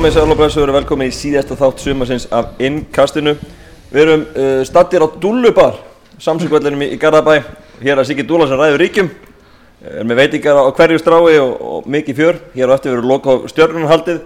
komið 0.00 0.14
sæl 0.14 0.30
og 0.32 0.38
og 0.40 0.72
velkomin 0.72 1.10
í 1.10 1.12
síðasta 1.12 1.56
þátt 1.60 1.82
sumarsins 1.82 2.24
af 2.32 2.54
innkastinu. 2.58 3.34
Við 3.92 4.00
erum 4.00 4.22
uh, 4.32 4.62
stattir 4.64 5.02
á 5.04 5.08
Dúlubar, 5.20 5.74
samsökvellinum 6.16 6.86
í, 6.86 6.96
Garðabæ. 6.96 7.42
Hér 7.82 7.98
er 8.00 8.06
Siggi 8.08 8.24
Dúla 8.24 8.46
sem 8.48 8.56
ræður 8.56 8.80
ríkjum. 8.80 9.10
Er 9.84 10.06
með 10.08 10.22
veitingar 10.22 10.56
á 10.56 10.72
hverju 10.72 11.02
strái 11.02 11.36
og, 11.42 11.52
og 11.60 11.90
mikið 11.92 12.16
fjör. 12.16 12.38
Hér 12.54 12.72
á 12.72 12.74
eftir 12.78 12.94
verður 12.94 13.10
loka 13.10 13.34
á 13.36 13.44
stjörnunarhaldið. 13.52 14.22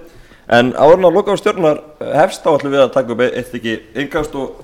En 0.46 0.70
áðurinn 0.78 1.08
á 1.10 1.16
loka 1.16 1.34
á 1.34 1.42
stjörnunar 1.42 1.80
hefst 2.20 2.46
þá 2.46 2.52
ætlum 2.52 2.74
við 2.76 2.82
að 2.84 2.94
taka 2.94 3.12
upp 3.16 3.24
eitt 3.26 3.58
ekki 3.58 3.74
innkast 3.98 4.36
og 4.38 4.62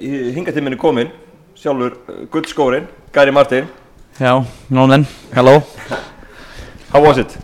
hingatíminni 0.00 0.80
kominn. 0.80 1.12
Sjálfur 1.60 1.98
uh, 2.06 2.24
guldskórin, 2.32 2.88
Gary 3.12 3.36
Martin. 3.36 3.68
No 4.70 4.88
then. 4.88 5.04
Hello. 5.36 5.60
How 6.88 7.04
was 7.04 7.20
it 7.20 7.36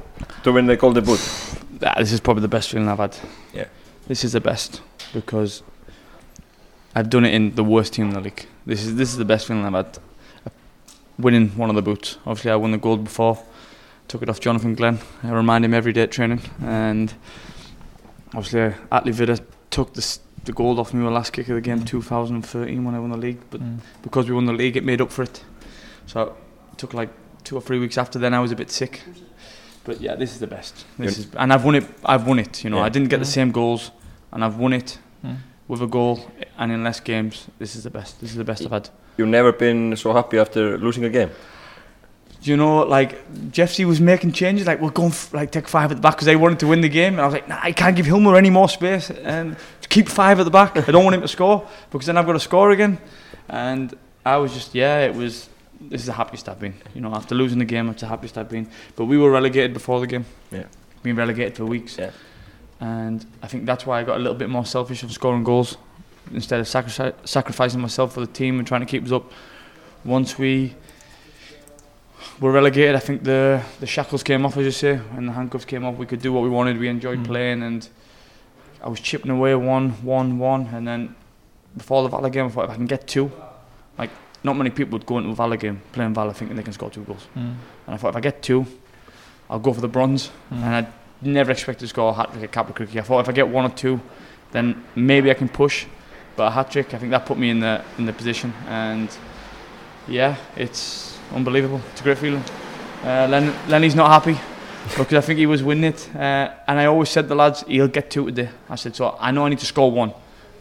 to 0.42 0.56
win 0.56 0.64
the 0.64 0.80
Golden 0.80 1.05
Boot? 1.05 1.48
Ah, 1.82 1.95
this 1.98 2.12
is 2.12 2.20
probably 2.20 2.42
the 2.42 2.48
best 2.48 2.70
feeling 2.70 2.88
I've 2.88 2.98
had. 2.98 3.16
Yeah. 3.52 3.66
This 4.06 4.24
is 4.24 4.32
the 4.32 4.41
best 4.41 4.80
because 5.12 5.62
I've 6.95 7.10
done 7.10 7.24
it 7.24 7.34
in 7.34 7.55
the 7.55 7.64
worst 7.64 7.92
team 7.92 8.09
in 8.09 8.14
the 8.14 8.20
league. 8.20 8.46
This 8.66 8.84
is 8.84 8.96
this 8.96 9.10
is 9.10 9.16
the 9.16 9.24
best 9.24 9.46
feeling 9.46 9.64
I've 9.64 9.73
had. 9.73 9.98
Winning 11.19 11.50
one 11.50 11.69
of 11.69 11.77
the 11.77 11.83
boots. 11.83 12.16
Obviously, 12.27 12.50
I 12.50 12.56
won 12.56 12.72
the 12.72 12.78
gold 12.78 13.05
before. 13.05 13.42
Took 14.06 14.22
it 14.22 14.28
off 14.28 14.41
Jonathan 14.41 14.75
Glenn. 14.75 14.98
I 15.22 15.30
remind 15.30 15.64
him 15.64 15.75
every 15.75 15.92
day 15.92 16.03
at 16.03 16.11
training. 16.11 16.41
And 16.62 17.12
obviously, 18.34 18.62
uh, 18.62 18.72
Atlee 18.91 19.12
Vida 19.12 19.38
took 19.70 19.94
the 19.94 20.19
the 20.44 20.53
gold 20.53 20.78
off 20.78 20.94
me 20.94 21.00
with 21.00 21.10
the 21.10 21.14
last 21.14 21.33
kick 21.33 21.48
of 21.48 21.56
the 21.56 21.60
game, 21.60 21.81
mm. 21.81 21.86
2013 21.86 22.84
when 22.84 22.94
I 22.94 23.00
won 23.00 23.10
the 23.10 23.16
league. 23.16 23.41
But 23.50 23.60
mm. 23.60 23.81
because 24.03 24.28
we 24.28 24.34
won 24.34 24.47
the 24.47 24.53
league, 24.53 24.77
it 24.77 24.84
made 24.84 25.00
up 25.00 25.12
for 25.12 25.22
it. 25.22 25.44
So 26.06 26.36
it 26.72 26.78
took 26.78 26.94
like 26.94 27.10
two 27.44 27.56
or 27.56 27.60
three 27.60 27.78
weeks 27.78 27.98
after 27.98 28.19
then. 28.19 28.33
I 28.33 28.41
was 28.41 28.50
a 28.50 28.56
bit 28.56 28.70
sick. 28.70 29.03
But 29.89 30.03
yeah, 30.03 30.17
this 30.17 30.33
is 30.34 30.39
the 30.39 30.47
best. 30.47 30.84
This 30.98 31.19
is, 31.19 31.27
and 31.34 31.50
I've 31.50 31.64
won 31.64 31.75
it. 31.75 31.84
I've 32.05 32.27
won 32.27 32.39
it. 32.39 32.62
You 32.62 32.69
know, 32.70 32.77
Yeah. 32.77 32.89
I 32.89 32.91
didn't 32.91 33.08
get 33.08 33.20
the 33.20 33.33
same 33.39 33.50
goals, 33.53 33.91
and 34.33 34.44
I've 34.44 34.56
won 34.64 34.72
it 34.75 34.98
Mm. 35.25 35.36
with 35.67 35.81
a 35.83 35.86
goal 35.86 36.17
and 36.58 36.70
in 36.70 36.84
less 36.84 37.00
games. 37.00 37.47
This 37.58 37.75
is 37.75 37.83
the 37.84 37.91
best. 37.91 38.20
This 38.20 38.31
is 38.31 38.36
the 38.36 38.44
best 38.44 38.61
I've 38.66 38.70
had. 38.78 38.91
You've 39.16 39.28
never 39.39 39.50
been 39.50 39.97
so 39.97 40.12
happy 40.12 40.39
after 40.39 40.77
losing 40.78 41.05
a 41.05 41.09
game. 41.09 41.31
Do 42.42 42.50
you 42.50 42.56
know, 42.56 42.75
like 42.98 43.11
Jeff 43.50 43.70
C 43.72 43.84
was 43.86 43.98
making 44.00 44.33
changes, 44.33 44.66
like 44.66 44.81
we're 44.83 44.91
going 45.00 45.11
f- 45.11 45.33
like 45.33 45.50
take 45.50 45.66
five 45.69 45.91
at 45.91 45.97
the 45.97 46.03
back 46.03 46.14
because 46.16 46.27
they 46.27 46.36
wanted 46.36 46.59
to 46.61 46.66
win 46.69 46.83
the 46.83 46.89
game, 47.00 47.12
and 47.14 47.20
I 47.22 47.25
was 47.25 47.34
like, 47.34 47.48
nah, 47.48 47.59
I 47.69 47.72
can't 47.72 47.97
give 47.97 48.06
Hilmer 48.06 48.36
any 48.36 48.50
more 48.50 48.69
space 48.69 49.11
and 49.11 49.56
keep 49.89 50.09
five 50.09 50.39
at 50.39 50.44
the 50.44 50.50
back. 50.61 50.77
I 50.77 50.92
don't 50.92 51.05
want 51.05 51.14
him 51.16 51.22
to 51.22 51.28
score 51.28 51.66
because 51.91 52.06
then 52.06 52.16
I've 52.19 52.27
got 52.27 52.34
to 52.34 52.41
score 52.50 52.70
again. 52.72 52.98
And 53.48 53.94
I 54.27 54.36
was 54.36 54.53
just, 54.53 54.75
yeah, 54.75 55.06
it 55.09 55.14
was. 55.14 55.48
This 55.81 56.01
is 56.03 56.07
the 56.07 56.12
happiest 56.15 56.48
I've 56.48 56.59
been. 56.61 56.75
You 56.95 57.01
know, 57.01 57.12
after 57.15 57.34
losing 57.34 57.59
the 57.59 57.65
game, 57.65 57.89
it's 57.89 58.01
the 58.01 58.09
happiest 58.09 58.37
I've 58.37 58.48
been. 58.48 58.69
But 58.97 59.05
we 59.05 59.17
were 59.17 59.31
relegated 59.31 59.73
before 59.73 60.01
the 60.01 60.07
game. 60.07 60.25
Yeah. 60.51 60.65
Been 61.03 61.17
relegated 61.17 61.57
for 61.57 61.65
weeks. 61.65 61.97
Yeah. 61.98 62.11
And 62.81 63.25
I 63.43 63.47
think 63.47 63.65
that's 63.67 63.87
why 63.87 64.01
I 64.01 64.05
got 64.05 64.17
a 64.17 64.19
little 64.19 64.34
bit 64.39 64.49
more 64.49 64.65
selfish 64.67 65.03
of 65.03 65.12
scoring 65.12 65.45
goals 65.45 65.77
instead 66.33 66.61
of 66.61 66.67
sacri- 66.69 67.12
sacrificing 67.25 67.81
myself 67.81 68.15
for 68.15 68.21
the 68.21 68.27
team 68.27 68.59
and 68.59 68.67
trying 68.67 68.81
to 68.81 68.87
keep 68.87 69.05
us 69.05 69.12
up. 69.12 69.31
Once 70.05 70.39
we 70.39 70.75
were 72.41 72.53
relegated, 72.53 72.95
I 72.95 73.01
think 73.01 73.25
the 73.25 73.62
the 73.81 73.87
shackles 73.87 74.23
came 74.23 74.45
off, 74.47 74.56
as 74.56 74.65
you 74.65 74.71
say, 74.71 75.01
and 75.17 75.29
the 75.29 75.33
handcuffs 75.33 75.65
came 75.65 75.84
off. 75.84 75.97
We 75.97 76.06
could 76.06 76.21
do 76.23 76.33
what 76.33 76.43
we 76.43 76.49
wanted. 76.49 76.79
We 76.79 76.88
enjoyed 76.88 77.21
Mm. 77.21 77.25
playing, 77.27 77.62
and 77.62 77.88
I 78.83 78.88
was 78.88 79.00
chipping 79.00 79.31
away 79.31 79.55
one, 79.55 79.91
one, 80.05 80.38
one, 80.38 80.67
and 80.72 80.87
then 80.87 81.15
before 81.77 82.03
the 82.03 82.09
Valla 82.09 82.31
game, 82.31 82.47
I 82.47 82.49
thought 82.49 82.65
if 82.65 82.71
I 82.71 82.75
can 82.75 82.87
get 82.87 83.06
two, 83.09 83.31
like 83.99 84.11
not 84.48 84.56
many 84.56 84.70
people 84.70 84.92
would 84.98 85.06
go 85.06 85.19
into 85.19 85.31
a 85.31 85.34
Valla 85.34 85.56
game 85.56 85.81
playing 85.92 86.14
Valla 86.14 86.32
thinking 86.34 86.56
they 86.56 86.62
can 86.62 86.72
score 86.72 86.91
two 86.91 87.03
goals, 87.04 87.26
Mm. 87.36 87.54
and 87.86 87.94
I 87.94 87.97
thought 87.98 88.10
if 88.14 88.16
I 88.16 88.20
get 88.20 88.42
two, 88.42 88.64
I'll 89.50 89.59
go 89.69 89.72
for 89.72 89.81
the 89.81 89.88
bronze. 89.97 90.31
Mm. 90.53 90.62
And 90.64 90.75
I 90.78 90.86
never 91.22 91.50
expected 91.53 91.81
to 91.84 91.88
score 91.88 92.10
a 92.10 92.14
hat 92.14 92.31
trick 92.32 92.44
at 92.44 92.53
Capra 92.53 92.75
Cricket. 92.75 92.97
I 92.97 93.03
thought 93.03 93.20
if 93.20 93.28
I 93.28 93.32
get 93.32 93.48
one 93.48 93.64
or 93.70 93.75
two, 93.75 94.00
then 94.53 94.75
maybe 94.94 95.31
I 95.31 95.34
can 95.34 95.48
push. 95.48 95.87
But 96.37 96.44
a 96.47 96.50
hat 96.50 96.70
trick, 96.70 96.94
I 96.94 96.98
think 96.98 97.10
that 97.10 97.26
put 97.26 97.37
me 97.38 97.48
in 97.50 97.60
the 97.60 97.82
in 97.98 98.06
the 98.06 98.12
position, 98.12 98.53
and 98.69 99.08
yeah, 100.06 100.37
it's 100.56 101.19
unbelievable. 101.34 101.81
It's 101.92 102.00
a 102.00 102.04
great 102.04 102.19
feeling. 102.19 102.44
Uh, 103.04 103.26
Len, 103.31 103.53
Lenny's 103.69 103.94
not 103.94 104.08
happy 104.10 104.38
because 104.97 105.14
I 105.14 105.20
think 105.26 105.38
he 105.38 105.47
was 105.47 105.62
winning 105.62 105.92
it, 105.92 106.08
uh, 106.14 106.48
and 106.69 106.78
I 106.81 106.87
always 106.87 107.08
said 107.10 107.22
to 107.22 107.28
the 107.28 107.34
lads, 107.34 107.64
he'll 107.69 107.88
get 107.88 108.10
two 108.10 108.26
today. 108.26 108.48
I 108.70 108.76
said, 108.76 108.94
so 108.97 109.16
I 109.20 109.31
know 109.32 109.47
I 109.47 109.48
need 109.50 109.58
to 109.60 109.66
score 109.66 109.91
one. 109.91 110.12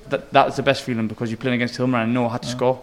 That 0.09 0.31
that's 0.33 0.55
the 0.55 0.63
best 0.63 0.83
feeling 0.83 1.07
because 1.07 1.29
you're 1.31 1.37
playing 1.41 1.55
against 1.61 1.77
Hilmer, 1.79 1.97
and 2.01 2.09
I 2.09 2.13
know 2.13 2.27
I 2.27 2.31
had 2.33 2.41
to 2.43 2.47
Yeah. 2.47 2.55
score. 2.55 2.79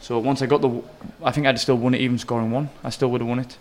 So 0.00 0.18
once 0.18 0.42
I 0.42 0.46
got 0.46 0.60
the, 0.60 0.82
I 1.22 1.32
think 1.32 1.46
I'd 1.46 1.58
still 1.58 1.76
won 1.76 1.94
it 1.94 2.00
even 2.00 2.18
scoring 2.18 2.50
one. 2.50 2.68
I 2.84 2.90
still 2.90 3.10
would 3.10 3.20
have 3.20 3.28
won 3.28 3.38
it, 3.40 3.56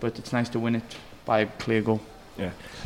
but 0.00 0.18
it's 0.18 0.32
nice 0.32 0.48
to 0.50 0.58
win 0.58 0.76
it 0.76 0.96
by 1.24 1.40
a 1.40 1.46
clear 1.46 1.80
goal. 1.82 2.00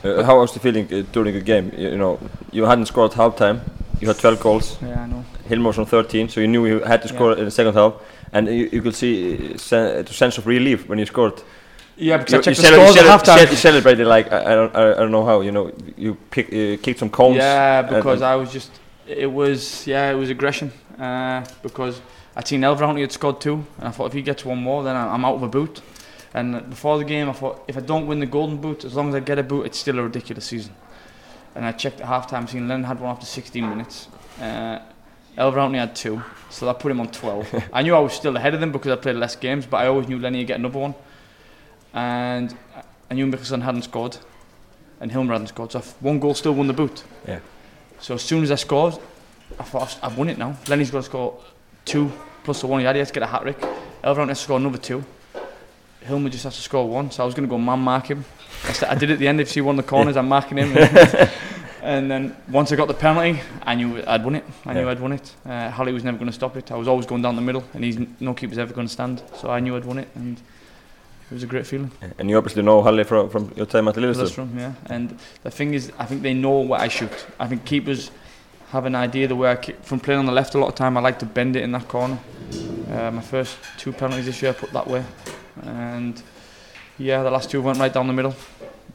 Uh, 0.04 0.22
how 0.22 0.38
was 0.40 0.52
the 0.52 0.60
feeling 0.60 0.86
uh, 0.92 1.02
during 1.12 1.34
the 1.34 1.40
game? 1.40 1.72
You, 1.76 1.88
you 1.90 1.98
know, 1.98 2.18
you 2.52 2.64
hadn't 2.64 2.86
scored 2.86 3.12
half 3.14 3.36
time. 3.36 3.60
You 4.00 4.08
had 4.08 4.18
12 4.18 4.40
goals. 4.40 4.78
Yeah, 4.80 5.02
I 5.02 5.06
know. 5.06 5.24
Hilmar 5.48 5.76
on 5.78 5.84
13, 5.86 6.28
so 6.28 6.40
you 6.40 6.46
knew 6.48 6.64
you 6.66 6.80
had 6.80 7.02
to 7.02 7.08
score 7.08 7.36
in 7.36 7.44
the 7.44 7.50
second 7.50 7.74
half. 7.74 7.94
And 8.32 8.46
you, 8.46 8.68
you 8.72 8.80
could 8.80 8.94
see 8.94 9.54
uh, 9.54 9.58
sen- 9.58 10.04
the 10.04 10.12
sense 10.12 10.38
of 10.38 10.46
relief 10.46 10.88
when 10.88 10.98
you 10.98 11.06
scored. 11.06 11.42
Yeah, 11.96 12.16
because 12.16 12.32
You, 12.32 12.38
I 12.38 12.42
checked 12.42 12.58
you 12.58 12.62
the 12.62 12.72
scores 12.72 12.90
at 12.90 12.94
cele- 13.02 13.10
half 13.10 13.22
time. 13.24 13.46
ce- 13.46 13.50
you 13.50 13.56
celebrated 13.56 14.06
like 14.06 14.32
I, 14.32 14.52
I 14.52 14.54
don't 14.54 14.74
I, 14.76 14.94
don't 14.94 15.10
know 15.10 15.24
how. 15.24 15.40
You 15.40 15.50
know, 15.52 15.72
you 15.96 16.14
pick, 16.30 16.46
uh, 16.46 16.80
kicked 16.82 17.00
some 17.00 17.10
cones. 17.10 17.36
Yeah, 17.36 17.82
because 17.82 18.20
and- 18.22 18.26
I 18.32 18.36
was 18.36 18.52
just, 18.52 18.70
it 19.06 19.30
was, 19.30 19.84
yeah, 19.86 20.10
it 20.12 20.14
was 20.14 20.30
aggression. 20.30 20.70
Uh, 20.98 21.44
because 21.62 22.00
I'd 22.36 22.46
seen 22.46 22.60
Elverhuntley 22.60 23.00
had 23.00 23.12
scored 23.12 23.40
two, 23.40 23.64
and 23.78 23.88
I 23.88 23.90
thought 23.90 24.06
if 24.06 24.12
he 24.12 24.22
gets 24.22 24.44
one 24.44 24.58
more, 24.58 24.82
then 24.84 24.96
I'm 24.96 25.24
out 25.24 25.34
of 25.34 25.42
a 25.42 25.48
boot. 25.48 25.80
And 26.32 26.70
before 26.70 26.98
the 26.98 27.04
game, 27.04 27.28
I 27.28 27.32
thought 27.32 27.64
if 27.66 27.76
I 27.76 27.80
don't 27.80 28.06
win 28.06 28.20
the 28.20 28.26
golden 28.26 28.58
boot, 28.58 28.84
as 28.84 28.94
long 28.94 29.08
as 29.08 29.14
I 29.16 29.20
get 29.20 29.38
a 29.38 29.42
boot, 29.42 29.66
it's 29.66 29.78
still 29.78 29.98
a 29.98 30.02
ridiculous 30.02 30.44
season. 30.44 30.74
And 31.54 31.64
I 31.64 31.72
checked 31.72 32.00
at 32.00 32.06
half 32.06 32.30
time, 32.30 32.46
seen 32.46 32.68
Lennon 32.68 32.84
had 32.84 33.00
one 33.00 33.10
after 33.10 33.26
16 33.26 33.68
minutes. 33.68 34.08
Uh, 34.40 34.78
had 35.36 35.96
two, 35.96 36.22
so 36.50 36.66
that 36.66 36.78
put 36.78 36.92
him 36.92 37.00
on 37.00 37.10
12. 37.10 37.64
I 37.72 37.82
knew 37.82 37.94
I 37.94 37.98
was 37.98 38.12
still 38.12 38.36
ahead 38.36 38.54
of 38.54 38.60
them 38.60 38.70
because 38.70 38.92
I 38.92 38.96
played 38.96 39.16
less 39.16 39.34
games, 39.34 39.66
but 39.66 39.78
I 39.78 39.86
always 39.86 40.06
knew 40.06 40.18
Lenny 40.18 40.38
would 40.38 40.46
get 40.46 40.58
another 40.58 40.78
one. 40.78 40.94
And 41.92 42.56
I 43.10 43.14
knew 43.14 43.26
Mickelson 43.26 43.62
hadn't 43.62 43.82
scored, 43.82 44.18
and 45.00 45.10
Hilmer 45.10 45.32
hadn't 45.32 45.48
scored, 45.48 45.72
so 45.72 45.80
one 45.98 46.20
goal 46.20 46.34
still 46.34 46.52
won 46.52 46.68
the 46.68 46.72
boot. 46.72 47.02
Yeah. 47.26 47.40
So 47.98 48.14
as 48.14 48.22
soon 48.22 48.44
as 48.44 48.52
I 48.52 48.54
scored, 48.54 48.94
I 49.58 49.64
thought 49.64 49.98
I've 50.00 50.16
won 50.16 50.28
it 50.28 50.38
now. 50.38 50.56
Lenny's 50.68 50.92
got 50.92 50.98
to 50.98 51.04
score 51.04 51.40
two 51.84 52.10
plus 52.44 52.60
the 52.60 52.66
one 52.66 52.80
he 52.80 52.86
had. 52.86 52.96
He 52.96 53.00
has 53.00 53.08
to 53.08 53.14
get 53.14 53.22
a 53.22 53.26
hat 53.26 53.42
trick. 53.42 53.58
Elverhuntley 54.02 54.28
has 54.28 54.38
to 54.38 54.44
score 54.44 54.56
another 54.58 54.78
two. 54.78 55.04
Hilmer 56.04 56.30
just 56.30 56.44
has 56.44 56.54
to 56.56 56.62
score 56.62 56.88
one. 56.88 57.10
So 57.10 57.22
I 57.22 57.26
was 57.26 57.34
going 57.34 57.46
to 57.48 57.50
go 57.50 57.58
man 57.58 57.78
mark 57.80 58.06
him. 58.06 58.24
I, 58.66 58.72
st- 58.72 58.90
I 58.90 58.94
did 58.94 59.10
it 59.10 59.14
at 59.14 59.18
the 59.18 59.28
end. 59.28 59.40
If 59.40 59.52
he 59.52 59.60
won 59.60 59.76
the 59.76 59.82
corners, 59.82 60.16
I'm 60.16 60.28
marking 60.28 60.56
him. 60.58 60.72
and 61.82 62.10
then 62.10 62.34
once 62.50 62.72
I 62.72 62.76
got 62.76 62.88
the 62.88 62.94
penalty, 62.94 63.40
I 63.62 63.74
knew 63.74 64.02
I'd 64.06 64.24
won 64.24 64.34
it. 64.36 64.44
I 64.64 64.72
knew 64.72 64.80
Yeah. 64.84 64.90
I'd 64.90 65.00
won 65.00 65.12
it. 65.12 65.34
Uh, 65.44 65.70
Holly 65.70 65.92
was 65.92 66.02
never 66.04 66.16
going 66.16 66.28
to 66.30 66.34
stop 66.34 66.56
it. 66.56 66.70
I 66.72 66.76
was 66.76 66.88
always 66.88 67.06
going 67.06 67.22
down 67.22 67.36
the 67.36 67.42
middle, 67.42 67.64
and 67.74 67.84
he's 67.84 67.98
no 68.18 68.32
keeper's 68.34 68.58
ever 68.58 68.72
going 68.72 68.86
to 68.86 68.92
stand. 68.92 69.22
So 69.36 69.50
I 69.50 69.60
knew 69.60 69.76
I'd 69.76 69.84
won 69.84 69.98
it, 69.98 70.08
and 70.14 70.38
it 71.30 71.34
was 71.34 71.42
a 71.42 71.46
great 71.46 71.66
feeling. 71.66 71.90
And 72.18 72.30
you 72.30 72.38
obviously 72.38 72.62
know 72.62 72.82
Halle 72.82 73.04
from, 73.04 73.28
from 73.28 73.52
your 73.56 73.66
time 73.66 73.88
at. 73.88 73.94
Lillestrøm, 73.96 74.56
yeah. 74.58 74.72
And 74.86 75.18
the 75.42 75.50
thing 75.50 75.74
is, 75.74 75.92
I 75.98 76.06
think 76.06 76.22
they 76.22 76.34
know 76.34 76.60
where 76.60 76.80
I 76.80 76.88
shoot. 76.88 77.12
I 77.38 77.46
think 77.46 77.64
keepers 77.66 78.10
have 78.70 78.86
an 78.86 78.94
idea 78.94 79.26
the 79.26 79.36
way 79.36 79.50
I 79.50 79.56
kick. 79.56 79.82
From 79.82 80.00
playing 80.00 80.20
on 80.20 80.26
the 80.26 80.32
left 80.32 80.54
a 80.54 80.58
lot 80.58 80.68
of 80.68 80.74
time, 80.74 80.96
I 80.96 81.00
like 81.00 81.18
to 81.20 81.26
bend 81.26 81.56
it 81.56 81.62
in 81.62 81.72
that 81.72 81.88
corner. 81.88 82.18
Uh, 82.90 83.10
my 83.10 83.20
first 83.20 83.56
two 83.78 83.92
penalties 83.92 84.26
this 84.26 84.42
year 84.42 84.50
I 84.52 84.54
put 84.54 84.72
that 84.72 84.86
way, 84.86 85.04
and 85.62 86.20
yeah, 86.98 87.22
the 87.22 87.30
last 87.30 87.50
two 87.50 87.62
went 87.62 87.78
right 87.78 87.92
down 87.92 88.06
the 88.06 88.12
middle. 88.12 88.34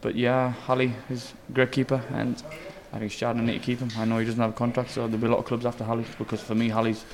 But 0.02 0.16
yeah, 0.16 0.52
Halley 0.68 0.94
is 1.10 1.34
a 1.50 1.54
great 1.54 1.72
keeper, 1.72 2.02
and 2.12 2.42
I 2.94 3.00
think 3.00 3.12
Shadden 3.12 3.44
need 3.44 3.60
to 3.60 3.66
keep 3.66 3.80
him. 3.80 3.90
I 3.98 4.06
know 4.06 4.18
he 4.20 4.26
doesn't 4.26 4.40
have 4.40 4.52
a 4.52 4.54
contract, 4.54 4.92
so 4.92 5.08
there'll 5.08 5.18
be 5.18 5.28
a 5.28 5.32
lot 5.32 5.40
of 5.40 5.46
clubs 5.46 5.66
after 5.66 5.84
Halley 5.84 6.06
because 6.18 6.42
for 6.42 6.56
me, 6.56 6.70
Halley's 6.70 7.06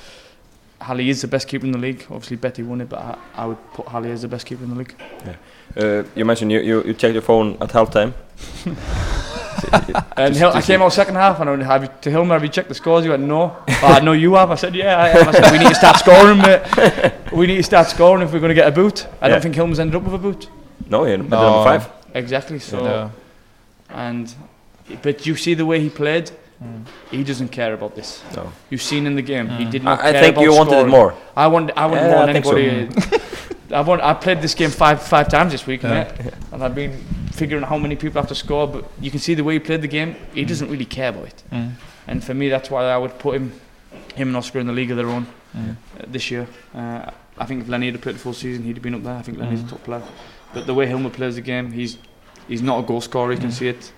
Halley 0.80 1.08
is 1.08 1.22
the 1.22 1.28
best 1.28 1.48
keeper 1.48 1.64
in 1.66 1.72
the 1.72 1.78
league. 1.78 2.04
Obviously, 2.10 2.36
Betty 2.36 2.62
won 2.62 2.80
it, 2.80 2.88
but 2.88 2.98
I, 2.98 3.18
I 3.36 3.46
would 3.46 3.72
put 3.72 3.88
Halley 3.88 4.10
as 4.10 4.22
the 4.22 4.28
best 4.28 4.46
keeper 4.46 4.64
in 4.64 4.70
the 4.70 4.76
league. 4.76 4.94
Uh, 5.76 6.02
you 6.14 6.24
mentioned 6.24 6.50
you, 6.52 6.60
you, 6.60 6.82
you 6.82 6.94
checked 6.94 7.14
your 7.14 7.22
phone 7.22 7.56
at 7.60 7.70
halftime. 7.70 8.12
And 10.16 10.34
Just- 10.34 10.56
I 10.56 10.62
came 10.62 10.82
out 10.82 10.92
second 10.92 11.14
half 11.16 11.40
and 11.40 11.48
I 11.48 11.52
went, 11.52 11.62
have 11.64 11.82
you, 11.84 11.90
to 12.02 12.10
Hilmer, 12.10 12.32
have 12.34 12.42
you 12.42 12.48
checked 12.48 12.68
the 12.68 12.74
scores? 12.74 13.04
He 13.04 13.10
went, 13.10 13.22
no. 13.22 13.56
oh, 13.68 13.80
I 13.82 14.00
know 14.00 14.12
you 14.12 14.34
have. 14.34 14.50
I 14.50 14.54
said, 14.56 14.74
yeah, 14.74 15.00
I 15.00 15.08
have. 15.08 15.28
I 15.28 15.32
said, 15.32 15.52
we 15.52 15.58
need 15.58 15.68
to 15.68 15.74
start 15.74 15.96
scoring, 15.98 16.38
mate. 16.38 17.12
We 17.32 17.46
need 17.46 17.56
to 17.56 17.62
start 17.62 17.88
scoring 17.88 18.22
if 18.22 18.32
we're 18.32 18.40
going 18.40 18.50
to 18.50 18.54
get 18.54 18.68
a 18.68 18.72
boot. 18.72 19.06
I 19.20 19.26
Yeah. 19.26 19.28
don't 19.32 19.42
think 19.42 19.54
Hilmer's 19.54 19.80
ended 19.80 19.96
up 19.96 20.02
with 20.02 20.14
a 20.14 20.18
boot. 20.18 20.48
No, 20.88 21.04
he 21.04 21.12
ended 21.14 21.30
No. 21.30 21.40
number 21.42 21.64
five. 21.64 21.90
Exactly. 22.14 22.58
So, 22.58 22.84
Yeah. 22.84 23.10
and 23.90 24.34
but 25.02 25.24
you 25.26 25.36
see 25.36 25.54
the 25.54 25.64
way 25.64 25.80
he 25.80 25.88
played. 25.90 26.30
Mm. 26.62 26.84
He 27.10 27.24
doesn't 27.24 27.48
care 27.48 27.72
about 27.74 27.94
this. 27.96 28.22
No. 28.36 28.52
You've 28.70 28.82
seen 28.82 29.06
in 29.06 29.14
the 29.16 29.22
game. 29.22 29.48
He 29.48 29.64
Mm. 29.64 29.70
did 29.70 29.82
not 29.84 30.00
I, 30.00 30.10
I 30.10 30.12
think 30.12 30.36
about 30.36 30.42
you 30.44 30.52
wanted 30.52 30.70
scoring. 30.70 30.86
it 30.86 30.90
more. 30.90 31.14
I 31.36 31.46
want. 31.48 31.70
I 31.76 31.86
want 31.86 32.00
Yeah, 32.02 32.10
more 32.10 32.22
I 32.22 32.26
than 32.26 32.34
think 32.34 32.44
so. 32.44 32.56
anybody. 32.56 33.22
I 33.74 33.80
want. 33.80 34.02
I 34.02 34.14
played 34.14 34.40
this 34.42 34.54
game 34.54 34.70
five 34.70 35.02
five 35.02 35.28
times 35.28 35.50
this 35.52 35.66
week, 35.66 35.82
Yeah. 35.82 35.94
mate, 35.94 36.32
and 36.52 36.62
I've 36.62 36.74
been 36.74 36.92
figuring 37.32 37.64
out 37.64 37.68
how 37.70 37.78
many 37.78 37.96
people 37.96 38.20
have 38.20 38.28
to 38.28 38.34
score. 38.34 38.66
But 38.68 38.84
you 39.00 39.10
can 39.10 39.20
see 39.20 39.34
the 39.34 39.44
way 39.44 39.54
he 39.54 39.58
played 39.58 39.82
the 39.82 39.88
game. 39.88 40.14
He 40.34 40.44
doesn't 40.44 40.70
really 40.70 40.84
care 40.84 41.08
about 41.10 41.26
it. 41.26 41.42
Mm. 41.52 41.72
And 42.06 42.22
for 42.24 42.34
me, 42.34 42.48
that's 42.48 42.70
why 42.70 42.84
I 42.84 42.96
would 42.98 43.18
put 43.18 43.34
him, 43.36 43.52
him 44.14 44.28
and 44.28 44.36
Oscar 44.36 44.58
in 44.60 44.66
the 44.66 44.72
league 44.72 44.90
of 44.90 44.96
their 44.96 45.08
own 45.08 45.26
Mm. 45.56 45.70
uh, 46.00 46.04
this 46.06 46.30
year. 46.30 46.46
Uh, 46.74 47.10
I 47.38 47.44
think 47.46 47.62
if 47.62 47.68
Lenny 47.68 47.90
had 47.90 48.00
played 48.00 48.14
the 48.14 48.18
full 48.20 48.32
season, 48.32 48.64
he'd 48.64 48.76
have 48.76 48.82
been 48.82 48.94
up 48.94 49.02
there. 49.02 49.16
I 49.16 49.22
think 49.22 49.36
Lenny's 49.38 49.60
Mm. 49.60 49.66
a 49.66 49.70
top 49.72 49.84
player. 49.84 50.02
But 50.54 50.66
the 50.66 50.72
way 50.74 50.86
Hilmer 50.86 51.10
plays 51.12 51.34
the 51.34 51.42
game, 51.42 51.72
he's 51.72 51.98
he's 52.48 52.62
not 52.62 52.78
a 52.78 52.82
goal 52.86 53.00
scorer. 53.00 53.32
You 53.32 53.38
can 53.38 53.50
Mm. 53.50 53.58
see 53.58 53.68
it. 53.68 53.92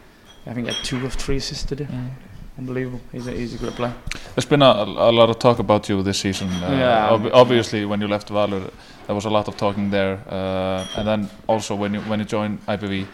I 0.46 0.52
think 0.54 0.66
he 0.68 0.74
had 0.74 0.84
two 0.84 1.06
of 1.06 1.12
three 1.14 1.36
assists 1.36 1.64
today. 1.64 1.86
Mm. 1.90 2.10
Unbelievable. 2.58 3.00
He's 3.12 3.26
a, 3.26 3.30
he's 3.32 3.54
a 3.54 3.58
great 3.58 3.74
player. 3.74 3.94
There's 4.34 4.44
been 4.48 4.62
a, 4.62 4.66
a 5.10 5.12
lot 5.12 5.28
of 5.30 5.38
talk 5.38 5.58
about 5.58 5.88
you 5.88 6.02
this 6.02 6.18
season. 6.18 6.48
Uh, 6.50 6.70
Yeah. 6.70 7.08
ob- 7.14 7.30
obviously, 7.32 7.84
when 7.84 8.00
you 8.00 8.08
left 8.08 8.28
Valur, 8.30 8.70
there 9.06 9.14
was 9.14 9.24
a 9.24 9.30
lot 9.30 9.48
of 9.48 9.56
talking 9.56 9.90
there, 9.90 10.18
uh, 10.28 10.86
and 10.96 11.06
then 11.06 11.30
also 11.46 11.74
when 11.74 11.94
you 11.94 12.00
when 12.02 12.20
you 12.20 12.24
joined 12.24 12.64
IPV. 12.66 13.06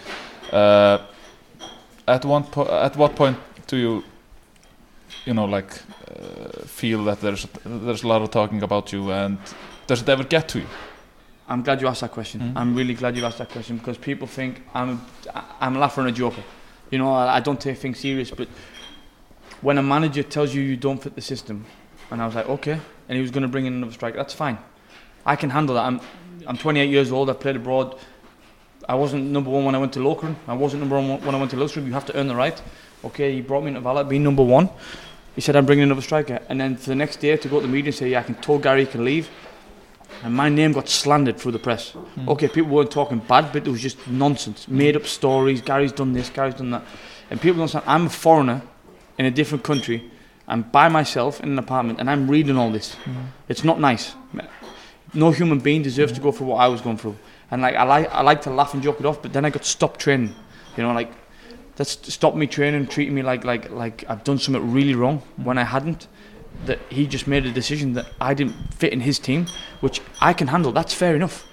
Uh, 0.52 0.98
at 2.06 2.24
one 2.24 2.44
po- 2.44 2.68
at 2.84 2.96
what 2.96 3.14
point 3.14 3.36
do 3.66 3.76
you, 3.76 4.04
you 5.24 5.34
know, 5.34 5.44
like 5.44 5.72
uh, 6.08 6.64
feel 6.66 7.04
that 7.04 7.20
there's 7.20 7.46
there's 7.64 8.02
a 8.02 8.08
lot 8.08 8.22
of 8.22 8.30
talking 8.30 8.62
about 8.62 8.92
you, 8.92 9.10
and 9.12 9.38
does 9.86 10.02
it 10.02 10.08
ever 10.08 10.24
get 10.24 10.48
to 10.48 10.58
you? 10.58 10.66
I'm 11.48 11.62
glad 11.62 11.80
you 11.80 11.88
asked 11.88 12.02
that 12.02 12.12
question. 12.12 12.40
Mm. 12.40 12.52
I'm 12.56 12.74
really 12.76 12.94
glad 12.94 13.16
you 13.16 13.24
asked 13.24 13.38
that 13.38 13.50
question 13.50 13.78
because 13.78 13.98
people 13.98 14.26
think 14.28 14.62
I'm 14.74 15.00
I'm 15.60 15.76
a 15.76 15.78
laugher 15.78 16.00
and 16.00 16.10
a 16.10 16.12
joker. 16.12 16.42
You 16.90 16.98
know, 16.98 17.12
I, 17.12 17.36
I 17.36 17.40
don't 17.40 17.60
take 17.60 17.78
things 17.78 17.98
serious, 17.98 18.30
but 18.30 18.48
when 19.60 19.78
a 19.78 19.82
manager 19.82 20.22
tells 20.22 20.54
you 20.54 20.62
you 20.62 20.76
don't 20.76 21.02
fit 21.02 21.14
the 21.14 21.20
system, 21.20 21.64
and 22.10 22.22
I 22.22 22.26
was 22.26 22.34
like, 22.34 22.48
okay, 22.48 22.80
and 23.08 23.16
he 23.16 23.22
was 23.22 23.30
going 23.30 23.42
to 23.42 23.48
bring 23.48 23.66
in 23.66 23.74
another 23.74 23.92
striker, 23.92 24.16
that's 24.16 24.34
fine. 24.34 24.58
I 25.24 25.36
can 25.36 25.50
handle 25.50 25.74
that. 25.74 25.84
I'm 25.84 26.00
I'm 26.46 26.56
28 26.56 26.88
years 26.90 27.12
old. 27.12 27.30
I 27.30 27.34
played 27.34 27.56
abroad. 27.56 27.98
I 28.88 28.94
wasn't 28.94 29.30
number 29.30 29.50
one 29.50 29.64
when 29.64 29.74
I 29.74 29.78
went 29.78 29.92
to 29.92 30.00
Lokeren. 30.00 30.34
I 30.48 30.54
wasn't 30.54 30.80
number 30.80 30.96
one 30.96 31.20
when 31.24 31.34
I 31.34 31.38
went 31.38 31.50
to 31.52 31.56
Lillestrøm. 31.56 31.86
You 31.86 31.92
have 31.92 32.06
to 32.06 32.16
earn 32.16 32.28
the 32.28 32.34
right. 32.34 32.60
Okay, 33.04 33.32
he 33.34 33.40
brought 33.40 33.62
me 33.62 33.68
into 33.68 33.80
Valak, 33.80 34.08
being 34.08 34.24
number 34.24 34.42
one. 34.42 34.68
He 35.34 35.40
said 35.40 35.54
I'm 35.54 35.64
bringing 35.64 35.84
another 35.84 36.02
striker, 36.02 36.40
and 36.48 36.60
then 36.60 36.76
for 36.76 36.90
the 36.90 36.96
next 36.96 37.16
day 37.16 37.36
to 37.36 37.48
go 37.48 37.60
to 37.60 37.66
the 37.66 37.72
media 37.72 37.90
and 37.90 37.94
say, 37.94 38.10
yeah, 38.10 38.20
I 38.20 38.22
can 38.24 38.34
tell 38.36 38.58
Gary 38.58 38.84
he 38.84 38.90
can 38.90 39.04
leave. 39.04 39.28
And 40.24 40.34
my 40.34 40.48
name 40.48 40.72
got 40.72 40.88
slandered 40.88 41.38
through 41.38 41.52
the 41.52 41.58
press. 41.58 41.92
Mm. 41.92 42.28
Okay, 42.28 42.48
people 42.48 42.70
weren't 42.70 42.90
talking 42.90 43.18
bad, 43.20 43.52
but 43.52 43.66
it 43.66 43.70
was 43.70 43.80
just 43.80 44.06
nonsense. 44.08 44.66
Made 44.66 44.96
up 44.96 45.06
stories. 45.06 45.62
Gary's 45.62 45.92
done 45.92 46.12
this, 46.12 46.28
Gary's 46.28 46.54
done 46.54 46.70
that. 46.72 46.82
And 47.30 47.40
people 47.40 47.58
don't 47.58 47.62
understand. 47.62 47.84
I'm 47.86 48.06
a 48.06 48.10
foreigner 48.10 48.62
in 49.18 49.26
a 49.26 49.30
different 49.30 49.62
country. 49.62 50.10
I'm 50.48 50.62
by 50.62 50.88
myself 50.88 51.40
in 51.40 51.50
an 51.50 51.58
apartment 51.58 52.00
and 52.00 52.10
I'm 52.10 52.28
reading 52.28 52.56
all 52.56 52.70
this. 52.72 52.96
It's 53.48 53.62
not 53.62 53.78
nice. 53.78 54.14
No 55.12 55.30
human 55.30 55.58
being 55.58 55.82
deserves 55.82 56.12
to 56.12 56.20
go 56.20 56.32
through 56.32 56.48
what 56.48 56.56
I 56.56 56.68
was 56.68 56.80
going 56.80 56.96
through. 56.96 57.16
And 57.50 57.62
like 57.62 57.74
I 57.74 57.82
like 57.82 58.10
I 58.12 58.22
like 58.22 58.42
to 58.42 58.50
laugh 58.50 58.74
and 58.74 58.82
joke 58.82 59.00
it 59.00 59.06
off, 59.06 59.22
but 59.22 59.32
then 59.32 59.44
I 59.44 59.50
got 59.50 59.64
stopped 59.64 60.00
training. 60.00 60.34
You 60.76 60.84
know, 60.84 60.92
like 60.92 61.12
that's 61.76 62.12
stopped 62.12 62.36
me 62.36 62.46
training, 62.46 62.86
treating 62.86 63.14
me 63.14 63.22
like 63.22 63.44
like 63.44 63.70
like 63.70 64.04
I've 64.08 64.22
done 64.24 64.38
something 64.38 64.72
really 64.72 64.94
wrong 64.94 65.22
when 65.36 65.58
I 65.58 65.64
hadn't. 65.64 66.06
That 66.66 66.78
he 66.90 67.06
just 67.06 67.26
made 67.26 67.46
a 67.46 67.52
decision 67.52 67.94
that 67.94 68.06
I 68.20 68.34
didn't 68.34 68.54
fit 68.74 68.92
in 68.92 69.00
his 69.00 69.18
team, 69.18 69.46
which 69.80 70.02
I 70.20 70.32
can 70.32 70.48
handle. 70.48 70.72
That's 70.72 70.92
fair 70.92 71.16
enough. 71.16 71.46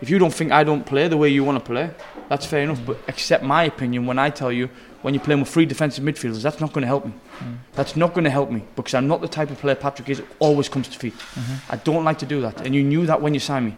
If 0.00 0.10
you 0.10 0.18
don't 0.18 0.34
think 0.34 0.50
I 0.50 0.64
don't 0.64 0.84
play 0.84 1.06
the 1.06 1.16
way 1.16 1.28
you 1.28 1.44
want 1.44 1.58
to 1.58 1.64
play, 1.64 1.90
that's 2.28 2.44
fair 2.44 2.62
enough. 2.62 2.84
But 2.84 2.98
accept 3.08 3.44
my 3.44 3.64
opinion 3.64 4.04
when 4.04 4.18
I 4.18 4.30
tell 4.30 4.50
you 4.50 4.68
when 5.02 5.14
you're 5.14 5.22
playing 5.22 5.40
with 5.40 5.48
three 5.48 5.66
defensive 5.66 6.04
midfielders, 6.04 6.42
that's 6.42 6.60
not 6.60 6.72
going 6.72 6.82
to 6.82 6.88
help 6.88 7.04
me. 7.04 7.12
Mm. 7.38 7.58
That's 7.74 7.96
not 7.96 8.14
going 8.14 8.24
to 8.24 8.30
help 8.30 8.50
me 8.50 8.62
because 8.76 8.94
I'm 8.94 9.08
not 9.08 9.20
the 9.20 9.28
type 9.28 9.50
of 9.50 9.58
player 9.58 9.74
Patrick 9.74 10.08
is. 10.08 10.22
Always 10.38 10.68
comes 10.68 10.88
to 10.88 10.98
feet. 10.98 11.14
Mm-hmm. 11.14 11.72
I 11.72 11.76
don't 11.76 12.04
like 12.04 12.18
to 12.18 12.26
do 12.26 12.40
that, 12.42 12.60
and 12.60 12.74
you 12.74 12.82
knew 12.82 13.06
that 13.06 13.20
when 13.20 13.34
you 13.34 13.40
signed 13.40 13.66
me. 13.66 13.76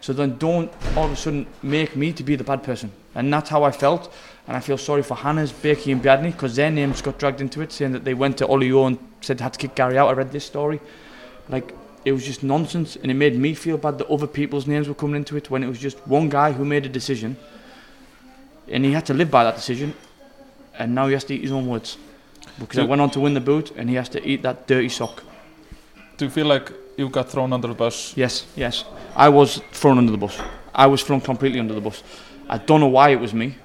So 0.00 0.12
then 0.12 0.38
don't 0.38 0.72
all 0.96 1.04
of 1.04 1.12
a 1.12 1.16
sudden 1.16 1.46
make 1.62 1.94
me 1.94 2.12
to 2.14 2.22
be 2.22 2.34
the 2.36 2.44
bad 2.44 2.62
person. 2.62 2.90
And 3.14 3.32
that's 3.32 3.50
how 3.50 3.64
I 3.64 3.70
felt. 3.70 4.12
And 4.46 4.56
I 4.56 4.60
feel 4.60 4.78
sorry 4.78 5.02
for 5.02 5.14
Hannes, 5.14 5.52
Becky 5.52 5.92
and 5.92 6.02
Biadney 6.02 6.32
because 6.32 6.56
their 6.56 6.70
names 6.70 7.02
got 7.02 7.18
dragged 7.18 7.40
into 7.40 7.60
it, 7.60 7.72
saying 7.72 7.92
that 7.92 8.04
they 8.04 8.14
went 8.14 8.38
to 8.38 8.46
Olio 8.46 8.86
and 8.86 8.98
said 9.20 9.38
they 9.38 9.44
had 9.44 9.52
to 9.52 9.58
kick 9.58 9.74
Gary 9.74 9.98
out. 9.98 10.08
I 10.08 10.12
read 10.12 10.32
this 10.32 10.44
story. 10.44 10.80
Like, 11.48 11.74
it 12.04 12.12
was 12.12 12.24
just 12.24 12.42
nonsense. 12.42 12.96
And 12.96 13.10
it 13.10 13.14
made 13.14 13.36
me 13.36 13.54
feel 13.54 13.76
bad 13.76 13.98
that 13.98 14.06
other 14.08 14.26
people's 14.26 14.66
names 14.66 14.88
were 14.88 14.94
coming 14.94 15.16
into 15.16 15.36
it 15.36 15.50
when 15.50 15.62
it 15.62 15.68
was 15.68 15.78
just 15.78 15.98
one 16.06 16.28
guy 16.28 16.52
who 16.52 16.64
made 16.64 16.86
a 16.86 16.88
decision. 16.88 17.36
And 18.68 18.84
he 18.84 18.92
had 18.92 19.04
to 19.06 19.14
live 19.14 19.30
by 19.30 19.44
that 19.44 19.56
decision. 19.56 19.94
And 20.80 20.94
now 20.94 21.06
he 21.06 21.12
has 21.12 21.24
to 21.24 21.34
eat 21.34 21.42
his 21.42 21.52
own 21.52 21.68
words. 21.68 21.98
Because 22.58 22.78
I 22.78 22.84
went 22.84 23.00
on 23.00 23.10
to 23.10 23.20
win 23.20 23.34
the 23.34 23.40
boot 23.40 23.70
and 23.76 23.88
he 23.88 23.96
has 23.96 24.08
to 24.08 24.26
eat 24.26 24.42
that 24.42 24.66
dirty 24.66 24.88
sock. 24.88 25.22
Do 26.16 26.24
you 26.24 26.30
feel 26.30 26.46
like 26.46 26.72
you 26.96 27.08
got 27.08 27.28
thrown 27.30 27.52
under 27.52 27.68
the 27.68 27.74
bus? 27.74 28.16
Yes, 28.16 28.46
yes. 28.56 28.84
I 29.14 29.28
was 29.28 29.60
thrown 29.72 29.98
under 29.98 30.10
the 30.10 30.18
bus. 30.18 30.40
I 30.74 30.86
was 30.86 31.02
thrown 31.02 31.20
completely 31.20 31.60
under 31.60 31.74
the 31.74 31.80
bus. 31.80 32.02
I 32.48 32.58
don't 32.58 32.80
know 32.80 32.88
why 32.88 33.10
it 33.10 33.20
was 33.20 33.32
me. 33.34 33.56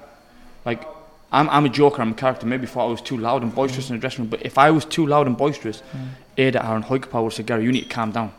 Like, 0.64 0.86
I'm, 1.32 1.48
I'm 1.50 1.64
a 1.64 1.68
joker, 1.68 2.02
I'm 2.02 2.12
a 2.12 2.14
character. 2.14 2.46
Maybe 2.46 2.66
thought 2.66 2.86
I 2.86 2.90
was 2.90 3.00
too 3.00 3.16
loud 3.16 3.42
and 3.42 3.54
boisterous 3.54 3.90
in 3.90 3.96
the 3.96 4.00
dressing 4.00 4.24
room. 4.24 4.30
But 4.30 4.44
if 4.44 4.58
I 4.58 4.70
was 4.70 4.84
too 4.84 5.06
loud 5.06 5.26
and 5.26 5.36
boisterous, 5.36 5.82
mm. 5.92 6.08
Ada, 6.38 6.64
Aaron 6.64 6.82
Hoikepower 6.82 7.24
would 7.24 7.32
said, 7.32 7.46
Gary, 7.46 7.64
you 7.64 7.72
need 7.72 7.88
to 7.88 7.88
calm 7.88 8.12
down. 8.12 8.32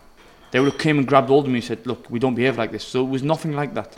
They 0.51 0.59
would 0.59 0.71
have 0.71 0.81
came 0.81 0.97
and 0.97 1.07
grabbed 1.07 1.27
hold 1.27 1.45
of 1.45 1.51
me 1.51 1.57
and 1.57 1.65
said, 1.65 1.85
look, 1.85 2.09
we 2.09 2.19
don't 2.19 2.35
behave 2.35 2.57
like 2.57 2.71
this. 2.71 2.83
So 2.83 3.05
it 3.05 3.09
was 3.09 3.23
nothing 3.23 3.53
like 3.53 3.73
that. 3.73 3.97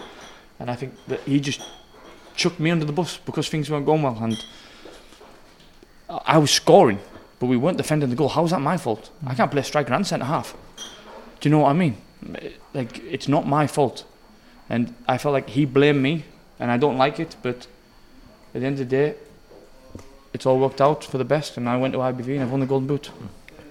And 0.59 0.71
I 0.71 0.75
think 0.75 0.93
that 1.07 1.19
he 1.21 1.39
just 1.39 1.61
chucked 2.35 2.59
me 2.59 2.71
under 2.71 2.85
the 2.85 2.91
bus 2.91 3.17
because 3.17 3.47
things 3.49 3.69
weren't 3.69 3.85
going 3.85 4.01
well. 4.01 4.17
And 4.21 4.37
I 6.09 6.37
was 6.37 6.51
scoring, 6.51 6.99
but 7.39 7.45
we 7.45 7.57
weren't 7.57 7.77
defending 7.77 8.09
the 8.09 8.15
goal. 8.15 8.29
How 8.29 8.43
is 8.43 8.51
that 8.51 8.61
my 8.61 8.77
fault? 8.77 9.11
I 9.25 9.35
can't 9.35 9.51
play 9.51 9.61
striker 9.61 9.93
and 9.93 10.05
centre 10.05 10.25
half. 10.25 10.55
Do 11.39 11.47
you 11.47 11.51
know 11.51 11.59
what 11.59 11.69
I 11.69 11.73
mean? 11.73 11.97
Like, 12.73 12.99
it's 13.03 13.27
not 13.27 13.47
my 13.47 13.67
fault. 13.67 14.05
And 14.69 14.93
I 15.07 15.17
felt 15.17 15.33
like 15.33 15.49
he 15.49 15.65
blamed 15.65 16.01
me, 16.01 16.25
and 16.59 16.71
I 16.71 16.77
don't 16.77 16.97
like 16.97 17.19
it, 17.19 17.35
but 17.41 17.67
at 18.53 18.61
the 18.61 18.65
end 18.65 18.79
of 18.79 18.89
the 18.89 18.97
day, 18.97 19.15
it's 20.33 20.45
all 20.45 20.59
worked 20.59 20.81
out 20.81 21.03
for 21.03 21.17
the 21.17 21.25
best, 21.25 21.57
and 21.57 21.67
I 21.67 21.77
went 21.77 21.93
to 21.93 21.99
IBV 21.99 22.33
and 22.35 22.43
I've 22.43 22.51
won 22.51 22.59
the 22.59 22.65
Golden 22.65 22.87
Boot. 22.87 23.11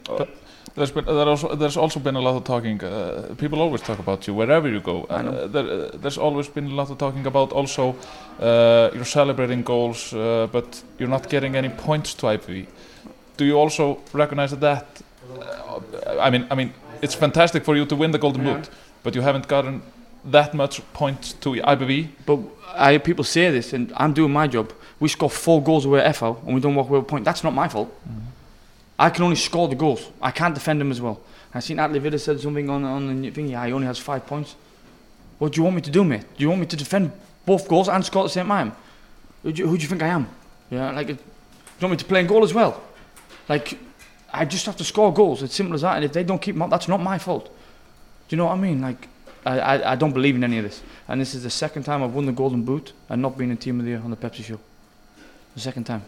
Oh, 0.09 0.27
There's 0.75 0.91
been 0.93 1.05
there 1.05 1.29
also 1.29 1.55
there's 1.55 1.77
also 1.77 2.01
been 2.01 2.17
a 2.17 2.21
lot 2.21 2.37
of 2.37 2.45
talking. 2.45 2.83
Uh, 2.83 3.35
people 3.39 3.61
always 3.61 3.83
talk 3.83 3.99
about 3.99 4.27
you 4.27 4.35
wherever 4.35 4.69
you 4.69 4.81
go. 4.81 5.05
Uh, 5.05 5.47
there, 5.47 5.65
uh, 5.65 5.91
there's 5.95 6.19
always 6.19 6.49
been 6.49 6.67
a 6.67 6.75
lot 6.75 6.91
of 6.91 6.99
talking 6.99 7.27
about 7.27 7.53
also 7.53 7.95
uh, 8.41 8.91
you're 8.95 9.05
celebrating 9.05 9.63
goals, 9.63 10.13
uh, 10.13 10.47
but 10.53 10.83
you're 10.99 11.09
not 11.09 11.29
getting 11.29 11.57
any 11.57 11.69
points 11.69 12.15
to 12.15 12.27
IPV. 12.27 12.67
Do 13.37 13.45
you 13.45 13.59
also 13.59 13.99
recognize 14.13 14.57
that? 14.57 14.87
Uh, 15.41 15.81
I 16.21 16.31
mean, 16.31 16.47
I 16.51 16.55
mean, 16.55 16.73
it's 17.03 17.15
fantastic 17.15 17.65
for 17.65 17.77
you 17.77 17.87
to 17.87 17.97
win 17.97 18.11
the 18.11 18.19
Golden 18.19 18.47
Yeah. 18.47 18.55
Boot, 18.55 18.71
but 19.03 19.15
you 19.15 19.23
haven't 19.23 19.49
gotten 19.49 19.83
that 20.25 20.55
much 20.55 20.81
points 20.93 21.33
to 21.41 21.51
IPV. 21.51 22.09
But 22.27 22.39
I 22.77 22.99
people 22.99 23.25
say 23.25 23.51
this, 23.51 23.73
and 23.73 23.93
I'm 23.97 24.13
doing 24.13 24.33
my 24.33 24.47
job. 24.47 24.73
We 25.01 25.09
score 25.09 25.31
four 25.31 25.63
goals 25.63 25.85
away 25.85 26.01
at 26.01 26.17
FL, 26.17 26.35
and 26.47 26.55
we 26.55 26.61
don't 26.61 26.75
walk 26.75 26.89
away 26.89 26.99
with 26.99 27.09
a 27.09 27.11
point. 27.11 27.25
That's 27.25 27.43
not 27.45 27.55
my 27.55 27.69
fault. 27.69 27.89
I 28.99 29.11
can 29.11 29.25
only 29.25 29.37
score 29.37 29.69
the 29.69 29.77
goals. 29.77 30.11
I 30.21 30.31
can't 30.31 30.55
defend 30.55 30.81
them 30.81 30.91
as 30.91 31.01
well. 31.01 31.21
I 31.55 31.61
seen 31.61 31.79
Atlee 31.79 32.01
Vidda 32.01 32.21
said 32.21 32.41
something 32.41 32.69
on 32.69 32.85
on 32.85 33.23
the 33.23 33.31
thing. 33.31 33.49
Yeah, 33.49 33.67
he 33.67 33.73
only 33.73 33.87
has 33.87 33.99
five 33.99 34.27
points. 34.27 34.57
What 35.39 35.53
do 35.53 35.61
you 35.61 35.65
want 35.65 35.77
me 35.77 35.83
to 35.83 35.91
do, 35.91 36.05
mate? 36.05 36.25
Do 36.37 36.43
you 36.43 36.49
want 36.49 36.61
me 36.61 36.67
to 36.67 36.77
defend 36.77 37.13
both 37.47 37.69
goals 37.69 37.89
and 37.89 38.05
score 38.05 38.23
at 38.23 38.27
the 38.27 38.31
same 38.31 38.49
time? 38.49 38.73
Who 39.43 39.53
do 39.53 39.63
you, 39.63 39.69
who 39.69 39.77
do 39.77 39.83
you 39.83 39.89
think 39.89 40.03
I 40.03 40.09
am? 40.09 40.29
Yeah, 40.71 40.91
like, 40.91 41.07
do 41.07 41.13
you 41.13 41.19
want 41.81 41.93
me 41.93 41.97
to 41.97 42.05
play 42.05 42.21
in 42.21 42.27
goal 42.27 42.43
as 42.43 42.53
well? 42.53 42.83
Like, 43.49 43.79
I 44.33 44.45
just 44.45 44.67
have 44.67 44.77
to 44.77 44.85
score 44.85 45.15
goals. 45.15 45.43
It's 45.43 45.55
simple 45.55 45.75
as 45.75 45.83
that. 45.83 45.97
And 45.97 46.05
if 46.05 46.13
they 46.13 46.25
don't 46.25 46.43
keep 46.43 46.55
them 46.55 46.63
up, 46.63 46.71
that's 46.71 46.89
not 46.89 47.01
my 47.01 47.19
fault. 47.19 47.47
Do 47.47 48.37
you 48.37 48.37
know 48.37 48.47
what 48.47 48.59
I 48.59 48.61
mean? 48.61 48.83
Like, 48.83 49.09
I, 49.47 49.59
I, 49.59 49.93
I 49.93 49.97
don't 49.97 50.13
believe 50.13 50.35
in 50.35 50.45
any 50.45 50.59
of 50.59 50.65
this. 50.65 50.83
And 51.07 51.21
this 51.21 51.35
is 51.35 51.45
the 51.45 51.51
second 51.51 51.85
time 51.85 52.03
I've 52.03 52.15
won 52.15 52.27
the 52.27 52.33
Golden 52.33 52.63
Boot 52.63 52.93
and 53.09 53.23
not 53.23 53.39
been 53.39 53.51
in 53.51 53.57
Team 53.57 53.79
of 53.79 53.87
the 53.87 53.93
Year 53.93 54.03
on 54.05 54.11
the 54.11 54.17
Pepsi 54.17 54.45
Show. 54.45 54.59
The 55.55 55.61
second 55.61 55.85
time. 55.85 56.03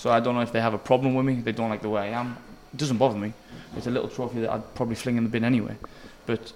So 0.00 0.10
I 0.10 0.18
don't 0.18 0.34
know 0.34 0.40
if 0.40 0.50
they 0.50 0.62
have 0.62 0.72
a 0.72 0.78
problem 0.78 1.14
with 1.14 1.26
me. 1.26 1.34
They 1.42 1.52
don't 1.52 1.68
like 1.68 1.82
the 1.82 1.90
way 1.90 2.00
I 2.00 2.18
am. 2.18 2.34
It 2.72 2.78
doesn't 2.78 2.96
bother 2.96 3.18
me. 3.18 3.34
It's 3.76 3.86
a 3.86 3.90
little 3.90 4.08
trophy 4.08 4.40
that 4.40 4.50
I'd 4.50 4.74
probably 4.74 4.94
fling 4.94 5.18
in 5.18 5.24
the 5.24 5.28
bin 5.28 5.44
anyway. 5.44 5.76
But 6.24 6.40
it 6.40 6.52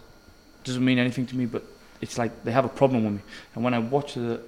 doesn't 0.64 0.82
mean 0.82 0.98
anything 0.98 1.26
to 1.26 1.36
me. 1.36 1.44
But 1.44 1.62
it's 2.00 2.16
like 2.16 2.42
they 2.42 2.52
have 2.52 2.64
a 2.64 2.70
problem 2.70 3.04
with 3.04 3.12
me. 3.12 3.20
And 3.54 3.62
when 3.62 3.74
I 3.74 3.80
watch 3.80 4.14
the, 4.14 4.40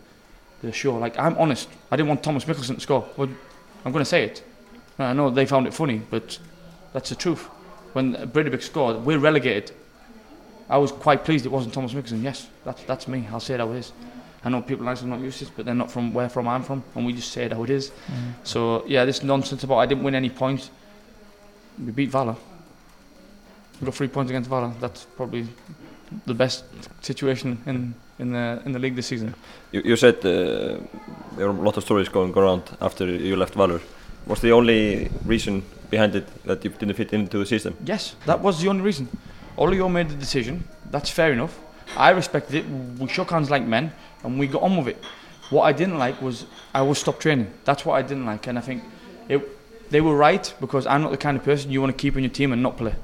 the 0.62 0.72
show, 0.72 0.96
like 0.96 1.18
I'm 1.18 1.36
honest. 1.36 1.68
I 1.90 1.96
didn't 1.96 2.08
want 2.08 2.22
Thomas 2.22 2.46
Mickelson 2.46 2.76
to 2.76 2.80
score. 2.80 3.06
Well, 3.18 3.28
I'm 3.84 3.92
going 3.92 4.02
to 4.02 4.08
say 4.08 4.24
it. 4.24 4.42
I 4.98 5.12
know 5.12 5.28
they 5.28 5.44
found 5.44 5.66
it 5.66 5.74
funny, 5.74 6.00
but 6.10 6.38
that's 6.94 7.10
the 7.10 7.16
truth. 7.16 7.44
When 7.92 8.14
Bredabik 8.14 8.62
scored, 8.62 9.04
we're 9.04 9.18
relegated. 9.18 9.72
I 10.70 10.78
was 10.78 10.90
quite 10.90 11.22
pleased 11.22 11.44
it 11.44 11.52
wasn't 11.52 11.74
Thomas 11.74 11.92
Mickelson. 11.92 12.22
Yes, 12.22 12.48
that's 12.64 12.82
that's 12.84 13.08
me. 13.08 13.28
I'll 13.30 13.40
say 13.40 13.56
it 13.56 13.60
is. 13.60 13.92
I 14.46 14.48
know 14.48 14.62
people 14.62 14.86
like 14.86 14.96
to 14.98 15.06
not 15.06 15.18
used 15.18 15.38
to 15.38 15.44
this, 15.44 15.52
but 15.56 15.64
they're 15.66 15.74
not 15.74 15.90
from 15.90 16.14
where 16.14 16.28
from 16.28 16.46
I'm 16.46 16.62
from, 16.62 16.84
and 16.94 17.04
we 17.04 17.12
just 17.12 17.32
say 17.32 17.46
it 17.46 17.52
how 17.52 17.64
it 17.64 17.70
is. 17.70 17.90
So 18.44 18.84
yeah, 18.86 19.04
this 19.04 19.24
nonsense 19.24 19.64
about 19.64 19.78
I 19.78 19.86
didn't 19.86 20.04
win 20.04 20.14
any 20.14 20.30
points. 20.30 20.70
We 21.84 21.90
beat 21.90 22.10
Valor. 22.10 22.36
We 23.80 23.86
got 23.86 23.94
three 23.96 24.06
points 24.06 24.30
against 24.30 24.48
Valor. 24.48 24.72
That's 24.80 25.04
probably 25.16 25.48
the 26.26 26.34
best 26.34 26.64
situation 27.00 27.58
in 27.66 27.94
in 28.20 28.32
the 28.32 28.62
in 28.64 28.70
the 28.72 28.78
league 28.78 28.94
this 28.94 29.08
season. 29.08 29.34
You, 29.72 29.82
you 29.84 29.96
said 29.96 30.14
uh, 30.18 30.78
there 31.36 31.50
were 31.50 31.62
a 31.62 31.64
lot 31.64 31.76
of 31.76 31.82
stories 31.82 32.08
going 32.08 32.32
around 32.38 32.62
after 32.80 33.04
you 33.04 33.34
left 33.34 33.54
Valur. 33.54 33.80
Was 34.26 34.40
the 34.40 34.52
only 34.52 35.10
reason 35.24 35.62
behind 35.90 36.14
it 36.14 36.26
that 36.44 36.64
you 36.64 36.70
didn't 36.70 36.94
fit 36.94 37.12
into 37.12 37.38
the 37.38 37.46
system? 37.46 37.74
Yes, 37.84 38.14
that 38.26 38.40
was 38.40 38.62
the 38.62 38.68
only 38.68 38.82
reason. 38.82 39.08
Olio 39.58 39.88
made 39.88 40.08
the 40.08 40.16
decision. 40.16 40.62
That's 40.92 41.10
fair 41.10 41.32
enough. 41.32 41.58
I 41.96 42.10
respected 42.10 42.54
it. 42.56 42.64
We 42.98 43.08
shook 43.08 43.30
hands 43.30 43.50
like 43.50 43.64
men, 43.66 43.92
and 44.26 44.38
we 44.38 44.46
got 44.46 44.62
on 44.62 44.76
with 44.76 44.88
it. 44.88 45.02
What 45.50 45.62
I 45.62 45.72
didn't 45.72 45.98
like 45.98 46.20
was 46.20 46.46
I 46.74 46.82
was 46.82 46.98
stopped 46.98 47.20
training. 47.20 47.50
That's 47.64 47.84
what 47.84 47.94
I 47.94 48.02
didn't 48.02 48.26
like, 48.26 48.46
and 48.46 48.58
I 48.58 48.60
think 48.60 48.82
it, 49.28 49.40
they 49.90 50.00
were 50.00 50.16
right 50.16 50.52
because 50.60 50.86
I'm 50.86 51.02
not 51.02 51.12
the 51.12 51.16
kind 51.16 51.36
of 51.36 51.44
person 51.44 51.70
you 51.70 51.80
want 51.80 51.96
to 51.96 52.00
keep 52.00 52.16
in 52.16 52.22
your 52.24 52.32
team 52.32 52.52
and 52.52 52.62
not 52.62 52.76
play. 52.76 52.94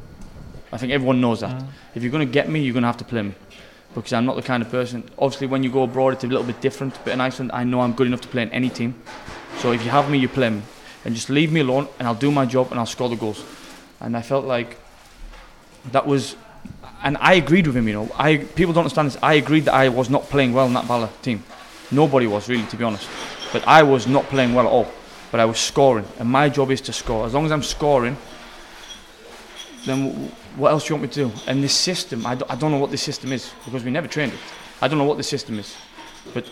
I 0.73 0.79
think 0.79 0.93
everyone 0.93 1.21
knows 1.21 1.41
that. 1.41 1.55
Mm. 1.55 1.67
If 1.95 2.03
you're 2.03 2.13
going 2.13 2.27
to 2.27 2.33
get 2.33 2.49
me, 2.49 2.61
you're 2.61 2.73
going 2.73 2.83
to 2.83 2.89
have 2.89 2.97
to 2.99 3.05
play 3.05 3.23
me 3.23 3.35
because 3.95 4.13
I'm 4.13 4.25
not 4.25 4.37
the 4.37 4.43
kind 4.43 4.63
of 4.63 4.71
person. 4.71 5.05
Obviously, 5.19 5.47
when 5.47 5.63
you 5.63 5.71
go 5.71 5.83
abroad, 5.83 6.15
it's 6.15 6.25
a 6.25 6.27
little 6.27 6.45
bit 6.45 6.61
different. 6.61 6.99
But 7.05 7.13
in 7.13 7.21
Iceland, 7.21 7.51
I 7.53 7.65
know 7.65 7.81
I'm 7.81 7.93
good 7.93 8.07
enough 8.07 8.23
to 8.23 8.29
play 8.29 8.43
in 8.43 8.51
any 8.51 8.71
team. 8.71 8.95
So 9.59 9.73
if 9.73 9.85
you 9.85 9.91
have 9.91 10.11
me, 10.11 10.19
you 10.19 10.29
play 10.29 10.51
me, 10.51 10.63
and 11.05 11.15
just 11.15 11.29
leave 11.29 11.53
me 11.53 11.61
alone, 11.61 11.89
and 11.99 12.09
I'll 12.09 12.15
do 12.15 12.31
my 12.31 12.47
job 12.47 12.71
and 12.71 12.81
I'll 12.81 12.87
score 12.87 13.09
the 13.09 13.17
goals. 13.17 13.45
And 14.01 14.17
I 14.17 14.23
felt 14.23 14.47
like 14.47 14.79
that 15.93 16.07
was, 16.07 16.37
and 17.03 17.17
I 17.21 17.35
agreed 17.35 17.67
with 17.67 17.77
him. 17.77 17.87
You 17.89 17.95
know, 17.95 18.11
I 18.17 18.37
people 18.39 18.73
don't 18.73 18.85
understand 18.85 19.09
this. 19.09 19.19
I 19.23 19.35
agreed 19.35 19.65
that 19.67 19.75
I 19.75 19.89
was 19.89 20.09
not 20.09 20.23
playing 20.25 20.53
well 20.53 20.67
in 20.67 20.75
that 20.75 20.87
Bala 20.87 21.11
team. 21.23 21.43
Nobody 21.91 22.27
was 22.27 22.49
really, 22.49 22.67
to 22.67 22.77
be 22.77 22.85
honest. 22.85 23.09
But 23.53 23.67
I 23.67 23.83
was 23.83 24.07
not 24.07 24.25
playing 24.25 24.55
well 24.55 24.67
at 24.67 24.71
all. 24.71 24.89
But 25.31 25.41
I 25.41 25.45
was 25.45 25.59
scoring, 25.59 26.07
and 26.19 26.29
my 26.29 26.49
job 26.49 26.71
is 26.71 26.81
to 26.83 26.93
score. 26.93 27.27
As 27.27 27.35
long 27.35 27.47
as 27.47 27.53
I'm 27.53 27.63
scoring, 27.63 28.17
then 29.87 30.31
what 30.57 30.71
else 30.71 30.87
do 30.87 30.95
you 30.95 31.01
want 31.01 31.03
me 31.03 31.15
to 31.15 31.29
do? 31.29 31.41
And 31.47 31.65
this 31.65 31.75
system, 31.75 32.27
I, 32.27 32.35
d- 32.35 32.45
I 32.49 32.55
don't 32.55 32.71
know 32.71 32.79
what 32.79 32.91
this 32.91 33.03
system 33.03 33.33
is 33.33 33.51
because 33.65 33.83
we 33.83 33.91
never 33.91 34.09
trained 34.09 34.33
it. 34.33 34.39
I 34.81 34.89
don't 34.89 34.99
know 34.99 35.05
what 35.05 35.17
the 35.17 35.23
system 35.23 35.59
is. 35.59 35.75
But 36.35 36.47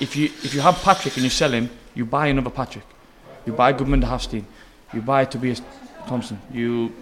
if 0.00 0.16
you 0.16 0.26
if 0.42 0.54
you 0.54 0.60
have 0.60 0.82
Patrick 0.82 1.14
and 1.16 1.24
you 1.24 1.30
sell 1.30 1.52
him, 1.52 1.70
you 1.94 2.04
buy 2.04 2.26
another 2.26 2.50
Patrick. 2.50 2.84
You 3.46 3.52
buy 3.52 3.72
Goodman 3.72 4.00
de 4.00 4.06
Hafstein. 4.06 4.44
You 4.92 5.00
buy 5.00 5.24
Tobias 5.24 5.62
Thompson. 6.06 6.40
You 6.52 6.92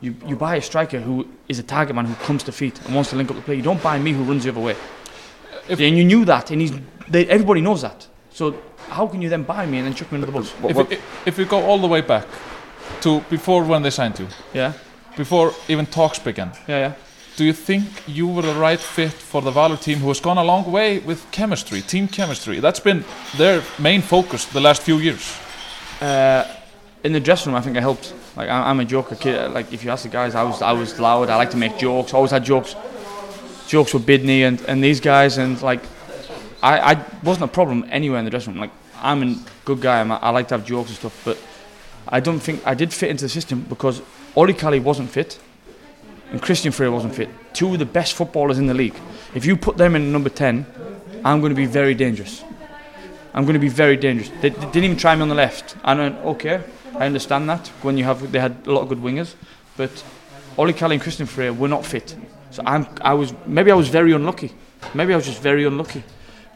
you 0.00 0.14
you 0.26 0.36
buy 0.36 0.56
a 0.56 0.62
striker 0.62 1.00
who 1.00 1.26
is 1.48 1.58
a 1.58 1.62
target 1.62 1.94
man 1.96 2.06
who 2.06 2.14
comes 2.26 2.42
to 2.44 2.52
feet 2.52 2.80
and 2.86 2.94
wants 2.94 3.10
to 3.10 3.16
link 3.16 3.30
up 3.30 3.36
the 3.36 3.42
play. 3.42 3.56
You 3.56 3.62
don't 3.62 3.82
buy 3.82 3.98
me 3.98 4.12
who 4.12 4.22
runs 4.24 4.44
the 4.44 4.50
other 4.50 4.60
way. 4.60 4.76
If- 5.68 5.80
and 5.80 5.96
you 5.98 6.04
knew 6.04 6.24
that, 6.24 6.50
and 6.50 6.60
he's 6.60 6.72
they, 7.08 7.26
everybody 7.26 7.60
knows 7.60 7.80
that. 7.82 8.06
So 8.30 8.54
how 8.90 9.06
can 9.08 9.20
you 9.22 9.28
then 9.28 9.42
buy 9.44 9.66
me 9.66 9.78
and 9.78 9.86
then 9.86 9.94
chuck 9.94 10.10
me 10.12 10.16
under 10.16 10.26
the 10.26 10.32
bus? 10.32 10.52
If, 10.64 10.76
what, 10.76 10.88
we- 10.90 10.98
if 11.26 11.36
we 11.38 11.44
go 11.44 11.58
all 11.64 11.78
the 11.78 11.88
way 11.88 12.00
back 12.02 12.26
to 13.00 13.20
before 13.30 13.64
when 13.64 13.82
they 13.82 13.90
signed 13.90 14.18
you, 14.18 14.28
Yeah, 14.54 14.72
before 15.16 15.52
even 15.68 15.86
talks 15.86 16.18
began, 16.18 16.52
yeah, 16.68 16.78
yeah. 16.78 16.92
do 17.36 17.44
you 17.44 17.52
think 17.52 17.84
you 18.06 18.26
were 18.28 18.42
the 18.42 18.54
right 18.60 18.80
fit 18.80 19.12
for 19.12 19.42
the 19.42 19.50
Valor 19.50 19.76
team 19.76 19.98
who 19.98 20.08
has 20.08 20.20
gone 20.20 20.38
a 20.38 20.44
long 20.44 20.70
way 20.72 20.98
with 21.00 21.26
chemistry, 21.32 21.82
team 21.82 22.08
chemistry? 22.08 22.60
That's 22.60 22.80
been 22.80 23.04
their 23.36 23.62
main 23.78 24.02
focus 24.02 24.44
the 24.46 24.60
last 24.60 24.82
few 24.82 24.98
years. 24.98 25.36
Uh, 26.00 26.44
in 27.04 27.12
the 27.12 27.20
dressing 27.20 27.52
room, 27.52 27.58
I 27.60 27.64
think 27.64 27.76
I 27.76 27.80
helped. 27.80 28.14
Like 28.38 28.50
I'm 28.50 28.78
a 28.78 28.84
joker 28.84 29.16
kid. 29.16 29.50
Like 29.50 29.72
if 29.72 29.82
you 29.82 29.90
ask 29.90 30.04
the 30.04 30.08
guys, 30.08 30.36
I 30.36 30.44
was 30.44 30.62
I 30.62 30.70
was 30.70 31.00
loud. 31.00 31.28
I 31.28 31.34
like 31.34 31.50
to 31.50 31.56
make 31.56 31.76
jokes. 31.76 32.14
Always 32.14 32.30
had 32.30 32.44
jokes. 32.44 32.76
Jokes 33.66 33.92
with 33.92 34.06
Bidney 34.06 34.46
and, 34.46 34.60
and 34.68 34.82
these 34.82 35.00
guys, 35.00 35.38
and 35.38 35.60
like 35.60 35.82
I, 36.62 36.92
I 36.92 37.04
wasn't 37.24 37.50
a 37.50 37.52
problem 37.52 37.84
anywhere 37.90 38.20
in 38.20 38.24
the 38.24 38.30
dressing 38.30 38.52
room. 38.52 38.60
Like 38.60 38.70
I'm 39.02 39.22
a 39.24 39.36
good 39.64 39.80
guy. 39.80 40.00
I'm, 40.00 40.12
I 40.12 40.30
like 40.30 40.46
to 40.48 40.54
have 40.56 40.64
jokes 40.64 40.88
and 40.90 40.98
stuff, 40.98 41.20
but 41.24 41.36
I 42.06 42.20
don't 42.20 42.38
think 42.38 42.64
I 42.64 42.74
did 42.74 42.92
fit 42.94 43.10
into 43.10 43.24
the 43.24 43.28
system 43.28 43.66
because 43.68 44.02
Oli 44.36 44.54
Kali 44.54 44.78
wasn't 44.78 45.10
fit, 45.10 45.40
and 46.30 46.40
Christian 46.40 46.70
Frey 46.70 46.88
wasn't 46.88 47.16
fit. 47.16 47.28
Two 47.52 47.72
of 47.72 47.80
the 47.80 47.86
best 47.86 48.14
footballers 48.14 48.58
in 48.58 48.66
the 48.66 48.74
league. 48.74 48.98
If 49.34 49.44
you 49.44 49.56
put 49.56 49.76
them 49.76 49.96
in 49.96 50.12
number 50.12 50.30
ten, 50.30 50.64
I'm 51.24 51.40
going 51.40 51.50
to 51.50 51.56
be 51.56 51.66
very 51.66 51.94
dangerous. 51.94 52.44
I'm 53.34 53.44
going 53.44 53.54
to 53.54 53.60
be 53.60 53.68
very 53.68 53.96
dangerous. 53.96 54.30
They, 54.40 54.50
they 54.50 54.66
didn't 54.66 54.84
even 54.84 54.96
try 54.96 55.16
me 55.16 55.22
on 55.22 55.28
the 55.28 55.34
left. 55.34 55.76
I 55.82 55.94
went, 55.94 56.16
okay, 56.24 56.62
I 56.98 57.06
understand 57.06 57.48
that. 57.48 57.68
When 57.82 57.96
you 57.96 58.04
have, 58.04 58.32
they 58.32 58.40
had 58.40 58.66
a 58.66 58.72
lot 58.72 58.82
of 58.82 58.88
good 58.88 58.98
wingers, 58.98 59.34
but 59.76 60.04
Oli 60.56 60.72
Kali 60.72 60.96
and 60.96 61.02
Christian 61.02 61.26
Frey 61.26 61.50
were 61.50 61.68
not 61.68 61.86
fit. 61.86 62.16
So 62.50 62.62
I'm, 62.66 62.86
I 63.00 63.14
was, 63.14 63.32
maybe 63.46 63.70
I 63.70 63.74
was 63.74 63.88
very 63.88 64.12
unlucky. 64.12 64.52
Maybe 64.94 65.12
I 65.12 65.16
was 65.16 65.26
just 65.26 65.40
very 65.40 65.64
unlucky 65.64 66.02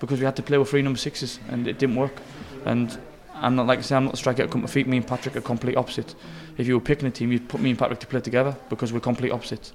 because 0.01 0.19
we 0.19 0.25
had 0.25 0.37
to 0.37 0.43
play 0.43 0.59
with 0.59 0.69
three 0.69 0.83
number 0.83 0.99
sixes 0.99 1.39
and 1.49 1.69
it 1.69 1.79
didn't 1.79 1.97
work. 1.97 2.21
And 2.65 2.99
I'm 3.35 3.55
not 3.55 3.67
like 3.67 3.79
I 3.79 3.83
say, 3.83 3.97
I'm 3.97 4.05
not 4.05 4.13
the 4.13 4.17
striker 4.17 4.47
come 4.49 4.63
to 4.63 4.69
feet. 4.69 4.87
Me 4.87 4.97
and 4.97 5.07
Patrick 5.07 5.37
are 5.37 5.41
complete 5.41 5.77
opposite. 5.77 6.15
If 6.59 6.67
you 6.67 6.75
were 6.75 6.81
picking 6.81 7.07
a 7.07 7.11
team, 7.11 7.31
you'd 7.31 7.49
put 7.49 7.61
me 7.61 7.71
and 7.71 7.79
Patrick 7.79 8.01
to 8.01 8.07
play 8.07 8.21
together 8.21 8.57
because 8.69 8.93
we're 8.93 9.01
complete 9.01 9.33
opposites, 9.33 9.73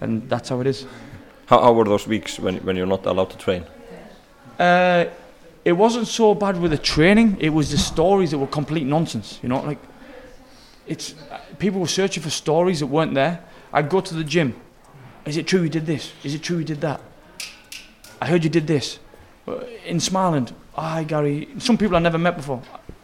and 0.00 0.28
that's 0.28 0.48
how 0.48 0.60
it 0.60 0.66
is. 0.66 0.86
how, 1.46 1.62
how 1.62 1.72
were 1.72 1.84
those 1.84 2.06
weeks 2.06 2.38
when, 2.38 2.56
when 2.58 2.76
you're 2.76 2.86
not 2.86 3.06
allowed 3.06 3.30
to 3.30 3.38
train? 3.38 3.64
Uh, 4.58 5.06
it 5.64 5.72
wasn't 5.72 6.06
so 6.08 6.34
bad 6.34 6.60
with 6.60 6.70
the 6.70 6.78
training. 6.78 7.36
It 7.40 7.50
was 7.50 7.70
the 7.70 7.78
stories 7.78 8.30
that 8.30 8.38
were 8.38 8.46
complete 8.46 8.86
nonsense. 8.86 9.38
You 9.42 9.48
know, 9.48 9.60
like 9.60 9.78
it's 10.86 11.14
people 11.58 11.80
were 11.80 11.88
searching 11.88 12.22
for 12.22 12.30
stories 12.30 12.80
that 12.80 12.86
weren't 12.86 13.14
there. 13.14 13.40
I'd 13.72 13.88
go 13.88 14.00
to 14.00 14.14
the 14.14 14.24
gym. 14.24 14.54
Is 15.24 15.36
it 15.36 15.46
true 15.46 15.62
you 15.62 15.68
did 15.68 15.86
this? 15.86 16.12
Is 16.22 16.34
it 16.34 16.42
true 16.42 16.58
you 16.58 16.64
did 16.64 16.80
that? 16.80 17.00
I 18.20 18.26
heard 18.26 18.44
you 18.44 18.50
did 18.50 18.66
this 18.66 18.98
Uh, 19.48 19.60
in 19.84 19.98
Smiland. 19.98 20.52
Hi 20.74 21.04
Gary. 21.04 21.48
Some 21.58 21.76
people 21.78 21.96
I 21.96 22.00
never 22.00 22.18
met 22.18 22.36
before. 22.36 22.60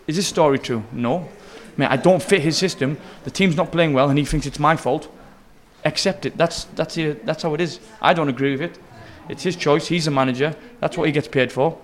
Is 0.06 0.16
this 0.16 0.26
story 0.26 0.58
true? 0.58 0.82
No. 0.92 1.28
Man, 1.76 1.90
I 1.92 1.96
don't 1.96 2.22
fit 2.22 2.42
his 2.42 2.56
system. 2.56 2.96
The 3.24 3.30
team's 3.30 3.56
not 3.56 3.70
playing 3.70 3.94
well, 3.94 4.08
and 4.10 4.18
he 4.18 4.24
thinks 4.24 4.46
it's 4.46 4.58
my 4.58 4.76
fault. 4.76 5.08
Accept 5.84 6.26
it. 6.26 6.36
That's 6.36 6.64
that's. 6.76 6.94
That's 7.24 7.42
how 7.42 7.54
it 7.54 7.60
is. 7.60 7.80
I 8.00 8.14
don't 8.14 8.28
agree 8.28 8.52
with 8.52 8.60
it. 8.60 8.78
It's 9.28 9.42
his 9.42 9.56
choice. 9.56 9.86
He's 9.86 10.06
a 10.06 10.10
manager. 10.10 10.54
That's 10.80 10.96
what 10.96 11.06
he 11.06 11.12
gets 11.12 11.28
paid 11.28 11.50
for. 11.52 11.78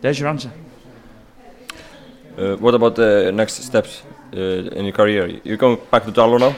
There's 0.00 0.18
your 0.20 0.28
answer. 0.28 0.50
Uh, 2.38 2.56
what 2.56 2.74
about 2.74 2.94
the 2.94 3.32
next 3.32 3.62
steps 3.62 4.02
uh, 4.32 4.76
in 4.78 4.84
your 4.84 4.92
career? 4.94 5.40
You're 5.44 5.56
going 5.56 5.78
back 5.90 6.04
to 6.04 6.12
Dalo 6.12 6.38
now? 6.38 6.54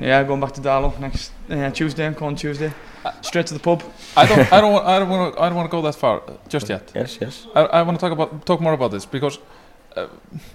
Yeah, 0.00 0.24
going 0.24 0.40
back 0.40 0.52
to 0.52 0.60
Darlow 0.60 0.98
next 0.98 1.32
uh, 1.50 1.70
Tuesday. 1.70 2.06
I'm 2.06 2.14
going 2.14 2.36
Tuesday. 2.36 2.72
Straight 3.20 3.46
to 3.48 3.54
the 3.54 3.60
pub. 3.60 3.82
I 4.16 4.26
don't, 4.26 4.52
I 4.52 4.60
don't, 4.60 4.72
want, 4.72 4.86
I 4.86 4.98
don't 4.98 5.08
want 5.08 5.34
to, 5.34 5.42
I 5.42 5.48
don't 5.48 5.56
want 5.56 5.70
to 5.70 5.76
go 5.76 5.82
that 5.82 5.94
far 5.96 6.22
uh, 6.28 6.32
just 6.48 6.68
yet. 6.68 6.90
Yes, 6.94 7.18
yes. 7.20 7.46
I, 7.54 7.60
I 7.62 7.82
want 7.82 7.98
to 7.98 8.06
talk 8.06 8.12
about, 8.12 8.46
talk 8.46 8.60
more 8.60 8.72
about 8.72 8.90
this 8.92 9.04
because 9.06 9.38
uh, 9.96 10.06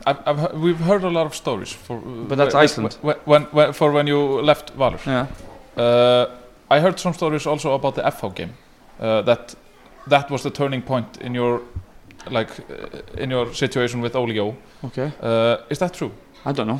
I've, 0.06 0.18
I've, 0.26 0.40
he- 0.52 0.58
we've 0.58 0.80
heard 0.80 1.04
a 1.04 1.10
lot 1.10 1.26
of 1.26 1.36
stories 1.36 1.72
for. 1.72 1.98
Uh, 1.98 2.28
But 2.28 2.38
that's 2.38 2.54
when- 2.54 2.64
Iceland. 2.64 2.98
When, 3.02 3.16
when, 3.26 3.44
when, 3.52 3.74
for 3.74 3.92
when 3.92 4.08
you 4.08 4.42
left 4.42 4.78
Valur. 4.78 5.00
Yeah. 5.06 5.28
Uh, 5.82 6.26
I 6.70 6.80
heard 6.80 7.00
some 7.00 7.14
stories 7.14 7.46
also 7.46 7.74
about 7.74 7.96
the 7.96 8.02
FH 8.02 8.36
game. 8.36 8.54
Uh, 9.00 9.22
that 9.22 9.56
that 10.08 10.30
was 10.30 10.42
the 10.42 10.50
turning 10.50 10.82
point 10.82 11.18
in 11.22 11.36
your 11.36 11.62
like 12.32 12.50
uh, 12.70 13.22
in 13.24 13.30
your 13.32 13.54
situation 13.54 14.02
with 14.02 14.16
Olio. 14.16 14.56
Okay. 14.84 15.12
Uh, 15.22 15.58
is 15.70 15.78
that 15.80 15.94
true? 15.94 16.12
I 16.48 16.52
don't 16.54 16.68
know. 16.68 16.80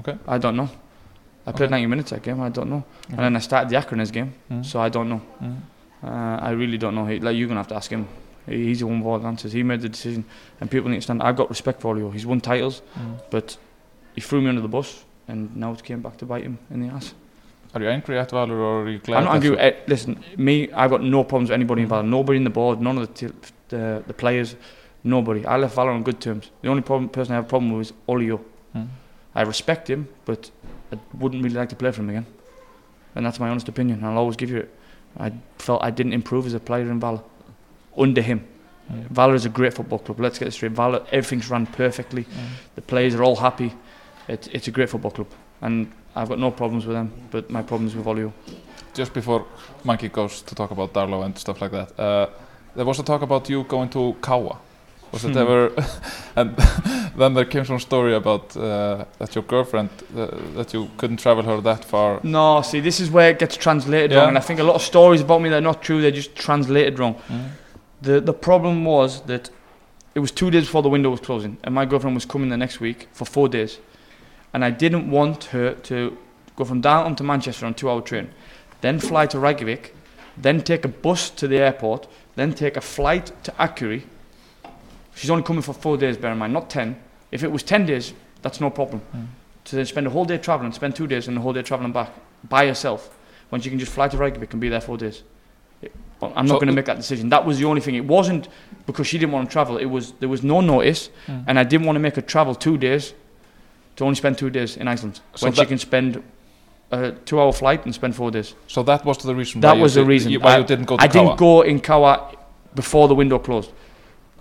Okay. 0.00 0.16
I 0.34 0.38
don't 0.38 0.56
know. 0.56 0.68
I 1.46 1.52
played 1.52 1.66
Okay. 1.66 1.82
90 1.82 1.86
minutes 1.86 2.10
that 2.10 2.22
game. 2.22 2.40
I 2.40 2.48
don't 2.48 2.70
know. 2.70 2.82
Okay. 3.06 3.16
And 3.16 3.18
then 3.24 3.36
I 3.36 3.40
started 3.40 3.68
the 3.70 3.76
Akranes 3.76 4.12
game, 4.12 4.30
Mm. 4.50 4.64
so 4.64 4.80
I 4.80 4.88
don't 4.88 5.08
know. 5.08 5.20
Mm. 5.42 5.56
Uh, 6.02 6.48
I 6.48 6.50
really 6.50 6.78
don't 6.78 6.94
know. 6.94 7.06
He, 7.06 7.18
like 7.20 7.36
you're 7.36 7.48
gonna 7.48 7.60
have 7.60 7.68
to 7.74 7.76
ask 7.76 7.90
him. 7.90 8.06
He- 8.46 8.64
He's 8.68 8.78
the 8.80 8.86
one 8.86 8.98
with 9.00 9.06
all 9.08 9.18
the 9.18 9.26
answers. 9.28 9.52
He 9.52 9.62
made 9.62 9.80
the 9.80 9.88
decision, 9.88 10.24
and 10.60 10.70
people 10.70 10.88
need 10.90 10.96
to 11.02 11.02
stand. 11.02 11.22
I've 11.22 11.36
got 11.36 11.48
respect 11.50 11.80
for 11.80 11.88
Olio. 11.92 12.10
He's 12.10 12.26
won 12.26 12.40
titles, 12.40 12.82
Mm. 12.96 13.18
but 13.30 13.56
he 14.14 14.20
threw 14.20 14.40
me 14.40 14.48
under 14.48 14.60
the 14.62 14.68
bus, 14.76 15.04
and 15.28 15.54
now 15.56 15.72
it 15.72 15.82
came 15.82 16.00
back 16.02 16.16
to 16.18 16.26
bite 16.26 16.44
him 16.44 16.58
in 16.70 16.80
the 16.86 16.94
ass. 16.94 17.14
Are 17.74 17.82
you 17.82 17.88
angry 17.88 18.18
at 18.18 18.30
Valur 18.30 18.58
or 18.68 18.82
are 18.84 18.88
you 18.90 18.98
glad? 18.98 19.18
I'm 19.18 19.24
not 19.24 19.34
angry. 19.34 19.58
Eh, 19.58 19.72
listen, 19.88 20.12
me, 20.36 20.54
I've 20.72 20.90
got 20.90 21.02
no 21.02 21.24
problems 21.24 21.48
with 21.50 21.54
anybody 21.60 21.80
in 21.82 21.86
involved. 21.86 22.08
Nobody 22.08 22.36
in 22.36 22.44
the 22.44 22.50
board, 22.60 22.80
none 22.80 22.96
of 22.98 23.08
the 23.08 23.14
t- 23.28 23.34
the, 23.70 24.02
the 24.06 24.14
players, 24.14 24.54
nobody. 25.02 25.44
I 25.44 25.56
left 25.56 25.74
Valor 25.74 25.90
on 25.90 26.02
good 26.04 26.20
terms. 26.20 26.50
The 26.62 26.68
only 26.68 26.82
problem, 26.82 27.08
person 27.08 27.32
I 27.32 27.36
have 27.36 27.46
a 27.46 27.48
problem 27.48 27.72
with 27.76 27.88
is 27.88 27.92
Olio. 28.08 28.40
Mm. 28.74 28.88
I 29.34 29.42
respect 29.42 29.88
him, 29.88 30.08
but 30.24 30.50
I 30.92 30.98
wouldn't 31.18 31.42
really 31.42 31.56
like 31.56 31.68
to 31.70 31.76
play 31.76 31.90
for 31.90 32.02
him 32.02 32.10
again. 32.10 32.26
And 33.14 33.26
that's 33.26 33.40
my 33.40 33.48
honest 33.48 33.68
opinion. 33.68 34.04
I'll 34.04 34.18
always 34.18 34.36
give 34.36 34.50
you 34.50 34.58
it. 34.58 34.74
I 35.18 35.32
felt 35.58 35.82
I 35.82 35.90
didn't 35.90 36.12
improve 36.12 36.46
as 36.46 36.54
a 36.54 36.60
player 36.60 36.90
in 36.90 37.00
Valor 37.00 37.22
under 37.96 38.22
him. 38.22 38.46
Mm. 38.90 39.08
Valor 39.08 39.34
is 39.34 39.46
a 39.46 39.48
great 39.48 39.74
football 39.74 39.98
club. 39.98 40.20
Let's 40.20 40.38
get 40.38 40.48
it 40.48 40.52
straight. 40.52 40.72
Valor, 40.72 41.04
everything's 41.12 41.48
run 41.48 41.66
perfectly. 41.66 42.24
Mm. 42.24 42.48
The 42.74 42.82
players 42.82 43.14
are 43.14 43.22
all 43.22 43.36
happy. 43.36 43.72
It, 44.28 44.48
it's 44.52 44.68
a 44.68 44.70
great 44.70 44.90
football 44.90 45.10
club, 45.10 45.28
and 45.60 45.92
I've 46.16 46.28
got 46.28 46.38
no 46.38 46.50
problems 46.50 46.86
with 46.86 46.96
them. 46.96 47.12
But 47.30 47.50
my 47.50 47.62
problems 47.62 47.94
with 47.94 48.06
Olio. 48.06 48.32
Just 48.94 49.12
before 49.12 49.46
Monkey 49.84 50.08
goes 50.08 50.42
to 50.42 50.54
talk 50.54 50.70
about 50.70 50.92
Darlow 50.92 51.24
and 51.24 51.36
stuff 51.36 51.60
like 51.60 51.72
that, 51.72 51.98
uh, 51.98 52.28
there 52.74 52.84
was 52.84 52.98
a 52.98 53.02
talk 53.02 53.22
about 53.22 53.48
you 53.48 53.64
going 53.64 53.88
to 53.90 54.16
Kawa. 54.20 54.58
Was 55.14 55.24
it 55.24 55.32
Hmm. 55.32 55.38
ever? 55.38 55.70
and 56.36 56.56
then 57.18 57.34
there 57.34 57.44
came 57.44 57.64
some 57.64 57.78
story 57.80 58.14
about 58.14 58.56
uh, 58.56 59.04
that 59.18 59.34
your 59.34 59.44
girlfriend 59.44 59.88
uh, 60.16 60.26
that 60.56 60.72
you 60.74 60.88
couldn't 60.96 61.18
travel 61.20 61.44
her 61.44 61.60
that 61.62 61.84
far. 61.84 62.20
No, 62.22 62.62
see, 62.62 62.80
this 62.80 63.00
is 63.00 63.10
where 63.10 63.30
it 63.30 63.38
gets 63.38 63.56
translated 63.56 64.10
Yeah. 64.10 64.18
wrong, 64.18 64.28
and 64.28 64.38
I 64.38 64.40
think 64.42 64.60
a 64.60 64.64
lot 64.64 64.74
of 64.74 64.82
stories 64.82 65.20
about 65.20 65.40
me 65.42 65.48
that 65.50 65.58
are 65.58 65.60
not 65.72 65.82
true. 65.82 66.00
They're 66.02 66.10
just 66.22 66.34
translated 66.34 66.98
wrong. 66.98 67.14
Mm. 67.28 67.48
The 68.02 68.20
the 68.20 68.32
problem 68.34 68.84
was 68.84 69.20
that 69.26 69.50
it 70.14 70.20
was 70.20 70.32
two 70.32 70.50
days 70.50 70.64
before 70.64 70.82
the 70.82 70.90
window 70.90 71.10
was 71.10 71.20
closing, 71.20 71.56
and 71.64 71.74
my 71.74 71.86
girlfriend 71.86 72.14
was 72.16 72.26
coming 72.26 72.50
the 72.50 72.56
next 72.56 72.80
week 72.80 73.08
for 73.12 73.24
four 73.26 73.48
days, 73.48 73.78
and 74.52 74.64
I 74.64 74.70
didn't 74.70 75.10
want 75.10 75.44
her 75.52 75.74
to 75.88 75.96
go 76.56 76.64
from 76.64 76.80
Darlington 76.80 77.16
to 77.16 77.24
Manchester 77.24 77.66
on 77.66 77.72
a 77.72 77.74
two-hour 77.74 78.00
train, 78.02 78.28
then 78.80 78.98
fly 79.00 79.26
to 79.26 79.38
Reykjavik, 79.38 79.92
then 80.42 80.60
take 80.62 80.84
a 80.84 80.88
bus 80.88 81.30
to 81.30 81.48
the 81.48 81.58
airport, 81.58 82.06
then 82.36 82.52
take 82.52 82.76
a 82.76 82.80
flight 82.80 83.32
to 83.44 83.52
Akurey. 83.58 84.02
She's 85.14 85.30
only 85.30 85.42
coming 85.44 85.62
for 85.62 85.72
four 85.72 85.96
days, 85.96 86.16
bear 86.16 86.32
in 86.32 86.38
mind, 86.38 86.52
not 86.52 86.68
ten. 86.70 86.96
If 87.30 87.42
it 87.44 87.50
was 87.52 87.62
ten 87.62 87.86
days, 87.86 88.12
that's 88.42 88.60
no 88.60 88.70
problem. 88.70 89.00
Mm. 89.16 89.26
To 89.66 89.76
then 89.76 89.86
spend 89.86 90.06
a 90.06 90.10
whole 90.10 90.24
day 90.24 90.38
traveling, 90.38 90.72
spend 90.72 90.94
two 90.96 91.06
days 91.06 91.28
and 91.28 91.36
a 91.38 91.40
whole 91.40 91.52
day 91.52 91.62
traveling 91.62 91.92
back 91.92 92.10
by 92.48 92.66
herself, 92.66 93.16
when 93.48 93.60
she 93.60 93.70
can 93.70 93.78
just 93.78 93.92
fly 93.92 94.08
to 94.08 94.16
Reykjavik 94.16 94.52
and 94.52 94.60
be 94.60 94.68
there 94.68 94.80
four 94.80 94.96
days. 94.98 95.22
It- 95.82 95.92
I'm 96.22 96.46
not 96.46 96.48
So- 96.48 96.54
going 96.54 96.68
to 96.68 96.72
make 96.72 96.86
that 96.86 96.96
decision. 96.96 97.28
That 97.30 97.44
was 97.44 97.58
the 97.58 97.64
only 97.66 97.80
thing. 97.80 97.94
It 97.94 98.04
wasn't 98.06 98.48
because 98.86 99.06
she 99.06 99.18
didn't 99.18 99.32
want 99.32 99.48
to 99.48 99.52
travel. 99.52 99.76
It 99.78 99.86
was 99.86 100.12
there 100.20 100.28
was 100.28 100.42
no 100.42 100.60
notice, 100.60 101.10
Mm. 101.26 101.44
and 101.46 101.58
I 101.58 101.64
didn't 101.64 101.86
want 101.86 101.96
to 101.96 102.00
make 102.00 102.16
her 102.16 102.22
travel 102.22 102.54
two 102.54 102.76
days 102.78 103.14
to 103.96 104.04
only 104.04 104.16
spend 104.16 104.36
two 104.38 104.50
days 104.50 104.76
in 104.76 104.88
Iceland 104.88 105.20
So 105.34 105.46
when 105.46 105.52
she 105.54 105.64
can 105.66 105.78
spend 105.78 106.22
a 106.90 107.12
two-hour 107.24 107.52
flight 107.52 107.84
and 107.84 107.94
spend 107.94 108.14
four 108.16 108.30
days. 108.30 108.54
So 108.66 108.82
that 108.84 109.04
was 109.04 109.18
the 109.18 109.34
reason. 109.34 109.60
That 109.60 109.76
why 109.76 109.82
was 109.82 109.96
you 109.96 110.02
the 110.02 110.08
reason. 110.08 110.32
why 110.34 110.54
I- 110.54 110.58
you 110.58 110.64
didn't 110.64 110.84
go 110.86 110.96
to 110.96 111.02
I 111.02 111.08
Kawa. 111.08 111.24
didn't 111.24 111.38
go 111.38 111.62
in 111.62 111.80
Kawa 111.80 112.32
before 112.74 113.08
the 113.08 113.14
window 113.14 113.38
closed. 113.38 113.70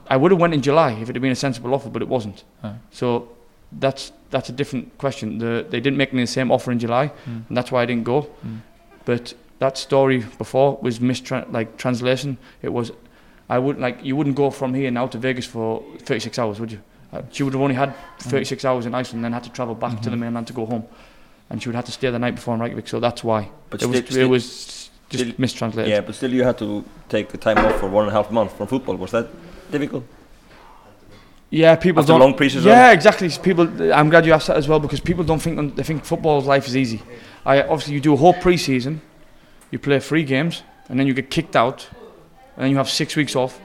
I 0.09 0.17
would 0.17 0.31
have 0.31 0.39
went 0.39 0.53
in 0.53 0.61
July 0.61 0.91
if 0.93 1.09
it 1.09 1.15
had 1.15 1.21
been 1.21 1.31
a 1.31 1.35
sensible 1.35 1.73
offer, 1.73 1.89
but 1.89 2.01
it 2.01 2.07
wasn't. 2.07 2.43
So 2.91 3.29
that's 3.71 4.11
that's 4.29 4.49
a 4.49 4.51
different 4.53 4.97
question. 4.97 5.37
The, 5.37 5.65
they 5.69 5.79
didn't 5.79 5.97
make 5.97 6.11
me 6.13 6.21
the 6.23 6.27
same 6.27 6.51
offer 6.51 6.71
in 6.71 6.79
July, 6.79 7.07
Mm. 7.25 7.47
and 7.47 7.57
that's 7.57 7.71
why 7.71 7.83
I 7.83 7.85
didn't 7.85 8.03
go. 8.03 8.27
Mm. 8.45 8.59
But 9.05 9.33
that 9.59 9.77
story 9.77 10.19
before 10.37 10.77
was 10.81 10.99
mistran 10.99 11.51
like 11.53 11.77
translation. 11.77 12.37
It 12.61 12.69
was, 12.73 12.91
I 13.49 13.59
would 13.59 13.79
like 13.79 14.03
you 14.03 14.15
wouldn't 14.15 14.35
go 14.35 14.49
from 14.49 14.73
here 14.73 14.91
now 14.91 15.07
to 15.07 15.17
Vegas 15.17 15.45
for 15.45 15.83
36 15.99 16.39
hours, 16.39 16.59
would 16.59 16.71
you? 16.71 16.79
Uh, 17.13 17.21
she 17.31 17.43
would 17.43 17.53
have 17.53 17.61
only 17.61 17.75
had 17.75 17.93
36 18.19 18.65
hours 18.65 18.85
in 18.85 18.95
Iceland, 18.95 19.17
and 19.17 19.25
then 19.25 19.33
had 19.33 19.43
to 19.43 19.51
travel 19.51 19.75
back 19.75 20.01
to 20.01 20.09
the 20.09 20.15
Mhm. 20.15 20.19
mainland 20.19 20.47
to 20.47 20.53
go 20.53 20.65
home, 20.65 20.83
and 21.49 21.61
she 21.61 21.69
would 21.69 21.75
have 21.75 21.85
to 21.85 21.91
stay 21.91 22.09
the 22.09 22.17
night 22.19 22.35
before 22.35 22.55
in 22.55 22.59
Reykjavik. 22.61 22.87
So 22.87 22.99
that's 22.99 23.23
why 23.23 23.49
But 23.69 23.81
it 23.83 23.85
was 23.87 23.97
still, 23.97 24.11
still- 24.11 24.25
it 24.25 24.29
was 24.29 24.43
just 25.09 25.23
still- 25.23 25.35
mistranslated. 25.37 25.89
yeah, 25.91 26.01
but 26.01 26.15
still 26.15 26.33
you 26.33 26.43
had 26.43 26.57
to 26.57 26.83
take 27.09 27.29
the 27.29 27.37
time 27.37 27.57
off 27.59 27.79
for 27.79 27.87
one 27.87 28.05
and 28.05 28.11
a 28.11 28.15
half 28.15 28.31
months 28.31 28.53
from 28.55 28.67
football. 28.67 28.95
Was 28.97 29.11
that 29.11 29.27
difficult? 29.73 30.05
Yeah, 31.49 31.75
people 31.75 31.99
After 31.99 32.13
don't. 32.13 32.21
long 32.21 32.33
pre-season? 32.33 32.67
Yeah, 32.67 32.91
exactly. 32.91 33.29
People, 33.29 33.93
I'm 33.93 34.09
glad 34.09 34.25
you 34.25 34.33
asked 34.33 34.47
that 34.47 34.57
as 34.57 34.67
well 34.67 34.79
because 34.79 34.99
people 34.99 35.23
don't 35.23 35.39
think 35.39 35.75
they 35.75 35.83
think 35.83 36.03
football's 36.03 36.47
life 36.47 36.67
is 36.67 36.75
easy. 36.75 37.01
I 37.45 37.61
obviously 37.61 37.93
you 37.93 37.99
do 37.99 38.13
a 38.13 38.17
whole 38.17 38.33
pre-season, 38.33 39.01
you 39.69 39.77
play 39.77 39.99
three 39.99 40.23
games, 40.23 40.63
and 40.89 40.99
then 40.99 41.05
you 41.05 41.13
get 41.13 41.29
kicked 41.29 41.55
out, 41.55 41.87
and 42.55 42.63
then 42.63 42.71
you 42.71 42.77
have 42.77 42.89
six 42.89 43.15
weeks 43.15 43.35
off, 43.35 43.59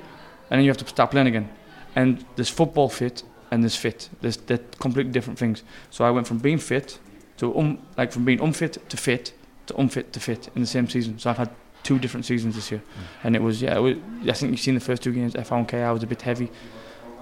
and 0.51 0.59
then 0.59 0.65
you 0.65 0.71
have 0.71 0.77
to 0.79 0.87
start 0.87 1.11
playing 1.11 1.29
again. 1.29 1.49
And 1.97 2.25
there's 2.37 2.51
football 2.51 2.89
fit 2.89 3.23
and 3.51 3.63
there's 3.63 3.77
fit. 3.77 4.11
There's 4.21 4.37
they're 4.37 4.61
completely 4.79 5.13
different 5.13 5.39
things. 5.39 5.63
So 5.91 6.05
I 6.05 6.11
went 6.11 6.27
from 6.27 6.39
being 6.39 6.59
fit 6.59 6.99
to 7.39 7.57
um 7.59 7.79
like 7.97 8.13
from 8.13 8.25
being 8.25 8.41
unfit 8.41 8.89
to 8.91 8.97
fit 8.97 9.33
to 9.67 9.81
unfit 9.81 10.13
to 10.13 10.21
fit 10.21 10.51
in 10.55 10.61
the 10.61 10.67
same 10.67 10.89
season. 10.89 11.19
So 11.19 11.31
I've 11.31 11.39
had 11.39 11.51
two 11.83 11.99
different 11.99 12.27
seasons 12.27 12.55
this 12.55 12.71
year, 12.71 12.81
mm. 12.81 13.25
and 13.25 13.37
it 13.37 13.43
was 13.43 13.63
yeah. 13.63 13.77
It 13.77 13.81
was, 13.81 13.97
I 14.29 14.33
think 14.33 14.53
you've 14.53 14.61
seen 14.61 14.75
the 14.75 14.81
first 14.81 15.03
two 15.03 15.13
games. 15.13 15.35
F1K 15.35 15.85
I 15.85 15.93
was 15.93 16.03
a 16.03 16.07
bit 16.07 16.23
heavy. 16.23 16.51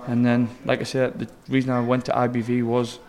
And 0.06 0.24
then, 0.24 0.48
like 0.64 0.80
I 0.80 0.84
said, 0.84 1.18
the 1.18 1.28
reason 1.48 1.70
I 1.70 1.80
went 1.80 2.04
to 2.04 2.12
IBV 2.12 2.62
was 2.62 3.00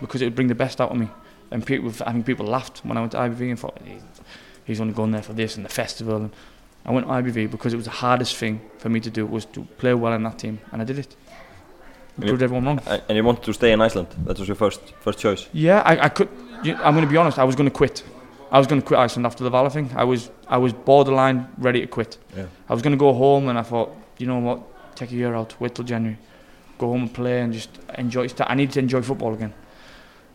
because 0.00 0.20
it 0.20 0.24
would 0.26 0.34
bring 0.34 0.48
the 0.48 0.54
best 0.54 0.80
out 0.80 0.90
of 0.90 0.96
me. 0.96 1.08
And 1.52 1.64
people, 1.64 1.92
I 2.04 2.12
think 2.12 2.26
people 2.26 2.46
laughed 2.46 2.80
when 2.84 2.96
I 2.96 3.00
went 3.00 3.12
to 3.12 3.18
IBV 3.18 3.50
and 3.50 3.58
thought 3.58 3.78
"He- 3.84 3.98
he's 4.64 4.80
only 4.80 4.92
going 4.92 5.12
there 5.12 5.22
for 5.22 5.32
this 5.32 5.56
and 5.56 5.64
the 5.64 5.68
festival. 5.68 6.16
And 6.16 6.30
I 6.84 6.92
went 6.92 7.06
to 7.06 7.12
IBV 7.12 7.50
because 7.50 7.72
it 7.72 7.76
was 7.76 7.86
the 7.86 7.92
hardest 7.92 8.36
thing 8.36 8.60
for 8.78 8.88
me 8.88 9.00
to 9.00 9.10
do 9.10 9.26
was 9.26 9.44
to 9.46 9.62
play 9.78 9.94
well 9.94 10.12
in 10.12 10.22
that 10.24 10.38
team, 10.38 10.58
and 10.72 10.82
I 10.82 10.84
did 10.84 10.98
it. 10.98 11.14
Yeah. 12.18 12.26
Proved 12.26 12.42
everyone 12.42 12.64
wrong. 12.66 12.80
And 13.08 13.16
you 13.16 13.24
wanted 13.24 13.44
to 13.44 13.52
stay 13.52 13.72
in 13.72 13.80
Iceland. 13.80 14.08
That 14.24 14.38
was 14.38 14.48
your 14.48 14.56
first 14.56 14.80
first 15.00 15.18
choice. 15.18 15.48
Yeah, 15.52 15.82
I, 15.84 16.06
I 16.06 16.08
could. 16.08 16.28
You, 16.64 16.74
I'm 16.76 16.94
going 16.94 17.06
to 17.06 17.10
be 17.10 17.16
honest. 17.16 17.38
I 17.38 17.44
was 17.44 17.56
going 17.56 17.70
to 17.70 17.74
quit. 17.74 18.02
I 18.52 18.58
was 18.58 18.66
going 18.66 18.80
to 18.80 18.86
quit 18.86 18.98
Iceland 18.98 19.26
after 19.26 19.44
the 19.44 19.50
Vala 19.50 19.70
thing. 19.70 19.90
I 19.94 20.04
was, 20.04 20.30
I 20.48 20.56
was 20.58 20.72
borderline 20.72 21.48
ready 21.58 21.80
to 21.82 21.86
quit. 21.86 22.18
Yeah. 22.36 22.46
I 22.68 22.72
was 22.74 22.82
going 22.82 22.92
to 22.92 22.98
go 22.98 23.12
home, 23.12 23.48
and 23.48 23.58
I 23.58 23.62
thought, 23.62 23.94
you 24.18 24.26
know 24.26 24.38
what, 24.38 24.60
take 24.96 25.12
a 25.12 25.14
year 25.14 25.34
out, 25.34 25.54
wait 25.60 25.74
till 25.74 25.84
January, 25.84 26.18
go 26.78 26.88
home 26.88 27.02
and 27.02 27.14
play, 27.14 27.40
and 27.40 27.52
just 27.52 27.70
enjoy. 27.96 28.28
I 28.40 28.54
need 28.54 28.72
to 28.72 28.80
enjoy 28.80 29.02
football 29.02 29.34
again. 29.34 29.54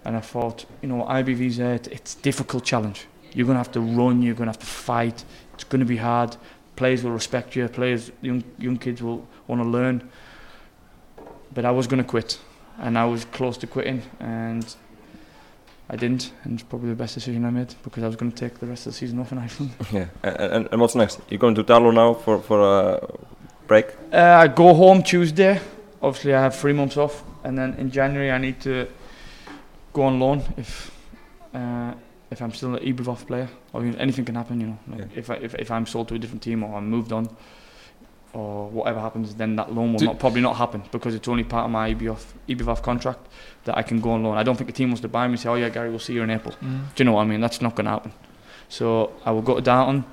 And 0.05 0.15
I 0.15 0.21
thought, 0.21 0.65
you 0.81 0.87
know, 0.87 1.03
IBV's 1.03 1.57
there. 1.57 1.73
it- 1.75 1.87
It's 1.87 2.15
a 2.15 2.21
difficult 2.21 2.63
challenge. 2.63 3.05
You're 3.33 3.45
going 3.47 3.55
to 3.55 3.63
have 3.65 3.71
to 3.73 3.81
run. 3.81 4.21
You're 4.21 4.35
going 4.35 4.45
to 4.47 4.51
have 4.51 4.59
to 4.59 4.65
fight. 4.65 5.25
It's 5.55 5.65
going 5.65 5.79
to 5.79 5.85
be 5.85 5.97
hard. 5.97 6.37
Players 6.77 7.03
will 7.03 7.11
respect 7.11 7.55
you. 7.55 7.67
Players, 7.67 8.11
young 8.21 8.43
young 8.59 8.77
kids 8.77 9.01
will 9.01 9.27
want 9.47 9.61
to 9.61 9.67
learn. 9.67 10.09
But 11.53 11.65
I 11.65 11.71
was 11.71 11.87
going 11.87 12.01
to 12.03 12.07
quit, 12.09 12.39
and 12.79 12.97
I 12.97 13.05
was 13.05 13.25
close 13.25 13.57
to 13.57 13.67
quitting, 13.67 14.01
and 14.19 14.63
I 15.89 15.95
didn't, 15.95 16.31
and 16.43 16.53
it's 16.53 16.63
probably 16.63 16.89
the 16.89 16.95
best 16.95 17.13
decision 17.13 17.45
I 17.45 17.51
made 17.51 17.75
because 17.83 18.03
I 18.03 18.07
was 18.07 18.15
going 18.15 18.31
to 18.31 18.37
take 18.37 18.59
the 18.59 18.65
rest 18.65 18.87
of 18.87 18.93
the 18.93 18.97
season 18.97 19.19
off 19.19 19.31
in 19.31 19.37
Iceland. 19.37 19.71
Yeah. 19.91 20.07
And, 20.23 20.35
and, 20.53 20.67
and 20.71 20.81
what's 20.81 20.95
next? 20.95 21.19
You're 21.29 21.37
going 21.39 21.55
to 21.55 21.63
Dalo 21.63 21.93
now 21.93 22.13
for 22.15 22.39
for 22.41 22.59
a 22.61 23.07
break. 23.67 23.85
Uh, 24.11 24.43
I 24.43 24.47
go 24.47 24.73
home 24.73 25.03
Tuesday. 25.03 25.59
Obviously, 26.01 26.33
I 26.33 26.41
have 26.41 26.55
three 26.55 26.73
months 26.73 26.97
off, 26.97 27.23
and 27.43 27.57
then 27.57 27.73
in 27.77 27.91
January 27.91 28.31
I 28.31 28.37
need 28.39 28.59
to 28.61 28.87
go 29.93 30.03
on 30.03 30.19
loan 30.19 30.41
if 30.57 30.91
uh, 31.53 31.93
if 32.31 32.41
I'm 32.41 32.51
still 32.53 32.75
an 32.75 32.83
Ibrahimovic 32.83 33.27
player. 33.27 33.49
I 33.73 33.79
mean, 33.79 33.95
anything 33.95 34.25
can 34.25 34.35
happen, 34.35 34.59
you 34.61 34.67
know. 34.67 34.77
Like 34.87 34.99
Yeah. 34.99 35.19
if, 35.19 35.29
I, 35.29 35.35
if 35.35 35.53
if 35.55 35.69
I'm 35.69 35.85
sold 35.85 36.07
to 36.07 36.15
a 36.15 36.19
different 36.19 36.41
team 36.41 36.63
or 36.63 36.75
I'm 36.77 36.89
moved 36.89 37.11
on, 37.11 37.29
or 38.35 38.67
whatever 38.69 38.99
happens, 38.99 39.33
then 39.35 39.55
that 39.55 39.73
loan 39.73 39.93
will 39.93 40.01
not 40.01 40.19
probably 40.19 40.41
not 40.41 40.57
happen 40.57 40.83
because 40.91 41.15
it's 41.15 41.27
only 41.27 41.45
part 41.45 41.65
of 41.65 41.71
my 41.71 41.93
Ibrahimovic, 41.93 42.25
Ibrahimovic 42.49 42.81
contract 42.83 43.27
that 43.63 43.77
I 43.77 43.81
can 43.81 44.01
go 44.01 44.11
on 44.11 44.23
loan. 44.23 44.37
I 44.37 44.43
don't 44.43 44.57
think 44.57 44.67
the 44.67 44.73
team 44.73 44.89
wants 44.89 45.01
to 45.01 45.07
buy 45.07 45.25
me 45.25 45.33
and 45.33 45.39
say, 45.39 45.49
"Oh 45.49 45.55
yeah, 45.55 45.69
Gary, 45.69 45.89
we'll 45.89 45.99
see 45.99 46.13
you 46.13 46.23
in 46.23 46.29
April." 46.29 46.53
Mm. 46.61 46.93
Do 46.93 47.03
you 47.03 47.05
know 47.05 47.13
what 47.13 47.21
I 47.21 47.25
mean? 47.25 47.39
That's 47.39 47.61
not 47.61 47.75
going 47.75 47.85
to 47.85 47.91
happen. 47.91 48.11
So 48.67 49.13
I 49.23 49.31
will 49.31 49.41
go 49.41 49.55
to 49.55 49.61
Downton. 49.61 50.03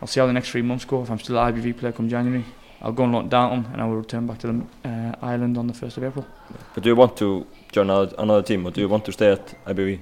I'll 0.00 0.08
see 0.08 0.20
how 0.20 0.26
the 0.26 0.32
next 0.34 0.50
three 0.50 0.62
months 0.62 0.84
go. 0.84 1.02
If 1.02 1.10
I'm 1.10 1.18
still 1.18 1.38
an 1.38 1.54
IBV 1.54 1.78
player 1.78 1.92
come 1.92 2.08
January, 2.08 2.44
I'll 2.82 2.92
go 2.92 3.04
and 3.04 3.12
loan 3.14 3.28
Downton 3.30 3.72
and 3.72 3.80
I 3.80 3.86
will 3.86 3.96
return 3.96 4.26
back 4.26 4.38
to 4.40 4.46
the 4.48 4.88
uh, 4.88 5.14
island 5.22 5.56
on 5.56 5.66
the 5.66 5.74
1st 5.74 5.96
of 5.98 6.04
April. 6.04 6.26
But 6.74 6.82
do 6.82 6.88
you 6.90 6.96
want 6.96 7.16
to 7.18 7.46
join 7.72 7.88
another, 7.88 8.14
another 8.18 8.42
team, 8.42 8.66
or 8.66 8.70
do 8.70 8.80
you 8.80 8.88
want 8.88 9.04
to 9.06 9.12
stay 9.12 9.32
at 9.32 9.64
IBV? 9.64 10.00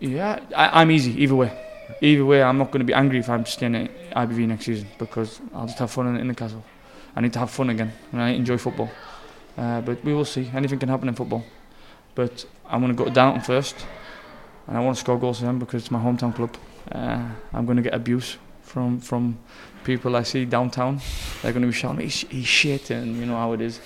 Yeah, 0.00 0.40
I, 0.56 0.80
I'm 0.80 0.90
easy 0.90 1.12
either 1.22 1.34
way. 1.34 1.50
Either 2.00 2.24
way, 2.24 2.42
I'm 2.42 2.58
not 2.58 2.70
going 2.70 2.80
to 2.80 2.84
be 2.84 2.94
angry 2.94 3.18
if 3.18 3.28
I'm 3.28 3.46
staying 3.46 3.76
at 3.76 3.90
IBV 4.14 4.48
next 4.48 4.64
season 4.64 4.88
because 4.98 5.40
I'll 5.54 5.66
just 5.66 5.78
have 5.78 5.90
fun 5.90 6.08
in, 6.08 6.16
in 6.16 6.28
the 6.28 6.34
castle. 6.34 6.64
I 7.14 7.20
need 7.20 7.32
to 7.34 7.38
have 7.38 7.50
fun 7.50 7.70
again 7.70 7.92
and 8.12 8.22
I 8.22 8.30
enjoy 8.30 8.58
football. 8.58 8.90
Uh, 9.56 9.80
but 9.82 10.02
we 10.04 10.14
will 10.14 10.24
see. 10.24 10.50
Anything 10.54 10.78
can 10.78 10.88
happen 10.88 11.08
in 11.08 11.14
football. 11.14 11.44
But 12.14 12.44
I'm 12.66 12.80
going 12.80 12.92
to 12.92 12.96
go 12.96 13.04
to 13.04 13.10
Downton 13.10 13.42
first 13.42 13.86
and 14.66 14.76
I 14.76 14.80
want 14.80 14.96
to 14.96 15.00
score 15.00 15.18
goals 15.18 15.40
for 15.40 15.46
them 15.46 15.58
because 15.58 15.82
it's 15.82 15.90
my 15.90 15.98
hometown 16.00 16.34
club. 16.34 16.56
Uh, 16.90 17.28
I'm 17.52 17.66
going 17.66 17.76
to 17.76 17.82
get 17.82 17.94
abuse 17.94 18.38
from 18.62 19.00
from 19.00 19.38
people 19.84 20.16
I 20.16 20.22
see 20.22 20.44
downtown. 20.44 21.00
They're 21.42 21.52
going 21.52 21.62
to 21.62 21.68
be 21.68 21.74
shouting, 21.74 22.00
he's, 22.00 22.20
he's 22.22 22.46
shit, 22.46 22.90
and 22.90 23.16
you 23.16 23.26
know 23.26 23.36
how 23.36 23.52
it 23.52 23.60
is. 23.60 23.80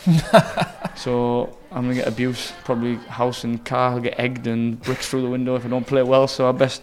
so 0.96 1.56
I'm 1.70 1.84
going 1.84 1.96
to 1.96 2.02
get 2.02 2.08
abuse, 2.08 2.52
probably 2.64 2.96
house 2.96 3.44
and 3.44 3.64
car, 3.64 3.92
I'll 3.92 4.00
get 4.00 4.18
egged 4.18 4.46
and 4.46 4.80
bricks 4.80 5.08
through 5.08 5.22
the 5.22 5.30
window 5.30 5.56
if 5.56 5.64
I 5.64 5.68
don't 5.68 5.86
play 5.86 6.02
well. 6.02 6.28
So 6.28 6.48
I 6.48 6.52
best 6.52 6.82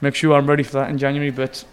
make 0.00 0.14
sure 0.14 0.36
I'm 0.36 0.46
ready 0.46 0.62
for 0.62 0.72
that 0.72 0.90
in 0.90 0.98
January. 0.98 1.30
But 1.30 1.64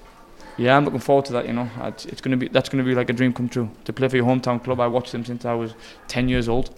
yeah, 0.58 0.76
I'm 0.78 0.86
looking 0.86 1.00
forward 1.00 1.26
to 1.26 1.34
that. 1.34 1.46
You 1.48 1.54
know, 1.54 1.70
It's- 1.86 2.22
going 2.22 2.32
to 2.32 2.38
be 2.38 2.48
that's 2.48 2.70
going 2.70 2.84
to 2.84 2.88
be 2.90 2.96
like 2.96 3.10
a 3.10 3.14
dream 3.14 3.34
come 3.34 3.50
true 3.50 3.70
to 3.86 3.94
play 3.94 4.08
for 4.08 4.16
your 4.18 4.26
hometown 4.26 4.64
club. 4.64 4.80
I 4.80 4.88
watched 4.88 5.12
them 5.12 5.24
since 5.26 5.46
I 5.46 5.54
was 5.54 5.74
10 6.08 6.30
years 6.30 6.48
old, 6.50 6.70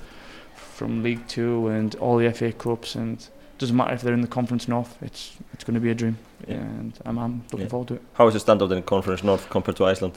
from 0.55 1.03
League 1.03 1.27
Two 1.27 1.67
and 1.67 1.95
all 1.95 2.17
the 2.17 2.31
FA 2.33 2.51
Cups, 2.51 2.95
and 2.95 3.27
doesn't 3.57 3.75
matter 3.75 3.93
if 3.93 4.01
they're 4.01 4.13
in 4.13 4.21
the 4.21 4.27
Conference 4.27 4.67
North. 4.67 4.97
It's 5.01 5.37
it's 5.53 5.63
going 5.63 5.75
to 5.75 5.81
be 5.81 5.89
a 5.91 5.95
dream, 5.95 6.17
Yeah. 6.47 6.55
and 6.55 6.93
I'm, 7.05 7.17
I'm 7.17 7.41
looking 7.51 7.61
Yeah. 7.65 7.67
forward 7.69 7.87
to 7.89 7.93
it. 7.95 8.01
How 8.13 8.27
is 8.27 8.33
the 8.33 8.39
standard 8.39 8.71
in 8.71 8.83
Conference 8.83 9.23
North 9.23 9.49
compared 9.49 9.75
to 9.77 9.85
Iceland? 9.85 10.13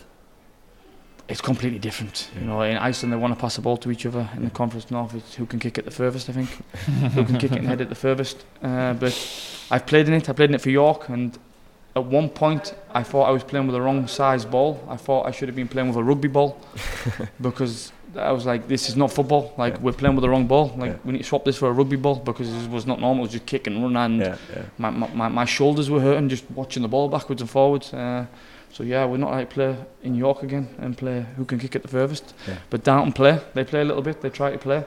It's 1.28 1.40
completely 1.40 1.78
different. 1.78 2.28
You 2.38 2.46
know, 2.46 2.62
in 2.62 2.76
Iceland 2.76 3.12
they 3.12 3.16
want 3.16 3.32
to 3.34 3.40
pass 3.40 3.54
the 3.56 3.62
ball 3.62 3.76
to 3.78 3.90
each 3.90 4.04
other. 4.06 4.28
In 4.36 4.44
the 4.44 4.50
Conference 4.50 4.90
North, 4.90 5.14
it's 5.14 5.34
who 5.36 5.46
can 5.46 5.58
kick 5.60 5.78
it 5.78 5.84
the 5.84 5.90
furthest. 5.90 6.28
I 6.28 6.32
think 6.32 6.48
who 7.14 7.24
can 7.24 7.38
kick 7.38 7.52
it 7.52 7.58
and 7.58 7.66
head 7.68 7.80
it 7.80 7.88
the 7.88 7.94
furthest. 7.94 8.44
Uh, 8.62 8.92
but 8.94 9.12
I've 9.70 9.86
played 9.86 10.08
in 10.08 10.14
it. 10.14 10.28
I 10.28 10.32
played 10.32 10.50
in 10.50 10.54
it 10.54 10.60
for 10.60 10.70
York, 10.70 11.08
and 11.08 11.38
at 11.94 12.04
one 12.04 12.28
point 12.28 12.74
I 12.94 13.02
thought 13.02 13.24
I 13.24 13.30
was 13.30 13.44
playing 13.44 13.66
with 13.66 13.74
the 13.74 13.80
wrong 13.82 14.06
size 14.06 14.44
ball. 14.44 14.82
I 14.88 14.96
thought 14.96 15.26
I 15.26 15.30
should 15.30 15.48
have 15.48 15.56
been 15.56 15.68
playing 15.68 15.88
with 15.88 15.96
a 15.96 16.02
rugby 16.04 16.28
ball 16.28 16.58
because 17.40 17.92
I 18.16 18.32
was 18.32 18.44
like, 18.46 18.68
this 18.68 18.88
is 18.88 18.96
not 18.96 19.10
football. 19.12 19.54
Like 19.56 19.74
Yeah. 19.74 19.80
we're 19.80 19.92
playing 19.92 20.16
with 20.16 20.22
the 20.22 20.28
wrong 20.28 20.46
ball. 20.46 20.74
Like 20.76 20.92
Yeah. 20.92 20.98
we 21.04 21.12
need 21.12 21.18
to 21.18 21.24
swap 21.24 21.44
this 21.44 21.56
for 21.58 21.68
a 21.68 21.72
rugby 21.72 21.96
ball 21.96 22.16
because 22.16 22.48
it 22.64 22.70
was 22.70 22.86
not 22.86 23.00
normal. 23.00 23.24
It 23.24 23.28
was 23.28 23.32
just 23.32 23.46
kick 23.46 23.66
and 23.66 23.82
run 23.82 23.96
and 23.96 24.20
Yeah, 24.20 24.36
my, 24.78 24.90
my, 24.90 25.28
my, 25.28 25.44
shoulders 25.44 25.90
were 25.90 26.00
hurting 26.00 26.28
just 26.28 26.50
watching 26.50 26.82
the 26.82 26.88
ball 26.88 27.08
backwards 27.08 27.40
and 27.42 27.50
forwards. 27.50 27.92
Uh, 27.92 28.26
so 28.70 28.82
yeah, 28.82 29.04
we're 29.04 29.18
not 29.18 29.32
like 29.32 29.50
play 29.50 29.76
in 30.02 30.14
York 30.14 30.42
again 30.42 30.68
and 30.78 30.96
play 30.96 31.26
who 31.36 31.44
can 31.44 31.58
kick 31.58 31.74
it 31.76 31.82
the 31.82 31.88
furthest. 31.88 32.34
But 32.70 32.84
Downton 32.84 33.12
play, 33.12 33.38
they 33.54 33.64
play 33.64 33.82
a 33.82 33.84
little 33.84 34.02
bit, 34.02 34.22
they 34.22 34.30
try 34.30 34.50
to 34.50 34.58
play. 34.58 34.84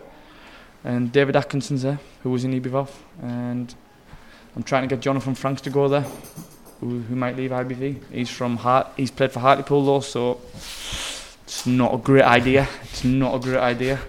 And 0.84 1.12
David 1.12 1.36
Atkinson's 1.36 1.82
there, 1.84 2.00
who 2.24 2.32
was 2.32 2.44
in 2.44 2.52
Ibival. 2.60 2.90
And 3.22 3.74
I'm 4.56 4.64
trying 4.64 4.88
to 4.88 4.96
get 4.96 5.02
Jonathan 5.04 5.36
Franks 5.36 5.62
to 5.64 5.70
go 5.70 5.88
there, 5.88 6.06
who, 6.86 7.00
who 7.02 7.16
might 7.16 7.36
leave 7.36 7.52
IBV. 7.52 7.98
He's 8.12 8.30
from 8.30 8.58
Hart, 8.58 8.88
he's 8.98 9.12
played 9.12 9.32
for 9.32 9.40
Hartlepool 9.40 9.86
though, 9.86 10.00
so 10.02 10.40
it's 11.44 11.66
not 11.66 11.94
a 11.94 11.98
great 11.98 12.24
idea. 12.24 12.68
It's 12.84 13.04
not 13.04 13.36
a 13.36 13.40
great 13.40 13.60
idea 13.60 14.00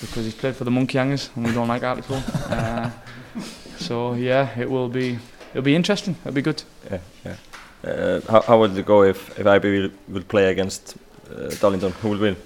because 0.00 0.24
he's 0.24 0.34
played 0.34 0.56
for 0.56 0.64
the 0.64 0.70
Monkey 0.70 0.98
Hangers 0.98 1.30
and 1.34 1.46
we 1.46 1.52
don't 1.52 1.68
like 1.68 1.82
Hartlepool. 1.82 2.22
Uh, 2.48 2.90
so 3.78 4.14
yeah, 4.14 4.58
it 4.58 4.70
will 4.70 4.88
be 4.88 5.18
it'll 5.50 5.62
be 5.62 5.74
interesting. 5.74 6.16
It'll 6.24 6.34
be 6.34 6.42
good. 6.42 6.62
yeah, 6.90 6.98
yeah. 7.24 7.36
Uh, 7.84 8.20
how, 8.30 8.40
how 8.42 8.58
would 8.60 8.76
it 8.78 8.86
go 8.86 9.02
if, 9.02 9.36
if 9.38 9.44
IBV 9.44 9.90
will 10.08 10.22
play 10.22 10.50
against 10.52 10.96
uh, 11.30 11.48
Darlington? 11.60 11.90
Who 12.02 12.10
will 12.10 12.18
win? 12.20 12.36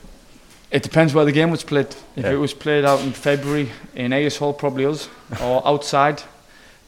It 0.70 0.83
depends 0.83 1.12
where 1.14 1.25
the 1.27 1.33
game 1.33 1.51
was 1.51 1.62
played. 1.62 1.88
If 2.16 2.25
Yeah. 2.25 2.33
it 2.33 2.37
was 2.37 2.55
played 2.55 2.85
out 2.87 3.01
in 3.03 3.12
February 3.12 3.70
in 3.94 4.12
AS 4.14 4.38
Hall, 4.38 4.53
probably 4.55 4.87
us, 4.87 5.09
or 5.42 5.66
outside. 5.66 6.22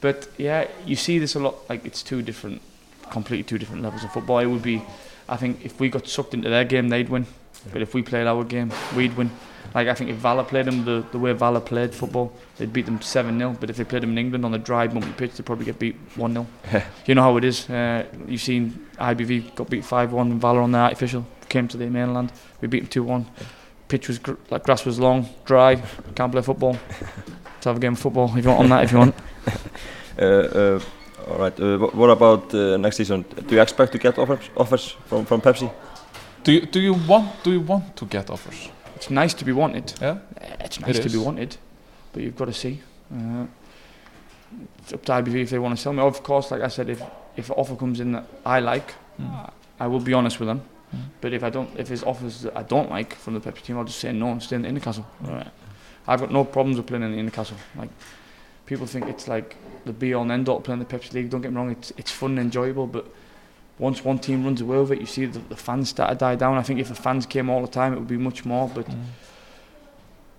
But 0.01 0.29
yeah, 0.39 0.69
you 0.87 0.97
see 0.97 1.19
this 1.19 1.35
a 1.35 1.41
lot. 1.41 1.69
Like 1.69 1.85
it's 1.85 2.03
two 2.03 2.23
different, 2.23 2.63
completely 3.11 3.45
two 3.45 3.59
different 3.59 3.83
levels 3.83 4.05
of 4.05 4.13
football. 4.13 4.39
It 4.39 4.47
would 4.47 4.63
be, 4.63 4.83
I 5.29 5.37
think, 5.37 5.65
if 5.65 5.81
we 5.81 5.89
got 5.89 6.07
sucked 6.07 6.35
into 6.35 6.49
their 6.49 6.65
game, 6.65 6.89
they'd 6.89 7.09
win. 7.09 7.27
But 7.73 7.83
if 7.83 7.95
we 7.95 8.03
played 8.03 8.27
our 8.27 8.45
game, 8.45 8.73
we'd 8.95 9.17
win. 9.17 9.31
Like 9.75 9.89
I 9.89 9.95
think 9.95 10.11
if 10.11 10.17
Valor 10.17 10.45
played 10.45 10.65
them 10.65 10.85
the, 10.85 11.05
the 11.13 11.19
way 11.19 11.33
Valor 11.33 11.61
played 11.61 11.95
football, 11.95 12.33
they'd 12.57 12.73
beat 12.73 12.87
them 12.87 13.01
seven 13.03 13.39
0 13.39 13.57
But 13.61 13.69
if 13.69 13.77
they 13.77 13.85
played 13.85 14.03
them 14.03 14.13
in 14.13 14.19
England 14.19 14.45
on 14.45 14.53
the 14.53 14.59
dry, 14.59 14.87
bumpy 14.87 15.13
pitch, 15.13 15.33
they'd 15.33 15.45
probably 15.45 15.67
get 15.67 15.79
beat 15.79 15.97
one 16.17 16.33
0 16.33 16.47
You 17.07 17.15
know 17.15 17.23
how 17.23 17.37
it 17.37 17.45
is. 17.45 17.69
Uh, 17.69 18.05
you've 18.27 18.41
seen 18.41 18.87
IBV 18.97 19.55
got 19.55 19.69
beat 19.69 19.85
five 19.85 20.13
one. 20.13 20.39
Valor 20.39 20.61
on 20.63 20.73
the 20.73 20.79
artificial 20.79 21.27
came 21.49 21.69
to 21.69 21.77
the 21.77 21.87
mainland. 21.87 22.33
We 22.61 22.69
beat 22.69 22.81
them 22.81 22.89
two 22.89 23.03
one. 23.03 23.27
pitch 23.89 24.09
was 24.09 24.19
gr- 24.19 24.35
like 24.51 24.65
grass 24.65 24.85
was 24.87 24.99
long, 24.99 25.29
dry. 25.45 25.77
Can't 26.15 26.33
play 26.33 26.43
football. 26.43 26.79
Let's 27.59 27.65
have 27.65 27.77
a 27.77 27.81
game 27.81 27.95
of 27.95 27.99
football 27.99 28.31
if 28.37 28.45
you 28.45 28.51
want 28.51 28.61
on 28.61 28.69
that 28.69 28.85
if 28.85 28.93
you 28.93 28.99
want. 28.99 29.15
Uh, 30.21 30.25
uh, 30.25 30.81
all 31.31 31.39
right. 31.39 31.61
Uh, 31.61 31.79
what 31.79 32.11
about 32.11 32.53
uh, 32.53 32.77
next 32.77 32.97
season? 32.97 33.25
Do 33.47 33.55
you 33.55 33.63
expect 33.63 33.93
to 33.93 33.99
get 33.99 34.19
offers 34.19 34.51
offers 34.57 34.97
from 35.07 35.25
from 35.25 35.41
Pepsi? 35.41 35.71
Do 36.43 36.53
you 36.53 36.67
do 36.67 36.81
you 36.81 36.95
want 37.09 37.29
do 37.45 37.53
you 37.53 37.61
want 37.61 37.95
to 37.97 38.05
get 38.07 38.29
offers? 38.31 38.69
It's 38.97 39.11
nice 39.11 39.33
to 39.35 39.45
be 39.45 39.53
wanted. 39.53 39.93
Yeah. 40.03 40.19
It's 40.61 40.81
nice 40.81 40.99
It 40.99 41.03
to 41.03 41.11
be 41.11 41.19
wanted, 41.25 41.57
but 42.13 42.23
you've 42.23 42.35
got 42.37 42.47
to 42.47 42.53
see. 42.53 42.81
Uh, 43.13 43.47
it's 44.83 44.93
up 44.93 45.05
to 45.05 45.13
IBV 45.13 45.43
if 45.43 45.51
they 45.51 45.59
want 45.61 45.77
to 45.77 45.83
sell 45.83 45.93
me. 45.93 46.03
Of 46.03 46.23
course, 46.23 46.51
like 46.51 46.63
I 46.67 46.69
said, 46.69 46.89
if 46.89 47.01
if 47.37 47.51
an 47.51 47.55
offer 47.57 47.77
comes 47.77 48.01
in 48.01 48.13
that 48.13 48.25
I 48.45 48.59
like, 48.61 48.95
Mm. 49.21 49.51
I 49.81 49.87
will 49.87 50.01
be 50.01 50.15
honest 50.15 50.41
with 50.41 50.49
them. 50.49 50.61
Mm. 50.95 50.99
But 51.21 51.33
if 51.33 51.43
I 51.43 51.51
don't, 51.51 51.69
if 51.79 51.87
there's 51.89 52.05
offers 52.05 52.43
that 52.43 52.57
I 52.57 52.63
don't 52.65 52.91
like 52.91 53.15
from 53.15 53.35
the 53.35 53.41
Pepsi 53.41 53.63
team, 53.63 53.79
I'll 53.79 53.85
just 53.87 53.99
say 53.99 54.13
no 54.13 54.31
and 54.31 54.43
stay 54.43 54.57
in, 54.57 54.65
in 54.65 54.75
Newcastle. 54.75 55.05
Right. 55.21 55.51
I've 56.09 56.21
got 56.21 56.33
no 56.33 56.45
problems 56.45 56.77
with 56.79 56.87
playing 56.87 57.05
in, 57.05 57.15
Newcastle. 57.27 57.57
Like 57.77 57.91
people 58.67 58.87
think 58.87 59.07
it's 59.07 59.29
like 59.29 59.57
the 59.85 59.93
be 59.93 60.15
all 60.15 60.23
and 60.23 60.33
end 60.33 60.49
all 60.49 60.61
playing 60.61 60.81
the 60.81 60.87
Pepsi 60.87 61.13
League. 61.13 61.31
Don't 61.31 61.43
get 61.43 61.53
me 61.53 61.57
wrong, 61.59 61.71
it's 61.71 61.93
it's 61.97 62.11
fun 62.11 62.31
and 62.33 62.41
enjoyable, 62.41 62.87
but 62.87 63.07
once 63.79 64.05
one 64.05 64.19
team 64.19 64.45
runs 64.45 64.61
away 64.61 64.79
with 64.79 64.93
it, 64.93 65.01
you 65.01 65.07
see 65.07 65.27
the, 65.27 65.39
the 65.39 65.57
fans 65.57 65.91
start 65.91 66.11
to 66.11 66.17
die 66.17 66.35
down. 66.35 66.57
I 66.57 66.63
think 66.63 66.81
if 66.81 66.89
the 66.89 66.95
fans 66.97 67.27
came 67.27 67.49
all 67.49 67.61
the 67.63 67.69
time, 67.69 67.93
it 67.93 67.99
would 67.99 68.09
be 68.09 68.17
much 68.17 68.45
more. 68.45 68.69
But 68.69 68.87
Mm. 68.89 69.05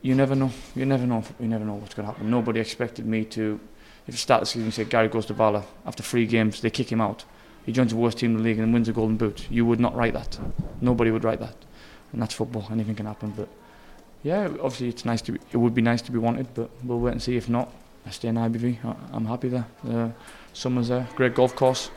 you 0.02 0.16
never 0.16 0.36
know. 0.36 0.52
You 0.76 0.86
never 0.86 1.06
know. 1.06 1.24
You 1.40 1.48
never 1.48 1.64
know 1.66 1.76
what's 1.76 1.94
going 1.94 2.08
to 2.08 2.14
happen. 2.14 2.30
Nobody 2.30 2.60
expected 2.60 3.06
me 3.06 3.26
to. 3.26 3.60
If 4.08 4.14
you 4.16 4.18
start 4.18 4.40
the 4.42 4.46
season, 4.48 4.66
you 4.66 4.72
say 4.72 4.86
Gary 4.86 5.08
goes 5.08 5.26
to 5.28 5.34
Bala 5.34 5.64
after 5.86 6.02
three 6.04 6.26
games, 6.26 6.62
they 6.62 6.70
kick 6.72 6.92
him 6.92 7.00
out. 7.00 7.26
He 7.66 7.72
joins 7.72 7.92
the 7.92 7.98
worst 7.98 8.18
team 8.18 8.32
in 8.32 8.38
the 8.38 8.44
league 8.44 8.58
and 8.60 8.74
wins 8.74 8.90
a 8.90 8.94
Golden 8.94 9.18
Boot. 9.18 9.46
You 9.52 9.66
would 9.68 9.80
not 9.80 9.96
write 9.96 10.14
that. 10.14 10.40
Nobody 10.82 11.12
would 11.12 11.24
write 11.24 11.40
that, 11.42 11.56
and 12.12 12.22
that's 12.22 12.34
football. 12.34 12.68
Anything 12.72 12.96
can 12.96 13.06
happen. 13.06 13.34
But 13.38 13.48
yeah, 14.24 14.46
obviously 14.46 14.90
it's 14.90 15.06
nice 15.06 15.22
to. 15.24 15.34
Be, 15.34 15.40
it 15.52 15.58
would 15.58 15.74
be 15.74 15.82
nice 15.82 16.02
to 16.04 16.12
be 16.12 16.18
wanted, 16.18 16.54
but 16.54 16.70
we'll 16.84 17.00
wait 17.00 17.12
and 17.12 17.22
see. 17.22 17.38
If 17.38 17.50
not, 17.50 17.74
I 18.06 18.10
stay 18.10 18.28
in 18.28 18.36
IBV. 18.36 18.84
I, 18.84 18.96
I'm 19.14 19.26
happy 19.26 19.50
there. 19.50 19.66
The 19.84 20.12
summer's 20.54 20.90
there. 20.90 21.08
Great 21.16 21.36
golf 21.36 21.56
course. 21.56 21.90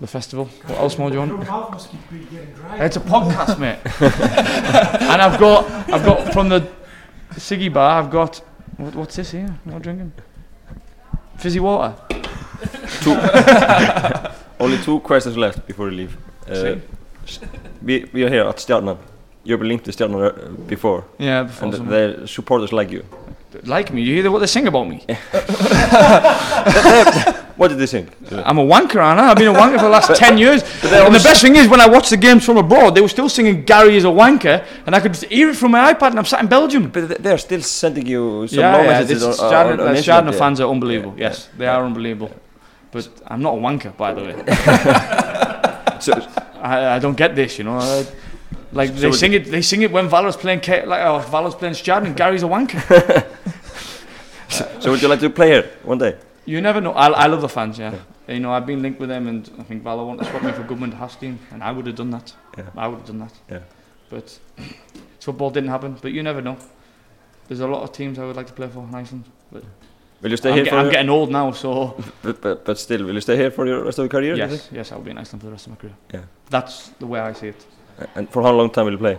The 0.00 0.06
festival. 0.06 0.44
What 0.66 0.78
else 0.78 0.98
more 0.98 1.08
do 1.08 1.14
you 1.14 1.20
want? 1.20 1.30
Your 1.32 1.44
mouth 1.44 1.70
must 1.70 1.90
keep 1.90 2.30
getting 2.30 2.52
dry. 2.52 2.84
It's 2.84 2.96
a 2.96 3.00
podcast, 3.00 3.58
mate. 3.58 3.78
and 5.10 5.22
I've 5.22 5.40
got, 5.40 5.64
I've 5.90 6.04
got 6.04 6.32
from 6.32 6.50
the 6.50 6.68
Siggy 7.32 7.72
bar. 7.72 8.02
I've 8.02 8.10
got, 8.10 8.36
what, 8.76 8.94
what's 8.94 9.16
this 9.16 9.30
here? 9.30 9.58
What 9.64 9.82
drinking? 9.82 10.12
Fizzy 11.38 11.60
water. 11.60 11.94
Only 14.60 14.78
two 14.78 15.00
questions 15.00 15.36
left 15.36 15.66
before 15.66 15.86
we 15.86 15.92
leave. 15.92 16.16
Uh, 16.48 16.76
we, 17.82 18.08
we 18.12 18.22
are 18.24 18.28
here 18.28 18.44
at 18.44 18.56
Stjarnan. 18.56 18.98
You've 19.46 19.60
been 19.60 19.68
linked 19.68 19.84
to 19.86 19.92
Stjarnan 19.92 20.20
uh, 20.26 20.30
before, 20.66 21.04
Yeah, 21.18 21.44
before 21.44 21.68
and 21.68 21.74
some- 21.76 21.88
the 21.88 22.26
supporters 22.26 22.72
like 22.72 22.90
you. 22.90 23.02
like 23.64 23.92
me. 23.94 24.02
You 24.02 24.12
hear 24.22 24.30
what 24.30 24.40
they 24.40 24.46
sing 24.48 24.66
about 24.66 24.86
me? 24.88 24.98
What 27.56 27.68
did 27.68 27.78
they 27.78 27.86
sing? 27.86 28.06
I'm 28.48 28.58
a 28.58 28.66
wanker, 28.74 29.00
I? 29.00 29.30
I've 29.30 29.36
been 29.38 29.48
a 29.48 29.58
wanker 29.58 29.78
for 29.78 29.84
the 29.84 29.88
last 29.98 30.14
10 30.26 30.36
years. 30.36 30.60
And 30.84 31.14
the 31.14 31.20
best 31.24 31.40
thing 31.40 31.56
is, 31.56 31.66
when 31.68 31.80
I 31.80 31.88
watch 31.88 32.10
the 32.10 32.16
games 32.18 32.44
from 32.44 32.58
abroad, 32.58 32.94
they 32.94 33.00
were 33.00 33.08
still 33.08 33.30
singing 33.30 33.64
Gary 33.64 33.96
is 33.96 34.04
a 34.04 34.08
wanker, 34.08 34.62
and 34.84 34.94
I 34.94 35.00
could 35.00 35.12
just 35.14 35.24
hear 35.24 35.48
it 35.48 35.56
from 35.56 35.70
my 35.70 35.90
iPad, 35.94 36.08
and 36.10 36.18
I'm 36.18 36.26
sat 36.26 36.40
in 36.42 36.48
Belgium. 36.48 36.90
But 36.90 37.08
they- 37.08 37.14
they 37.24 37.30
are 37.32 37.38
still 37.38 37.62
sending 37.62 38.06
you 38.06 38.46
some 38.48 38.58
yeah, 38.58 38.76
yeah, 38.82 38.86
messages 38.90 39.22
this 39.22 39.38
on, 39.40 39.50
Stjarnan- 39.50 39.78
on, 39.80 39.80
on 39.80 39.94
the 39.94 40.00
Instagram, 40.00 40.04
Stjarnan 40.04 40.32
yeah. 40.32 40.38
fans 40.38 40.60
are 40.60 40.70
unbelievable. 40.70 41.14
Yeah, 41.16 41.28
Yes, 41.28 41.48
they 41.56 41.66
are 41.66 41.82
unbelievable. 41.86 42.30
But 42.92 43.08
I'm 43.26 43.40
not 43.46 43.54
a 43.54 43.60
wanker, 43.68 43.92
by 43.96 44.12
the 44.12 44.22
way. 44.26 44.34
So, 45.98 46.12
I, 46.60 46.96
I 46.96 46.98
don't 46.98 47.16
get 47.16 47.34
this, 47.34 47.56
you 47.58 47.64
know. 47.64 47.78
I, 47.78 48.04
like 48.72 48.90
So 48.90 48.94
they 48.94 49.12
sing 49.12 49.32
it, 49.32 49.50
they 49.50 49.62
sing 49.62 49.82
it 49.82 49.90
when 49.92 50.08
Valor's 50.08 50.36
playing, 50.36 50.60
K, 50.60 50.84
like 50.86 51.02
oh, 51.04 51.18
Valor's 51.18 51.54
playing 51.54 51.74
Stjarnan, 51.74 52.06
and 52.06 52.16
Gary's 52.16 52.42
a 52.42 52.46
wanker. 52.46 52.80
so 54.80 54.90
would 54.90 55.02
you 55.02 55.08
like 55.08 55.20
to 55.20 55.30
play 55.30 55.48
here 55.48 55.70
one 55.82 55.98
day? 55.98 56.16
You 56.44 56.60
never 56.60 56.80
know. 56.80 56.92
I, 56.92 57.08
I 57.08 57.26
love 57.26 57.40
the 57.40 57.48
fans, 57.48 57.78
yeah. 57.78 57.94
You 58.28 58.40
know, 58.40 58.52
I've 58.52 58.66
been 58.66 58.82
linked 58.82 58.98
with 58.98 59.08
them, 59.08 59.28
and 59.28 59.50
I 59.58 59.62
think 59.62 59.82
Valor 59.82 60.04
wanted 60.04 60.24
to 60.24 60.30
swap 60.30 60.42
me 60.42 60.52
for 60.52 60.62
Goodman 60.62 60.90
to 60.90 60.96
Hastings, 60.96 61.40
and 61.52 61.62
I 61.62 61.72
would 61.72 61.86
have 61.86 61.96
done 61.96 62.10
that. 62.10 62.32
Yeah. 62.56 62.64
I 62.76 62.88
would 62.88 62.98
have 62.98 63.06
done 63.06 63.18
that. 63.20 63.32
Yeah. 63.50 63.60
But 64.08 64.38
football 65.20 65.50
didn't 65.50 65.70
happen. 65.70 65.96
But 66.00 66.12
you 66.12 66.22
never 66.22 66.40
know. 66.40 66.56
There's 67.48 67.60
a 67.60 67.66
lot 67.66 67.82
of 67.82 67.92
teams 67.92 68.18
I 68.18 68.24
would 68.24 68.36
like 68.36 68.48
to 68.48 68.52
play 68.52 68.68
for 68.68 68.80
in 68.80 68.94
Iceland. 68.94 69.24
Will 70.22 70.30
you 70.30 70.36
stay 70.36 70.48
I'm, 70.50 70.54
here 70.56 70.64
get- 70.64 70.70
for 70.70 70.76
I'm 70.76 70.84
your, 70.86 70.92
getting 70.92 71.10
old 71.10 71.30
now, 71.30 71.52
so 71.52 71.96
but, 72.22 72.40
but, 72.40 72.64
but 72.64 72.78
still, 72.78 73.04
will 73.04 73.14
you 73.14 73.20
stay 73.20 73.36
here 73.36 73.50
for 73.50 73.66
the 73.66 73.82
rest 73.82 73.98
of 73.98 74.04
your 74.04 74.08
career? 74.08 74.34
yes, 74.34 74.68
yes, 74.72 74.92
I'll 74.92 75.00
be 75.00 75.10
in 75.10 75.18
Iceland 75.18 75.42
for 75.42 75.46
the 75.46 75.52
rest 75.52 75.66
of 75.66 75.72
my 75.72 75.76
career. 75.76 75.94
Yeah. 76.12 76.22
That's 76.50 76.88
the 76.98 77.06
way 77.06 77.20
I 77.20 77.32
see 77.32 77.48
it. 77.48 77.66
Think? 77.98 78.10
And 78.16 78.30
for 78.30 78.42
how 78.42 78.52
long 78.52 78.70
time 78.70 78.84
will 78.86 78.92
you 78.92 78.98
play? 78.98 79.18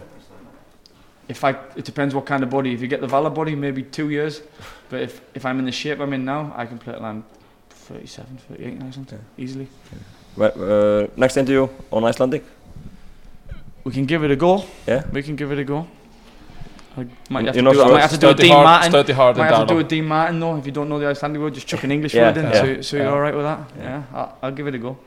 If 1.30 1.44
I, 1.44 1.52
it 1.76 1.84
depends 1.86 2.16
what 2.16 2.26
kind 2.26 2.42
of 2.44 2.50
body. 2.50 2.74
If 2.74 2.82
you 2.82 2.88
get 2.88 3.02
the 3.02 3.08
Valor 3.08 3.30
body, 3.30 3.56
maybe 3.56 3.84
two 3.84 4.10
years. 4.10 4.42
But 4.90 5.02
if, 5.02 5.20
if 5.34 5.46
I'm 5.46 5.60
in 5.60 5.66
the 5.66 5.72
shape 5.72 6.00
I'm 6.00 6.14
in 6.14 6.24
now, 6.24 6.54
I 6.56 6.66
can 6.66 6.78
play 6.78 6.94
till 6.94 7.04
I'm 7.04 7.26
37, 7.70 8.38
38 8.50 8.74
in 8.74 8.84
Iceland, 8.84 9.08
Yeah. 9.12 9.44
easily. 9.44 9.68
Well, 10.38 10.52
uh, 11.04 11.08
next 11.18 11.36
interview 11.38 11.68
on 11.92 12.06
Icelandic. 12.06 12.44
We 13.84 13.92
can 13.92 14.06
give 14.06 14.24
it 14.24 14.32
a 14.32 14.36
go. 14.36 14.64
Yeah. 14.88 15.04
We 15.12 15.22
can 15.24 15.36
give 15.36 15.52
it 15.52 15.60
a 15.60 15.64
go. 15.64 15.88
I 16.98 17.06
might 17.30 17.46
have 17.46 17.56
You're 17.56 17.64
to 17.66 17.72
do, 17.74 17.82
I 17.82 17.84
sure? 17.84 17.92
might 17.94 18.02
have 18.02 18.12
to 18.12 18.18
do 18.18 18.28
a 18.28 18.30
Study 18.32 18.44
Dean 18.44 18.52
hard, 18.54 18.64
Martin. 18.66 18.92
study 18.92 19.14
hard 19.14 19.38
Might 19.38 19.46
and 19.48 19.56
have 19.56 19.68
to 19.68 19.74
do 19.74 19.80
a 19.80 19.84
down. 19.84 19.90
Dean 19.90 20.06
Martin 20.06 20.40
though. 20.40 20.56
If 20.58 20.66
you 20.66 20.72
don't 20.72 20.90
know 20.90 21.00
the 21.00 21.08
Icelandic 21.08 21.42
word, 21.42 21.54
just 21.54 21.68
chuck 21.68 21.84
an 21.84 21.92
English 21.92 22.14
Yeah, 22.14 22.28
word 22.30 22.38
in. 22.38 22.46
yeah. 22.46 22.52
So, 22.62 22.82
so 22.82 22.98
you're 22.98 23.06
Yeah. 23.06 23.12
all 23.12 23.20
right 23.22 23.36
with 23.36 23.44
that? 23.46 23.60
Yeah. 23.78 23.84
Yeah, 23.84 24.04
I'll, 24.14 24.38
I'll 24.44 24.52
give 24.52 24.68
it 24.68 24.76
a 24.76 24.80
go. 24.80 24.98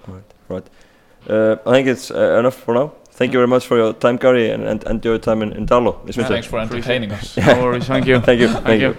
Right. 0.49 0.67
Uh, 1.29 1.57
I 1.67 1.71
think 1.73 1.89
it's 1.89 2.11
uh, 2.11 2.39
enough 2.39 2.55
for 2.57 2.75
now. 2.75 2.93
Thank 3.21 3.35
you 3.35 3.39
very 3.39 3.49
much 3.53 3.67
for 3.69 3.77
your 3.77 3.93
time, 3.93 4.17
Gary, 4.17 4.49
and, 4.51 4.65
and, 4.67 4.83
and 4.89 5.05
your 5.05 5.19
time 5.19 5.43
in, 5.43 5.53
in 5.53 5.67
Dalo 5.67 5.93
winter. 6.05 6.25
Thanks 6.25 6.47
for 6.47 6.59
entertaining 6.59 7.13
us. 7.13 7.37
No 7.37 7.63
worries. 7.63 7.85
Thank 7.87 8.07
you. 8.07 8.19
Thank 8.29 8.41
you. 8.41 8.49
Thank 8.69 8.81
you. 8.81 8.95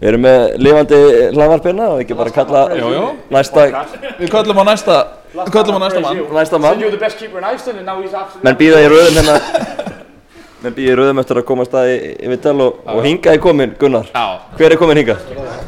Við 0.00 0.08
erum 0.08 0.22
með 0.24 0.42
lifandi 0.64 0.98
hlaðvarpina 1.36 1.86
og 1.92 1.98
ekki 2.00 2.14
bara 2.16 2.30
kalla 2.32 2.60
Jú, 2.72 2.86
jú. 2.94 3.02
næsta, 3.34 3.66
Við 4.16 4.30
köllum 4.32 4.56
á 4.56 4.64
næsta, 4.70 4.94
við 5.34 5.50
köllum 5.52 5.76
á 5.76 5.80
næsta 5.82 6.00
mann. 6.06 6.22
næsta 6.38 6.60
mann. 6.64 6.80
you're 6.80 6.94
the 6.94 6.96
best 7.02 7.18
keeper 7.20 7.36
in 7.36 7.44
Iceland, 7.44 7.82
and 7.82 7.86
now 7.90 8.00
he's 8.00 8.14
absolutely. 8.16 8.46
Menn 8.48 8.56
býða 8.62 8.78
í 8.80 8.86
rauðum 8.88 9.18
hérna 9.20 9.34
Menn 10.64 10.76
býða 10.78 10.94
í 10.94 10.96
rauðum 11.02 11.20
eftir 11.20 11.42
að 11.42 11.46
komast 11.52 11.76
að 11.76 11.90
yfir 12.16 12.40
Dalo 12.46 12.70
og 12.94 13.02
hinga 13.04 13.34
er 13.36 13.42
komin 13.44 13.76
Gunnar. 13.82 14.08
Já, 14.14 14.24
Hver 14.56 14.72
er 14.72 14.80
komin 14.80 15.02
hinga? 15.02 15.18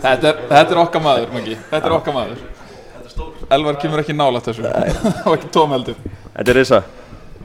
þetta 0.07 0.33
er, 0.33 0.41
þetta 0.55 0.77
er 0.79 0.83
okkar 0.87 1.05
maður, 1.11 1.29
Maggi. 1.37 1.59
Þetta 1.69 1.93
er 1.93 1.99
okkar 1.99 2.17
maður. 2.17 2.43
Elvar 3.53 3.77
kemur 3.85 4.01
ekki 4.01 4.17
nálægt 4.17 4.49
þessu. 4.49 4.65
Og 5.29 5.37
ekki 5.37 5.53
tóm 5.53 5.77
heldur. 5.77 6.01
Þetta 6.39 6.57
er 6.57 6.61
Risa. 6.63 6.83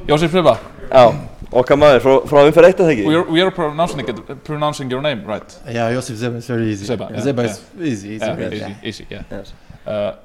Jósef 0.08 0.32
Friba, 0.32 0.60
Já, 0.88 1.02
okkar 1.52 1.76
maður 1.80 2.04
frá, 2.04 2.13
frá 2.32 2.43
umferð 2.48 2.67
eitt 2.70 2.80
að 2.80 2.86
það 2.88 2.91
we 2.91 3.02
ekki. 3.02 3.15
are, 3.17 3.32
we 3.36 3.41
are 3.43 3.52
pronouncing, 3.52 4.08
it, 4.08 4.43
pronouncing 4.48 4.91
your 4.91 5.02
name, 5.02 5.26
right? 5.28 5.58
Yeah, 5.67 5.91
Josip 5.91 6.15
Zeba 6.15 6.38
is 6.38 6.48
very 6.48 6.70
easy. 6.72 6.86
Zeba, 6.88 7.10
yeah, 7.12 7.26
Zeba 7.26 7.43
yeah. 7.43 7.52
is 7.52 7.60
easy, 7.76 8.10
easy. 8.15 8.26
Yeah, 8.26 8.39
right? 8.39 8.54
easy, 8.54 8.76
easy, 8.84 9.08
yeah. 9.10 9.24
Yes. 9.30 9.54
Uh, 9.86 10.15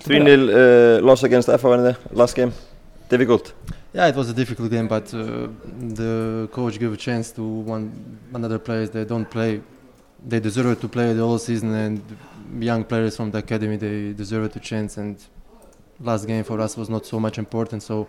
3-0 0.00 1.00
uh, 1.00 1.02
loss 1.02 1.22
against 1.22 1.48
FA 1.48 1.72
in 1.72 1.82
the 1.84 1.96
last 2.12 2.34
game. 2.36 2.52
Difficult. 3.08 3.54
Yeah, 3.94 4.08
it 4.08 4.16
was 4.16 4.28
a 4.28 4.34
difficult 4.34 4.70
game, 4.70 4.88
but 4.88 5.14
uh, 5.14 5.48
the 5.64 6.48
coach 6.52 6.78
gave 6.78 6.92
a 6.92 6.96
chance 6.98 7.30
to 7.32 7.42
one 7.42 8.18
another 8.34 8.58
players 8.58 8.90
that 8.90 9.08
don't 9.08 9.30
play. 9.30 9.62
They 10.26 10.40
deserve 10.40 10.78
to 10.80 10.88
play 10.88 11.14
the 11.14 11.22
whole 11.22 11.38
season, 11.38 11.72
and 11.72 12.02
young 12.60 12.84
players 12.84 13.16
from 13.16 13.30
the 13.30 13.38
academy 13.38 13.76
they 13.76 14.12
deserve 14.12 14.54
a 14.54 14.60
chance. 14.60 14.98
And 14.98 15.16
last 16.00 16.26
game 16.26 16.44
for 16.44 16.60
us 16.60 16.76
was 16.76 16.90
not 16.90 17.06
so 17.06 17.18
much 17.18 17.38
important, 17.38 17.82
so 17.82 18.08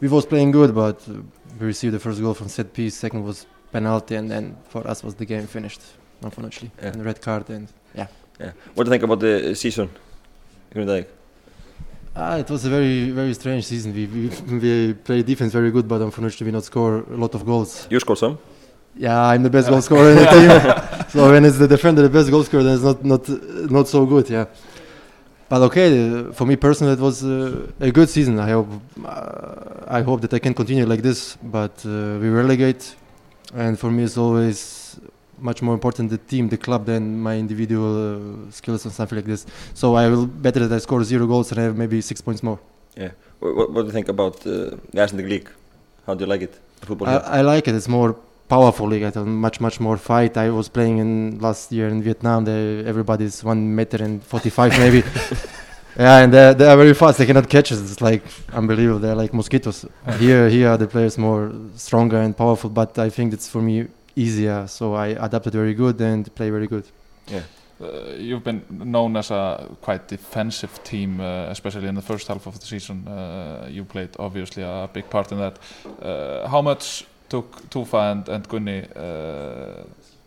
we 0.00 0.08
was 0.08 0.26
playing 0.26 0.50
good, 0.52 0.74
but 0.74 1.00
uh, 1.08 1.14
we 1.58 1.66
received 1.66 1.94
the 1.94 1.98
first 2.00 2.20
goal 2.20 2.34
from 2.34 2.48
set 2.48 2.72
piece. 2.72 2.94
Second 2.94 3.24
was 3.24 3.46
penalty, 3.72 4.16
and 4.16 4.30
then 4.30 4.56
for 4.68 4.86
us 4.86 5.02
was 5.02 5.14
the 5.14 5.24
game 5.24 5.46
finished, 5.46 5.80
unfortunately. 6.22 6.70
Yeah. 6.78 6.88
And 6.88 7.04
red 7.04 7.20
card, 7.20 7.50
and 7.50 7.68
yeah. 7.94 8.06
Yeah. 8.40 8.52
What 8.74 8.84
do 8.84 8.88
you 8.88 8.94
think 8.94 9.04
about 9.04 9.20
the 9.20 9.50
uh, 9.50 9.54
season? 9.54 9.88
Grindavík? 10.74 11.06
Ah, 12.16 12.36
it 12.36 12.48
was 12.48 12.64
a 12.64 12.70
very, 12.70 13.10
very 13.10 13.34
strange 13.34 13.64
season. 13.64 13.92
We, 13.92 14.06
we, 14.06 14.28
we 14.58 14.94
played 14.94 15.26
defense 15.26 15.52
very 15.52 15.70
good, 15.70 15.88
but 15.88 16.00
unfortunately 16.00 16.46
we 16.46 16.52
not 16.52 16.64
score 16.64 16.98
a 16.98 17.16
lot 17.16 17.34
of 17.34 17.44
goals. 17.44 17.88
You 17.90 17.98
scored 17.98 18.18
some. 18.18 18.38
Yeah, 18.96 19.20
I'm 19.20 19.42
the 19.42 19.50
best 19.50 19.68
goal 19.70 19.82
scorer 19.82 20.10
in 20.10 20.16
the 20.16 20.26
team. 20.26 21.00
So 21.14 21.30
when 21.30 21.44
it's 21.44 21.58
the 21.58 21.68
defender, 21.68 22.02
the 22.02 22.08
best 22.08 22.28
goal 22.28 22.42
scorer, 22.42 22.64
then 22.64 22.74
it's 22.74 22.82
not 22.82 23.04
not 23.04 23.28
not 23.70 23.86
so 23.86 24.04
good. 24.04 24.28
Yeah. 24.28 24.46
But 25.48 25.60
okay, 25.62 25.88
uh, 25.88 26.32
for 26.32 26.46
me 26.46 26.56
personally, 26.56 26.94
it 26.94 27.00
was 27.00 27.22
uh, 27.24 27.66
a 27.80 27.90
good 27.90 28.08
season. 28.08 28.38
I 28.38 28.50
hope 28.50 28.68
uh, 29.04 29.98
I 29.98 30.02
hope 30.02 30.20
that 30.22 30.32
I 30.32 30.38
can 30.38 30.54
continue 30.54 30.86
like 30.86 31.02
this. 31.02 31.36
But 31.42 31.84
uh, 31.84 32.18
we 32.22 32.28
relegate, 32.28 32.96
and 33.54 33.78
for 33.78 33.90
me, 33.90 34.04
it's 34.04 34.16
always 34.16 34.98
much 35.38 35.60
more 35.62 35.74
important 35.74 36.10
the 36.10 36.18
team, 36.18 36.48
the 36.48 36.56
club, 36.56 36.86
than 36.86 37.20
my 37.20 37.36
individual 37.36 37.92
uh, 38.46 38.50
skills 38.50 38.84
and 38.84 38.94
something 38.94 39.16
like 39.16 39.26
this. 39.26 39.44
So 39.74 39.94
I 39.94 40.08
will 40.08 40.26
better 40.26 40.60
that 40.66 40.74
I 40.74 40.78
score 40.78 41.04
zero 41.04 41.26
goals 41.26 41.50
and 41.52 41.60
have 41.60 41.76
maybe 41.76 42.00
six 42.00 42.20
points 42.20 42.42
more. 42.42 42.58
What, 43.40 43.56
what, 43.56 43.72
what 43.72 43.80
do 43.82 43.86
you 43.86 43.92
think 43.92 44.08
about 44.08 44.36
uh, 44.46 44.76
the 44.92 45.02
Icelandic 45.02 45.30
League? 45.30 45.50
How 46.06 46.14
do 46.14 46.24
you 46.24 46.30
like 46.30 46.42
it? 46.42 46.54
I. 47.02 47.16
I 47.38 47.40
like 47.42 47.68
it. 47.68 47.74
It's 47.74 47.88
more 47.88 48.16
powerful 48.48 48.86
league. 48.86 49.02
I 49.02 49.10
thought 49.10 49.26
much 49.26 49.60
much 49.60 49.80
more 49.80 49.96
fight. 49.96 50.36
I 50.36 50.50
was 50.50 50.68
playing 50.68 50.98
in 50.98 51.38
last 51.40 51.72
year 51.72 51.88
in 51.88 52.02
Vietnam. 52.02 52.44
The, 52.44 52.84
everybody's 52.86 53.42
one 53.44 53.74
meter 53.74 54.02
and 54.02 54.22
forty 54.22 54.50
five 54.50 54.78
maybe. 54.78 55.02
Yeah, 55.96 56.18
and 56.18 56.32
they're, 56.32 56.54
they're 56.54 56.76
very 56.76 56.92
fast. 56.92 57.18
They 57.18 57.26
cannot 57.26 57.48
catch 57.48 57.70
us. 57.70 57.80
It's 57.80 58.00
like 58.00 58.22
unbelievable. 58.52 58.98
They're 58.98 59.14
like 59.14 59.32
mosquitoes. 59.32 59.86
here, 60.18 60.48
here 60.48 60.70
are 60.70 60.76
the 60.76 60.88
players 60.88 61.16
more 61.16 61.52
stronger 61.76 62.20
and 62.20 62.36
powerful. 62.36 62.68
But 62.68 62.98
I 62.98 63.10
think 63.10 63.32
it's 63.32 63.48
for 63.48 63.62
me 63.62 63.86
easier. 64.16 64.66
So 64.66 64.94
I 64.94 65.08
adapted 65.08 65.52
very 65.52 65.74
good 65.74 66.00
and 66.00 66.34
play 66.34 66.50
very 66.50 66.66
good. 66.66 66.84
Uh, 67.80 68.14
you've 68.16 68.44
been 68.44 68.62
known 68.70 69.16
as 69.16 69.30
a 69.30 69.68
quite 69.82 70.06
defensive 70.06 70.82
team, 70.84 71.20
uh, 71.20 71.46
especially 71.50 71.88
in 71.88 71.94
the 71.94 72.02
first 72.02 72.28
half 72.28 72.46
of 72.46 72.58
the 72.58 72.66
season. 72.66 73.06
Uh, 73.06 73.66
you 73.70 73.84
played 73.84 74.10
obviously 74.18 74.62
a 74.62 74.88
big 74.92 75.08
part 75.10 75.32
in 75.32 75.38
that. 75.38 75.58
Uh, 76.00 76.48
how 76.48 76.62
much 76.62 77.04
took 77.34 77.48
Tufa 77.70 78.00
and, 78.12 78.28
and 78.28 78.42
Gunni 78.48 78.78
uh, 78.96 79.82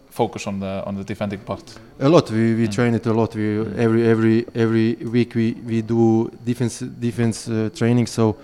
focus 0.10 0.48
on 0.48 0.60
the 0.60 0.74
on 0.88 0.96
the 0.96 1.04
defending 1.04 1.40
part? 1.50 1.64
A 2.00 2.10
lot. 2.10 2.30
We, 2.32 2.54
we 2.60 2.68
Mm. 2.68 2.74
train 2.78 2.94
it 2.96 3.06
a 3.06 3.14
lot. 3.14 3.36
We 3.36 3.46
every 3.86 4.02
every 4.14 4.46
every 4.64 4.88
week 5.16 5.36
we, 5.36 5.48
we 5.70 5.82
do 5.82 6.30
defense 6.46 6.76
defense 7.00 7.38
uh, 7.52 7.70
training. 7.80 8.08
So 8.08 8.36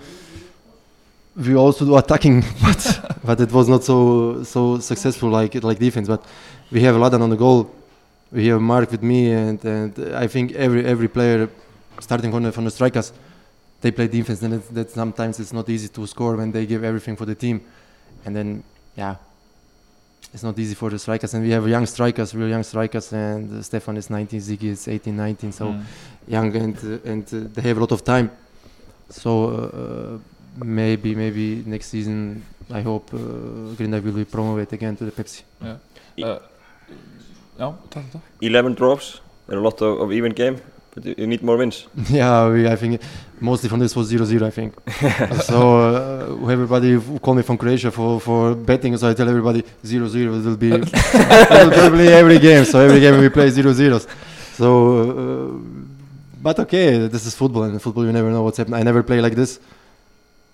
we 1.36 1.54
also 1.56 1.84
do 1.84 1.96
attacking, 1.96 2.44
but 2.62 3.00
but 3.24 3.40
it 3.40 3.52
was 3.52 3.68
not 3.68 3.82
so 3.84 4.42
so 4.44 4.78
successful 4.80 5.28
like 5.40 5.54
like 5.62 5.78
defense. 5.78 6.08
But 6.08 6.22
we 6.72 6.80
have 6.86 6.94
Ladan 6.96 7.20
on 7.22 7.30
the 7.30 7.36
goal. 7.36 7.66
We 8.32 8.46
have 8.52 8.60
Mark 8.60 8.90
with 8.90 9.02
me, 9.02 9.32
and 9.32 9.58
and 9.64 9.92
I 10.24 10.26
think 10.28 10.52
every 10.52 10.84
every 10.92 11.08
player 11.08 11.48
starting 12.00 12.32
from 12.32 12.42
the, 12.44 12.52
from 12.52 12.64
the 12.64 12.70
strikers, 12.70 13.12
they 13.80 13.90
play 13.92 14.08
defense. 14.08 14.42
And 14.46 14.62
that 14.76 14.90
sometimes 14.90 15.38
it's 15.40 15.52
not 15.52 15.68
easy 15.68 15.88
to 15.88 16.06
score 16.06 16.36
when 16.36 16.50
they 16.52 16.66
give 16.66 16.82
everything 16.84 17.16
for 17.16 17.26
the 17.26 17.34
team, 17.34 17.60
and 18.24 18.34
then 18.36 18.62
yeah. 18.96 19.16
It's 20.32 20.42
not 20.42 20.58
easy 20.58 20.74
for 20.74 20.90
the 20.90 20.98
strikers, 20.98 21.32
and 21.34 21.44
we 21.44 21.50
have 21.52 21.68
young 21.68 21.86
strikers, 21.86 22.34
real 22.34 22.48
young 22.48 22.64
strikers, 22.64 23.12
and 23.12 23.58
uh, 23.58 23.62
Stefan 23.62 23.96
is 23.96 24.10
19, 24.10 24.40
Ziggy 24.40 24.70
is 24.72 24.88
18, 24.88 25.14
19, 25.16 25.52
so 25.52 25.66
Mm. 25.66 25.82
young, 26.26 26.56
and 26.56 26.76
uh, 26.82 27.10
and 27.12 27.22
uh, 27.32 27.46
they 27.54 27.62
have 27.62 27.76
a 27.76 27.80
lot 27.80 27.92
of 27.92 28.02
time. 28.02 28.30
So 29.10 29.30
uh, 29.54 30.18
maybe 30.64 31.14
maybe 31.14 31.62
next 31.66 31.86
season, 31.86 32.42
I 32.68 32.82
hope 32.82 33.14
uh, 33.14 33.18
Grinda 33.76 34.00
will 34.02 34.12
be 34.12 34.24
promoted 34.24 34.72
again 34.72 34.96
to 34.96 35.04
the 35.04 35.12
Pepsi. 35.12 35.42
Uh, 35.62 35.76
já, 37.58 37.70
takk 37.90 38.02
þetta 38.10 38.20
11 38.40 38.74
drops, 38.74 39.20
there 39.46 39.56
are 39.56 39.60
a 39.60 39.64
lot 39.64 39.80
of, 39.82 40.00
of 40.00 40.12
even 40.12 40.32
game, 40.34 40.56
but 40.94 41.18
you, 41.18 41.26
need 41.26 41.42
more 41.42 41.56
wins. 41.56 41.86
yeah, 42.08 42.48
we, 42.48 42.68
I 42.68 42.76
think 42.76 43.00
mostly 43.40 43.68
from 43.68 43.80
this 43.80 43.96
was 43.96 44.12
0-0, 44.12 44.42
I 44.42 44.50
think. 44.50 44.74
so 45.42 45.78
uh, 45.78 46.50
everybody 46.50 46.92
who 46.92 47.18
call 47.18 47.34
me 47.34 47.42
from 47.42 47.58
Croatia 47.58 47.90
for, 47.90 48.20
for 48.20 48.54
betting, 48.54 48.96
so 48.96 49.10
I 49.10 49.14
tell 49.14 49.28
everybody 49.28 49.62
0-0 49.62 50.14
it 50.14 50.28
will 50.46 50.56
be 50.56 50.70
probably 51.70 52.08
every 52.08 52.38
game. 52.38 52.64
So 52.64 52.80
every 52.80 53.00
game 53.00 53.20
we 53.20 53.28
play 53.28 53.48
0-0s. 53.48 54.06
So, 54.54 54.68
uh, 55.10 55.58
but 56.40 56.58
okay, 56.60 57.08
this 57.08 57.26
is 57.26 57.34
football, 57.34 57.64
and 57.64 57.74
in 57.74 57.80
football 57.80 58.04
you 58.04 58.12
never 58.12 58.30
know 58.30 58.42
what's 58.42 58.58
happening. 58.58 58.78
I 58.78 58.82
never 58.84 59.02
play 59.02 59.20
like 59.20 59.34
this. 59.34 59.58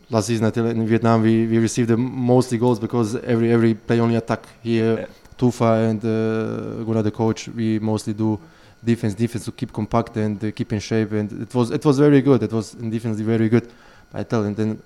Last 0.08 0.26
season 0.26 0.46
I 0.46 0.50
tell 0.50 0.66
in 0.66 0.86
Vietnam 0.86 1.22
we, 1.22 1.46
we 1.46 1.58
received 1.58 1.88
the 1.88 1.96
mostly 1.96 2.58
goals 2.58 2.80
because 2.80 3.14
every 3.16 3.52
every 3.52 3.74
play 3.74 4.00
only 4.00 4.16
attack. 4.16 4.42
Here, 4.62 5.00
Yeah. 5.00 5.06
Tufa 5.40 5.88
and 5.88 6.04
uh, 6.04 6.84
Gunnar 6.84 7.02
the 7.02 7.10
coach, 7.10 7.48
we 7.48 7.78
mostly 7.78 8.12
do 8.12 8.38
defense, 8.84 9.14
defense 9.14 9.44
to 9.44 9.52
keep 9.52 9.72
compact 9.72 10.16
and 10.16 10.42
uh, 10.42 10.50
keep 10.52 10.72
in 10.72 10.80
shape. 10.80 11.12
And 11.12 11.42
it 11.42 11.54
was 11.54 11.70
it 11.70 11.84
was 11.84 11.98
very 11.98 12.20
good. 12.22 12.42
It 12.42 12.52
was 12.52 12.74
in 12.74 12.90
defense 12.90 13.18
very 13.20 13.48
good. 13.48 13.68
I 14.12 14.22
tell, 14.24 14.42
and 14.44 14.56
then 14.56 14.82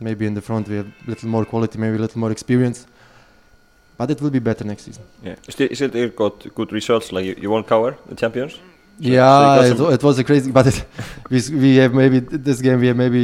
maybe 0.00 0.26
in 0.26 0.34
the 0.34 0.42
front 0.42 0.68
we 0.68 0.76
have 0.76 0.86
a 0.86 1.10
little 1.10 1.28
more 1.28 1.44
quality, 1.44 1.78
maybe 1.78 1.96
a 1.96 2.00
little 2.00 2.20
more 2.20 2.30
experience. 2.32 2.86
But 3.98 4.10
it 4.10 4.20
will 4.20 4.30
be 4.30 4.40
better 4.40 4.62
next 4.64 4.82
season. 4.84 5.04
Yeah. 5.22 5.36
Still, 5.48 5.68
still 5.74 5.96
you 5.96 6.08
got 6.08 6.54
good 6.54 6.70
results, 6.72 7.12
like 7.12 7.24
you, 7.24 7.34
you 7.40 7.50
won 7.50 7.64
cover 7.64 7.96
the 8.08 8.14
champions. 8.14 8.58
yeah, 8.98 9.56
so 9.56 9.62
it, 9.72 9.78
got 9.78 9.92
it 9.94 10.02
was 10.02 10.18
a 10.18 10.24
crazy. 10.24 10.50
But 10.50 10.66
it, 10.66 10.84
we 11.30 11.40
we 11.64 11.76
have 11.76 11.94
maybe 11.94 12.18
this 12.20 12.60
game 12.60 12.80
we 12.80 12.88
have 12.88 12.96
maybe. 12.96 13.22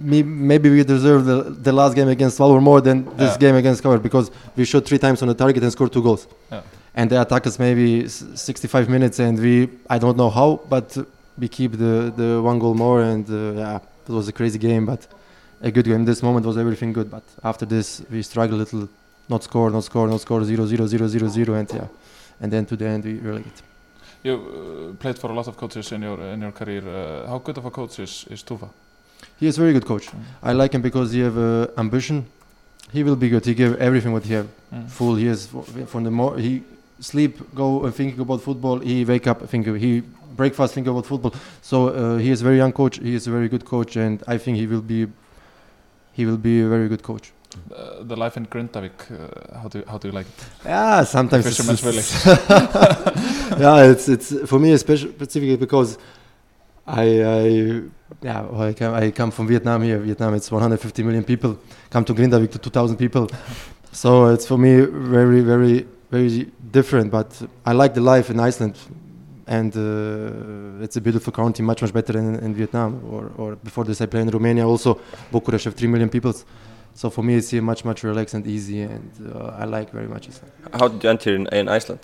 me- 0.00 0.22
Maybe 0.22 0.70
we 0.70 0.84
deserve 0.84 1.24
the, 1.24 1.38
the 1.66 1.72
last 1.72 1.94
game 1.96 2.08
against 2.08 2.38
Valor 2.38 2.60
more 2.60 2.80
than 2.80 3.04
this 3.16 3.32
Yeah. 3.32 3.38
game 3.44 3.56
against 3.56 3.82
Cover 3.82 3.98
because 3.98 4.30
we 4.56 4.64
shot 4.64 4.84
three 4.86 4.98
times 4.98 5.20
on 5.22 5.28
the 5.28 5.34
target 5.34 5.60
and 5.64 5.72
scored 5.72 5.92
two 5.92 6.02
goals. 6.08 6.26
Yeah. 6.52 6.62
And 6.98 7.08
they 7.10 7.16
attack 7.16 7.46
us 7.46 7.60
maybe 7.60 8.08
65 8.08 8.88
minutes 8.88 9.20
and 9.20 9.38
we 9.38 9.68
I 9.88 9.98
don't 9.98 10.16
know 10.16 10.30
how, 10.30 10.60
but 10.68 10.98
we 11.38 11.48
keep 11.48 11.72
the, 11.72 12.12
the 12.20 12.42
one 12.42 12.58
goal 12.58 12.74
more 12.74 13.02
and 13.02 13.24
uh, 13.30 13.60
yeah, 13.62 13.78
it 14.08 14.12
was 14.12 14.26
a 14.26 14.32
crazy 14.32 14.58
game, 14.58 14.84
but 14.84 15.06
a 15.62 15.70
good 15.70 15.84
game. 15.84 16.04
This 16.04 16.22
moment 16.24 16.44
was 16.44 16.58
everything 16.58 16.92
good, 16.92 17.08
but 17.08 17.22
after 17.44 17.64
this 17.66 18.02
we 18.10 18.22
struggle 18.22 18.56
a 18.56 18.60
little, 18.64 18.88
not 19.28 19.44
score, 19.44 19.70
not 19.70 19.84
score, 19.84 20.08
not 20.08 20.20
score, 20.20 20.42
zero, 20.44 20.66
zero, 20.66 20.86
zero, 20.86 21.06
zero, 21.06 21.28
zero, 21.28 21.54
and 21.54 21.70
yeah, 21.72 21.86
and 22.40 22.52
then 22.52 22.66
to 22.66 22.76
the 22.76 22.86
end 22.86 23.04
we 23.04 23.14
relegate. 23.18 23.62
You 24.24 24.34
uh, 24.34 24.96
played 25.00 25.18
for 25.18 25.30
a 25.30 25.34
lot 25.34 25.46
of 25.46 25.56
coaches 25.56 25.92
in 25.92 26.02
your 26.02 26.20
in 26.20 26.40
your 26.40 26.52
career. 26.52 26.82
Uh, 26.82 27.28
how 27.28 27.38
good 27.38 27.58
of 27.58 27.64
a 27.64 27.70
coach 27.70 28.00
is, 28.00 28.26
is 28.28 28.42
Tufa? 28.42 28.68
He 29.38 29.46
is 29.46 29.56
a 29.56 29.60
very 29.60 29.72
good 29.72 29.86
coach. 29.86 30.06
Mm. 30.06 30.18
I 30.42 30.52
like 30.52 30.72
him 30.74 30.82
because 30.82 31.12
he 31.12 31.20
have 31.20 31.38
uh, 31.38 31.68
ambition. 31.76 32.26
He 32.92 33.04
will 33.04 33.16
be 33.16 33.28
good. 33.28 33.44
He 33.44 33.54
gave 33.54 33.76
everything 33.76 34.12
what 34.12 34.24
he 34.24 34.34
have. 34.34 34.48
Mm. 34.74 34.90
Full. 34.90 35.14
He 35.14 35.28
is 35.28 35.48
from 35.86 36.02
the 36.02 36.10
more 36.10 36.36
he 36.38 36.62
sleep, 37.00 37.38
go 37.54 37.84
and 37.84 37.94
thinking 37.94 38.20
about 38.20 38.40
football. 38.42 38.78
He 38.78 39.04
wake 39.04 39.26
up, 39.26 39.48
think 39.48 39.66
he 39.66 40.02
breakfast, 40.36 40.74
think 40.74 40.86
about 40.86 41.06
football. 41.06 41.32
So 41.62 41.88
uh, 41.88 42.16
he 42.18 42.30
is 42.30 42.40
a 42.40 42.44
very 42.44 42.56
young 42.56 42.72
coach. 42.72 42.98
He 42.98 43.14
is 43.14 43.26
a 43.26 43.30
very 43.30 43.48
good 43.48 43.64
coach, 43.64 43.96
and 43.96 44.22
I 44.26 44.38
think 44.38 44.56
he 44.58 44.66
will 44.66 44.82
be. 44.82 45.06
He 46.12 46.26
will 46.26 46.36
be 46.38 46.62
a 46.62 46.68
very 46.68 46.88
good 46.88 47.02
coach. 47.02 47.32
Uh, 47.74 48.02
the 48.02 48.16
life 48.16 48.36
in 48.36 48.46
Grindavik, 48.46 48.92
uh, 49.10 49.58
how 49.60 49.68
do 49.68 49.82
how 49.88 49.98
do 49.98 50.08
you 50.08 50.12
like 50.14 50.26
it? 50.26 50.44
Yeah, 50.64 51.04
sometimes 51.04 51.46
it's- 51.46 51.84
it's- 51.84 52.26
yeah, 53.60 53.90
it's 53.90 54.08
it's 54.08 54.32
for 54.48 54.58
me 54.58 54.72
especially 54.72 55.12
specifically 55.12 55.56
because 55.56 55.96
I 56.86 57.22
I 57.22 57.82
yeah 58.22 58.42
well, 58.42 58.62
I 58.62 58.74
come 58.74 58.94
I 58.94 59.10
come 59.12 59.30
from 59.30 59.46
Vietnam 59.48 59.82
here. 59.82 59.98
Vietnam 59.98 60.34
it's 60.34 60.50
150 60.50 61.02
million 61.04 61.24
people. 61.24 61.56
Come 61.90 62.04
to 62.04 62.14
Grindavik 62.14 62.50
to 62.52 62.58
2,000 62.58 62.96
people, 62.96 63.28
so 63.92 64.26
it's 64.26 64.46
for 64.46 64.58
me 64.58 64.80
very 64.80 65.40
very 65.40 65.86
very 66.10 66.50
different. 66.70 67.10
But 67.10 67.40
I 67.66 67.72
like 67.72 67.94
the 67.94 68.00
life 68.00 68.30
in 68.30 68.40
Iceland, 68.40 68.76
and 69.46 69.76
uh, 69.76 70.84
it's 70.84 70.96
a 70.96 71.00
beautiful 71.00 71.32
country, 71.32 71.64
much 71.64 71.82
much 71.82 71.92
better 71.92 72.12
than 72.12 72.36
in 72.36 72.54
Vietnam. 72.54 73.00
Or 73.10 73.30
or 73.36 73.56
before 73.56 73.84
this 73.84 74.00
I 74.00 74.06
play 74.06 74.20
in 74.20 74.30
Romania 74.30 74.66
also. 74.66 74.98
Bucharest 75.30 75.64
have 75.64 75.74
3 75.74 75.88
million 75.88 76.08
people. 76.08 76.34
So 76.94 77.10
for 77.10 77.22
me, 77.22 77.36
it's 77.36 77.50
here 77.50 77.62
much, 77.62 77.84
much 77.84 78.02
relaxed 78.02 78.34
and 78.34 78.44
easy, 78.46 78.82
and 78.82 79.10
uh, 79.32 79.62
I 79.62 79.66
like 79.66 79.92
very 79.92 80.08
much 80.08 80.28
Iceland. 80.28 80.52
How 80.72 80.88
did 80.88 81.04
you 81.04 81.10
enter 81.10 81.34
in, 81.34 81.46
in 81.52 81.68
Iceland? 81.68 82.00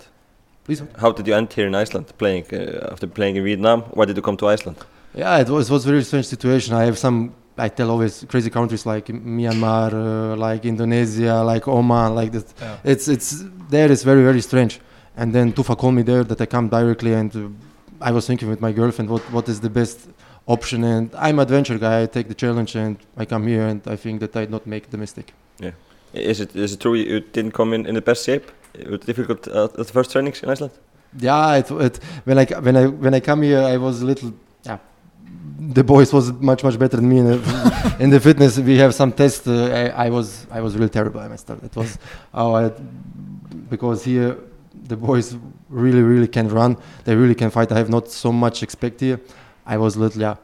Please. 0.63 0.81
How 0.97 1.11
did 1.11 1.27
you 1.27 1.35
enter 1.35 1.67
in 1.67 1.75
Iceland 1.75 2.13
playing 2.17 2.45
uh, 2.53 2.91
after 2.91 3.05
playing 3.05 3.35
in 3.35 3.43
Vietnam? 3.43 3.81
Why 3.93 4.05
did 4.05 4.15
you 4.15 4.21
come 4.21 4.37
to 4.37 4.47
Iceland? 4.47 4.77
Yeah, 5.13 5.37
it 5.39 5.49
was, 5.49 5.69
it 5.69 5.73
was 5.73 5.85
a 5.85 5.89
very 5.89 6.03
strange 6.03 6.27
situation. 6.27 6.73
I 6.73 6.85
have 6.85 6.97
some, 6.97 7.35
I 7.57 7.69
tell 7.69 7.89
always 7.89 8.25
crazy 8.27 8.49
countries 8.49 8.85
like 8.85 9.05
Myanmar, 9.07 9.93
uh, 9.93 10.35
like 10.35 10.65
Indonesia, 10.65 11.41
like 11.43 11.67
Oman, 11.67 12.13
like 12.13 12.31
that. 12.31 12.53
Yeah. 12.59 12.77
It's 12.83 13.07
it's 13.07 13.43
there. 13.69 13.91
It's 13.91 14.03
very 14.03 14.23
very 14.23 14.41
strange. 14.41 14.79
And 15.15 15.33
then 15.33 15.53
Tufa 15.53 15.77
called 15.77 15.95
me 15.95 16.01
there 16.01 16.23
that 16.25 16.41
I 16.41 16.45
come 16.45 16.67
directly, 16.67 17.13
and 17.13 17.33
uh, 17.35 17.47
I 18.01 18.11
was 18.11 18.27
thinking 18.27 18.49
with 18.49 18.59
my 18.59 18.73
girlfriend 18.73 19.09
what 19.09 19.21
what 19.31 19.47
is 19.47 19.61
the 19.61 19.69
best 19.69 20.09
option. 20.47 20.83
And 20.83 21.09
I'm 21.15 21.39
adventure 21.39 21.77
guy. 21.77 22.03
I 22.03 22.05
take 22.07 22.27
the 22.27 22.35
challenge, 22.35 22.75
and 22.75 22.97
I 23.15 23.25
come 23.25 23.47
here, 23.47 23.65
and 23.65 23.81
I 23.87 23.95
think 23.95 24.19
that 24.19 24.35
I 24.35 24.45
not 24.45 24.67
make 24.67 24.89
the 24.89 24.97
mistake. 24.97 25.33
Yeah, 25.59 25.71
is 26.13 26.41
it 26.41 26.55
is 26.55 26.73
it 26.73 26.79
true 26.81 26.95
you 26.95 27.21
didn't 27.21 27.53
come 27.53 27.73
in 27.73 27.85
in 27.85 27.95
the 27.95 28.01
best 28.01 28.25
shape? 28.25 28.51
It 28.73 28.89
was 28.89 28.99
difficult 28.99 29.47
at, 29.47 29.79
at 29.79 29.87
the 29.87 29.93
first 29.93 30.11
trainings 30.11 30.43
in 30.43 30.49
Iceland. 30.49 30.73
Yeah, 31.17 31.55
it, 31.55 31.71
it 31.71 31.99
when 32.25 32.37
I 32.37 32.45
when 32.59 32.75
I 32.75 32.85
when 32.87 33.13
I 33.13 33.21
come 33.21 33.41
here, 33.43 33.61
I 33.61 33.77
was 33.77 34.01
a 34.01 34.05
little 34.05 34.29
yeah. 34.29 34.44
The 35.57 35.83
boys 35.83 36.11
was 36.11 36.31
much 36.33 36.63
much 36.63 36.77
better 36.77 36.97
than 36.97 37.07
me 37.07 37.19
in 37.19 37.25
the, 37.25 37.95
in 37.99 38.09
the 38.09 38.19
fitness. 38.19 38.59
We 38.59 38.77
have 38.77 38.93
some 38.93 39.11
tests. 39.11 39.47
Uh, 39.47 39.91
I, 39.95 40.05
I 40.05 40.09
was 40.09 40.47
I 40.51 40.61
was 40.61 40.75
really 40.75 40.89
terrible. 40.89 41.19
I 41.21 41.27
messed 41.27 41.49
up. 41.49 41.63
It 41.63 41.75
was 41.75 41.97
oh 42.33 42.55
I, 42.55 42.71
because 43.69 44.03
here 44.03 44.37
the 44.87 44.97
boys 44.97 45.37
really 45.69 46.01
really 46.01 46.27
can 46.27 46.47
run. 46.49 46.77
They 47.05 47.15
really 47.15 47.35
can 47.35 47.49
fight. 47.49 47.71
I 47.71 47.77
have 47.77 47.89
not 47.89 48.09
so 48.09 48.31
much 48.31 48.63
expect 48.63 48.99
here. 48.99 49.19
I 49.65 49.77
was 49.77 49.95
little 49.95 50.21
yeah, 50.21 50.35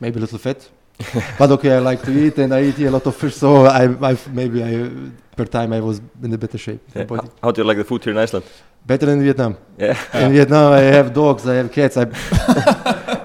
maybe 0.00 0.18
a 0.18 0.20
little 0.20 0.38
fat. 0.38 0.68
but 1.38 1.50
okay, 1.50 1.72
I 1.72 1.78
like 1.78 2.02
to 2.02 2.12
eat 2.12 2.38
and 2.38 2.52
I 2.52 2.62
eat 2.64 2.74
here 2.74 2.88
a 2.88 2.90
lot 2.90 3.06
of 3.06 3.16
fish. 3.16 3.36
So 3.36 3.66
I, 3.66 3.84
I 4.10 4.16
maybe 4.30 4.62
I 4.62 4.90
per 5.36 5.44
time 5.46 5.72
I 5.72 5.80
was 5.80 6.00
in 6.22 6.32
a 6.32 6.38
better 6.38 6.58
shape. 6.58 6.80
Yeah. 6.94 7.06
How, 7.08 7.30
how 7.42 7.50
do 7.50 7.60
you 7.60 7.66
like 7.66 7.78
the 7.78 7.84
food 7.84 8.04
here 8.04 8.12
in 8.12 8.18
Iceland? 8.18 8.44
Better 8.84 9.06
than 9.06 9.22
Vietnam. 9.22 9.56
Yeah. 9.78 9.96
In 10.14 10.32
Vietnam, 10.32 10.72
I 10.72 10.80
have 10.80 11.12
dogs, 11.12 11.46
I 11.46 11.54
have 11.54 11.70
cats. 11.70 11.96
I 11.96 12.04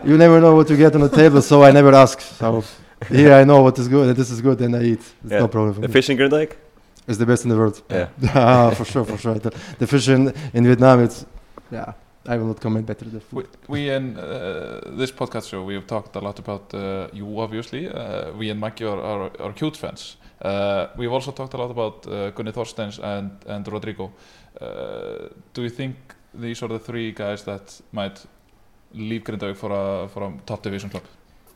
you 0.08 0.18
never 0.18 0.40
know 0.40 0.56
what 0.56 0.70
you 0.70 0.78
get 0.78 0.94
on 0.96 1.02
the 1.02 1.10
table, 1.22 1.42
so 1.42 1.56
I 1.64 1.72
never 1.72 1.94
ask. 1.94 2.20
So 2.22 2.64
here 3.10 3.34
I 3.42 3.44
know 3.44 3.62
what 3.62 3.78
is 3.80 3.88
good, 3.88 4.08
and 4.10 4.16
this 4.22 4.30
is 4.32 4.42
good, 4.42 4.60
and 4.62 4.76
I 4.76 4.82
eat. 4.92 5.00
It's 5.24 5.32
Yeah. 5.32 5.40
no 5.44 5.48
problem 5.48 5.74
for 5.76 5.82
The 5.82 5.88
me. 5.88 5.94
fish 5.94 6.10
in 6.10 6.18
Grindavik? 6.18 6.52
It's 7.08 7.18
the 7.18 7.26
best 7.26 7.44
in 7.46 7.50
the 7.50 7.58
world. 7.58 7.78
Yeah. 7.90 8.08
ah, 8.36 8.70
for 8.72 8.86
sure, 8.86 9.06
for 9.06 9.18
sure. 9.18 9.40
The, 9.40 9.52
the 9.80 9.88
fish 9.88 10.08
in, 10.10 10.34
in 10.54 10.64
Vietnam, 10.66 11.00
it's 11.04 11.26
yeah. 11.72 11.94
I 12.30 12.36
will 12.38 12.48
not 12.48 12.60
comment 12.60 12.86
better. 12.86 13.06
The 13.06 13.22
We, 13.32 13.44
food. 13.44 13.48
we 13.70 13.90
in 13.98 14.18
uh, 14.18 14.82
this 14.98 15.12
podcast 15.14 15.46
show 15.50 15.64
we 15.64 15.76
have 15.76 15.86
talked 15.88 16.14
a 16.18 16.20
lot 16.20 16.38
about 16.40 16.74
uh, 16.74 17.08
you 17.14 17.40
obviously. 17.40 17.88
Uh, 17.88 18.34
we 18.40 18.50
and 18.52 18.60
Maggie 18.60 18.84
are, 18.86 19.00
are, 19.02 19.32
are 19.40 19.54
huge 19.62 19.78
fans. 19.78 20.18
Uh, 20.42 20.88
we've 20.98 21.14
also 21.14 21.32
talked 21.32 21.54
a 21.54 21.58
lot 21.58 21.72
about 21.72 22.06
uh, 22.08 22.32
Gunni 22.36 22.52
Thorsteins 22.52 23.00
and 23.02 23.32
and 23.48 23.66
Rodrigo. 23.68 24.12
Uh, 24.60 25.30
do 25.54 25.62
you 25.62 25.70
think 25.70 25.96
these 26.42 26.62
are 26.66 26.68
the 26.70 26.80
three 26.80 27.12
guys 27.14 27.44
that 27.44 27.82
might 27.94 28.26
leave 28.98 29.24
Grindavík 29.24 29.56
for 29.56 29.72
a 29.72 30.08
for 30.08 30.24
a 30.24 30.32
top 30.46 30.62
division 30.64 30.90
club? 30.90 31.04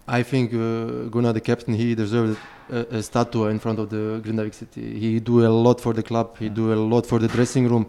I 0.08 0.24
think 0.24 0.54
uh, 0.54 1.10
Gunnar, 1.10 1.34
the 1.34 1.42
captain, 1.42 1.74
he 1.74 1.96
deserved 1.96 2.38
a, 2.70 2.98
a 2.98 3.04
statue 3.04 3.46
in 3.46 3.60
front 3.60 3.80
of 3.80 3.90
the 3.90 4.20
Grindavik 4.24 4.54
city. 4.54 5.00
He 5.00 5.20
do 5.20 5.46
a 5.46 5.50
lot 5.50 5.80
for 5.80 5.94
the 5.94 6.04
club. 6.04 6.38
He 6.40 6.50
do 6.50 6.74
a 6.74 6.76
lot 6.76 7.06
for 7.06 7.20
the 7.20 7.28
dressing 7.28 7.68
room, 7.70 7.86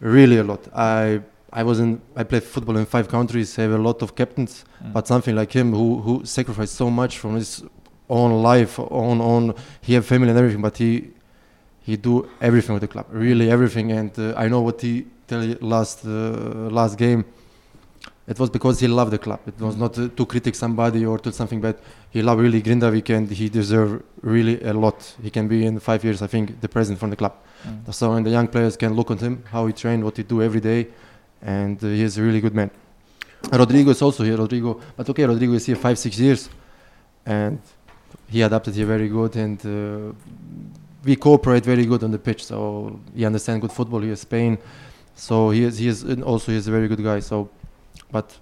really 0.00 0.38
a 0.38 0.44
lot. 0.44 0.60
I 0.74 1.20
I 1.52 1.62
was 1.62 1.78
in 1.80 2.00
I 2.16 2.24
play 2.24 2.40
football 2.40 2.76
in 2.76 2.86
five 2.86 3.08
countries. 3.08 3.56
Have 3.56 3.72
a 3.72 3.78
lot 3.78 4.02
of 4.02 4.14
captains, 4.14 4.64
Mm. 4.82 4.92
but 4.94 5.06
something 5.06 5.34
like 5.36 5.52
him 5.52 5.72
who 5.72 6.00
who 6.00 6.24
sacrificed 6.24 6.74
so 6.74 6.90
much 6.90 7.18
from 7.18 7.34
his 7.36 7.62
own 8.08 8.42
life, 8.42 8.78
own 8.90 9.20
own. 9.20 9.54
He 9.82 9.94
have 9.94 10.04
family 10.06 10.30
and 10.30 10.38
everything, 10.38 10.62
but 10.62 10.76
he 10.78 10.90
he 11.82 11.96
do 11.96 12.26
everything 12.40 12.72
with 12.74 12.82
the 12.82 12.88
club, 12.88 13.06
really 13.12 13.50
everything. 13.50 13.92
And 13.92 14.12
uh, 14.18 14.34
I 14.44 14.48
know 14.48 14.60
what 14.60 14.80
he 14.80 15.06
tell 15.28 15.42
you 15.44 15.56
last 15.60 16.04
uh, 16.04 16.70
last 16.78 16.96
game. 16.98 17.24
It 18.30 18.38
was 18.38 18.48
because 18.48 18.78
he 18.78 18.86
loved 18.86 19.12
the 19.12 19.18
club. 19.18 19.40
It 19.44 19.60
was 19.60 19.76
not 19.76 19.98
uh, 19.98 20.08
to 20.08 20.24
critic 20.24 20.54
somebody 20.54 21.04
or 21.04 21.18
to 21.18 21.32
something 21.32 21.60
bad. 21.60 21.76
He 22.10 22.22
loved 22.22 22.40
really 22.40 22.62
Grindavik 22.62 23.10
and 23.10 23.28
he 23.28 23.48
deserve 23.48 24.04
really 24.22 24.62
a 24.62 24.72
lot. 24.72 24.98
He 25.20 25.30
can 25.30 25.48
be 25.48 25.66
in 25.66 25.80
five 25.80 26.04
years, 26.04 26.22
I 26.22 26.28
think, 26.28 26.60
the 26.60 26.68
president 26.68 27.00
from 27.00 27.10
the 27.10 27.16
club. 27.16 27.34
Mm. 27.66 27.92
So 27.92 28.12
and 28.12 28.24
the 28.24 28.30
young 28.30 28.46
players 28.46 28.76
can 28.76 28.94
look 28.94 29.10
at 29.10 29.20
him, 29.20 29.42
how 29.50 29.66
he 29.66 29.72
trained, 29.72 30.04
what 30.04 30.16
he 30.16 30.22
do 30.22 30.42
every 30.42 30.60
day, 30.60 30.86
and 31.42 31.82
uh, 31.82 31.88
he 31.88 32.02
is 32.02 32.18
a 32.18 32.22
really 32.22 32.40
good 32.40 32.54
man. 32.54 32.70
Rodrigo 33.52 33.90
is 33.90 34.00
also 34.00 34.22
here. 34.22 34.36
Rodrigo, 34.36 34.80
but 34.96 35.08
okay, 35.10 35.24
Rodrigo 35.24 35.54
is 35.54 35.66
here 35.66 35.76
five, 35.76 35.98
six 35.98 36.16
years, 36.16 36.48
and 37.26 37.58
he 38.28 38.42
adapted 38.42 38.74
here 38.74 38.86
very 38.86 39.08
good, 39.08 39.34
and 39.34 39.58
uh, 39.66 40.12
we 41.04 41.16
cooperate 41.16 41.64
very 41.64 41.84
good 41.84 42.04
on 42.04 42.12
the 42.12 42.18
pitch. 42.18 42.44
So 42.44 43.00
he 43.12 43.24
understands 43.24 43.60
good 43.60 43.72
football. 43.72 44.00
He 44.00 44.10
is 44.10 44.20
Spain, 44.20 44.56
so 45.16 45.50
he 45.50 45.64
is 45.64 45.78
he 45.78 45.88
is 45.88 46.04
also 46.22 46.52
he 46.52 46.58
is 46.58 46.68
a 46.68 46.70
very 46.70 46.86
good 46.86 47.02
guy. 47.02 47.20
So, 47.20 47.48
but 48.10 48.38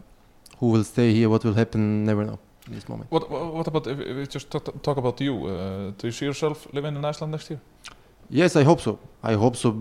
who 0.59 0.67
will 0.71 0.85
stay 0.85 1.13
here? 1.13 1.29
What 1.29 1.45
will 1.45 1.55
happen? 1.55 2.05
Never 2.05 2.25
know 2.25 2.39
in 2.67 2.75
this 2.75 2.89
moment. 2.89 3.11
What 3.11 3.31
what 3.31 3.67
about 3.67 3.87
if, 3.87 4.01
if 4.01 4.17
we 4.17 4.27
just 4.27 4.51
talk, 4.51 4.83
talk 4.83 4.97
about 4.97 5.21
you? 5.21 5.35
Uh, 5.47 5.93
do 5.99 6.07
you 6.07 6.13
see 6.13 6.27
yourself 6.27 6.67
living 6.73 6.97
in 6.97 7.05
Iceland 7.05 7.33
next 7.33 7.51
year? 7.51 7.61
Yes, 8.31 8.57
I 8.57 8.63
hope 8.63 8.81
so. 8.81 8.99
I 9.23 9.35
hope 9.35 9.57
so. 9.57 9.75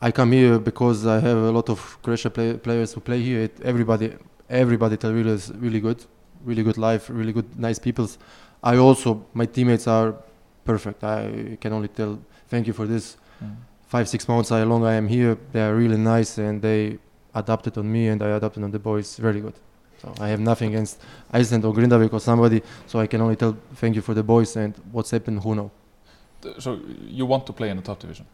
I 0.00 0.12
come 0.12 0.32
here 0.32 0.58
because 0.58 1.04
I 1.04 1.18
have 1.18 1.36
a 1.36 1.50
lot 1.50 1.68
of 1.68 1.98
Croatia 2.02 2.30
play, 2.30 2.56
players 2.56 2.92
who 2.92 3.00
play 3.00 3.20
here. 3.20 3.40
It, 3.40 3.60
everybody, 3.62 4.14
everybody 4.48 4.96
tell 4.96 5.12
really 5.12 5.32
is 5.32 5.52
really 5.54 5.80
good, 5.80 6.04
really 6.44 6.62
good 6.62 6.78
life, 6.78 7.10
really 7.10 7.32
good, 7.32 7.58
nice 7.58 7.80
peoples. 7.80 8.18
I 8.62 8.76
also, 8.76 9.26
my 9.34 9.46
teammates 9.46 9.88
are 9.88 10.14
perfect. 10.64 11.02
I 11.02 11.58
can 11.60 11.72
only 11.72 11.88
tell 11.88 12.20
thank 12.46 12.68
you 12.68 12.72
for 12.72 12.86
this. 12.86 13.16
Mm. 13.42 13.56
Five, 13.88 14.08
six 14.08 14.28
months 14.28 14.50
how 14.50 14.62
long 14.64 14.84
I 14.84 14.94
am 14.94 15.08
here, 15.08 15.36
they 15.52 15.60
are 15.60 15.74
really 15.74 15.96
nice 15.96 16.38
and 16.38 16.62
they 16.62 16.98
adapted 17.38 17.76
on 17.78 17.90
me 17.90 18.08
and 18.08 18.22
I 18.22 18.28
adapted 18.36 18.62
on 18.64 18.70
the 18.70 18.78
boys 18.78 19.16
very 19.16 19.40
good. 19.40 19.54
So 20.02 20.14
I 20.20 20.28
have 20.28 20.40
nothing 20.40 20.68
against 20.74 21.00
Iceland 21.32 21.64
or 21.64 21.72
Grindavik 21.74 22.12
or 22.12 22.20
somebody. 22.20 22.62
So 22.86 23.00
I 23.00 23.06
can 23.06 23.20
only 23.20 23.36
tell 23.36 23.56
thank 23.76 23.96
you 23.96 24.02
for 24.02 24.14
the 24.14 24.22
boys 24.22 24.56
and 24.56 24.72
what's 24.92 25.10
happened, 25.10 25.40
who 25.42 25.54
know. 25.54 25.70
So 26.58 26.78
you 27.18 27.26
want 27.26 27.46
to 27.46 27.52
play 27.52 27.68
in 27.70 27.76
the 27.76 27.82
top 27.82 27.98
division? 27.98 28.26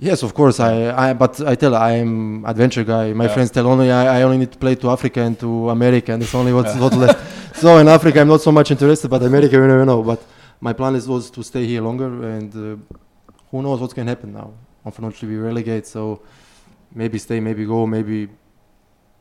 Yes, 0.00 0.22
of 0.22 0.32
course. 0.34 0.60
I, 0.60 0.72
I 1.08 1.12
but 1.14 1.40
I 1.40 1.54
tell 1.56 1.74
I'm 1.74 2.44
adventure 2.44 2.84
guy. 2.84 3.12
My 3.14 3.24
Yeah. 3.24 3.34
friends 3.34 3.50
tell 3.50 3.66
only 3.66 3.90
I, 3.90 4.18
I 4.18 4.22
only 4.22 4.38
need 4.38 4.52
to 4.52 4.58
play 4.58 4.74
to 4.76 4.90
Africa 4.90 5.20
and 5.20 5.36
to 5.40 5.70
America, 5.70 6.12
and 6.12 6.22
it's 6.22 6.34
only 6.34 6.52
what's 6.52 6.74
Yeah. 6.74 7.04
left. 7.04 7.18
So 7.62 7.76
in 7.78 7.88
Africa, 7.88 8.20
I'm 8.20 8.28
not 8.28 8.40
so 8.40 8.52
much 8.52 8.70
interested, 8.70 9.08
but 9.10 9.20
America, 9.22 9.56
you 9.56 9.66
never 9.66 9.84
know. 9.84 10.00
But 10.02 10.20
my 10.60 10.72
plan 10.72 10.94
is 10.94 11.08
was 11.08 11.28
to 11.30 11.42
stay 11.42 11.66
here 11.66 11.82
longer, 11.82 12.06
and 12.36 12.50
uh, 12.54 12.60
who 13.50 13.62
knows 13.62 13.80
what 13.80 13.92
can 13.94 14.06
happen 14.06 14.32
now. 14.32 14.52
Unfortunately, 14.84 15.28
we 15.28 15.38
relegate, 15.38 15.84
so 15.86 16.20
maybe 16.94 17.18
stay, 17.18 17.40
maybe 17.40 17.64
go, 17.64 17.86
maybe 17.86 18.28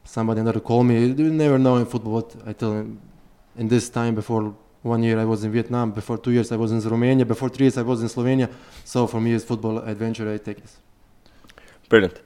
somebody 0.03 0.39
another 0.41 0.60
call 0.60 0.84
me. 0.84 1.06
You 1.06 1.30
never 1.32 1.58
know 1.60 1.77
in 1.77 1.86
football. 1.86 2.13
What 2.13 2.36
I 2.45 2.53
tell 2.53 2.73
him 2.73 2.99
in 3.58 3.67
this 3.67 3.89
time 3.89 4.15
before. 4.15 4.53
One 4.84 5.03
year 5.03 5.19
I 5.19 5.25
was 5.25 5.43
in 5.43 5.51
Vietnam. 5.51 5.91
Before 5.91 6.17
two 6.17 6.32
years 6.32 6.51
I 6.51 6.56
was 6.56 6.71
in 6.71 6.80
Romania. 6.89 7.25
Before 7.25 7.49
three 7.49 7.65
years 7.65 7.77
I 7.77 7.82
was 7.82 8.01
in 8.01 8.08
Slovenia. 8.08 8.47
So 8.86 9.06
for 9.08 9.19
me, 9.19 9.34
it's 9.34 9.43
football 9.43 9.80
adventure. 9.80 10.32
I 10.32 10.38
take 10.38 10.62
this. 10.62 10.77
Brilliant, 11.89 12.21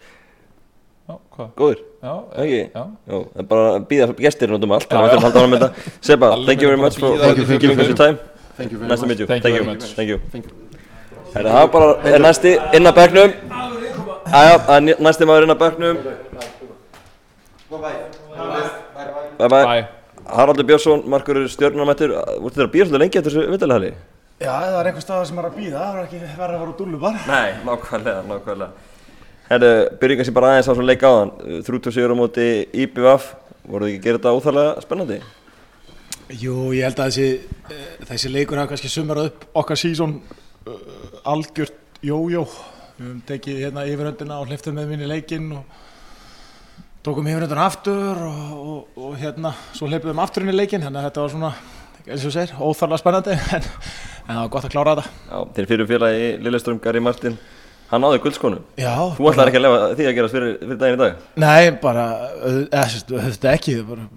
Já, 1.08 1.18
hvað? 1.32 1.48
góður, 1.56 1.80
Já, 2.04 2.14
ekki? 2.44 2.60
já. 2.76 2.84
Jó, 3.08 3.18
það 3.34 3.40
er 3.40 3.48
bara 3.50 3.80
býða 3.90 4.08
gestir 4.20 4.54
út 4.56 4.64
um 4.64 4.72
allt, 4.72 4.88
þannig 4.90 5.02
að 5.02 5.10
við 5.10 5.16
þurfum 5.16 5.22
að 5.22 5.26
halda 5.28 5.42
ára 5.42 5.52
með 5.54 5.64
þetta. 5.66 5.96
Seba, 6.10 6.30
thank 6.46 6.62
you 6.62 6.68
very 6.72 6.82
much 6.82 6.98
for 7.00 7.58
giving 7.60 7.80
us 7.80 7.88
your 7.88 7.98
time. 7.98 8.18
Thank 8.58 8.72
you 8.72 8.78
very 8.78 8.90
Nice 8.90 9.00
to 9.02 9.08
much. 9.08 9.10
meet 9.10 9.20
you. 9.20 9.28
Thank 9.28 9.46
you 9.46 9.52
very 9.54 9.66
much. 9.66 9.84
Thank 9.98 10.10
you. 10.10 10.18
Thank 10.32 10.46
you. 10.46 10.54
Herra, 11.34 11.50
það 11.50 11.60
var 11.62 11.74
bara, 11.78 12.20
næsti 12.28 12.56
inn 12.78 12.90
að 12.92 12.96
bekknum. 13.02 13.61
Æja, 14.32 14.60
það 14.64 14.76
er 14.78 15.02
næsti 15.04 15.26
maður 15.28 15.46
inn 15.46 15.52
að 15.52 15.60
bekknum. 15.60 15.98
Bye 17.72 17.80
bye. 17.82 19.50
Bye. 19.52 19.82
Haraldur 20.32 20.68
Björnsson, 20.70 21.04
Markur 21.12 21.40
stjórnarmættur, 21.52 22.14
vorstu 22.40 22.62
þér 22.62 22.68
að 22.68 22.74
býja 22.76 22.86
svolítið 22.88 23.04
lengi 23.04 23.20
eftir 23.20 23.34
þessu 23.36 23.52
vittalhæli? 23.52 23.92
Já, 24.42 24.54
það 24.54 24.78
er 24.80 24.90
einhver 24.90 25.04
stað 25.04 25.26
sem 25.28 25.42
er 25.42 25.48
að 25.50 25.58
býða, 25.58 25.82
það 25.82 25.98
er 25.98 26.06
ekki 26.06 26.22
verið 26.22 26.46
að 26.46 26.54
vera 26.54 26.64
úr 26.64 26.72
dúllu 26.80 27.00
bara. 27.02 27.26
Nei, 27.28 27.50
nákvæmlega, 27.68 28.24
nákvæmlega. 28.30 28.88
Herru, 29.52 29.72
byrjum 30.00 30.22
kannski 30.22 30.36
bara 30.38 30.52
aðeins 30.54 30.70
á 30.72 30.74
svona 30.74 30.88
leik 30.88 31.04
áðan. 31.04 31.34
Þrútu 31.68 31.92
sigur 31.92 32.16
á 32.16 32.22
móti 32.22 32.48
IBVF, 32.72 33.30
voruð 33.68 33.90
þið 33.90 33.96
ekki 33.96 34.02
að 34.02 34.08
gera 34.08 34.22
þetta 34.22 34.36
óþarlega 34.38 34.86
spennandi? 34.86 35.22
Jú, 36.40 36.56
ég 36.78 36.88
held 36.88 37.02
að 37.04 37.12
þessi, 37.12 37.28
uh, 37.68 38.06
þessi 38.14 38.32
leikur 38.32 38.62
hafa 38.62 38.72
kannski 38.72 38.94
sumarað 38.94 39.34
upp 39.34 39.48
okkar 39.64 39.82
sísón 39.82 40.22
uh, 40.22 40.78
algjört 41.28 41.76
jójó. 42.08 42.46
Við 43.02 43.08
höfum 43.08 43.22
tekið 43.26 43.60
hérna 43.64 43.84
yfirhöndina 43.90 44.36
og 44.38 44.50
hliftum 44.52 44.76
með 44.78 44.92
minni 44.92 45.08
leikinn 45.10 45.48
og 45.56 45.78
tókum 47.02 47.26
yfirhöndina 47.32 47.64
aftur 47.66 48.20
og, 48.28 48.52
og, 48.62 49.00
og 49.02 49.16
hérna 49.18 49.56
svo 49.74 49.90
hlipum 49.90 50.12
við 50.12 50.22
aftur 50.22 50.46
inn 50.46 50.52
í 50.52 50.58
leikinn. 50.60 50.84
Þannig 50.86 51.02
að 51.02 51.08
þetta 51.08 51.24
var 51.24 51.34
svona, 51.34 51.50
eins 52.06 52.28
og 52.30 52.36
segir, 52.36 52.54
óþarlega 52.62 53.02
spennandi 53.02 53.34
en, 53.58 53.66
en 53.66 54.30
það 54.36 54.42
var 54.44 54.54
gott 54.54 54.70
að 54.70 54.76
klára 54.76 54.94
þetta. 55.00 55.18
Já, 55.32 55.42
þinn 55.58 55.70
fyrir 55.74 55.92
félagi 55.96 56.30
Lilleström, 56.46 56.84
Gary 56.86 57.04
Martin, 57.08 57.42
hann 57.90 58.06
náði 58.06 58.22
guldskonu. 58.28 58.62
Já, 58.78 58.94
Þú 59.18 59.34
ætlar 59.34 59.50
ekki 59.50 59.64
að 59.64 59.66
lefa 59.66 59.92
því 59.98 60.10
að 60.12 60.18
gerast 60.22 60.38
fyrir, 60.38 60.56
fyrir 60.62 60.82
daginn 60.86 61.00
í 61.00 61.04
dag? 61.04 61.28
Nei, 61.48 61.74
bara, 61.90 62.08
sérst, 62.86 63.10
auðvitað 63.18 63.54
ekki, 63.56 63.80
bara, 63.90 64.10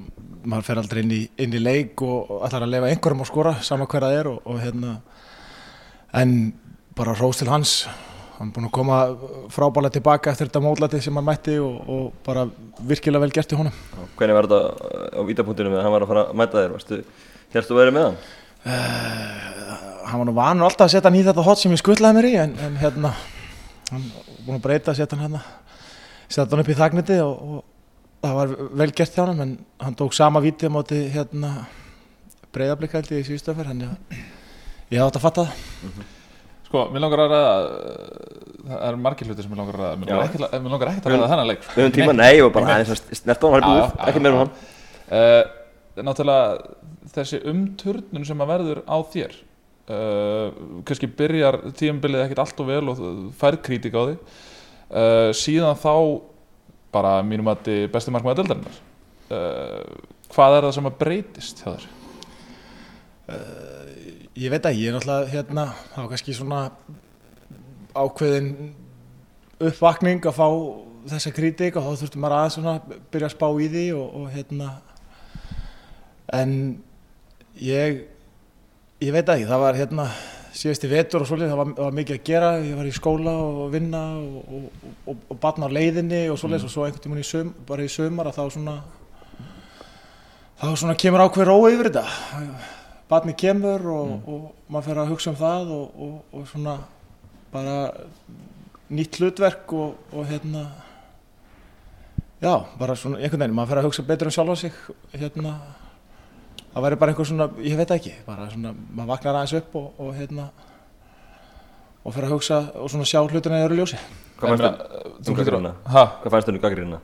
maður 0.44 0.68
fer 0.68 0.84
aldrei 0.84 1.06
inn 1.06 1.20
í, 1.22 1.26
inn 1.40 1.56
í 1.56 1.68
leik 1.72 2.04
og, 2.04 2.34
og 2.36 2.44
ætlar 2.50 2.68
að 2.68 2.76
lefa 2.76 2.92
einhverjum 2.92 3.24
að 3.24 3.32
skora, 3.32 3.58
sama 3.64 3.88
hver 3.88 4.10
það 4.10 4.20
er 4.20 4.34
og, 4.36 4.42
og 4.44 4.60
hérna, 4.60 4.98
en 6.20 6.42
bara 6.94 7.16
rós 7.16 7.40
til 7.40 7.48
hans, 7.48 7.80
hann 8.38 8.48
er 8.48 8.54
búinn 8.54 8.68
að 8.68 8.74
koma 8.74 8.98
frábælega 9.54 9.96
tilbaka 9.96 10.32
eftir 10.32 10.48
þetta 10.48 10.62
módlæti 10.64 11.00
sem 11.04 11.18
hann 11.18 11.26
mætti 11.26 11.54
og, 11.62 11.74
og 11.90 12.06
bara 12.26 12.46
virkilega 12.88 13.22
vel 13.22 13.34
gert 13.34 13.52
í 13.54 13.58
honum. 13.58 13.76
Hvernig 14.18 14.38
var 14.38 14.48
þetta 14.50 14.60
á 15.14 15.20
vítapunktinu 15.28 15.70
með 15.70 15.80
að 15.80 15.86
hann 15.86 15.94
var 15.94 16.06
að 16.06 16.10
fara 16.12 16.24
að 16.30 16.40
mæta 16.40 16.64
þér? 16.64 17.04
Hérstu 17.54 17.76
að 17.76 17.80
vera 17.80 17.94
með 17.94 18.08
hann? 18.08 18.16
Hann 20.04 20.22
var 20.22 20.28
nú 20.28 20.34
vanur 20.36 20.66
alltaf 20.68 20.88
að 20.88 20.96
setja 20.96 21.10
hann 21.10 21.18
í 21.20 21.26
þetta 21.26 21.44
hot 21.46 21.60
sem 21.60 21.74
ég 21.74 21.82
skuttlaði 21.82 22.18
mér 22.18 22.28
í, 22.28 22.32
en, 22.42 22.56
en 22.66 22.80
hérna, 22.80 23.12
hann 23.92 24.08
var 24.08 24.42
búinn 24.46 24.58
að 24.58 24.64
breyta, 24.66 24.96
setja 24.96 25.18
hann 25.18 25.24
hérna, 25.28 25.44
setja 26.26 26.48
hann 26.50 26.64
upp 26.64 26.72
í 26.72 26.78
þagniti 26.80 27.20
og, 27.22 27.54
og 27.54 28.24
það 28.24 28.36
var 28.40 28.56
vel 28.82 28.90
gert 28.98 29.16
hjá 29.16 29.22
hann, 29.28 29.44
en 29.44 29.54
hann 29.84 29.98
tók 30.00 30.16
sama 30.16 30.42
vítið 30.44 30.72
á 30.72 30.76
móti 30.76 31.00
hérna 31.14 31.54
ég 32.54 33.14
í 33.20 33.24
síðustöfur, 33.30 33.70
hann 33.70 33.86
ég 34.90 35.00
átt 35.02 35.18
að 35.18 35.24
fatta 35.24 35.48
það. 35.48 36.13
Sko, 36.74 36.88
mér 36.90 37.04
langar 37.04 37.20
að 37.22 37.30
ræða, 37.30 37.50
það 38.66 38.80
er 38.88 38.96
margir 38.98 39.28
hlutir 39.30 39.44
sem 39.46 39.52
mér 39.52 39.60
langar 39.60 39.76
að 39.76 39.82
ræða, 39.84 39.98
mér 40.00 40.08
langar 40.10 40.24
ekkert 40.26 40.44
að- 40.48 40.62
mér 40.64 40.72
langar 40.72 40.88
ekkert 40.90 41.04
að 41.06 41.12
ræða 41.14 41.28
þennan 41.30 41.46
leik. 41.50 41.60
sko. 41.62 41.74
Við 41.76 41.84
höfum 41.84 41.92
tíma, 41.94 42.14
nei, 42.18 42.40
og 42.42 42.48
bara 42.52 42.66
aðeins 42.74 42.90
að 42.90 43.14
snert 43.14 43.44
á 43.44 43.48
hann, 43.52 43.62
er 43.62 43.68
búið, 43.68 43.92
ekki 44.08 44.22
meira 44.24 44.34
um 44.34 44.40
hann. 44.42 44.50
Uh, 45.14 45.42
náttúrulega 46.02 46.74
þessi 47.14 47.38
umturnun 47.52 48.26
sem 48.26 48.42
að 48.42 48.50
verður 48.50 48.80
á 48.90 48.96
þér, 49.14 49.36
uh, 49.86 50.50
kannski 50.82 51.06
byrjar 51.14 51.60
tímabilið 51.78 52.24
ekkert 52.24 52.42
allt 52.42 52.58
og 52.64 52.66
vel 52.66 52.88
og 52.90 52.98
þú 52.98 53.12
færð 53.38 53.62
kritik 53.62 53.94
á 53.94 54.02
því, 54.02 54.16
uh, 54.90 55.30
síðan 55.30 55.78
þá 55.78 55.94
bara 56.90 57.22
mínum 57.22 57.46
að 57.54 57.62
þetta 57.62 57.92
besti 57.94 58.10
markmaður 58.10 58.42
deldarinnar. 58.42 58.82
Uh, 59.30 59.94
hvað 60.34 60.58
er 60.58 60.66
það 60.66 60.74
sem 60.80 60.90
að 60.90 60.98
breytist 60.98 61.62
hjá 61.62 61.70
þér? 61.76 61.86
Ég 64.34 64.50
veit 64.50 64.64
ekki, 64.66 64.80
ég 64.82 64.90
er 64.90 64.96
náttúrulega 64.96 65.30
hérna, 65.30 65.64
það 65.92 66.00
var 66.00 66.08
kannski 66.10 66.32
svona 66.34 66.60
ákveðin 67.94 68.48
uppvakning 69.62 70.26
að 70.26 70.34
fá 70.34 70.48
þessa 71.12 71.32
kritik 71.36 71.78
og 71.78 71.86
þá 71.86 72.00
þurftum 72.00 72.24
maður 72.24 72.34
aðeins 72.40 72.56
svona 72.58 72.98
byrja 73.14 73.28
að 73.30 73.34
spá 73.36 73.46
í 73.62 73.68
því 73.70 73.84
og, 73.94 74.18
og 74.18 74.34
hérna 74.34 74.72
en 76.34 76.58
ég 77.62 78.02
ég 79.04 79.14
veit 79.14 79.30
ekki, 79.36 79.46
það 79.52 79.64
var 79.68 79.78
hérna 79.78 80.10
síðasti 80.54 80.90
vetur 80.90 81.22
og 81.22 81.30
svolítið, 81.30 81.54
það 81.54 81.62
var, 81.62 81.72
var 81.84 81.98
mikið 82.02 82.18
að 82.18 82.28
gera 82.32 82.52
ég 82.58 82.76
var 82.82 82.90
í 82.90 82.98
skóla 82.98 83.38
og 83.38 83.64
vinna 83.70 84.04
og, 84.18 84.54
og, 84.58 85.18
og, 85.28 85.34
batna 85.46 85.70
á 85.70 85.76
leiðinni 85.78 86.24
og 86.32 86.42
svolítið 86.42 86.72
og 86.72 86.74
svo 86.74 86.88
einhvern 86.88 87.06
tímann 87.06 87.22
í 87.22 87.30
sum, 87.30 87.54
bara 87.70 87.86
í 87.86 87.92
sumar 88.00 88.32
að 88.32 88.40
þá 88.40 88.58
svona 88.58 88.80
þá 90.58 90.72
svona 90.72 90.98
kemur 90.98 91.22
ákveð 91.22 91.52
rói 91.52 91.76
yfir 91.76 91.92
þetta 91.92 92.82
batni 93.10 93.34
kemur 93.36 93.84
og, 93.92 94.12
og 94.28 94.72
maður 94.72 94.88
fer 94.88 95.02
að 95.02 95.12
hugsa 95.12 95.32
um 95.32 95.38
það 95.38 95.72
og, 95.76 96.02
og, 96.06 96.16
og 96.32 96.48
svona 96.50 96.78
bara 97.52 97.76
nýtt 98.94 99.20
hlutverk 99.20 99.72
og, 99.76 99.96
og 100.12 100.28
hérna 100.28 100.66
já, 102.42 102.54
bara 102.78 102.96
svona 102.98 103.20
einhvern 103.20 103.44
veginn, 103.44 103.56
maður 103.56 103.72
fer 103.72 103.82
að 103.82 103.88
hugsa 103.88 104.06
betur 104.08 104.30
um 104.30 104.36
sjálfa 104.36 104.56
sig 104.64 104.78
hérna 105.14 105.56
það 106.74 106.86
væri 106.86 107.00
bara 107.00 107.14
einhver 107.14 107.28
svona, 107.30 107.48
ég 107.62 107.78
veit 107.78 107.88
það 107.88 108.00
ekki 108.00 108.14
bara 108.26 108.50
svona, 108.52 108.74
maður 108.90 109.12
vaknar 109.14 109.40
aðeins 109.40 109.56
upp 109.60 109.76
og, 109.80 109.90
og 110.02 110.14
hérna 110.18 110.48
og 112.04 112.12
fer 112.12 112.26
að 112.26 112.34
hugsa 112.36 112.60
og 112.76 112.90
svona 112.92 113.08
sjá 113.08 113.22
hlutina 113.22 113.62
í 113.62 113.64
öru 113.64 113.78
ljósi. 113.78 113.98
Hvað 114.36 114.50
meina, 114.52 114.70
þér 115.24 115.38
þú 115.38 115.56
um 115.56 115.68
ha, 115.94 116.02
Hvað 116.20 116.34
fannst 116.34 116.48
þér 116.48 116.56
um 116.58 116.62
gaggrína? 116.64 116.98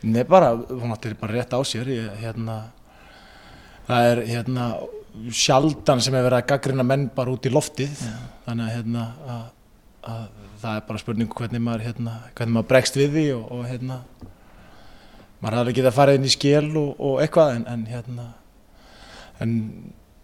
Nei, 0.00 0.24
bara, 0.28 0.50
hún 0.56 0.92
áttir 0.92 1.14
bara 1.20 1.38
rétt 1.38 1.54
á 1.56 1.60
sér 1.64 1.88
ég, 1.92 2.08
hérna 2.20 2.58
það 3.88 4.08
er 4.10 4.22
hérna 4.28 4.66
sjaldan 5.34 6.02
sem 6.02 6.14
er 6.16 6.26
verið 6.26 6.40
að 6.40 6.48
gaggrina 6.52 6.86
menn 6.86 7.08
bara 7.14 7.32
út 7.34 7.46
í 7.46 7.52
loftið. 7.52 8.04
Þannig 8.46 8.66
að 8.66 8.74
hérna 8.76 9.06
að, 9.36 9.46
að 10.14 10.26
það 10.60 10.76
er 10.76 10.84
bara 10.88 11.02
spurning 11.02 11.32
hvernig 11.38 11.64
maður 11.64 11.86
hérna, 11.88 12.18
hvernig 12.36 12.56
maður 12.56 12.68
bregst 12.74 12.98
við 13.00 13.16
því 13.16 13.24
og, 13.36 13.46
og 13.56 13.64
hérna 13.68 14.02
maður 15.40 15.58
hafði 15.60 15.76
getað 15.78 15.96
farið 15.96 16.18
inn 16.18 16.28
í 16.28 16.34
skél 16.34 16.68
og, 16.76 16.90
og 16.98 17.24
eitthvað 17.24 17.54
en, 17.56 17.66
en 17.72 17.86
hérna 17.88 18.26
en 19.40 19.56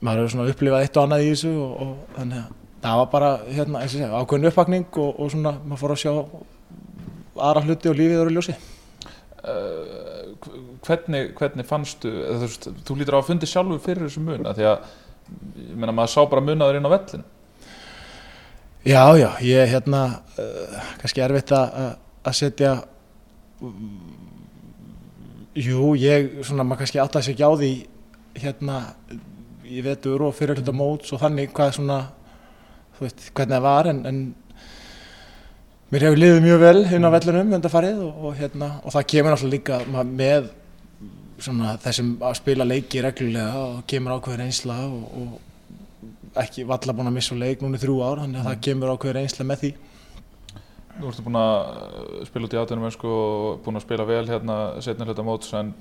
maður 0.04 0.22
hefur 0.22 0.34
svona 0.34 0.52
upplifað 0.52 0.84
eitt 0.84 0.98
og 0.98 1.06
annað 1.06 1.24
í 1.24 1.30
þessu 1.32 1.52
og, 1.56 1.76
og 1.82 2.16
þannig 2.18 2.42
að 2.42 2.54
það 2.86 3.00
var 3.00 3.08
bara 3.14 3.30
hérna, 3.48 3.84
segja, 3.90 4.10
ákveðin 4.12 4.50
uppvakning 4.50 5.00
og, 5.02 5.12
og 5.16 5.30
svona 5.32 5.54
maður 5.62 5.82
fór 5.82 5.94
að 5.94 6.02
sjá 6.02 6.12
aðra 7.46 7.64
hluti 7.64 7.90
og 7.90 7.96
lífið 7.98 8.20
eru 8.20 8.34
ljósi 8.36 8.56
uh, 9.46 10.50
hvernig, 10.86 11.30
hvernig 11.38 11.66
fannstu 11.68 12.10
eða, 12.10 12.50
þú, 12.50 12.74
þú 12.86 12.98
lítur 12.98 13.16
á 13.16 13.20
að 13.20 13.28
fundi 13.30 13.50
sjálfur 13.50 13.82
fyrir 13.84 14.06
þessu 14.06 14.24
mun 14.24 14.46
af 14.46 14.58
því 14.58 14.68
að 14.70 14.92
ég 15.66 15.74
meina 15.74 15.94
maður 15.96 16.14
sá 16.14 16.20
bara 16.30 16.44
munaður 16.44 16.80
inn 16.80 16.88
á 16.90 16.94
vellin 16.96 17.26
Já, 18.86 19.02
já, 19.18 19.30
ég 19.42 19.72
hérna 19.72 20.02
uh, 20.38 20.90
kannski 21.00 21.24
erfitt 21.24 21.54
að 21.56 21.96
að 22.26 22.38
setja 22.38 22.72
Jú, 25.56 25.94
ég 25.96 26.42
svona 26.44 26.66
maður 26.66 26.84
kannski 26.84 27.00
að 27.00 27.22
segja 27.24 27.34
ekki 27.34 27.48
á 27.48 27.52
því 27.56 27.70
hérna 28.36 28.80
í 29.66 29.82
vetur 29.82 30.26
og 30.26 30.34
fyrir 30.36 30.60
hluta 30.60 30.74
móts 30.76 31.14
og 31.14 31.22
þannig 31.22 31.54
hvað 31.56 31.78
svona 31.78 32.00
þú 32.96 33.06
veist, 33.06 33.24
hvernig 33.32 33.56
það 33.56 33.64
var 33.64 33.88
en, 33.90 34.02
en 34.08 34.20
mér 35.92 36.06
hefur 36.06 36.20
liðið 36.20 36.44
mjög 36.44 36.62
vel 36.62 36.78
inn 36.96 37.06
á 37.06 37.10
vellunum 37.14 37.58
undarfarið 37.58 37.98
og, 38.02 38.22
og 38.26 38.38
hérna 38.40 38.70
og 38.82 38.94
það 38.94 39.10
kemur 39.12 39.34
náttúrulega 39.34 39.56
líka 39.56 40.06
með 40.06 40.48
svona 41.42 41.74
þessum 41.82 42.14
að 42.24 42.38
spila 42.40 42.66
leiki 42.66 43.02
reglulega 43.04 43.60
og 43.60 43.82
kemur 43.90 44.16
ákveður 44.16 44.46
einsla 44.46 44.78
og, 44.86 45.04
og 45.20 46.40
ekki 46.42 46.64
valla 46.68 46.94
búin 46.96 47.10
að 47.10 47.16
missa 47.18 47.36
leik 47.38 47.62
núna 47.62 47.78
í 47.78 47.82
þrjú 47.82 47.98
ár 48.02 48.22
þannig 48.24 48.40
að 48.40 48.48
það 48.50 48.64
kemur 48.66 48.92
ákveður 48.94 49.20
einsla 49.22 49.46
með 49.48 49.62
því. 49.62 49.70
Nú 50.96 51.10
ertu 51.10 51.26
búin 51.26 51.38
að 51.40 51.54
spila 52.30 52.48
út 52.48 52.56
í 52.56 52.60
áttunum 52.60 52.88
og 52.88 53.62
búin 53.64 53.78
að 53.78 53.84
spila 53.84 54.08
vel 54.08 54.24
hérna 54.30 54.58
setna 54.84 55.08
hluta 55.08 55.26
móts 55.26 55.52
en 55.56 55.74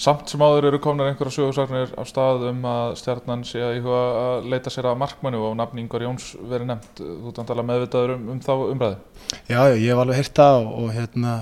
samt 0.00 0.32
sem 0.32 0.40
áður 0.40 0.70
eru 0.70 0.80
komnar 0.82 1.10
einhverja 1.10 1.34
sögursagnir 1.34 1.92
af 2.00 2.08
stað 2.08 2.46
um 2.48 2.64
að 2.68 2.94
stjarnan 3.00 3.44
sé 3.44 3.60
að 3.60 3.88
að 3.92 4.48
leita 4.48 4.72
sér 4.72 4.88
að 4.90 5.00
markmannu 5.02 5.40
og 5.44 5.56
nafni 5.58 5.84
Ingvar 5.84 6.04
Jóns 6.06 6.32
verið 6.40 6.70
nefnt. 6.70 7.02
Þú 7.02 7.32
ert 7.32 7.40
antala 7.42 7.64
meðvitaður 7.68 8.14
um, 8.16 8.28
um 8.32 8.42
þá 8.44 8.52
umræði. 8.56 9.00
Já, 9.50 9.60
ég 9.76 9.86
hef 9.90 10.02
alveg 10.02 10.20
heyrt 10.20 10.40
það 10.40 10.60
og, 10.62 10.70
og 10.80 10.92
hérna 10.96 11.34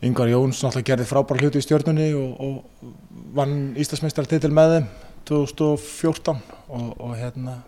Yngvar 0.00 0.32
Jóns 0.32 0.62
náttúrulega 0.64 0.88
gerði 0.94 1.08
frábæra 1.10 1.44
hluti 1.44 1.60
í 1.60 1.64
stjórnunni 1.66 2.10
og, 2.16 2.30
og 2.40 3.24
vann 3.36 3.56
Íslandsmeistaratitil 3.76 4.52
með 4.56 4.76
þeim 4.76 4.86
2014 5.28 6.38
og, 6.72 6.86
og 6.96 7.12
hérna 7.18 7.58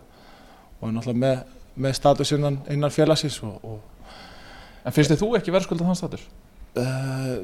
og 0.81 0.95
náttúrulega 0.95 1.21
með, 1.21 1.43
með 1.85 1.99
status 1.99 2.33
innan, 2.33 2.57
innan 2.73 2.93
félagsins 2.93 3.37
og, 3.45 3.59
og 3.61 3.81
En 4.83 4.91
finnst 4.91 5.13
þið 5.13 5.21
þú 5.21 5.27
ekki 5.37 5.53
verðskuldað 5.53 5.87
þann 5.87 5.99
status? 6.01 6.23
uh, 6.75 7.37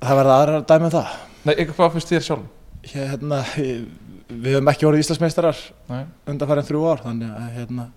það 0.00 0.20
verða 0.20 0.38
aðra 0.40 0.62
dæmi 0.70 0.88
um 0.88 0.94
það 0.96 1.14
Nei, 1.40 1.54
eitthvað 1.54 1.76
hvað 1.78 1.94
finnst 1.96 2.12
þér 2.12 2.26
sjálf? 2.26 2.48
hérna, 2.90 3.38
við 3.56 4.54
höfum 4.54 4.70
ekki 4.72 4.86
orðið 4.88 5.04
Íslandsmeistarar 5.04 5.58
Nei. 5.90 6.02
undanfærin 6.32 6.68
þrjú 6.68 6.84
ár 6.88 7.02
þannig 7.04 7.34
að 7.36 7.56
hérna 7.58 7.88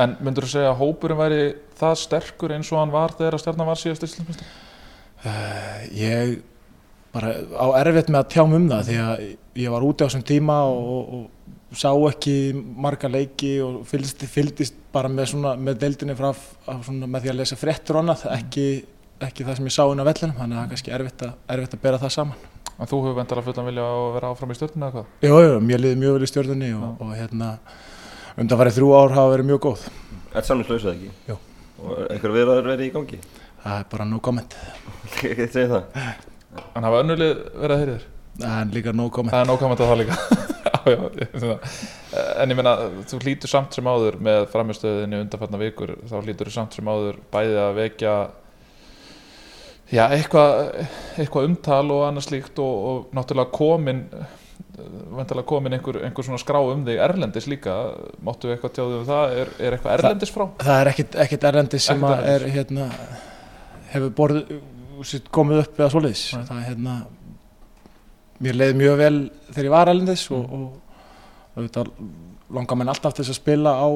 En 0.00 0.14
myndur 0.24 0.46
þú 0.46 0.54
segja 0.54 0.70
að 0.70 0.78
hópurinn 0.80 1.18
væri 1.18 1.40
það 1.76 1.98
sterkur 2.00 2.54
eins 2.56 2.70
og 2.72 2.78
hann 2.80 2.94
var 2.94 3.12
þegar 3.18 3.36
að 3.36 3.42
stjarnan 3.42 3.68
var 3.68 3.80
síðast 3.80 4.06
Íslandsmeistar? 4.06 4.54
Uh, 5.22 5.82
ég 5.92 6.38
bara 7.12 7.34
á 7.52 7.66
erfitt 7.82 8.08
með 8.08 8.22
að 8.22 8.30
tjá 8.32 8.42
mig 8.48 8.56
um 8.62 8.70
það 8.70 8.88
því 8.88 8.96
að 9.02 9.24
ég 9.62 9.74
var 9.74 9.84
úti 9.84 10.02
á 10.02 10.06
þessum 10.08 10.24
tíma 10.32 10.56
og, 10.64 10.88
og, 10.88 11.26
og 11.68 11.76
sá 11.76 11.90
ekki 12.08 12.36
marga 12.56 13.10
leiki 13.12 13.52
og 13.64 13.82
fylgdist, 13.88 14.24
fylgdist 14.32 14.80
bara 14.94 15.10
með, 15.12 15.28
svona, 15.34 15.52
með 15.60 15.82
deildinni 15.84 16.16
frá 16.16 16.30
með 16.32 17.18
því 17.26 17.32
að 17.34 17.38
lesa 17.42 17.60
fréttur 17.60 17.98
og 17.98 18.04
annað 18.06 18.24
ekki, 18.32 18.66
ekki 19.28 19.46
það 19.46 19.58
sem 19.58 19.68
ég 19.68 19.74
sá 19.76 19.84
inn 19.92 20.02
á 20.02 20.06
vellinum 20.08 20.36
þannig 20.38 20.56
að 20.56 20.60
það 20.60 20.64
er 20.66 20.72
kannski 20.72 20.94
erfitt 20.96 21.24
að, 21.26 21.32
erfitt 21.54 21.76
að 21.76 21.82
bera 21.86 22.02
það 22.02 22.14
saman 22.16 22.50
En 22.80 22.88
þú 22.88 22.98
hefur 23.04 23.18
vendala 23.18 23.42
fullan 23.46 23.66
vilja 23.68 23.82
að 23.84 24.06
vera 24.16 24.30
áfram 24.32 24.52
í 24.52 24.56
stjórnuna 24.56 24.86
eða 24.88 24.94
hvað? 24.96 25.10
Jú, 25.22 25.34
jú, 25.44 25.58
mér 25.68 25.82
liði 25.82 25.98
mjög 26.00 26.14
vel 26.16 26.24
í 26.24 26.30
stjórnunni 26.30 26.70
og, 26.74 27.02
og 27.04 27.12
hérna 27.14 27.50
undanfarið 28.40 28.78
þrjú 28.78 28.88
ár 28.96 29.14
hafa 29.14 29.34
verið 29.34 29.48
mjög 29.50 29.60
góð 29.66 29.84
Þetta 30.32 30.44
samningslausað 30.48 30.94
ekki? 30.96 31.10
Jú. 31.28 31.36
Og 31.82 32.00
einhver 32.08 32.34
viðraður 32.38 32.70
verið 32.72 32.88
í 32.88 32.94
gangi? 32.96 33.20
það 33.62 33.76
er 33.76 33.86
bara 33.92 34.08
no 34.08 34.22
comment 34.24 34.56
Ekki 35.12 35.48
segja 35.52 35.68
það? 35.76 36.00
En 36.72 36.88
hafa 36.88 37.04
önnulið 37.04 37.34
verið 37.60 37.76
að 37.76 37.82
heyri 37.84 37.96
þér? 37.98 38.08
það 38.40 38.58
er 38.58 38.72
líka 38.76 38.94
no 38.96 39.08
comment 39.12 39.34
Það 39.34 39.44
er 39.44 39.50
nóg 39.50 39.64
að 39.68 39.82
það 39.82 39.98
líka 40.00 40.16
já, 40.72 40.96
já, 40.96 41.00
ég. 41.20 41.80
En 42.42 42.52
ég 42.52 42.58
meina, 42.58 42.72
þú 43.08 43.20
hlýtur 43.22 43.50
samt 43.50 43.76
sem 43.76 43.88
áður 43.88 44.16
með 44.24 44.46
framistöðinni 44.52 45.20
undanfarnar 45.22 45.62
vikur 45.62 45.94
þá 46.08 46.16
hlýtur 46.22 46.48
þú 46.50 46.54
samt 46.56 46.76
sem 46.78 46.88
áður 46.90 47.20
bæði 47.32 47.58
að 47.62 47.76
vekja 47.78 48.14
já, 49.92 50.04
eitthvað 50.16 50.52
eitthva 51.22 51.42
umtal 51.48 51.84
og 51.94 52.06
annað 52.08 52.26
slíkt 52.28 52.58
og, 52.64 52.86
og 52.92 53.16
náttúrulega 53.16 53.52
komin 53.56 54.06
vantilega 55.12 55.44
komin 55.46 55.76
einhver, 55.76 55.98
einhver 56.06 56.24
svona 56.24 56.40
skrá 56.40 56.58
um 56.64 56.84
þig 56.86 57.00
erlendis 57.04 57.46
líka. 57.50 57.74
Máttu 58.24 58.48
við 58.48 58.54
eitthvað 58.56 58.72
tjáðu 58.78 59.00
um 59.02 59.08
það, 59.08 59.34
er, 59.42 59.50
er 59.60 59.76
eitthvað 59.76 59.96
erlendis 59.98 60.32
frá? 60.32 60.44
það 60.62 60.78
er 60.80 60.90
ekkit, 60.92 61.18
ekkit 61.26 61.44
erlendis 61.50 61.88
sem 61.90 62.00
Ekkert 62.00 62.22
að 62.22 62.30
er 62.32 62.46
hérna 62.56 62.86
hefur 63.92 64.14
borð, 64.16 64.40
komið 65.34 65.60
upp 65.66 65.80
eða 65.82 65.90
svoleiðis. 65.92 66.22
Það 66.48 66.56
er 66.56 66.66
hérna 66.70 66.94
mér 68.42 68.58
leiði 68.58 68.78
mjög 68.80 68.96
vel 69.02 69.18
þegar 69.52 69.68
ég 69.68 69.74
var 69.76 69.90
erlendis 69.92 70.24
og, 70.34 70.56
og 70.56 71.58
auðvitað 71.58 71.92
langar 72.56 72.80
menn 72.80 72.90
alltaf 72.92 73.14
til 73.16 73.24
þess 73.26 73.34
að 73.36 73.40
spila 73.42 73.74
á 73.76 73.88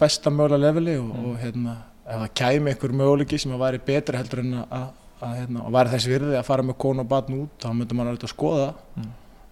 besta 0.00 0.32
mögulega 0.32 0.62
leveli 0.68 0.98
og, 1.00 1.08
Mm. 1.14 1.24
og 1.30 1.40
hérna 1.40 1.74
ef 2.04 2.20
það 2.20 2.34
kæmi 2.40 2.70
einhver 2.74 2.92
möguleiki 3.00 3.38
sem 3.40 3.52
að 3.56 3.64
væri 3.64 3.80
betri 3.86 4.20
heldur 4.20 4.42
en 4.44 4.54
að, 4.64 4.86
að, 5.24 5.34
hérna, 5.40 5.64
og 5.64 5.74
væri 5.74 5.92
þess 5.94 6.10
virði 6.12 6.38
að 6.38 6.46
fara 6.48 6.66
með 6.66 6.78
konu 6.84 7.04
og 7.04 7.10
batn 7.10 7.40
út 7.40 7.64
þá 7.64 7.68
myndi 7.72 7.98
auðvitað 7.98 8.28
að 8.28 8.34
skoða 8.34 8.68
Mm. 8.94 9.10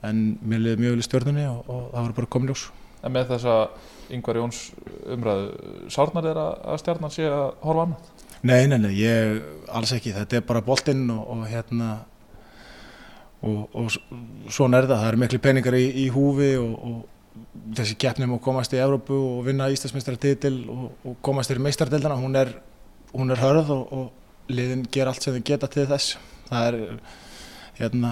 en 0.09 0.23
mér 0.47 0.63
leiði 0.63 0.83
mjög 0.83 0.95
vel 0.95 1.03
í 1.03 1.09
stjórnunni 1.09 1.49
og, 1.51 1.69
og 1.69 1.83
það 1.93 2.07
var 2.07 2.17
bara 2.21 2.33
komið 2.37 2.53
ljós 2.53 2.69
En 3.03 3.11
með 3.11 3.33
þessa 3.33 3.55
Ingvar 4.15 4.39
Jóns 4.39 4.59
umræðu 5.11 5.89
sárnar 5.91 6.23
þeirra 6.29 6.45
að 6.71 6.77
stjarnan 6.79 7.11
sé 7.11 7.25
að 7.27 7.49
horfa 7.65 7.87
annað? 7.89 8.11
Nei, 8.43 8.67
nei, 8.71 8.79
nei, 8.79 8.93
ég 9.01 9.43
alls 9.75 9.93
ekki, 9.97 10.13
þetta 10.15 10.39
er 10.39 10.45
bara 10.47 10.63
boltinn 10.63 11.09
og, 11.11 11.25
og 11.35 11.43
hérna 11.51 11.89
og, 13.43 13.75
og 13.75 13.91
svona 14.51 14.79
er 14.79 14.87
það, 14.87 15.01
það 15.01 15.09
eru 15.09 15.23
miklu 15.23 15.41
peningar 15.43 15.79
í, 15.79 15.85
í 16.05 16.07
húfi 16.15 16.53
og, 16.61 16.73
og 16.87 17.77
þessi 17.79 17.99
keppnum 17.99 18.37
að 18.37 18.43
komast 18.45 18.75
í 18.77 18.81
Evrópu 18.83 19.17
og 19.19 19.45
vinna 19.47 19.71
Íslandsmeistaratitil 19.73 20.55
og, 20.71 20.89
og 21.09 21.17
komast 21.25 21.51
í 21.51 21.59
meistardildana, 21.63 22.19
hún 22.21 22.39
er, 22.39 22.53
hún 23.15 23.33
er 23.35 23.43
hörð 23.43 23.73
og, 23.75 23.95
og 23.99 24.22
liðin 24.51 24.87
ger 24.93 25.11
allt 25.11 25.23
sem 25.23 25.37
þau 25.37 25.47
geta 25.53 25.71
til 25.71 25.87
þess 25.91 26.17
það 26.49 26.67
er 26.67 26.79
hérna 27.79 28.11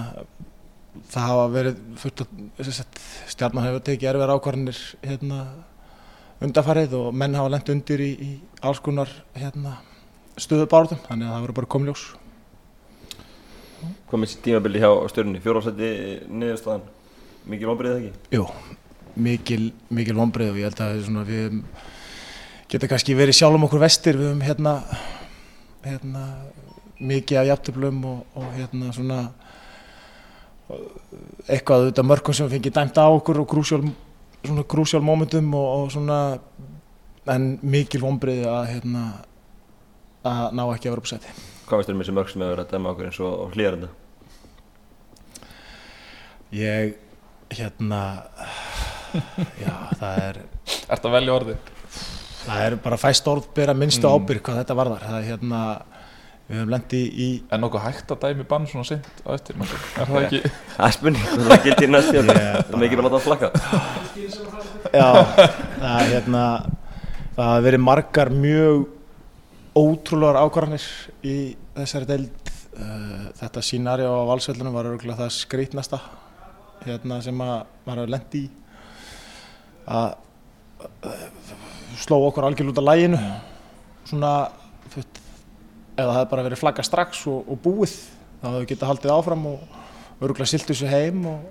það 1.11 1.27
hafa 1.27 1.43
verið 1.55 1.83
fullt 2.01 2.23
að 2.23 3.03
stjarnan 3.31 3.67
hefur 3.67 3.85
tekið 3.87 4.09
erfiðar 4.11 4.33
ákvarðanir 4.35 4.81
hérna 5.05 5.43
undarfarið 6.41 6.95
og 6.97 7.11
menn 7.15 7.37
hafa 7.37 7.53
lent 7.53 7.69
undir 7.71 8.01
í, 8.03 8.11
í 8.11 8.31
alls 8.65 8.81
konar 8.83 9.11
hérna, 9.37 9.77
stöðu 10.41 10.67
bárðum 10.71 11.01
þannig 11.05 11.27
að 11.27 11.35
það 11.35 11.45
verður 11.45 11.59
bara 11.59 11.71
komljós 11.75 12.07
Hvað 13.81 14.21
með 14.21 14.33
tímabili 14.45 14.81
hjá 14.81 14.89
stjórnni? 15.09 15.39
Fjórafsætti 15.41 15.87
niðurstaðan? 16.29 16.83
Mikið 17.49 17.69
vonbrið 17.71 17.95
ekki? 17.95 18.11
Jú, 18.35 18.43
mikil, 19.25 19.63
mikil 19.89 20.17
vonbreið 20.19 20.51
og 20.51 20.59
ég 20.59 20.67
held 20.67 20.83
að 20.85 20.99
svona, 21.07 21.23
við 21.25 21.55
geta 22.69 22.89
kannski 22.91 23.15
verið 23.17 23.39
sjálfum 23.39 23.65
okkur 23.65 23.81
vestir 23.81 24.19
við 24.19 24.29
höfum 24.29 24.43
hérna, 24.45 24.75
hérna 25.85 26.25
mikið 27.01 27.41
af 27.41 27.49
jafntöflum 27.49 28.03
og, 28.05 28.25
og 28.37 28.47
hérna 28.55 28.91
svona 28.93 29.19
eitthvað 31.49 31.87
auðvitað 31.87 32.07
mörgum 32.07 32.37
sem 32.37 32.47
við 32.47 32.57
fengið 32.57 32.75
dæmt 32.77 33.01
á 33.01 33.05
okkur 33.09 33.41
og 33.41 33.49
krúsjál 34.71 35.03
momentum 35.05 35.53
og, 35.57 35.67
og 35.75 35.91
svona 35.93 36.19
en 37.31 37.55
mikil 37.61 38.01
vonbreið 38.03 38.45
að 38.49 38.69
hérna 38.75 39.03
að 40.25 40.55
ná 40.57 40.63
ekki 40.69 40.89
að 40.89 40.93
vera 40.93 41.03
uppsæti 41.03 41.35
Hvað 41.67 41.79
veist 41.79 41.89
þér 41.89 41.97
með 41.97 42.05
þessi 42.05 42.15
mörg 42.17 42.31
sem 42.31 42.41
hefur 42.43 42.53
verið 42.55 42.65
að 42.65 42.73
dæma 42.75 42.91
okkur 42.91 43.09
eins 43.09 43.19
og 43.25 43.53
hlýjarenda? 43.55 43.91
ég 46.51 46.95
hérna 47.51 48.01
já 49.65 49.75
það 49.99 50.25
er 50.25 50.41
Ertu 50.91 51.07
að 51.07 51.15
velja 51.15 51.35
orði? 51.35 51.55
Það 52.41 52.61
er 52.65 52.75
bara 52.83 52.97
fæst 52.97 53.27
orð 53.29 53.47
bera 53.55 53.73
minnstu 53.77 54.07
Mm. 54.07 54.13
ábyrg 54.17 54.41
hvað 54.47 54.59
þetta 54.63 54.75
varðar. 54.79 55.03
Það 55.07 55.17
er 55.19 55.25
hérna, 55.29 55.59
við 56.49 56.57
höfum 56.57 56.71
lendi 56.73 57.01
í 57.25 57.27
En 57.53 57.61
nokkuð 57.61 57.83
hægt 57.85 58.11
að 58.11 58.19
dæmi 58.25 58.43
bann 58.49 58.65
svona 58.67 58.87
sint 58.87 59.05
á 59.23 59.29
eftir 59.35 59.55
Er 59.61 60.09
það 60.09 60.23
ekki? 60.25 60.41
Það 60.77 60.87
er 60.87 60.95
spurning, 60.97 61.27
það 61.37 61.63
gildi 61.67 61.85
í 61.85 61.91
næst 61.93 62.11
hérna 62.15 62.33
Það 62.33 62.73
er 62.73 62.81
mikið 62.81 62.99
að 62.99 63.05
láta 63.05 63.19
það 63.19 63.27
flakka 63.27 63.51
Já, 64.91 65.07
það, 65.79 66.01
hérna, 66.11 66.41
það 67.35 67.45
hafa 67.51 67.61
verið 67.67 67.83
margar 67.85 68.31
mjög 68.33 68.81
ótrúlegar 69.79 70.39
ákvarðanir 70.41 70.87
í 71.23 71.35
þessari 71.77 72.09
deild. 72.09 72.49
Uh, 72.75 73.29
Þetta 73.39 73.61
sínari 73.63 74.03
á 74.03 74.11
valsveldunum 74.27 74.73
var 74.75 74.89
örgulega 74.89 75.21
það 75.21 75.31
skrítnasta 75.37 75.99
hérna, 76.83 77.21
sem 77.23 77.39
að 77.45 77.53
maður 77.85 78.01
hefur 78.01 78.11
lent 78.17 78.35
í. 78.35 78.43
Að 79.87 80.09
sló 82.01 82.19
okkur 82.27 82.47
algjörl 82.47 82.73
út 82.73 82.81
af 82.81 82.87
læginu. 82.89 83.21
Svona, 84.09 84.33
veit, 84.95 85.21
ef 85.95 86.03
það 86.03 86.13
hefði 86.17 86.29
bara 86.33 86.45
verið 86.49 86.61
flagga 86.61 86.85
strax 86.85 87.25
og, 87.29 87.47
og 87.47 87.61
búið, 87.63 87.95
þá 88.41 88.45
hefðu 88.51 88.69
getað 88.73 88.93
haldið 88.93 89.15
áfram 89.15 89.49
og 89.53 90.21
örgulega 90.21 90.51
siltu 90.51 90.77
sér 90.77 90.95
heim 90.95 91.25
og 91.29 91.41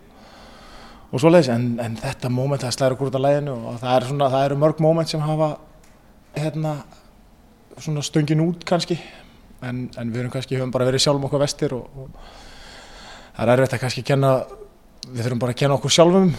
og 1.10 1.18
svoleiðis, 1.18 1.50
en, 1.50 1.64
en 1.82 1.96
þetta 1.98 2.30
moment 2.30 2.62
það 2.62 2.76
slæður 2.76 2.94
okkur 2.96 3.10
út 3.10 3.16
af 3.18 3.24
læginu 3.24 3.54
og 3.56 3.78
það, 3.82 3.94
er 3.94 4.06
svona, 4.06 4.28
það 4.30 4.44
eru 4.46 4.58
mörg 4.62 4.82
moment 4.84 5.10
sem 5.10 5.24
hafa 5.24 5.48
hérna 6.36 6.74
stöngin 8.06 8.44
út 8.44 8.62
kannski 8.68 8.98
en, 9.66 9.88
en 9.98 10.12
við 10.14 10.28
kannski, 10.30 10.58
höfum 10.58 10.72
bara 10.74 10.86
verið 10.86 11.02
sjálfum 11.04 11.26
okkur 11.26 11.42
vestir 11.42 11.74
og, 11.74 11.88
og 11.98 12.12
það 13.34 13.42
er 13.42 13.52
erfitt 13.56 13.74
að 13.74 13.82
kannski 13.84 14.04
kenna 14.06 14.34
við 15.08 15.24
þurfum 15.24 15.42
bara 15.42 15.56
að 15.56 15.60
kenna 15.64 15.78
okkur 15.80 15.96
sjálfum 15.96 16.30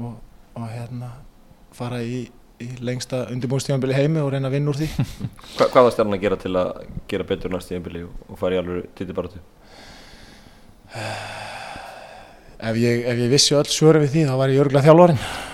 og 0.00 0.64
hérna 0.72 1.12
fara 1.76 2.00
í, 2.00 2.24
í 2.62 2.66
lengsta 2.84 3.24
undirbúinstíðanbili 3.34 3.98
heimi 3.98 4.22
og 4.22 4.32
reyna 4.34 4.50
að 4.50 4.56
vinna 4.58 4.72
úr 4.72 4.80
því 4.80 4.90
Hva, 5.58 5.68
Hvað 5.68 5.86
var 5.88 5.94
stjarnan 5.96 6.18
að 6.18 6.24
gera 6.26 6.40
til 6.42 6.54
að 6.56 6.72
gera 7.12 7.28
betur 7.28 7.54
næst 7.54 7.72
í 7.72 7.78
einbili 7.78 8.04
og, 8.08 8.34
fara 8.40 8.58
í 8.58 8.62
alveg 8.62 8.90
titibaratu? 8.98 9.44
ef 12.72 12.76
ég, 12.78 13.06
ef 13.08 13.24
ég 13.26 13.32
vissi 13.32 13.56
öll 13.58 13.68
svöru 13.70 14.04
við 14.04 14.14
því 14.16 14.28
þá 14.30 14.36
var 14.40 14.52
ég 14.52 14.62
örgulega 14.62 14.86
þjálfarinn 14.88 15.50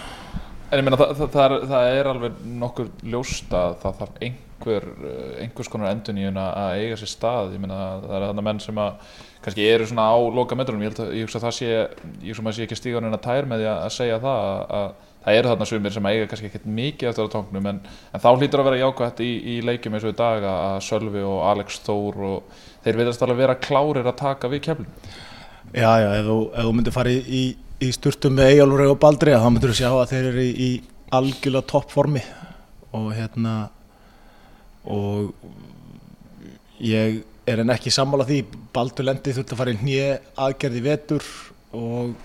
En 0.68 0.82
ég 0.82 0.84
meina 0.84 0.98
það, 1.00 1.12
það, 1.16 1.30
það, 1.32 1.44
er, 1.44 1.62
það 1.70 1.90
er 1.96 2.08
alveg 2.10 2.40
nokkur 2.60 2.88
ljóst 3.08 3.54
að 3.56 3.76
það 3.80 3.94
þarf 4.02 4.18
einhver, 4.26 4.86
eh, 5.08 5.30
einhvers 5.44 5.70
konar 5.72 5.94
endun 5.94 6.18
í 6.20 6.26
hún 6.26 6.40
að 6.42 6.82
eiga 6.82 6.98
sér 7.00 7.08
stað. 7.08 7.54
Ég 7.56 7.62
meina 7.62 7.78
það 8.02 8.16
er 8.18 8.26
þannig 8.26 8.46
menn 8.50 8.60
sem 8.60 8.80
að 8.82 9.14
kannski 9.46 9.64
eru 9.64 9.86
svona 9.88 10.10
á 10.12 10.16
loka 10.36 10.58
metrunum. 10.60 10.84
Ég, 10.84 10.92
held 10.92 11.00
að, 11.06 11.14
ég 11.16 11.24
hugsa 11.24 11.40
að 11.40 11.46
það 11.46 11.54
sé, 11.56 11.70
ég 11.72 12.28
hugsa 12.28 12.42
að 12.42 12.44
maður 12.44 12.58
sé 12.58 12.66
ekki 12.66 12.76
að 12.76 12.82
stíga 12.82 13.00
hann 13.00 13.16
að 13.16 13.24
tær 13.24 13.48
með 13.48 13.62
því 13.62 13.70
að, 13.70 13.80
að 13.86 13.94
segja 13.96 14.20
það 14.26 14.44
að, 14.50 14.60
að 14.82 15.07
það 15.28 15.38
eru 15.38 15.52
þarna 15.52 15.68
sumir 15.68 15.94
sem 15.94 16.08
eiga 16.08 16.26
kannski 16.30 16.48
ekkert 16.48 16.66
mikið 16.78 17.10
eftir 17.10 17.28
á 17.28 17.34
tóknum 17.34 17.68
en, 17.68 17.80
en 17.84 18.22
þá 18.22 18.28
hlýtur 18.32 18.62
að 18.62 18.68
vera 18.70 18.80
jákvæmt 18.82 19.22
í, 19.24 19.30
í 19.52 19.54
leikjum 19.66 19.96
eins 19.96 20.06
og 20.08 20.14
í 20.14 20.18
dag 20.18 20.44
að 20.48 20.76
Sölvi 20.88 21.24
og 21.28 21.38
Alex 21.50 21.80
Þór 21.86 22.20
og 22.28 22.60
þeir 22.84 23.00
viðast 23.02 23.24
alveg 23.24 23.40
vera 23.42 23.56
klárir 23.60 24.08
að 24.08 24.20
taka 24.22 24.50
við 24.52 24.64
keflin. 24.68 24.92
Já, 25.74 25.90
já, 26.00 26.08
ef 26.16 26.28
þú, 26.28 26.38
ef 26.48 26.68
þú 26.68 26.74
myndir 26.78 26.94
fara 26.96 27.12
í, 27.12 27.42
í, 27.84 27.90
sturtum 27.92 28.38
með 28.38 28.52
Eyjálfur 28.54 28.84
og 28.88 29.00
Baldri 29.02 29.34
þá 29.36 29.48
myndir 29.52 29.74
þú 29.74 29.80
sjá 29.82 29.90
að 29.90 30.14
þeir 30.14 30.30
eru 30.30 30.46
í, 30.48 30.70
algjörlega 31.18 31.68
toppformi 31.72 32.22
og 32.96 33.10
hérna 33.16 33.56
og 34.88 35.34
ég 36.84 37.20
er 37.48 37.62
en 37.62 37.72
ekki 37.72 37.92
sammála 37.92 38.26
því 38.28 38.42
Baldur 38.76 39.08
lendi 39.08 39.34
þurfti 39.36 39.56
að 39.56 39.60
fara 39.60 39.74
í 39.74 39.78
hnið 39.82 40.32
aðgerði 40.46 40.82
vetur 40.84 41.28
og 41.76 42.16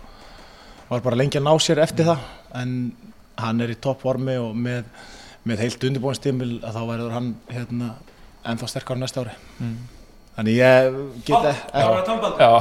var 0.90 1.04
bara 1.04 1.20
lengi 1.20 1.40
að 1.40 1.48
ná 1.48 1.54
sér 1.64 1.82
eftir 1.84 2.08
það 2.10 2.26
en 2.54 2.74
hann 3.42 3.62
er 3.66 3.74
í 3.74 3.78
toppformi 3.82 4.36
og 4.42 4.54
með, 4.56 4.86
með 5.50 5.64
heilt 5.66 5.84
undirbúinstímil 5.90 6.52
að 6.62 6.78
þá 6.78 6.82
verður 6.92 7.16
hann 7.18 7.30
hérna 7.50 7.94
ennþá 8.46 8.70
sterkar 8.70 9.00
næsta 9.02 9.24
ári. 9.24 9.36
Þannig 10.36 10.58
ég 10.58 10.96
get 11.28 11.46
e- 11.50 11.56
Það 11.74 11.90
var 11.90 12.00
ekki 12.02 12.14
að 12.14 12.54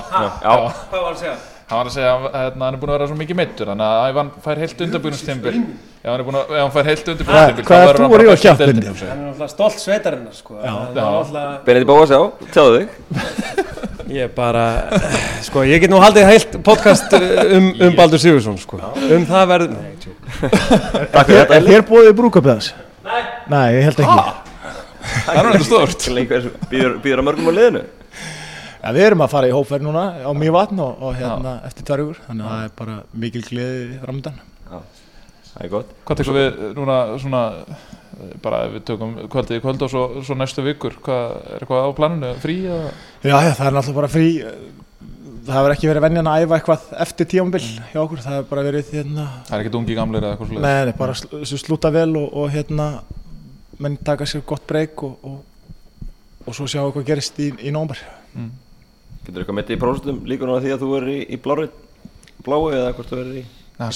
Já, 0.43 0.55
Hvað 0.91 1.03
var 1.03 1.13
að 1.13 1.21
segja? 1.23 1.37
Hann 1.73 1.81
var 1.81 1.89
að 1.89 1.95
segja 1.95 2.09
að 2.13 2.25
hérna, 2.37 2.67
hann 2.67 2.75
er 2.77 2.81
búin 2.83 2.91
að 2.93 2.97
vera 2.99 3.07
svo 3.09 3.17
mikið 3.17 3.37
meittur 3.39 3.71
þannig 3.73 3.87
að 3.89 4.09
ef 4.11 4.19
hann 4.21 4.31
fær 4.45 4.59
heilt 4.61 4.83
undirbúinustimbil 4.85 5.53
ef 5.57 6.09
hann 6.11 6.19
er 6.21 6.25
búin 6.27 6.37
að, 6.37 6.51
ef 6.53 6.59
hann 6.61 6.73
fær 6.75 6.89
heilt 6.91 7.07
undirbúinustimbil 7.13 7.67
Hvað- 7.71 7.85
ert 7.89 8.01
þú 8.03 8.09
að 8.09 8.21
rífa 8.23 8.35
kjaftinn? 8.43 8.83
Hann 8.83 8.91
er 8.93 9.23
náttúrulega 9.23 9.49
stolt 9.55 9.79
sveitarinnar 9.81 10.35
sko. 10.37 10.59
Er 10.61 10.69
náttúrulega- 10.69 11.55
Benedikt 11.65 11.89
Bóas, 11.89 12.13
já, 12.13 12.21
tjáðu 12.53 12.83
þig. 12.83 12.89
Ég 14.13 14.29
bara, 14.37 14.65
sko, 15.41 15.63
ég 15.65 15.81
get 15.81 15.89
nú 15.89 15.97
haldið 16.03 16.27
heilt 16.29 16.57
podcast 16.67 17.15
uh, 17.17 17.23
um, 17.57 17.71
um 17.87 17.95
Baldur 17.97 18.21
Sigursson, 18.21 18.59
sko. 18.61 18.77
Um 19.09 19.25
það 19.25 19.47
þetta 21.39 21.57
Er 21.57 21.65
þér 21.71 21.87
búið 21.89 22.11
hans? 22.53 22.69
Nei. 23.07 23.23
Nei, 23.49 23.65
ég 23.79 23.87
held 23.89 24.03
ekki. 24.05 24.19
Það 25.23 25.33
er 25.33 25.49
náttúrulega 25.49 25.71
stort 25.71 26.05
býður 27.07 27.23
að 27.23 27.27
mörgum 27.31 27.49
á 27.49 27.53
liðinu 27.57 27.85
ja, 28.83 28.93
Við 28.93 29.07
erum 29.07 29.25
að 29.25 29.33
fara 29.37 29.49
í 29.49 29.55
hópferð 29.55 29.87
núna 29.87 30.05
á 30.27 30.31
Mývatn 30.37 30.83
og, 30.83 31.07
og 31.07 31.17
hérna 31.19 31.59
eftir 31.69 31.87
tvær 31.89 32.05
ykkur 32.05 32.21
Þannig 32.27 32.49
að 32.49 32.53
það 32.57 32.67
er 32.67 32.77
bara 32.83 32.99
mikil 33.25 33.45
gleði 33.47 34.03
framöndan 34.03 34.43
Það 35.53 35.65
er 35.67 35.73
gott. 35.73 35.89
Hvað 36.09 36.21
tekur 36.23 36.37
við 36.39 36.63
núna 36.79 36.95
svona 37.21 37.41
eh, 37.61 38.31
bara 38.41 38.63
ef 38.67 38.77
við 38.79 38.85
tökum 38.89 39.11
kvöldið 39.33 39.59
í 39.59 39.63
kvöld 39.65 39.83
og 39.85 39.91
svo, 39.93 40.05
svo 40.25 40.37
næstu 40.41 40.65
vikur 40.65 40.97
hvað, 41.05 41.35
er 41.45 41.59
eitthvað 41.67 41.85
á 41.85 41.91
planinu, 41.99 42.31
frí 42.41 42.55
eða? 42.65 42.95
Já, 43.21 43.35
já, 43.35 43.51
það 43.59 43.67
er 43.67 43.77
náttúrulega 43.77 43.99
bara 43.99 44.11
frí. 44.15 44.31
Það 45.43 45.59
hefur 45.59 45.75
ekki 45.75 45.91
verið 45.91 46.07
venjan 46.07 46.31
að 46.33 46.47
æfa 46.47 46.57
eitthvað 46.57 46.89
eftir 47.05 47.29
tíambil 47.35 47.63
hjá 47.67 48.01
okkur. 48.01 48.25
Það 48.25 48.37
hefur 48.39 48.49
bara 48.55 48.65
verið 48.71 48.93
hérna 48.97 49.29
Það 49.51 49.55
er 49.59 49.65
ekkert 49.65 49.79
ungi 49.83 49.99
gamlir 49.99 50.25
eða 50.25 50.33
eitthvað 50.37 50.53
svolítið 50.53 50.67
Nei, 50.69 50.85
nei, 50.89 50.97
bara 51.03 51.17
sl 51.19 51.41
sl- 51.43 51.63
slúta 51.67 51.93
vel 51.93 52.11
og, 52.23 52.29
og 52.33 52.51
hérna 52.55 52.89
menn 53.83 53.97
taka 54.07 54.29
sér 54.31 54.45
gott 54.47 54.65
breyk 54.71 55.03
og, 55.05 55.27
og, 55.27 56.11
og 56.47 56.57
svo 56.57 56.65
sjáum 56.71 56.89
við 56.89 57.01
hvað 57.01 57.09
gerist 57.11 57.43
í, 57.43 57.51
í 57.61 57.75
nómber 57.75 58.01
mm. 58.39 58.53
Getur 59.27 59.43
eitthvað 59.43 59.59
metið 59.61 59.77
í 59.77 59.81
próstum 59.83 60.17
líka 60.27 60.47
núna 60.49 60.61
því 60.65 60.71
að 60.75 60.81
þú 60.83 60.89
verður 60.97 61.13
í, 61.15 61.19
í 61.31 61.37
blári 61.45 61.67
bláu 62.43 62.63
eða 62.75 62.93
hvort 62.97 63.11
þú 63.13 63.19
verður 63.21 63.37
í 63.43 63.45
Ég, 63.83 63.89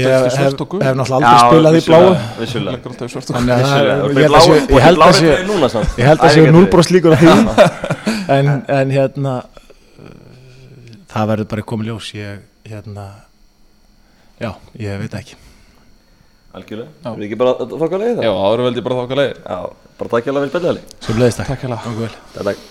hef, 0.00 0.94
náttúrulega 0.98 1.30
aldrei 1.30 1.40
spilað 1.44 1.76
í 1.78 1.82
bláu. 1.86 2.06
það 2.10 3.74
er- 3.80 4.06
ég 4.10 4.82
held 4.82 5.02
að 5.04 5.12
sé- 5.18 5.36
ég 6.00 6.06
held 6.08 6.24
að 6.24 6.30
sé 6.34 6.40
núlbróst 6.50 6.90
líkur 6.94 7.14
á 7.14 7.18
því. 7.20 7.28
En, 8.30 8.46
en 8.70 8.90
hérna 8.94 9.32
það 11.10 11.30
verður 11.32 11.48
bara 11.50 11.62
komið 11.66 11.88
ljós. 11.90 12.10
Ég 12.14 12.44
hérna 12.70 13.06
já, 14.38 14.52
ég 14.78 15.00
veit 15.02 15.14
ekki. 15.18 15.34
Algjörlega. 16.54 17.14
Við 17.18 17.26
ekki 17.28 17.38
bara 17.38 17.52
þokka 17.62 17.98
leið 18.02 18.22
Já, 18.26 18.30
áður 18.34 18.62
veldi 18.66 18.82
bara 18.86 18.96
þáka 19.04 19.18
leiðir 19.20 19.36
Já, 19.38 19.58
bara 20.00 20.10
takk 20.14 20.24
hjá 20.26 20.32
vel 20.34 20.48
spilnaðli 20.50 20.80
sem 21.06 21.20
leiðist 21.20 21.42
Takk 21.46 21.62
hérlega 21.62 21.84
Takk 21.84 21.98
vel. 22.00 22.14
Takk 22.34 22.64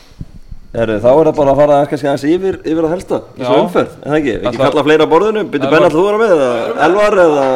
Herru, 0.70 1.00
þá 1.02 1.08
er 1.10 1.26
það 1.30 1.36
bara 1.40 1.52
að 1.54 1.60
fara 1.64 1.78
kannski 1.90 2.08
aðeins 2.10 2.26
yfir, 2.30 2.58
yfir 2.62 2.86
að 2.86 2.92
helsta 2.94 3.18
í 3.40 3.42
Já. 3.42 3.54
umferð, 3.58 3.94
en 4.04 4.12
það 4.12 4.18
ekki, 4.20 4.34
ekki 4.38 4.50
Ætla- 4.52 4.68
kalla 4.70 4.84
fleira 4.86 5.08
á 5.08 5.10
borðinu, 5.10 5.44
byrju. 5.50 5.70
Benn 5.72 5.84
alltaf 5.88 5.98
þú 5.98 6.04
vera 6.06 6.20
með, 6.22 6.34
eða 6.36 6.50
Elvar 6.86 7.14
eða 7.24 7.48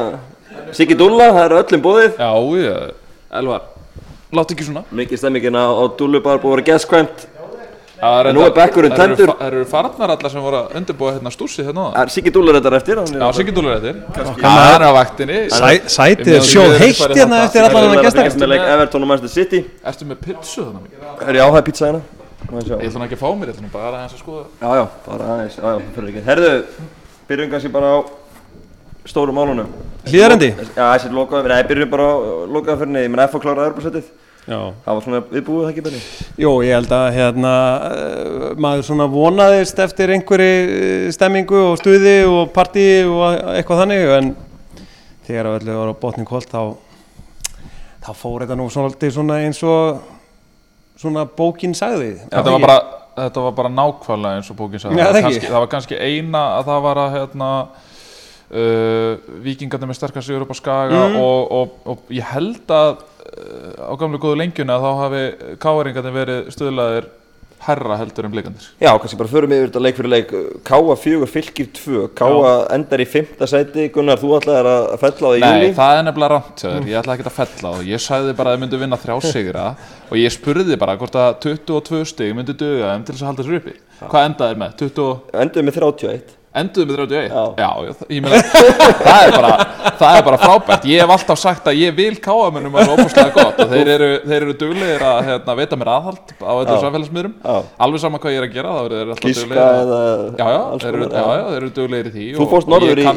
Siggi 0.73 0.95
Dúlla, 0.97 1.27
það 1.35 1.45
eru 1.45 1.59
öllum 1.61 1.83
bóðið, 1.85 2.17
Já, 2.17 2.31
ég, 2.63 2.95
Elvar 3.41 3.61
Látt 4.33 4.49
ekki 4.55 4.65
svona. 4.65 4.81
Mikið 4.89 5.17
stemmingin 5.21 5.53
á, 5.53 5.65
á 5.69 5.83
Dúllubar 5.93 6.41
búið 6.41 6.49
að 6.49 6.57
vera 6.57 6.67
geskvæmt, 6.73 7.27
Það 8.03 8.27
En 8.27 8.35
nú 8.35 8.41
er 8.43 8.51
bekkurinn 8.51 8.91
það 8.91 8.97
tæmdur. 8.99 9.29
Það 9.39 9.45
eru 9.47 9.65
farnar 9.71 10.11
allar 10.11 10.31
sem 10.33 10.41
voru 10.43 10.57
að 10.59 10.73
undirbúa 10.75 11.11
hérna 11.15 11.31
stúsið 11.31 11.69
hérna 11.69 11.85
á 11.87 12.01
er 12.03 12.09
Siggi 12.11 12.31
Dúlla 12.35 12.55
þetta 12.57 12.75
eftir, 12.75 12.99
hann 12.99 13.13
Já, 13.21 13.27
Siggi 13.37 13.53
Dúlur 13.55 13.77
eftir. 13.77 14.01
Hann 14.43 14.73
er 14.73 14.83
á 14.83 14.91
vaktinni. 14.97 15.37
Sæ- 15.53 15.87
Sætið 15.87 16.33
er 16.35 16.43
sjóð 16.43 16.75
heitt 16.81 16.99
hérna 16.99 17.15
þarna. 17.15 17.43
eftir 17.47 17.61
er 17.63 17.69
pizza 21.63 21.85
hérna, 21.85 22.01
Má 22.01 22.22
ég 22.43 22.97
nú 22.97 23.05
ekki 23.05 23.17
að 23.17 23.23
fá 23.23 23.29
mér, 23.37 23.49
ég 23.49 23.55
ætla 23.55 23.65
nú 23.65 23.71
bara 23.73 24.01
aðeins 24.01 24.17
að 24.17 24.23
skoða 24.23 24.43
já 24.59 24.75
já, 24.79 24.83
bara 25.07 25.29
aðeins, 25.35 25.55
já 25.57 25.69
já, 25.69 25.87
fyrir 25.95 26.11
ekki, 26.11 26.25
herðu, 26.27 26.51
byrjum 27.29 27.53
kannski 27.53 27.71
bara 27.73 27.93
á 27.93 27.97
stóru 29.07 29.35
málunum. 29.35 29.71
Hlíðarendi? 30.07 30.51
Já, 30.75 30.83
þessi 30.95 31.09
lokaði, 31.15 31.49
nei, 31.51 31.63
byrjum 31.67 31.89
bara 31.91 32.05
á 32.07 32.15
lokaðferðinni, 32.55 33.03
ég 33.03 33.11
menn 33.11 33.23
að 33.23 33.35
klára 33.43 33.65
Evropasettið, 33.67 34.11
Já. 34.43 34.57
það 34.83 34.89
var 34.97 35.03
svona 35.05 35.19
viðbúið 35.29 35.61
það 35.63 35.69
ekki 35.71 35.83
Benni? 35.85 35.99
Jú, 36.43 36.49
ég 36.67 36.75
held 36.75 36.93
að 36.95 37.05
hérna, 37.15 37.51
uh, 37.87 38.47
maður 38.59 38.87
svona 38.89 39.05
vonaðist 39.11 39.77
eftir 39.79 40.11
einhverju 40.11 41.11
stemmingu 41.15 41.61
og 41.69 41.77
stuði 41.79 42.15
og 42.27 42.51
partí 42.55 42.87
og 43.07 43.37
eitthvað 43.53 43.83
þannig 43.85 44.11
en 44.17 44.33
þegar 45.27 45.47
að 45.47 45.59
öllu 45.61 45.77
var 45.77 45.93
á 45.95 46.01
botning 46.01 46.33
holt 46.35 46.51
þá, 46.51 46.75
þá 48.03 48.11
fór 48.19 48.43
þetta 48.43 48.59
nú 48.59 48.67
svolítið 48.71 49.15
svona 49.15 49.39
eins 49.45 49.63
og 49.63 50.03
svona 50.99 51.25
bókin 51.25 51.73
sagði. 51.77 52.11
Þetta 52.29 52.51
var 52.53 52.61
bara, 52.63 52.77
þetta 53.17 53.43
var 53.47 53.55
bara 53.57 53.69
nákvæmlega 53.73 54.39
eins 54.41 54.51
og 54.53 54.57
bókin 54.59 54.79
sagði 54.83 54.99
Já, 55.01 55.05
það, 55.05 55.13
var 55.13 55.19
ekki. 55.19 55.29
kannski, 55.29 55.47
það 55.53 55.59
var 55.63 55.71
kannski 55.73 55.97
eina 55.99 56.43
að 56.59 56.69
það 56.69 56.81
var 56.87 57.01
að 57.03 57.15
hérna, 57.17 57.49
uh, 58.53 59.33
vikingarnir 59.45 59.89
með 59.91 59.99
sterkast 59.99 60.29
sigur 60.29 60.45
upp 60.45 60.53
á 60.53 60.57
Skaga 60.59 61.01
Mm. 61.09 61.17
og, 61.21 61.51
og, 61.51 61.75
og 61.85 62.13
ég 62.13 62.23
held 62.33 62.69
að 62.73 62.91
uh, 63.01 63.89
á 63.89 63.93
gamlu 63.99 64.19
góðu 64.21 64.37
lengjuna 64.41 64.79
þá 64.81 64.89
hafi 65.01 65.23
káeringarnir 65.63 66.17
verið 66.19 66.49
stuðlaðir 66.53 67.09
herra 67.67 67.97
heldur 68.01 68.27
en 68.27 68.33
blikandir 68.33 68.67
Já, 68.81 68.91
kannski 68.99 69.19
bara 69.19 69.31
förum 69.31 69.53
yfir 69.55 69.69
þetta 69.69 69.81
leik 69.83 69.97
fyrir 69.99 70.11
leik. 70.13 70.33
Káa 70.67 70.97
fjögur 70.99 71.31
fylgir 71.31 71.69
tvö. 71.77 72.03
Káa 72.17 72.53
endar 72.75 73.03
í 73.03 73.07
fymta 73.09 73.47
sæti. 73.49 73.87
Gunnar, 73.93 74.21
þú 74.21 74.35
ætlaðir 74.39 74.69
að 74.73 74.97
fella 75.03 75.17
á 75.17 75.29
það 75.29 75.37
í 75.37 75.43
Nei, 75.43 75.49
júli 75.53 75.71
það 75.79 75.97
er 75.97 76.05
nefnilega 76.09 76.31
rámt 76.35 76.63
þér, 76.65 76.91
ég 76.91 76.99
ætla 77.01 77.17
ekki 77.17 77.27
að 77.29 77.37
fella 77.39 77.63
á 77.63 77.73
það. 77.73 77.87
Ég 77.93 78.03
sagði 78.03 78.37
bara 78.37 78.53
að 78.53 78.57
þið 78.57 78.63
myndu 78.65 78.81
vinna 78.83 79.01
þrjá 79.03 79.17
sigra 79.31 79.65
og 80.09 80.15
ég 80.19 80.35
spurði 80.37 80.79
bara 80.83 80.97
hvort 80.99 81.19
að 81.23 81.33
22 81.47 82.05
stig 82.13 82.37
myndu 82.37 82.55
duga 82.57 82.93
þeim 82.93 83.07
til 83.07 83.15
þess 83.15 83.25
að 83.25 83.31
halda 83.31 83.47
sér 83.47 83.59
uppi. 83.61 83.75
Hvað 84.03 84.29
endaði 84.29 84.63
með? 84.63 84.79
20 84.83 85.43
Enduðu 85.43 85.67
með 85.69 85.79
31 85.79 86.42
Enduðu 86.53 86.85
með 86.85 86.97
31? 87.01 87.31
Já. 87.33 87.43
Já, 87.57 87.69
það- 87.97 88.09
ég 88.13 88.21
meina, 88.21 88.39
það, 89.03 89.21
er 89.25 89.31
bara, 89.33 89.53
það 89.97 90.17
er 90.19 90.25
bara 90.27 90.37
frábært. 90.37 90.83
Ég 90.85 90.99
hef 91.01 91.13
alltaf 91.15 91.39
sagt 91.41 91.65
að 91.71 91.79
ég 91.81 91.95
vil 91.97 92.15
káamönnum 92.21 92.75
alveg 92.77 92.91
óbúslega 92.99 93.31
gott. 93.33 93.61
Og 93.63 93.71
þeir 93.71 93.89
eru, 93.95 94.09
þeir 94.27 94.37
eru 94.45 94.53
duglegir 94.61 95.05
að 95.09 95.17
hérna, 95.31 95.55
veita 95.57 95.79
mér 95.81 95.89
aðhald 95.95 96.33
á 96.37 96.51
þetta 96.59 96.75
samfélagsmiðrum. 96.83 97.33
Alveg 97.87 98.03
sama 98.03 98.19
hvað 98.21 98.35
ég 98.35 98.41
er 98.43 98.47
að 98.47 98.53
gera, 98.59 98.73
þá 98.77 98.83
eru 98.85 99.15
alltaf 99.15 99.25
duglegir 99.39 99.63
að- 99.63 100.37
Já, 100.37 100.47
já, 100.53 100.61
þeir 100.83 101.57
eru, 101.63 101.71
duglegir 101.79 102.05
í 102.05 102.13
því 102.13 102.27
Þú 102.37 102.47
fórst 102.53 102.69
norður 102.75 103.01
í 103.01 103.07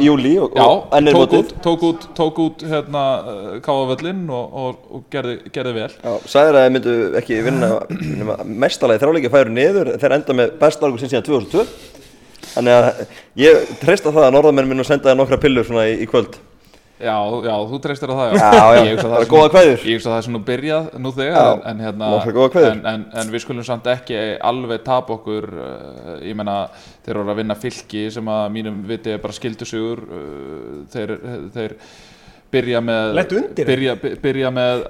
og, 0.47 0.57
Já, 0.57 0.69
er 0.97 1.13
tók 1.13 1.37
út, 1.41 1.53
tók 1.69 1.87
út, 1.91 2.09
tók 2.17 2.39
út 2.47 2.65
hérna 2.73 3.05
káavöllin 3.67 4.25
og, 4.31 4.57
og, 4.65 4.77
og 4.97 5.05
gerði, 5.13 5.37
gerði 5.53 5.75
vel. 5.77 5.91
Já, 6.01 6.17
sagðir 6.25 6.57
að 6.57 6.65
þið 6.67 6.75
myndu 6.79 6.97
ekki 7.21 7.43
vinna 7.47 7.71
mestalagi 8.65 9.03
þráleiki 9.05 9.31
færu 9.33 9.53
niður 9.57 9.93
þeir 10.01 10.17
enda 10.19 10.37
með 10.41 10.57
besta 10.61 10.87
árangur 10.87 11.03
sinn 11.05 11.13
síðan 11.13 11.27
2002 11.29 11.67
Þannig 12.57 12.77
að 12.81 13.01
ég 13.45 13.73
treysta 13.85 14.11
það 14.13 14.27
að 14.31 14.37
norðamenn 14.39 14.69
minn 14.73 14.83
og 14.85 14.89
senda 14.89 15.11
þér 15.13 15.19
nokkra 15.23 15.41
pillur 15.47 15.67
svona 15.69 15.87
í, 15.93 15.97
í 16.03 16.11
kvöld. 16.11 16.39
Já, 16.97 17.13
já, 17.45 17.53
þú 17.69 17.79
treystir 17.85 18.09
á 18.09 18.15
það 18.17 18.31
já, 18.31 18.37
Já, 18.41 18.61
já, 18.89 19.03
bara 19.05 19.19
sé 19.21 19.29
góða 19.29 19.43
nú- 19.45 19.53
kveðjur. 19.53 19.83
Ég 19.85 19.99
hugsa 19.99 20.09
að 20.09 20.13
það 20.15 20.21
er 20.23 20.25
svona 20.27 20.39
byrjað 20.47 20.87
nú 21.05 21.11
þegar 21.13 21.37
Já, 21.37 21.51
en, 21.69 21.83
hérna, 21.85 22.07
en, 22.71 22.79
en, 22.93 23.03
en 23.21 23.33
við 23.35 23.43
skulum 23.45 23.67
samt 23.69 23.91
ekki 23.93 24.21
alveg 24.41 24.81
tap 24.87 25.11
okkur 25.13 25.45
uh, 25.53 26.15
Ég 26.25 26.39
meina, 26.41 26.55
þeir 27.05 27.19
eru 27.19 27.27
að 27.35 27.41
vinna 27.43 27.59
fylki 27.61 28.07
sem 28.17 28.31
að 28.33 28.47
mínum 28.57 28.79
viti 28.89 29.13
er 29.13 29.21
bara 29.21 29.37
skildusugur 29.37 30.01
uh, 30.09 30.79
þeir, 30.95 31.13
þeir 31.53 31.77
byrja 32.57 32.81
með 32.87 33.15
byrja, 33.71 33.95
by- 34.03 34.15
byrja 34.25 34.51
með 34.57 34.85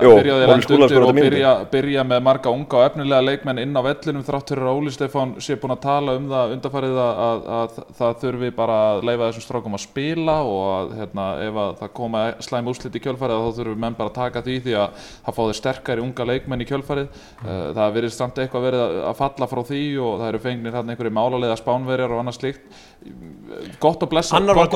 skoraði 0.67 0.97
og 1.11 1.15
byrja, 1.27 1.53
byrja 1.75 2.05
með 2.13 2.23
marga 2.27 2.53
unga 2.57 2.79
og 2.81 2.85
efnilega 2.91 3.27
leikmenn 3.27 3.61
inn 3.63 3.77
á 3.77 3.83
vellinum 3.87 4.25
þrátt 4.27 4.53
fyrir 4.55 4.67
að 4.71 4.81
Óli 4.81 4.95
Stefán 4.95 5.35
sé 5.43 5.57
búin 5.61 5.75
að 5.77 5.83
tala 5.87 6.17
um 6.19 6.29
það 6.31 6.55
undarfarið 6.57 6.99
að, 7.07 7.23
að, 7.27 7.47
að 7.61 7.79
það 8.01 8.17
þurfi 8.25 8.51
bara 8.57 8.79
að 8.93 9.05
leifa 9.11 9.31
þessum 9.31 9.47
strákum 9.47 9.77
að 9.79 9.85
spila 9.87 10.37
og 10.47 10.67
að 10.77 10.95
hérna, 11.01 11.27
ef 11.47 11.61
að 11.67 11.75
það 11.83 11.93
koma 12.01 12.25
slæm 12.47 12.71
úrslit 12.73 12.97
í 12.99 13.03
kjölfarið 13.07 13.45
þá 13.47 13.57
þurfum 13.61 13.83
menn 13.87 13.99
bara 13.99 14.11
að 14.13 14.19
taka 14.21 14.43
því 14.47 14.57
því 14.67 14.77
að 14.83 15.07
það 15.27 15.41
þeir 15.47 15.59
sterkari 15.61 16.03
unga 16.03 16.25
leikmenn 16.27 16.63
í 16.65 16.69
kjölfarið. 16.69 17.09
Uh, 17.45 17.51
það 17.77 17.95
verið 17.97 18.13
samt 18.17 18.39
eitthvað 18.43 18.65
verið 18.67 18.83
að- 18.87 18.97
að 19.11 19.17
falla 19.21 19.47
frá 19.51 19.61
því 19.69 19.81
og 20.03 20.13
það 20.21 20.29
eru 20.33 20.41
fengnir 20.47 20.77
hann 20.77 20.91
einhverju 20.95 21.13
málalega 21.17 21.57
spánverjar 21.61 22.15
og 22.17 22.23
annað 22.23 22.39
slíkt. 22.41 22.81
Gott 23.81 24.03
að 24.03 24.11
blessa 24.11 24.37
Annar 24.37 24.57
var 24.57 24.69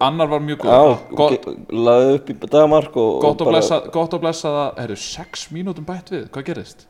annar 0.00 0.26
var 0.32 0.40
mjög 0.42 0.58
góð 0.64 0.98
gott, 1.18 1.44
laði 1.70 2.27
upp 2.34 2.44
í 2.44 2.50
dagmark 2.52 2.96
og 2.96 3.20
gott, 3.22 3.40
að 3.40 3.44
bara- 3.48 3.56
blessa, 3.56 3.80
gott 3.94 4.14
að 4.16 4.22
blessa 4.26 4.52
það 4.58 4.82
herru, 4.82 4.96
sex 4.96 5.48
mínútum 5.54 5.86
bætt 5.88 6.12
við, 6.14 6.28
hvað 6.34 6.48
gerist? 6.50 6.86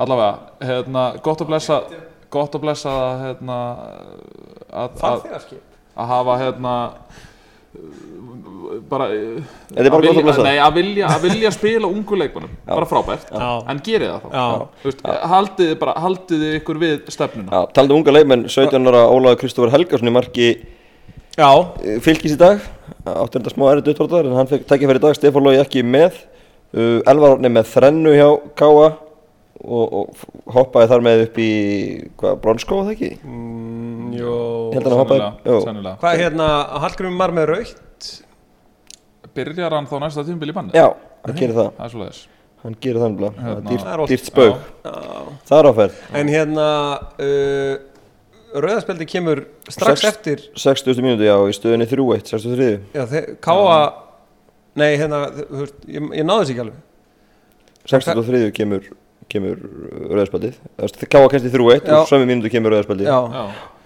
allavega, 0.00 0.38
hérna, 0.64 1.02
gott 1.22 1.42
að 1.44 1.50
blessa 1.52 1.80
gott 2.30 2.54
að 2.54 2.62
blessa 2.64 2.92
það 2.94 3.24
hérna, 3.26 3.58
að, 4.70 5.02
að, 5.10 5.58
hafa 6.10 6.36
hérna 6.40 6.74
bara 8.90 9.06
bara 9.90 10.00
að 10.00 10.16
vilja, 10.18 10.34
nei, 10.42 10.56
að, 10.58 10.72
vilja, 10.74 11.10
að 11.10 11.26
vilja 11.28 11.52
spila 11.54 11.90
ungu 11.90 12.18
leikmannum 12.18 12.56
bara 12.66 12.88
frábært, 12.90 13.28
Já. 13.30 13.50
en 13.70 13.82
gerið 13.86 14.10
það 14.10 14.24
þá. 14.24 14.32
Já. 14.34 14.80
Þú 14.82 14.88
veist, 14.88 15.04
haldið, 15.32 15.70
bara, 15.82 15.94
haldið 16.02 16.44
ykkur 16.58 16.80
við 16.82 17.12
stefnuna? 17.14 17.50
Já, 17.54 17.70
talandi 17.76 17.94
um 17.94 18.00
unga 18.02 18.14
leikmenn, 18.16 18.44
17 18.50 18.90
ára 18.90 19.04
Ólaður 19.14 19.40
Kristófur 19.44 19.74
Helgarsson 19.74 20.10
í 20.10 20.14
marki 20.16 20.48
Já, 21.38 21.50
eh, 21.84 22.00
fylgis 22.02 22.34
í 22.34 22.38
dag 22.40 22.60
áttur 23.06 23.40
þetta 23.40 23.52
smá 23.54 23.68
errið 23.70 23.92
utvartar 23.94 24.26
en 24.28 24.34
hann 24.36 24.48
fekk 24.50 24.66
tækifæri 24.68 25.00
í 25.00 25.04
dag, 25.04 25.14
Stefán 25.16 25.44
Lógi 25.46 25.60
ekki 25.62 25.84
með 25.86 26.16
uh, 26.74 26.98
Elvar 27.10 27.36
Árni 27.36 27.52
með 27.54 27.68
þrennu 27.70 28.14
hjá 28.16 28.26
Káa 28.58 28.88
og, 29.60 29.94
og 30.00 30.24
hoppaði 30.56 30.90
þar 30.90 31.04
með 31.06 31.22
upp 31.26 31.38
í 31.40 31.50
hvað, 32.20 32.40
bronskóa 32.44 32.86
það 32.88 32.92
ekki? 32.96 33.10
mm, 33.22 34.10
að 34.90 34.98
sennilega, 34.98 35.30
Jú. 35.46 35.60
sennilega. 35.66 35.94
Hvað 36.02 36.16
er 36.16 36.24
hérna, 36.24 36.48
Hallgrimur 36.84 37.18
Mar 37.20 37.34
með 37.36 37.48
raukt 37.54 38.10
byrjar 39.36 39.76
hann 39.78 39.86
þá 39.90 39.96
næsta 40.02 40.26
tímbil 40.26 40.50
í 40.50 40.56
banni 40.56 40.74
Já, 40.76 40.88
hann 41.24 41.38
gerir 41.38 41.56
það, 41.56 41.72
það 41.78 41.86
er 41.86 41.94
svoleiðis 41.94 42.20
hann 42.60 42.74
gerir 42.84 43.00
það 43.00 43.12
nefnilega. 43.14 43.34
Það 43.36 43.50
er 43.50 43.54
Hérna. 43.54 43.70
dýrt, 43.70 43.86
er 43.94 44.02
Já. 44.84 44.94
það 45.50 45.60
er 45.60 45.68
áferð 45.70 46.00
En 46.20 46.32
hérna 46.34 46.66
uh, 47.14 47.74
Rauðarspeldi 48.54 49.06
kemur 49.06 49.44
strax 49.70 50.00
Sex- 50.00 50.08
eftir. 50.10 50.40
60. 50.58 51.02
mínúti, 51.04 51.26
já, 51.28 51.36
í 51.46 51.52
stöðunni 51.54 51.86
3-1, 51.86 52.24
63 52.32 52.70
Já, 52.96 53.04
þeir, 53.06 53.28
Káa 53.44 53.76
Nei, 54.80 54.96
hérna, 54.96 55.20
þú 55.34 55.60
veist, 55.64 55.78
ég, 55.90 56.08
ég 56.20 56.24
náði 56.26 56.44
þess 56.44 56.50
ekki 56.54 56.62
alveg. 56.64 56.80
63 57.90 58.50
kemur, 58.54 58.84
kemur 59.32 59.62
rauðarspaldið 60.10 60.58
Káa 61.10 61.30
kemst 61.32 61.48
í 61.48 61.52
3-1 61.54 61.86
Já. 61.88 61.96
og 62.00 62.10
sömu 62.10 62.26
mínúti 62.28 62.52
kemur 62.52 62.74
rauðarspaldið 62.74 63.08
Já, 63.10 63.20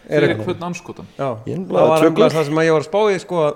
Er 0.04 0.20
fyrir 0.20 0.34
eitthvað- 0.34 0.48
hvern 0.50 0.66
anskotan 0.68 1.06
já. 1.16 1.28
Það 1.46 1.88
var 1.88 2.10
gul. 2.10 2.28
það 2.28 2.44
sem 2.44 2.58
að 2.60 2.66
ég 2.68 2.72
var 2.74 2.82
að 2.82 2.88
spá 2.90 3.00
í 3.14 3.20
sko 3.22 3.36
að 3.48 3.54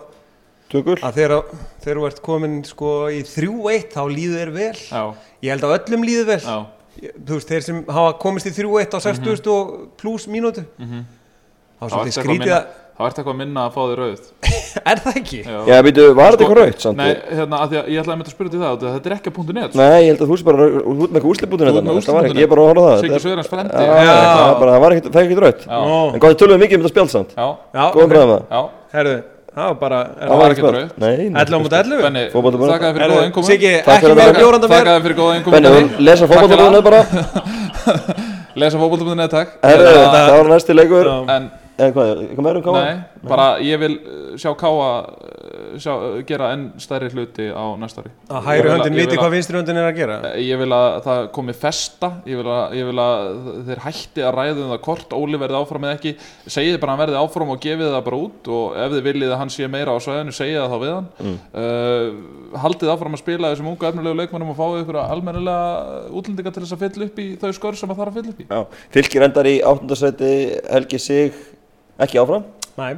Tökur 0.69 1.01
að 1.01 1.15
þegar, 1.17 1.45
þú 1.85 2.07
ert 2.07 2.19
komin 2.23 2.57
sko 2.65 2.89
í 3.09 3.23
3-1 3.25 3.87
þá 3.93 4.03
líður 4.13 4.41
þér 4.43 4.51
vel. 4.53 4.77
Já, 4.77 5.15
Ég 5.41 5.51
held 5.55 5.63
að 5.65 5.75
öllum 5.79 6.03
líður 6.05 6.27
vel. 6.29 6.41
Já, 6.45 6.67
Þú 6.99 7.37
veist, 7.39 7.49
þeir 7.53 7.63
sem 7.69 7.85
hafa 7.95 8.17
komist 8.19 8.49
í 8.51 8.53
3-1 8.57 8.97
á 8.97 8.99
60 8.99 9.51
og 9.55 9.73
pluss 10.01 10.27
mínútu. 10.31 10.65
Mhm. 10.83 11.07
Þá 11.79 11.85
er 11.87 11.91
Það 11.95 12.13
skrítið 12.19 12.55
að 12.59 12.69
Það 12.99 13.07
ert 13.07 13.19
eitthvað 13.21 13.31
að 13.31 13.39
minna 13.39 13.65
að 13.69 13.75
fá 13.77 13.83
þig 13.87 13.99
rauð. 14.01 14.23
Er 14.91 15.01
það 15.05 15.19
ekki? 15.21 15.37
Já, 15.47 15.59
Já, 15.71 15.77
býtu, 15.87 16.07
var 16.19 16.35
þetta 16.35 16.43
eitthvað 16.43 16.59
samt? 16.83 16.99
Nei, 16.99 17.13
hérna, 17.39 17.61
að 17.63 17.69
því 17.71 17.77
að 17.79 17.91
ég 17.93 18.01
ætlaði 18.03 18.11
að 18.11 18.19
mynda 18.19 18.31
að 18.33 18.35
spyrja 18.35 18.51
til 18.55 18.59
það 18.59 18.73
að 18.73 18.81
Þetta 18.97 19.09
er 19.11 19.15
ekki 19.15 19.31
að 19.31 19.35
punktu 19.37 19.55
net. 19.55 19.77
Nei, 19.79 19.99
ég 20.03 20.09
held 20.11 20.25
að 20.25 20.33
þú 20.33 20.39
sé 20.41 20.47
bara 20.49 20.67
út 20.83 21.15
með 21.15 21.23
ert 21.23 22.03
þetta 22.03 22.17
var 22.19 22.27
ekki, 22.27 22.41
ég 22.43 22.49
er 22.49 22.51
bara 22.51 22.65
að 22.65 22.71
horfa 22.73 22.89
það. 22.89 22.99
Er- 22.99 23.23
Söðurins 23.29 23.51
frendi 23.53 23.71
Já, 23.79 24.03
Já. 24.03 24.17
það 24.19 24.51
var 24.51 24.59
var 24.83 24.97
er 25.23 25.31
Já, 25.69 25.79
Ó, 25.79 26.01
En 26.11 26.19
hvað, 26.27 26.35
tölum 26.43 26.59
við 26.59 26.63
mikið 26.67 26.75
um 26.75 26.83
þetta 26.83 26.95
spjald 26.97 27.15
samt. 27.15 27.31
Já, 27.39 27.47
Já, 27.79 27.85
Góðan 27.95 28.03
ok. 28.03 28.13
bræðum 28.17 28.35
það 28.35 28.43
já. 28.59 28.63
Herðu, 28.99 29.15
það 29.59 29.69
var 29.69 29.79
bara 29.83 29.99
er 30.07 30.29
Það 30.29 30.39
var 30.43 30.53
Nei, 31.03 31.15
nei. 31.29 31.43
11 31.43 31.55
á 31.55 31.61
mútið 31.65 31.79
11 31.83 32.03
Benni, 32.07 32.25
Fótboltabúðin. 32.35 32.73
þakkaði 32.75 32.97
fyrir 32.99 33.13
góða 33.15 33.27
innkomu 33.29 33.49
Siggi, 33.51 33.73
Takk 33.85 33.95
ekki 33.95 34.07
fyrir 34.07 34.19
meira 34.19 34.33
það. 34.33 34.41
bjóranda 34.43 34.69
mér 34.69 34.79
Þakkaði 34.79 35.05
fyrir 35.07 35.19
góða 35.21 35.37
innkomu 35.39 35.55
Benni, 35.59 35.71
Benni. 35.77 36.05
lesa 36.09 36.29
fótballtabúðinu 36.31 36.83
bara 36.89 37.01
Lesa 38.63 38.81
fótboltabúðinu 38.83 39.29
takk 39.33 39.49
Hérna, 39.63 39.93
það 40.13 40.37
var 40.39 40.49
næsti 40.55 40.75
leikur. 40.79 41.11
En 41.35 41.51
En 41.79 41.93
hvað, 41.95 42.09
eitthvað 42.25 42.45
meira 42.49 42.59
um 42.59 42.65
káa? 42.67 42.81
Nei, 42.83 43.27
bara 43.31 43.45
ég 43.63 43.79
vil 43.79 43.93
uh, 44.03 44.33
sjá 44.41 44.51
Káa 44.59 44.87
uh, 44.99 45.77
sjá, 45.79 45.93
uh, 45.95 46.17
gera 46.27 46.49
enn 46.57 46.65
stærri 46.83 47.07
hluti 47.13 47.47
á 47.55 47.65
næsta 47.79 48.03
ári. 48.03 48.11
Að 48.35 48.49
hægri 48.49 48.73
höndin 48.73 48.97
viti 48.99 49.15
hvað 49.19 49.29
að- 49.29 49.35
vinstri 49.37 49.59
höndin 49.61 49.79
er 49.79 49.87
að 49.93 50.01
gera? 50.01 50.17
Ég 50.43 50.59
vil 50.59 50.69
að 50.75 50.97
það 51.05 51.21
komi 51.37 51.55
festa 51.55 52.11
Ég 52.27 52.41
vil 52.41 52.49
að, 52.51 52.75
ég 52.81 52.89
vil 52.89 53.03
að 53.05 53.29
þeir 53.69 53.83
hætti 53.85 54.25
að 54.27 54.35
ræða 54.41 54.65
um 54.65 54.73
það 54.75 54.81
hvort 54.89 55.15
Óli 55.21 55.41
verði 55.45 55.61
áfram 55.61 55.87
eða 55.87 55.99
ekki. 56.01 56.15
Segið 56.51 56.81
bara 56.83 56.97
hann 56.97 57.03
verði 57.05 57.21
áfram 57.23 57.53
og 57.55 57.61
gefið 57.63 57.93
það 57.95 58.03
bara 58.09 58.21
út 58.27 58.51
og 58.59 58.79
ef 58.85 58.97
þið 58.97 59.07
viljið 59.09 59.35
að 59.37 59.41
hann 59.45 59.55
sé 59.55 59.69
meira 59.71 59.95
á 59.95 59.99
svæðinu 60.03 60.35
segið 60.35 60.59
það 60.65 60.75
þá 60.75 60.79
við 60.83 60.93
hann. 60.97 61.09
Mm. 61.23 61.39
uh, 61.63 62.59
Haldið 62.65 62.91
áfram 62.95 63.15
að 63.15 63.23
spila 63.23 63.53
þessum 63.53 63.71
ungu 63.75 63.87
efnilegu 63.91 64.19
leikmannum 64.23 64.51
og 64.55 64.59
fáið 64.59 64.83
ykkur 64.83 64.99
almennilega 65.05 66.09
útlendinga 66.17 66.53
til 66.57 66.63
þess 66.65 66.75
að 66.75 66.83
fylla 66.87 67.09
upp 67.11 67.19
í 67.23 67.27
þau 67.43 67.51
skör 67.59 67.77
sem 67.79 67.93
að 67.93 67.99
þarf 68.01 68.11
að 68.15 68.19
fylla 68.19 68.33
upp 68.35 68.41
í. 68.41 68.47
Já, 68.49 68.61
fylgir 68.97 69.27
endar 69.29 69.49
í 69.51 69.55
áttundasæti 69.69 70.31
Helgi 70.73 71.01
Sig 71.05 71.37
ekki 72.05 72.21
áfram 72.23 72.45
Næ, 72.79 72.91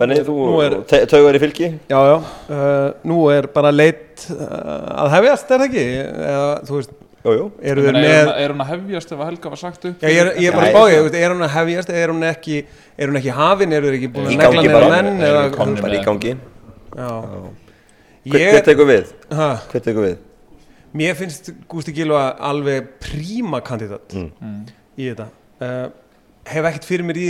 Benni, 0.00 0.16
þú 0.24 0.34
er- 0.64 0.78
taugar 1.10 1.36
í 1.36 1.40
fylgi 1.42 1.66
já, 1.90 1.98
já 2.00 2.16
uh, 2.16 2.92
Nú 3.08 3.18
er 3.32 3.46
bara 3.52 3.70
leitt 3.74 4.24
uh, 4.32 5.04
að 5.04 5.10
hefjast, 5.18 5.50
er 5.52 5.60
það 5.60 5.66
ekki? 5.68 5.84
Eða, 6.32 6.46
þú 6.68 6.78
veist, 6.78 6.94
Jú, 7.22 7.32
jú 7.38 7.42
eru 7.70 7.82
meina, 7.86 8.00
með 8.02 8.12
er, 8.16 8.24
hún, 8.26 8.38
er 8.42 8.52
hún 8.56 8.62
að 8.64 8.70
hefjast 8.72 9.12
ef 9.14 9.20
að 9.20 9.28
Helga 9.30 9.50
var 9.52 9.60
sagt 9.60 9.84
upp 9.90 10.00
Já, 10.02 10.08
ég 10.10 10.20
er, 10.24 10.30
ég 10.42 10.48
er 10.48 10.56
bara 10.56 10.70
Nei, 10.72 10.94
ég, 10.96 11.04
veist, 11.04 11.18
er 11.20 11.34
hún 11.36 11.44
að 11.46 11.52
hefjast 11.58 11.92
eða 11.92 12.00
er 12.06 12.12
hún 12.14 12.24
ekki, 12.32 12.56
er 12.98 13.12
hún 13.12 13.20
ekki 13.20 13.34
hafin, 13.36 13.74
eru 13.76 13.90
þeir 13.92 13.98
ekki 14.00 14.10
búin 14.16 14.26
að 14.26 14.32
negla 14.32 14.48
gangi 14.56 14.66
neða 14.72 14.80
bara. 14.80 14.88
menn 14.96 15.22
eða, 15.28 15.44
þeir 15.44 15.54
komnir 15.60 15.84
Bara 15.86 16.00
í 16.00 16.02
gangi 16.08 16.32
já. 16.32 17.12
Hver, 18.22 18.32
hver 18.32 18.56
Ég, 18.56 18.64
tekur 18.66 18.88
við? 18.90 19.12
ha, 19.38 19.48
Hver 19.70 19.84
tekur 19.86 20.08
við? 20.08 20.16
mér 20.98 21.14
finnst 21.20 21.52
Gústi 21.70 21.94
Gilva 21.96 22.24
alveg 22.50 22.90
príma 23.04 23.60
kandidat 23.64 24.12
Mm. 24.18 24.26
Mm. 24.42 24.58
í 24.98 25.06
þetta 25.12 25.28
uh, 25.62 25.86
hef 26.46 26.64
ekkert 26.70 26.84
fyrir 26.88 27.04
mér 27.06 27.18
í 27.22 27.28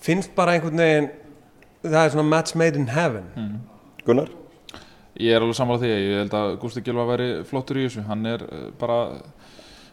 finnst 0.00 0.34
bara 0.36 0.52
einhvern 0.56 0.76
veginn 0.80 1.10
það 1.84 2.04
er 2.04 2.12
svona 2.14 2.28
match 2.28 2.56
made 2.56 2.76
in 2.76 2.88
heaven 2.92 3.24
Mm. 3.36 3.58
Gunnar? 4.06 4.28
Ég 5.20 5.34
er 5.36 5.42
alveg 5.42 5.56
sammála 5.58 5.80
því, 5.82 5.88
ég 5.92 6.18
held 6.22 6.34
að 6.38 6.54
Gústi 6.62 6.80
Gilva 6.84 7.04
væri 7.10 7.28
flottur 7.44 7.76
í 7.76 7.82
þessu, 7.86 8.04
hann 8.08 8.24
er 8.26 8.40
uh, 8.46 8.70
bara, 8.80 8.98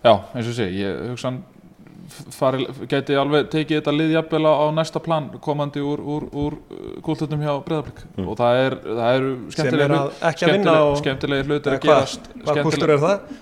já, 0.03 0.13
eins 0.35 0.47
og 0.47 0.55
sé, 0.55 0.67
ég 0.71 1.01
hugsa 1.11 1.27
hann 1.31 1.41
fari, 2.31 2.65
gæti 2.89 3.15
alveg 3.19 3.49
tekið 3.51 3.79
þetta 3.81 3.93
lið 3.93 4.11
jafnvel 4.15 4.45
á, 4.47 4.53
á 4.63 4.65
næsta 4.77 5.01
plan 5.03 5.27
komandi 5.43 5.81
úr, 5.83 5.99
úr, 6.01 6.25
úr 6.31 6.55
kúltutum 7.05 7.41
hjá 7.43 7.53
Breiðablík 7.65 8.03
Mm. 8.17 8.27
og 8.31 8.37
það 8.39 8.59
er, 8.65 8.75
það 8.85 9.17
eru 9.17 9.31
er 9.33 9.51
skemmtilegir 9.55 9.91
að 9.97 10.07
ekki 10.29 10.45
að 10.47 10.51
vinna 10.53 10.71
skemmtileg, 10.71 10.87
og 10.87 11.01
skemmtilegir 11.01 11.49
hlutir 11.51 11.73
Eða 11.73 11.77
að 11.77 11.83
gerast 11.87 12.29
hvað 12.45 12.61
kúltur 12.67 12.93
er 12.95 13.01
það? 13.03 13.35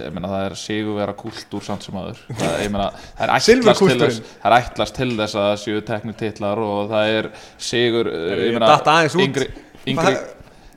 ég 0.00 0.12
meina 0.16 0.28
það 0.32 0.44
er 0.50 0.56
sigurvera 0.60 1.14
kúltúr 1.22 1.64
samt 1.64 1.86
sem 1.86 1.96
aður 2.00 2.20
það, 2.40 2.58
ég 2.64 2.74
meina 2.74 2.88
það 2.90 3.24
er 3.24 3.32
ætlast 3.36 3.46
til 3.46 3.56
Silfurkúltúrinn. 3.60 4.04
þess 4.04 4.36
það 4.42 4.50
er 4.50 4.58
ætlast 4.60 4.98
til 5.00 5.10
þess 5.20 5.38
að 5.40 5.46
það 5.48 5.56
séu 5.64 5.80
teknir 5.90 6.18
titlar 6.20 6.62
og 6.66 6.90
það 6.92 7.14
er 7.20 7.30
sigur 7.70 8.10
eh, 8.12 8.28
Ég 8.30 8.44
ég 8.50 8.58
meina 8.58 8.70
datt 8.74 8.92
aðeins 8.96 9.16
út. 9.16 9.24
yngri, 9.28 9.48
yngri 9.94 10.14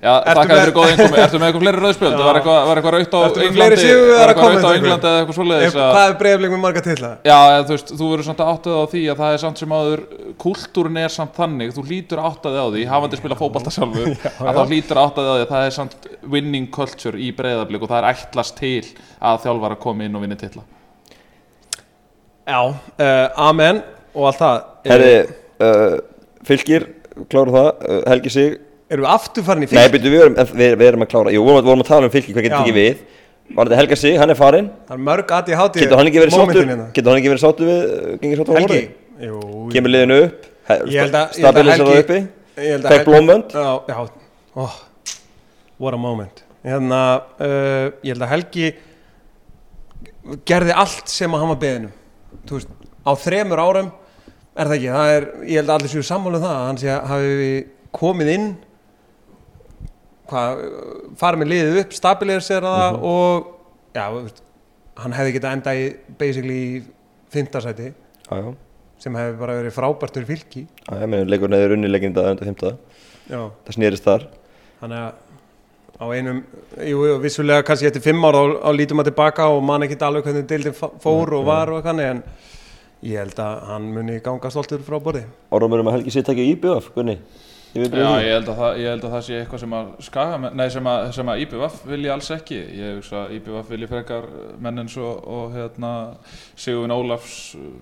þakka 0.04 0.44
með- 0.44 0.60
fyrir 0.60 0.74
góða 0.76 0.90
einkomi, 0.94 1.18
ertu 1.24 1.40
með 1.40 1.48
eitthvað 1.48 1.64
fleiri 1.64 1.80
rauðspjöld? 1.84 2.14
Já. 2.14 2.24
Var 2.28 2.38
eitthvað, 2.40 2.58
var 2.68 2.80
eitthvað 2.80 2.94
raut 2.94 3.14
á 3.14 3.20
Ertu 3.24 3.40
með 3.40 3.46
Englandi? 3.48 3.62
Var 3.64 3.72
eitthvað 3.74 4.34
að 4.34 4.40
koma 4.40 4.50
raut 4.54 4.64
á 4.64 4.72
Englandi 4.78 5.08
eða 5.08 5.20
eitthvað 5.24 5.38
svoleiðis? 5.38 5.76
Að- 5.78 5.94
hvað 5.94 6.08
er 6.10 6.18
breyðablik 6.24 6.52
með 6.54 6.62
marga 6.66 6.82
titla? 6.88 7.12
Já, 7.24 7.38
þú 7.64 7.72
veist, 7.74 7.94
þú 7.94 8.10
verður 8.12 8.28
samt 8.28 8.42
áttað 8.44 8.76
á 8.76 8.84
því 8.94 9.02
að 9.14 9.22
það 9.24 9.32
er 9.38 9.42
samt 9.44 9.58
sem 9.64 9.76
áður, 9.78 10.02
kúltúrin 10.44 10.98
er 11.04 11.14
samt 11.16 11.34
þannig, 11.40 11.72
þú 11.78 11.86
hlýtur 11.88 12.20
áttað 12.28 12.58
á 12.60 12.66
því, 12.74 12.84
hafandi 12.92 13.18
spila 13.22 13.38
fótbalta 13.40 13.72
sjálfur, 13.72 14.12
að 14.48 14.60
þá 14.60 14.64
hlýtur 14.74 15.02
áttað 15.06 15.24
á 15.24 15.34
því 15.38 15.46
að 15.48 15.54
það 15.54 15.68
er 15.70 15.76
samt 15.80 15.96
winning 16.36 16.68
culture 16.74 17.18
í 17.18 17.32
breyðablík 17.38 17.82
og 17.88 17.90
það 17.94 18.04
er 18.04 18.10
ætlast 18.12 18.58
til 18.60 18.84
að 19.24 19.40
þjálfara 19.48 19.80
komi 19.80 20.06
inn 20.10 20.16
og 20.20 20.26
vinni 20.26 20.36
titla. 20.36 20.64
Já, 22.44 22.60
uh, 22.60 23.28
amen 23.40 23.80
og 24.14 24.28
allt 24.28 24.42
það 24.44 24.62
Herri, 24.92 25.16
uh, 25.64 25.96
fylgir, 26.44 26.90
það, 28.94 28.98
Erum 28.98 29.06
við 29.06 29.12
aftur 29.14 29.44
farin 29.50 29.64
í 29.64 29.68
Nei, 29.68 29.74
fylg? 29.74 29.92
byrju, 29.98 30.12
við, 30.14 30.22
erum- 30.24 30.56
við, 30.62 30.78
við 30.80 30.88
erum 30.92 31.04
að 31.06 31.10
klára. 31.14 31.34
Jú, 31.34 31.44
við 31.48 31.68
vorum, 31.68 31.82
að 31.84 31.90
tala 31.90 32.06
um 32.10 32.14
fylgir, 32.14 32.34
hvað 32.38 32.46
getur 32.48 32.60
ekki 32.64 32.76
við? 32.78 33.04
Var 33.54 33.68
þetta 33.68 33.76
Helga 33.82 33.96
sig, 34.00 34.16
hann 34.18 34.30
er 34.32 34.38
farinn. 34.40 34.70
Það 34.88 34.96
er 34.96 35.02
mörg 35.04 35.32
aðið 35.36 35.58
hátíð 35.60 35.82
Getur 35.84 35.98
hann 36.00 36.08
ekki 36.10 36.22
verið 36.24 36.36
sáttur? 36.38 36.68
hérna. 36.70 36.86
Getur 36.96 37.12
hann 37.12 37.20
ekki 37.20 37.32
verið 37.34 37.44
sáttur 37.44 37.68
við 37.68 37.82
uh, 37.84 38.18
Gengið 38.22 38.40
sáttur 38.40 38.54
á 38.54 38.60
Helgi? 38.62 38.80
hóri 39.20 39.74
Kemur 39.74 39.92
liðinu 39.94 40.20
upp. 40.24 40.46
Ég 40.64 40.72
held 40.72 40.80
að- 40.80 40.94
ég 40.94 41.02
held 41.04 41.18
að 41.20 41.36
Stabilisera 41.42 41.90
Helgi- 41.90 42.04
uppi. 42.06 42.20
Fekk 42.88 43.06
blómvönd 43.10 43.52
Já, 43.52 44.08
oh, 44.56 44.76
What 45.80 45.94
a 45.94 45.98
moment. 45.98 46.44
Hérna, 46.64 47.02
uh, 47.42 47.92
Ég 48.06 48.14
held 48.14 48.22
að 48.24 48.32
Helgi 48.32 48.74
gerði 50.48 50.74
allt 50.80 51.10
sem 51.12 51.34
að 51.36 51.44
hann 51.44 51.52
var 51.52 51.60
beðinu 51.64 51.90
Þú 52.48 52.58
veist, 52.60 52.70
á 53.04 53.12
þremur 53.20 53.60
árum 53.64 53.90
er 54.56 54.70
það 54.70 54.76
ekki, 54.78 54.92
það 54.94 55.12
er, 55.18 55.26
ég 55.50 55.58
held 55.60 55.70
að 55.72 55.76
allir 55.80 55.92
séu 55.92 56.04
sammála 56.08 56.38
um 56.40 56.44
það, 56.46 56.56
að 56.56 56.68
hann 56.70 56.80
sé 56.82 56.90
að 56.94 57.08
hafi 57.12 57.52
komið 57.98 58.32
inn 58.38 58.48
hvað, 60.34 60.64
farið 61.22 61.42
með 61.44 61.52
liðið 61.54 61.80
upp 61.84 61.96
stabilisera 61.98 62.74
það 62.74 62.98
Mhm. 62.98 63.08
og 63.14 63.48
já, 63.96 64.06
veist, 64.18 64.44
hann 65.04 65.14
hefði 65.18 65.34
getað 65.38 65.58
enda 65.58 65.74
í 65.80 65.88
basically 66.20 66.60
í 66.78 66.84
já 68.30 68.54
sem 69.04 69.16
hefði 69.20 69.36
bara 69.40 69.58
verið 69.60 69.74
frábært 69.76 70.16
fyrir 70.16 70.30
fylki. 70.30 70.62
Já, 70.88 70.94
ég 71.02 71.10
meina, 71.12 71.28
leikurinn 71.28 71.58
hefur 71.60 71.74
unni 71.76 71.90
leikinn 71.92 72.14
þetta 72.16 72.32
undir 72.32 72.48
fymta 72.48 72.70
já. 73.28 73.40
Það 73.66 73.76
snýrist 73.76 74.06
þar. 74.08 74.28
Þannig 74.80 75.02
að 75.02 75.14
á 76.00 76.06
einum, 76.16 76.40
jú, 76.88 77.02
jú, 77.10 77.18
vissulega 77.24 77.66
kannski 77.68 77.90
eftir 77.90 78.02
fimm 78.06 78.24
ár 78.24 78.38
á, 78.40 78.44
á 78.64 78.70
lítum 78.72 79.02
að 79.04 79.10
tilbaka 79.12 79.50
og 79.52 79.62
man 79.64 79.84
ekki 79.84 79.98
alveg 80.00 80.24
hvernig 80.24 80.48
deildin 80.48 80.74
fór 81.04 81.34
og 81.36 81.46
var 81.46 81.74
og 81.76 81.84
þannig 81.84 82.10
en 82.14 82.24
ég 83.04 83.20
held 83.20 83.36
að 83.44 83.68
hann 83.68 83.90
muni 83.94 84.20
ganga 84.24 84.50
stoltur 84.54 84.80
frá 84.88 85.00
borði. 85.04 85.26
Orðum 85.52 85.76
um 85.82 85.92
að 85.92 85.98
Helgi 85.98 86.16
sér 86.16 86.24
takja 86.30 86.48
íbjöf, 86.56 86.90
veit 86.96 87.20
Já, 87.74 88.10
ég 88.22 88.30
held 88.36 88.50
að 88.52 88.60
það, 88.60 88.76
ég 88.78 88.92
held 88.92 89.06
að 89.08 89.14
það 89.16 89.24
sé 89.26 89.38
eitthvað 89.40 89.62
sem 89.64 89.72
að 89.74 89.88
skaga, 90.06 90.52
nei 90.54 90.66
sem 90.76 90.90
að, 90.92 91.06
sem 91.18 91.32
að 91.34 91.44
IBVF 91.46 91.80
vilji 91.90 92.12
alls 92.14 92.30
ekki. 92.36 92.60
Ég 92.78 93.00
hugsa 93.00 93.24
að 93.24 93.36
IBVF 93.40 93.74
vilji 93.74 93.90
frekar 93.90 94.30
menn 94.62 94.84
eins 94.84 94.98
og, 95.02 95.24
og 95.38 95.58
hérna, 95.58 95.94
Sigurvin 96.54 96.94
Ólafs, 96.94 97.38
uh, 97.58 97.74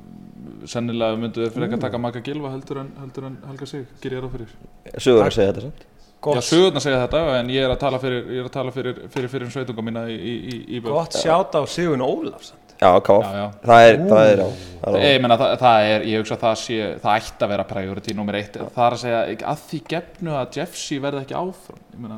sennilega 0.72 1.20
myndu 1.20 1.44
þeir 1.44 1.56
frekar 1.58 1.84
taka 1.84 2.00
Magga 2.00 2.24
Gilva 2.24 2.54
heldur 2.56 2.86
en, 2.86 2.94
heldur 3.04 3.28
en 3.28 3.40
Helga 3.50 3.68
Sig, 3.68 3.88
ger 4.00 4.16
ég 4.16 4.24
ráð 4.24 4.38
fyrir. 4.38 4.60
Sögur 4.96 5.28
að 5.28 5.36
segja 5.36 5.52
þetta 5.52 5.68
samt 5.68 5.90
Já, 6.22 6.42
sögurnar 6.46 6.84
segja 6.84 7.00
þetta, 7.02 7.20
en 7.40 7.48
ég 7.50 7.64
er 7.66 7.72
að 7.74 7.80
tala 7.82 7.98
fyrir, 8.02 8.28
ég 8.30 8.44
er 8.44 8.48
að 8.48 8.54
tala 8.54 8.72
fyrir, 8.76 8.98
fyrir, 9.10 9.30
fyrir 9.32 9.50
sveitunga 9.50 9.86
mína 9.88 10.04
í, 10.06 10.14
í, 10.14 10.34
í 10.38 10.58
IBVF. 10.78 10.92
Gott 10.94 11.18
sjátt 11.18 11.58
á 11.58 11.66
Sigurinn 11.66 12.04
Ólafs. 12.06 12.52
Já, 12.82 12.90
káf 13.06 13.22
Já, 13.28 13.32
já. 13.38 13.48
Það 13.68 13.86
er, 13.88 13.98
það 14.10 14.24
er, 14.32 14.40
já 14.42 14.50
það 14.82 14.96
er- 14.98 15.04
Ég 15.06 15.22
meina 15.22 15.38
það, 15.38 15.52
það 15.62 15.88
er, 15.92 16.06
ég 16.10 16.22
hugsa 16.24 16.36
að 16.38 16.44
það 16.48 16.56
sé, 16.64 16.78
það 17.04 17.18
ætti 17.22 17.46
að 17.46 17.52
vera 17.54 17.66
priority 17.70 18.16
nummer 18.18 18.38
eitt, 18.40 18.56
það 18.58 18.86
er 18.88 18.96
að 18.96 19.02
segja 19.04 19.20
að 19.52 19.60
því 19.70 19.80
gefnu 19.94 20.34
að 20.40 20.58
Jeffsy 20.58 20.98
verði 21.04 21.22
ekki 21.22 21.38
áfram, 21.38 21.82
ég 21.94 22.00
meina, 22.02 22.18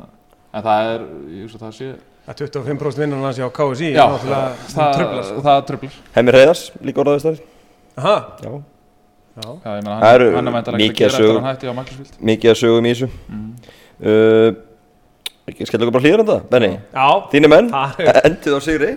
en 0.53 0.63
það 0.69 0.91
er, 0.93 1.05
ég 1.35 1.41
hugsa 1.47 1.59
að 1.59 1.65
það 1.67 1.77
sé, 1.81 1.91
Að 2.23 2.37
25% 2.39 3.01
vinnan 3.03 3.19
hans 3.27 3.35
hjá 3.41 3.49
KSI 3.51 3.89
já, 3.91 3.99
er 4.05 4.13
náttúrulega 4.13 4.51
það, 4.71 4.93
tröfla. 4.95 5.23
Sko. 5.27 5.41
það 5.43 5.57
tröflar, 5.67 5.95
Hemmi 6.15 6.31
Reyðars, 6.37 6.61
líka 6.87 7.01
orðaðist 7.03 7.27
þar 7.27 7.41
Aha, 7.99 8.13
Já, 8.39 8.51
já. 8.53 9.43
já, 9.43 9.49
ég 9.51 9.83
meina, 9.83 9.97
Það 9.97 10.07
hann, 10.07 10.13
eru 10.15 10.29
hann 10.37 10.47
er 10.47 10.77
mikið 10.79 10.87
ekki 10.87 10.87
að 10.87 10.95
gera 11.03 11.11
eftir 11.11 11.35
hann 11.35 11.49
hætti 11.51 11.67
á 11.67 11.73
Magnúsvíld. 11.81 12.13
mikið 12.31 12.53
að 12.53 12.59
sögum 12.63 12.87
í 12.87 12.93
þessu. 12.93 13.09
Mm. 13.27 13.49
uh, 14.07 14.61
Ekki 15.51 15.67
skella 15.67 15.83
okkur 15.83 15.97
bara 15.97 16.05
hlýður 16.07 16.23
þetta, 16.23 16.37
Benny? 16.55 16.71
Já, 16.95 17.07
Þínu 17.35 17.49
menn, 17.51 17.67
það 17.75 18.23
endið 18.29 18.55
á 18.55 18.59
sigri 18.63 18.91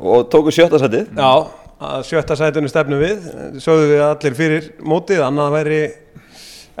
og 0.00 0.28
tóku 0.32 0.52
sjötta 0.54 0.80
sætið. 0.80 1.10
Já, 1.16 1.32
að 1.80 2.04
sjötta 2.08 2.36
sætunum 2.38 2.72
stefnum 2.72 3.00
við, 3.02 3.26
sögðu 3.62 3.90
við 3.92 4.04
allir 4.06 4.38
fyrir 4.38 4.70
mótið, 4.84 5.22
annað 5.26 5.52
væri 5.58 5.80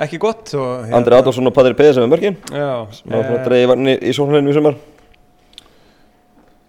ekki 0.00 0.20
gott. 0.20 0.54
Og, 0.54 0.86
hérna- 0.86 1.00
Andri 1.00 1.18
Adolfsson 1.18 1.50
og 1.50 1.54
Patrik 1.56 1.76
með 1.78 2.12
mörkin. 2.14 2.38
Já, 2.52 2.70
sem 2.96 3.12
var 3.12 3.24
eh, 3.24 3.34
að 3.36 3.44
dreigja 3.48 3.68
varni 3.74 3.98
í 4.00 4.14
sólhælinu 4.16 4.50
í 4.50 4.56
sumar. 4.56 4.78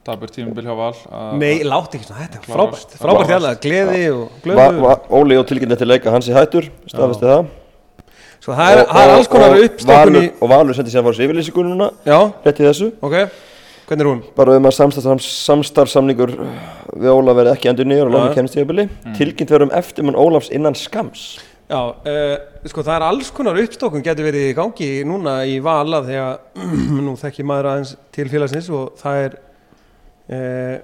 Dabur 0.01 0.31
tímubil 0.33 0.65
hjá 0.65 0.75
Val. 0.75 0.93
að- 1.13 1.37
Nei, 1.37 1.61
látt 1.63 1.93
ekki 1.93 2.07
svona, 2.07 2.25
þetta 2.25 2.39
er 2.39 2.45
frábært 2.49 2.95
Frábært 2.97 3.29
hjálpa, 3.29 3.55
gleði 3.61 4.05
og 4.15 4.29
glöðu 4.43 4.81
va, 4.81 4.95
Óli 5.11 5.37
og 5.37 5.45
tilkynni 5.45 5.73
eftir 5.77 5.85
leika 5.87 6.09
hans 6.09 6.27
í 6.27 6.33
hættur 6.33 6.71
staðfesti 6.89 7.27
það. 7.29 7.45
Svo 8.41 8.55
það 8.57 8.71
er, 8.71 8.85
það 8.89 9.03
er 9.05 9.13
alls 9.13 9.27
konar 9.29 9.55
uppstokkun 9.61 10.17
í 10.17 10.31
og 10.41 10.49
Valur 10.49 10.73
sendi 10.73 10.89
sér 10.89 11.03
að 11.03 11.05
fara 11.05 11.17
sér 11.19 11.91
Já, 12.09 12.33
rétt 12.43 12.59
í 12.59 12.65
þessu. 12.65 12.87
Ok, 13.05 13.29
hvernig 13.87 14.05
er 14.05 14.09
hún? 14.09 14.23
bara 14.37 14.57
um 14.57 14.67
að 14.69 14.75
samstarfs, 14.77 15.29
samstarfsamningur 15.45 16.33
við 16.95 17.13
Ólaf 17.13 17.39
verði 17.39 17.55
ekki 17.55 17.71
endur 17.71 17.89
nýjar 17.89 18.09
og 18.09 18.13
Já. 18.13 18.17
lofið 18.17 18.35
kemst 18.39 18.57
í 18.57 18.63
öfili 18.65 18.87
tilkynnt 19.17 19.53
verður 19.53 19.69
um 19.69 19.73
eftirmann 19.81 20.19
Ólafs 20.19 20.51
innan 20.53 20.77
skams 20.77 21.25
Já, 21.71 21.79
uh, 21.87 22.35
sko 22.67 22.83
það 22.83 22.95
er 22.97 23.07
alls 23.07 23.29
konar 23.31 23.59
uppstokkun 23.61 24.03
getur 24.03 24.27
verið 24.27 24.49
í 24.49 24.55
gangi 24.57 24.89
núna 25.07 25.37
í 25.47 25.59
vala 25.63 26.01
þegar 26.03 26.65
nú 27.05 27.15
þekki 27.19 27.45
maður 27.47 27.69
aðeins 27.71 27.93
til 28.11 28.27
félagsins 28.31 28.67
og 28.75 28.97
það 28.99 29.19
er 29.25 29.37
uh, 30.35 30.75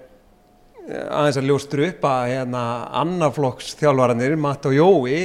aðeins 0.87 1.41
að 1.41 1.49
ljóstur 1.49 1.83
upp 1.89 2.07
að 2.07 2.31
hérna 2.31 2.63
annarflokks 3.01 3.73
þjálfaranir, 3.81 4.37
Matt 4.39 4.69
og 4.69 4.77
Jói 4.77 5.17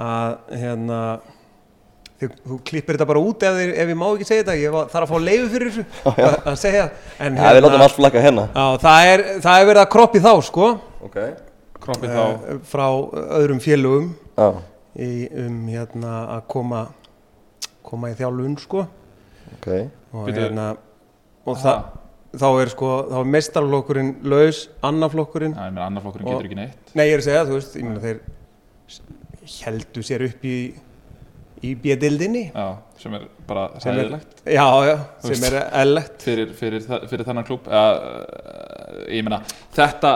að 0.00 0.38
hérna 0.62 1.00
þú, 2.20 2.28
þú 2.48 2.58
klippir 2.68 2.96
þetta 2.96 3.08
bara 3.10 3.22
út 3.22 3.46
ef, 3.48 3.58
ef 3.64 3.92
ég 3.92 3.98
má 4.00 4.06
ekki 4.10 4.28
segja 4.28 4.44
þetta, 4.44 4.56
ég 4.60 4.74
var, 4.74 4.90
þarf 4.92 5.08
að 5.08 5.14
fá 5.14 5.26
leiðu 5.28 5.48
fyrir 5.54 5.72
þessu 5.72 5.84
að, 6.12 6.36
að 6.52 6.58
segja. 6.62 6.84
En 7.26 7.40
ja, 7.40 7.54
við 7.56 7.66
látum 7.66 7.86
allt 7.86 7.96
flakka 7.98 8.22
hérna. 8.24 8.46
Já, 8.54 8.66
það, 8.84 9.08
er, 9.14 9.24
það 9.46 9.62
er 9.62 9.68
verið 9.70 9.82
að 9.84 9.90
kroppi 9.96 10.22
þá 10.24 10.30
sko. 10.48 10.70
Okay. 11.08 11.34
Kroppið 11.84 12.14
þá, 12.14 12.22
eh, 12.24 12.60
frá 12.70 12.86
öðrum 13.40 13.60
félögum 13.60 14.06
Já, 14.38 14.46
í, 14.96 15.10
um 15.44 15.58
hérna 15.68 16.14
að 16.38 16.46
koma 16.54 16.86
koma 17.84 18.10
í 18.10 18.16
þjálfun 18.18 18.56
sko. 18.62 18.86
Ok. 19.58 19.68
Og 20.14 20.30
hérna 20.30 20.70
og 21.44 21.58
það, 21.60 21.82
þá 22.40 22.46
er 22.62 22.70
sko 22.72 22.92
þá 23.10 23.18
er 23.20 23.28
mestarflokkurinn 23.34 24.14
laus, 24.32 24.64
annarflokkurinn 24.86 25.52
já, 25.54 25.66
ég 25.68 25.74
meina, 25.76 25.90
annar 25.90 26.04
flokkurinn 26.06 26.30
Og- 26.30 26.38
getur 26.38 26.48
ekki 26.48 26.58
neitt. 26.62 26.94
nei 26.94 27.04
ég 27.08 27.18
er 27.18 27.22
að 27.22 27.28
segja, 27.28 27.44
þú 27.50 27.58
veist, 27.58 27.76
ég 27.76 27.84
meina 27.84 28.00
þeir 28.00 28.20
heldu 29.66 30.04
sér 30.08 30.24
upp 30.28 30.46
í 30.48 30.56
í 31.64 31.72
bjöðildinni 31.84 32.44
Já, 32.50 32.66
sem 33.00 33.16
er 33.18 33.26
bara 33.48 33.66
sæðilegt. 33.82 34.42
já, 34.44 34.66
já, 34.88 34.94
sem 35.24 35.34
veist. 35.34 35.46
er 35.50 35.58
ellegt 35.82 36.26
fyrir, 36.26 36.52
fyrir, 36.58 36.86
fyrir 37.10 37.28
þennan 37.28 37.48
klúb 37.48 37.68
ja, 37.70 37.84
ég 39.08 39.24
meina 39.26 39.40
þetta, 39.74 40.12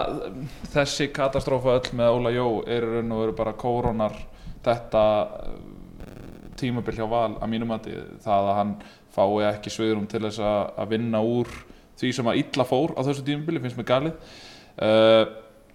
þessi 0.74 1.08
katastrófa 1.14 1.78
öll 1.78 1.96
með 1.98 2.18
Óla 2.18 2.34
Jó 2.36 2.48
er 2.68 2.86
raun 2.98 3.16
og 3.16 3.24
veru 3.24 3.36
bara 3.40 3.56
kóronar 3.58 4.16
þetta 4.66 5.02
eh, 5.48 5.58
tímabil 6.60 6.96
hjá 6.98 7.06
Val 7.10 7.34
að 7.38 7.50
mínum 7.52 7.74
að 7.76 7.90
það 8.24 8.52
að 8.52 8.56
hann 8.60 8.78
fái 9.18 9.50
ekki 9.52 9.72
sviðrum 9.72 10.06
til 10.10 10.22
þess 10.26 10.42
að, 10.44 10.86
vinna 10.92 11.20
úr 11.24 11.50
því 11.98 12.14
sem 12.14 12.30
að 12.30 12.40
illa 12.42 12.66
fór 12.68 12.94
á 12.94 13.00
þessu 13.06 13.24
tímabili 13.26 13.62
finnst 13.62 13.78
mér 13.78 13.88
galið. 13.88 14.34
Uh, 14.78 15.24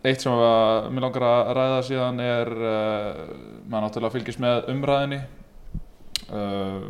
eitt 0.07 0.23
sem 0.23 0.31
að, 0.31 0.89
mér 0.93 1.05
langar 1.07 1.25
að 1.27 1.49
ræða 1.57 1.79
síðan 1.89 2.21
er 2.23 2.51
uh, 2.55 3.23
maður 3.67 3.87
náttúrulega 3.87 4.15
fylgist 4.15 4.43
með 4.43 4.69
umræðinni 4.71 5.19
uh, 6.31 6.81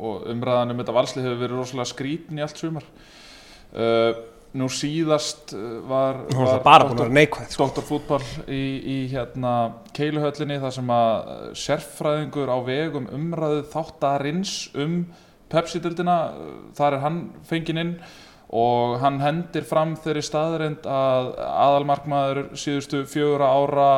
og 0.00 0.28
umræðan 0.30 0.74
um 0.74 0.82
þetta 0.82 0.96
valslið 0.96 1.26
hefur 1.26 1.40
verið 1.44 1.58
rosalega 1.60 1.90
skrítin 1.90 2.40
í 2.40 2.44
allt 2.44 2.60
sumar 2.60 2.86
uh, 3.74 4.12
nú 4.56 4.66
síðast 4.72 5.52
uh, 5.54 5.78
var, 5.86 6.24
var 6.34 6.86
vera 6.90 7.08
neikvæð 7.14 7.52
sko. 7.54 7.68
Dr. 7.70 7.86
Fútbol 7.86 8.22
í, 8.50 8.62
í 8.82 8.98
hérna 9.12 9.54
keiluhöllinni 9.96 10.58
þar 10.62 10.76
sem 10.78 10.94
að 10.94 11.12
uh, 11.18 11.44
sérfræðingur 11.64 12.50
á 12.50 12.58
vegum 12.66 13.10
umræðu 13.14 13.66
þáttarins 13.72 14.54
um 14.78 15.04
Pepsi-dildina, 15.50 16.18
uh, 16.30 16.58
þar 16.78 16.98
er 16.98 17.04
hann 17.04 17.22
fenginn 17.46 17.82
inn 17.84 17.94
og 18.50 18.96
hann 18.98 19.20
hendir 19.22 19.62
fram 19.62 19.92
þeirri 20.02 20.22
staðreind 20.26 20.86
að 20.90 21.28
aðalmarkmaður 21.38 22.40
síðustu 22.58 23.04
fjögura 23.06 23.46
ára 23.54 23.90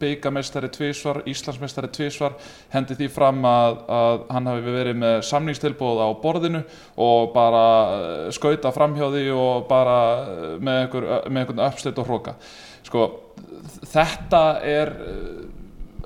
byggamestari 0.00 0.70
tvísvar, 0.74 1.20
Íslandsmestari 1.30 1.90
tvísvar 1.94 2.34
hendi 2.72 2.96
því 2.98 3.10
fram 3.14 3.38
að, 3.46 3.78
að 3.86 4.24
hann 4.34 4.50
hafi 4.50 4.74
verið 4.74 4.98
með 5.04 5.20
samningstilbóð 5.30 6.02
á 6.02 6.08
borðinu 6.18 6.64
og 6.98 7.30
bara 7.36 7.64
eh, 7.92 8.24
skauta 8.34 8.74
framhjá 8.74 9.12
því 9.14 9.24
og 9.36 9.68
bara 9.70 10.00
eh, 10.24 10.56
með, 10.58 10.80
einhver, 10.82 11.08
með 11.28 11.44
einhvern 11.44 11.64
uppstilt 11.68 12.02
og 12.02 12.10
hróka 12.10 12.34
sko, 12.88 13.06
þetta 13.94 14.42
er 14.66 14.94
eh, 15.06 15.47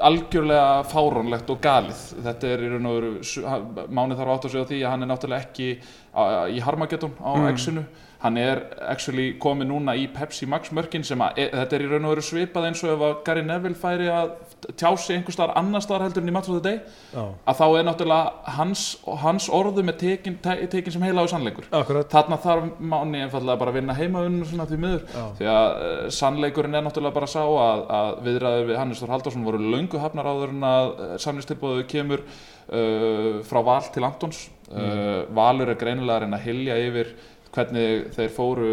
algjörlega 0.00 0.84
fárónlegt 0.88 1.50
og 1.52 1.60
galið 1.64 2.00
þetta 2.24 2.48
er 2.48 2.62
í 2.64 2.70
raun 2.72 2.86
og 2.88 2.94
veru 2.96 3.88
Máni 3.92 4.16
þarf 4.16 4.32
átt 4.36 4.46
að 4.48 4.54
segja 4.54 4.68
því 4.70 4.78
að 4.82 4.90
hann 4.94 5.02
er 5.02 5.10
náttúrulega 5.10 5.46
ekki 5.46 5.68
á, 6.16 6.22
í 6.48 6.62
Harmageddon 6.64 7.14
á 7.20 7.32
Mm. 7.32 7.50
X-inu 7.56 7.84
hann 8.22 8.36
er 8.38 8.62
actually 8.88 9.34
komið 9.42 9.68
núna 9.72 9.96
í 9.98 10.06
Pepsi 10.14 10.46
Max 10.46 10.70
mörkin 10.70 11.04
sem 11.04 11.18
að 11.20 11.38
e, 11.42 11.48
þetta 11.50 11.76
er 11.76 11.82
í 11.82 11.90
raun 11.90 12.04
og 12.06 12.14
veru 12.14 12.22
svipað 12.22 12.68
eins 12.68 12.82
og 12.84 12.94
ef 12.94 13.00
að 13.08 13.16
Gary 13.26 13.42
Neville 13.42 13.74
færi 13.74 14.08
að 14.08 14.36
tjá 14.78 14.90
sig 15.00 15.16
einhver 15.16 15.34
staðar 15.34 15.56
annar 15.58 15.82
staðar 15.82 16.04
heldur 16.06 16.22
en 16.22 16.30
í 16.30 16.60
Day 16.62 16.76
Já, 17.12 17.22
að 17.50 17.58
þá 17.58 17.64
er 17.78 17.86
náttúrulega 17.88 18.54
hans, 18.56 18.82
hans 19.22 19.48
orðu 19.50 19.82
með 19.86 19.96
tekin, 20.02 20.36
te- 20.42 20.68
tekin 20.70 20.94
sem 20.94 21.02
heila 21.02 21.24
á 21.24 21.32
sannleikur. 21.32 21.66
Akkurat. 21.74 22.08
Þarna 22.12 22.38
þarf 22.42 22.68
Máni 22.92 23.22
einfallega 23.24 23.58
bara 23.58 23.72
að 23.72 23.78
vinna 23.80 23.96
heima 23.98 24.22
svona 24.46 24.66
því 24.70 24.78
miður 24.84 25.04
Já. 25.10 25.24
því 25.40 25.50
að 25.52 25.66
uh, 25.72 26.06
sannleikurinn 26.18 26.78
er 26.78 26.86
náttúrulega 26.86 27.18
bara 27.18 27.30
sá 27.30 27.42
að, 27.42 27.84
að 27.98 28.10
viðræður 28.28 28.70
við 28.70 28.80
Hannes 28.82 29.02
Þór 29.02 29.14
Halldórsson 29.16 29.46
voru 29.48 29.62
löngu 29.74 30.02
hafnar 30.02 30.30
áður 30.30 30.54
en 30.54 30.66
að 30.70 30.88
uh, 30.92 31.12
samlistilbúðu 31.26 31.86
kemur 31.90 32.22
uh, 32.22 33.42
frá 33.48 33.62
Val 33.66 33.82
til 33.92 34.06
Antons. 34.06 34.46
Uh, 34.72 35.26
Valur 35.34 35.72
er 35.74 35.80
greinilega 35.80 36.20
að 36.22 36.26
reyna 36.26 36.38
að 36.40 36.46
hilja 36.48 36.78
yfir 36.86 37.14
hvernig 37.52 38.06
þeir 38.16 38.30
fóru 38.32 38.68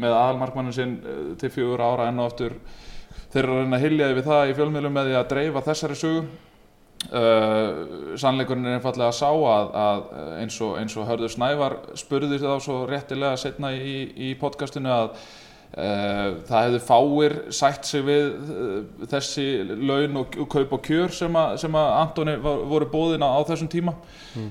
með 0.00 0.14
aðalmarkmannin 0.16 0.72
sinn 0.72 0.94
til 1.36 1.50
fjögur 1.52 1.82
ára 1.84 2.06
enn 2.08 2.22
og 2.22 2.30
aftur 2.30 2.54
þeir 3.32 3.42
eru 3.44 3.54
að 3.56 3.62
reyna 3.64 3.76
að 3.78 3.84
hilja 3.86 4.10
yfir 4.14 4.28
það 4.28 4.50
í 4.52 4.54
fjölmiðlum 4.58 4.94
með 4.98 5.10
því 5.10 5.16
að 5.22 5.32
dreifa 5.34 5.66
þessari 5.70 5.98
sögu 6.04 6.26
Uh, 7.14 8.16
sannleikurinn 8.18 8.64
er 8.66 8.74
einfallega 8.80 9.06
að 9.12 9.14
sá 9.20 9.28
að, 9.30 9.68
að 9.78 10.00
uh, 10.18 10.30
eins, 10.42 10.56
og, 10.66 10.72
eins 10.80 10.96
og 10.98 11.04
Hörður 11.06 11.30
Snævar 11.30 11.76
spurði 11.96 12.40
þá 12.42 12.48
svo 12.64 12.78
réttilega 12.90 13.38
setna 13.38 13.70
í, 13.70 13.92
í 14.18 14.32
podcastinu 14.40 14.90
að 14.90 15.06
uh, 15.14 16.40
það 16.48 16.64
hefðu 16.66 16.80
fáir 16.88 17.36
sætt 17.54 17.86
sig 17.86 18.02
við 18.02 18.26
uh, 18.50 19.06
þessi 19.14 19.46
laun 19.78 20.18
og, 20.24 20.34
og 20.42 20.50
kaup 20.56 20.74
og 20.74 20.82
kjör 20.90 21.14
sem, 21.14 21.38
að- 21.38 21.54
sem 21.62 21.78
að 21.78 21.92
Antoni 22.00 22.34
var, 22.48 22.64
voru 22.74 22.90
bóðin 22.90 23.22
á, 23.22 23.30
á 23.30 23.40
þessum 23.46 23.70
tíma 23.76 23.94
mm. 24.34 24.50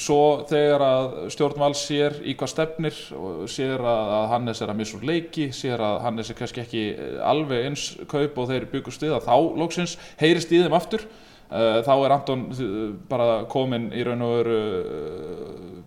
Svo 0.00 0.44
þegar 0.48 0.84
að 0.86 1.08
stjórnvald 1.34 1.76
sér 1.76 2.16
í 2.24 2.34
hvað 2.38 2.52
stefnir 2.52 3.00
og 3.16 3.42
sér 3.50 3.82
að, 3.82 4.12
Hannes 4.32 4.62
er 4.62 4.72
að 4.72 4.78
missa 4.78 4.96
úr 4.98 5.04
leiki 5.10 5.50
sér 5.56 5.82
að 5.84 5.98
Hannes 6.06 6.32
er 6.32 6.38
kannski 6.38 6.62
ekki 6.62 6.84
eh, 6.92 7.18
alveg 7.28 7.68
eins 7.68 7.84
kaup 8.10 8.40
og 8.40 8.48
þeir 8.48 8.68
byggust 8.72 9.04
að 9.08 9.26
þá 9.26 9.36
lóksins 9.60 9.98
heyrist 10.22 10.52
í 10.52 10.62
þeim 10.62 10.78
aftur. 10.78 11.06
Uh, 11.52 11.82
þá 11.84 11.90
er 11.98 12.12
Anton 12.14 12.42
uh, 12.48 12.76
bara 13.10 13.42
komin 13.52 13.90
í 13.92 14.00
raun 14.06 14.24
og 14.24 14.30
veru 14.38 14.60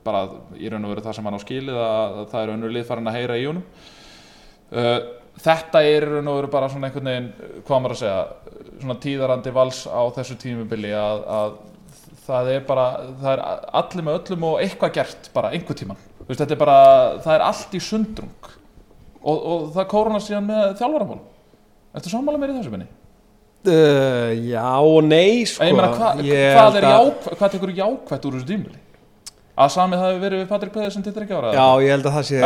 bara 0.06 0.20
í 0.62 0.70
raun 0.70 0.84
og 0.86 0.92
veru 0.94 1.02
það 1.08 1.16
sem 1.18 1.26
hann 1.26 1.38
á 1.42 1.42
skilið 1.42 1.80
að, 1.82 2.18
að 2.22 2.28
það 2.36 2.44
er 2.44 2.52
önnur 2.54 2.76
lið 2.76 2.86
farin 2.86 3.10
að 3.10 3.18
heyra 3.18 3.38
í 3.42 3.48
honum. 3.50 3.64
Uh, 4.70 5.00
þetta 5.42 5.82
er 5.90 6.06
raun 6.12 6.30
og 6.30 6.38
veru 6.38 6.52
bara 6.54 6.70
svona 6.70 6.92
einhvern 6.92 7.10
veginn 7.10 7.32
hvað 7.66 7.82
maður 7.82 7.96
að 7.96 8.04
segja, 8.04 8.60
svona 8.84 8.98
tíðarandi 9.08 9.56
vals 9.56 9.82
á 9.90 10.04
þessu 10.20 10.38
tímubili 10.46 10.94
að, 10.94 11.26
að 11.40 11.58
það 12.26 12.52
er 12.56 12.66
bara, 12.68 12.86
það 13.22 13.32
er 13.36 13.44
allir 13.82 14.06
með 14.08 14.20
öllum 14.20 14.46
og 14.50 14.60
eitthvað 14.64 14.94
gert 15.00 15.32
bara 15.36 15.54
einhver 15.56 15.78
tíman 15.78 16.02
Veist, 16.26 16.40
þetta 16.42 16.56
er 16.56 16.62
bara, 16.62 16.78
það 17.22 17.34
er 17.36 17.44
allt 17.46 17.76
í 17.78 17.82
sundrung 17.86 18.52
og, 19.22 19.36
og 19.36 19.66
það 19.76 19.90
kóruna 19.92 20.22
síðan 20.24 20.48
með 20.50 20.64
þjálfaramál 20.80 21.20
Ertu 21.96 22.12
sammála 22.12 22.42
mér 22.42 22.54
í 22.54 22.58
þessu 22.58 22.74
minni? 22.74 22.88
uh, 23.70 24.32
Já 24.50 24.66
og 24.80 24.98
nei 25.06 25.46
sko 25.48 25.68
Ég 25.68 25.78
meina, 25.78 25.92
hva, 25.94 26.10
Ég 26.26 26.58
hvað 26.58 26.80
er 26.82 26.90
jákvætt, 26.90 27.38
hvað 27.40 27.54
tekur 27.56 27.76
jákvætt 27.78 28.28
úr 28.28 28.40
þessu 28.40 28.50
tímuli? 28.50 28.82
Að 29.56 29.72
samið 29.72 30.02
hafi 30.04 30.20
verið 30.20 30.42
við 30.42 30.50
Patrik 30.50 30.74
Pedersen 30.76 31.06
til 31.06 31.14
þryggja 31.16 31.38
ára? 31.40 31.54
Já, 31.56 31.68
ég 31.86 31.94
held 31.94 32.10
að 32.10 32.18
það 32.18 32.26
sé, 32.28 32.40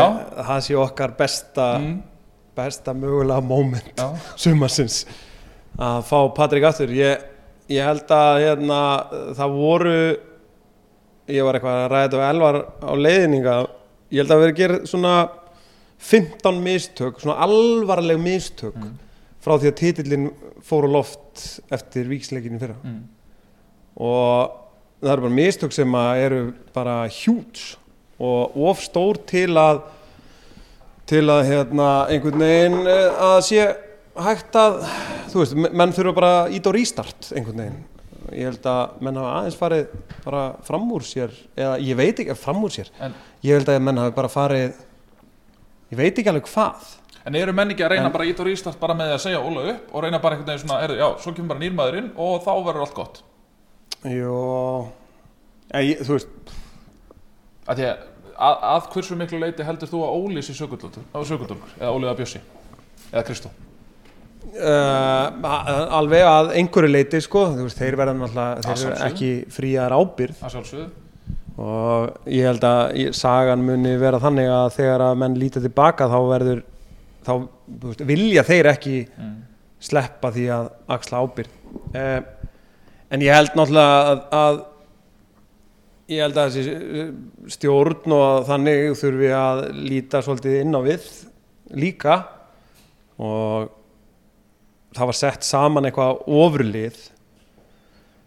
það 0.51 0.59
sé 0.67 0.75
okkar 0.77 1.15
besta, 1.17 1.69
mm, 1.79 1.95
besta 2.59 2.93
mögulega 2.93 3.41
moment 3.41 3.89
já. 3.97 4.09
sumarsins 4.43 4.99
að 5.79 6.03
fá 6.05 6.19
Patrik 6.37 6.67
aftur 6.69 6.93
ég, 6.93 7.23
ég 7.69 7.83
held 7.85 8.09
að 8.15 8.39
hérna, 8.43 8.79
það 9.37 9.53
voru 9.59 9.97
ég 11.29 11.45
var 11.45 11.57
eitthvað 11.59 11.75
að 11.83 11.91
ræða 11.91 12.07
þetta 12.07 12.23
á 12.25 12.29
elvar 12.33 12.57
á 12.81 12.91
leiðninga 12.97 13.55
ég 14.09 14.23
held 14.23 14.31
að 14.33 14.41
vera 14.43 14.53
að 14.55 14.57
gera 14.63 14.79
svona 14.89 15.13
15 15.99 16.61
mistök, 16.63 17.19
svona 17.21 17.35
alvarleg 17.43 18.17
mistök 18.23 18.75
Mm. 18.79 18.95
frá 19.43 19.53
því 19.59 19.67
að 19.69 19.75
titillin 19.79 20.25
fór 20.63 20.87
á 20.87 20.89
loft 20.91 21.61
eftir 21.71 22.07
víksleikinu 22.09 22.59
fyrra 22.59 22.75
Mm. 22.83 23.03
og 23.99 24.51
það 25.01 25.11
eru 25.13 25.21
bara 25.21 25.35
mistök 25.35 25.71
sem 25.73 25.95
eru 25.95 26.53
bara 26.73 27.07
hjúts 27.07 27.75
og 28.19 28.57
of 28.57 28.79
stór 28.83 29.17
til 29.27 29.53
að 29.55 29.81
til 31.09 31.23
að 31.25 31.45
hérna 31.49 32.07
einhvern 32.09 32.39
veginn 32.39 32.87
eh, 32.87 33.09
að 33.17 33.39
sé 33.47 33.63
hægt 34.25 34.57
að 34.59 34.77
þú 35.31 35.39
veist, 35.43 35.55
me- 35.55 35.71
menn 35.81 35.93
þurfa 35.95 36.13
bara 36.17 36.31
að 36.45 36.53
íta 36.59 36.69
á 36.69 36.73
restart 36.75 37.31
einhvern 37.35 37.57
veginn. 37.63 37.79
Ég 38.29 38.45
held 38.49 38.65
að 38.69 39.01
menn 39.01 39.15
hafa 39.17 39.33
aðeins 39.39 39.57
farið 39.57 39.87
bara 40.25 40.41
fram 40.67 40.89
úr 40.93 41.01
sér 41.07 41.31
eða 41.57 41.79
ég 41.81 41.95
veit 41.97 42.19
ekki, 42.21 42.35
fram 42.37 42.61
úr 42.63 42.69
sér. 42.75 42.89
En- 43.01 43.15
ég 43.43 43.55
held 43.57 43.69
að 43.73 43.81
menn 43.81 43.97
hafi 43.97 44.15
bara 44.15 44.27
farið 44.29 44.73
ég 45.91 45.97
veit 45.97 46.13
ekki 46.19 46.29
alveg 46.29 46.45
hvað. 46.51 46.95
En 47.25 47.35
eru 47.35 47.53
menn 47.53 47.69
ekki 47.73 47.83
að 47.83 47.89
reyna 47.95 48.05
En- 48.05 48.11
bara 48.13 48.23
að 48.23 48.29
íta 48.33 48.43
og 48.43 48.47
rýstast 48.47 48.79
bara 48.79 48.93
með 48.93 49.13
að 49.15 49.23
segja 49.25 49.41
Óla 49.43 49.63
upp 49.73 49.89
og 49.95 50.03
reyna 50.03 50.19
bara 50.19 50.35
einhvern 50.35 50.47
veginn 50.53 50.67
svona, 50.67 50.81
heyrðu, 50.83 50.97
já, 50.97 51.09
svo 51.19 51.33
kemur 51.33 51.47
bara 51.49 51.59
nýrmaður 51.59 51.97
inn 51.97 52.11
og 52.15 52.43
þá 52.45 52.51
verður 52.65 52.81
allt 52.85 52.93
gott? 52.95 53.21
Jó 54.05 54.87
ég, 55.73 55.99
þú 56.05 56.15
veist 56.15 56.53
að 57.67 57.75
því 57.81 57.87
að, 57.89 58.61
að, 58.71 58.87
hversu 58.93 59.17
miklu 59.19 59.39
leiti 59.41 59.65
heldur 59.67 59.89
þú 59.91 59.99
að 60.05 60.15
Óli 60.23 60.41
sé 60.45 60.53
sökundurkur 60.55 61.73
eða 61.79 61.91
Óli 61.93 62.07
að 62.09 62.21
Bjössi 62.21 62.39
eða 63.11 63.25
Kristó 63.27 63.51
Uh, 64.39 65.43
alveg 65.93 66.23
að 66.25 66.53
einhverju 66.57 66.89
leiti 66.89 67.19
sko, 67.21 67.43
veist, 67.57 67.77
þeir 67.77 67.97
verða 67.99 68.15
náttúrulega 68.17 68.63
þeir 68.63 68.85
eru 68.87 68.95
ekki 69.09 69.29
fríar 69.51 69.93
ábyrð 69.93 70.39
og 71.59 72.29
ég 72.31 72.47
held 72.47 72.63
að 72.65 73.01
sagan 73.19 73.65
muni 73.67 73.93
vera 73.99 74.21
þannig 74.23 74.49
að 74.55 74.69
þegar 74.77 75.03
að 75.09 75.19
menn 75.21 75.37
líta 75.41 75.61
tilbaka 75.61 76.07
þá 76.09 76.17
verður 76.31 76.63
þá 77.27 77.33
veist, 77.83 78.03
vilja 78.09 78.45
þeir 78.47 78.71
ekki 78.71 78.95
mm. 79.05 79.35
sleppa 79.89 80.31
því 80.33 80.47
að 80.55 80.71
axla 80.97 81.23
ábyrð 81.25 81.53
uh, 81.99 82.19
en 83.11 83.25
ég 83.27 83.35
held 83.35 83.59
náttúrulega 83.59 83.99
að, 83.99 84.23
að 84.39 84.61
ég 86.09 86.23
held 86.25 86.39
að 86.41 86.55
þessi 86.55 87.09
stjórn 87.55 88.15
og 88.17 88.47
þannig 88.49 88.85
þurfi 88.97 89.33
að 89.35 89.65
líta 89.77 90.23
svolítið 90.25 90.61
inn 90.63 90.79
á 90.79 90.81
við 90.85 91.09
líka. 91.77 92.15
Og 93.19 93.69
það 94.95 95.09
var 95.11 95.17
sett 95.17 95.45
saman 95.47 95.87
eitthvað 95.89 96.23
ofurlið 96.25 96.99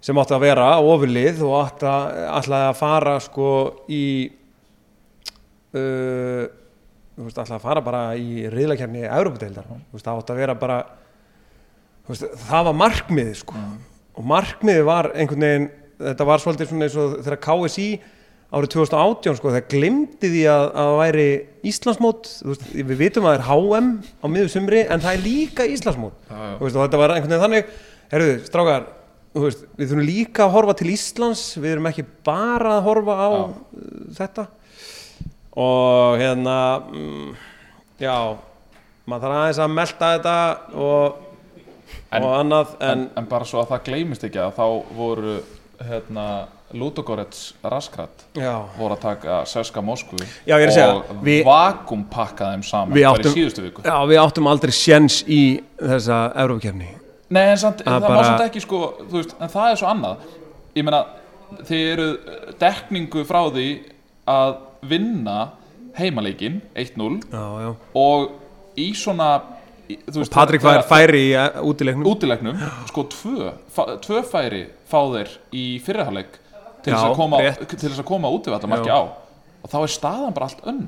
sem 0.02 0.18
átti 0.18 0.34
að 0.34 0.44
vera 0.44 0.70
ofurlið 0.82 1.42
og 1.46 1.56
átti 1.60 1.88
að, 1.90 2.56
að 2.58 2.78
fara 2.78 3.18
sko 3.22 3.50
í 3.90 4.04
uh, 5.76 6.48
þú 7.12 7.26
veist, 7.26 7.38
ætlaði 7.38 7.58
að 7.58 7.66
fara 7.66 7.84
bara 7.84 8.02
í 8.18 8.48
riðlakefni 8.50 9.04
Európa-deildar, 9.06 9.68
þú 9.68 9.98
veist, 9.98 10.06
það 10.06 10.22
átti 10.22 10.34
að 10.34 10.42
vera 10.42 10.58
bara 10.58 10.80
þú 12.02 12.14
veist, 12.14 12.26
það 12.48 12.66
var 12.68 12.78
markmiðið 12.80 13.38
sko. 13.42 13.62
Og 14.18 14.26
markmiðið 14.28 14.88
var 14.88 15.10
einhvern 15.14 15.46
veginn 15.46 15.70
þetta 16.02 16.26
var 16.28 16.42
svolítið 16.42 16.70
svona 16.70 16.88
eins 16.88 16.98
og 16.98 17.14
þegar 17.20 17.42
KSI 17.46 17.86
árið 18.52 18.72
2018 18.74 19.38
sko, 19.38 19.52
það 19.54 19.68
glimti 19.72 20.28
því 20.32 20.42
að, 20.52 20.64
að 20.68 20.88
það 20.90 20.98
væri 21.00 21.26
Íslandsmót, 21.72 22.30
veist, 22.50 22.64
við 22.74 22.98
vitum 23.00 23.28
að 23.28 23.32
það 23.32 23.38
er 23.38 23.46
HM 23.48 23.88
á 24.20 24.26
miður 24.34 24.50
sumri, 24.52 24.82
en 24.84 25.04
það 25.04 25.14
er 25.16 25.22
líka 25.24 25.66
Íslandsmót. 25.72 26.18
Þú 26.28 26.66
veist, 26.66 26.76
og 26.76 26.82
þetta 26.84 27.00
var 27.00 27.14
einhvern 27.14 27.32
veginn 27.32 27.44
þannig 27.46 27.72
herruðu, 28.12 28.34
strákar, 28.50 28.86
veist, 29.40 29.64
við 29.78 29.92
þurfum 29.92 30.04
líka 30.10 30.44
að 30.44 30.54
horfa 30.58 30.76
til 30.82 30.90
Íslands, 30.92 31.44
við 31.62 31.74
erum 31.76 31.88
ekki 31.92 32.04
bara 32.28 32.74
að 32.76 32.86
horfa 32.90 33.16
á 33.16 33.28
uh, 33.32 33.56
þetta. 34.18 34.46
Og 35.62 36.20
hérna 36.20 36.56
mm, 36.92 37.34
já 38.00 38.14
maður 39.08 39.26
þarf 39.26 39.38
aðeins 39.40 39.60
að 39.64 39.76
melta 39.76 40.12
þetta 40.16 40.36
og, 40.78 41.20
En- 42.12 42.24
og 42.24 42.34
annað 42.36 42.74
en, 42.78 42.88
en, 42.92 43.02
en 43.20 43.26
bara 43.28 43.48
svo 43.48 43.62
að 43.62 43.72
það 43.72 43.86
gleymist 43.88 44.24
ekki 44.28 44.40
að 44.44 44.54
þá 44.60 44.66
voru 44.96 45.34
hérna 45.82 46.26
Ludogorets 46.74 47.54
Raskrat 47.64 48.24
já, 48.34 48.52
voru 48.78 48.94
að 48.96 49.00
taka 49.00 49.44
Seska 49.46 49.80
Moskvu 49.84 50.18
Já, 50.46 50.56
og 50.94 51.04
vakumpakka 51.46 52.52
þeim 52.52 52.62
saman 52.64 52.96
áttum- 52.98 53.32
í 53.32 53.36
síðustu 53.38 53.62
viku. 53.66 53.82
Já, 53.84 53.96
við 54.08 54.20
áttum 54.22 54.46
aldrei 54.50 54.72
sjens 54.72 55.22
í 55.28 55.60
þessa 55.80 56.32
Európa-kefni 56.36 56.88
Nei, 57.32 57.42
en 57.48 57.56
samt, 57.56 57.80
Að 57.80 57.94
það 57.94 58.00
bara- 58.00 58.16
var 58.16 58.24
samt 58.24 58.40
ekki 58.50 58.60
sko, 58.60 58.78
veist, 59.10 59.34
en 59.40 59.48
það 59.48 59.70
er 59.70 59.76
svo 59.80 59.86
annað. 59.88 60.16
Ég 60.76 60.84
meina, 60.84 61.06
þið 61.64 61.92
eru 61.92 62.18
dekningu 62.60 63.24
frá 63.24 63.40
því 63.54 63.68
að 64.28 64.56
vinna 64.82 65.38
heimaleikinn 65.96 66.60
1-0 66.76 67.22
Já, 67.32 67.46
já. 67.62 67.74
og 67.94 68.30
í 68.76 68.90
svona 68.94 69.30
veist, 70.12 70.30
Patrik 70.32 70.60
þegar- 70.60 70.84
fær 70.84 71.08
færi 71.08 71.22
í 71.30 71.34
uh, 71.36 71.62
útileiknum. 71.64 72.04
útilegnum 72.04 72.60
sko 72.88 73.04
tvö, 73.04 73.52
tvö 74.04 74.22
færi 74.28 74.66
fá 74.88 75.00
þeir 75.12 75.28
í 75.52 75.80
fyrirháleik 75.80 76.38
til 76.82 76.92
þess 76.94 77.06
að 77.06 77.14
koma, 77.18 77.40
rétt. 77.42 77.62
til 77.72 77.88
þess 77.88 78.02
að 78.02 78.08
koma 78.08 78.32
útivallamarki 78.36 78.90
Já. 78.90 78.98
á 78.98 79.02
og 79.62 79.70
þá 79.70 79.78
er 79.82 79.94
staðan 79.94 80.34
bara 80.36 80.48
allt 80.50 80.66
önn 80.66 80.82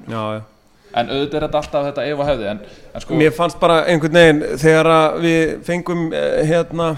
en 0.95 1.11
auðvitað 1.11 1.39
er 1.39 1.47
þetta 1.47 1.61
alltaf 1.61 1.87
þetta 1.89 2.07
ef 2.11 2.21
og 2.23 2.29
hefði 2.29 2.49
en, 2.53 2.63
en 2.95 3.05
sko, 3.05 3.19
Mér 3.19 3.35
fannst 3.35 3.61
bara 3.63 3.81
einhvern 3.91 4.19
veginn 4.19 4.43
þegar 4.63 4.91
að 4.95 5.17
við 5.25 5.55
fengum 5.67 6.05
uh, 6.11 6.27
hérna 6.47 6.89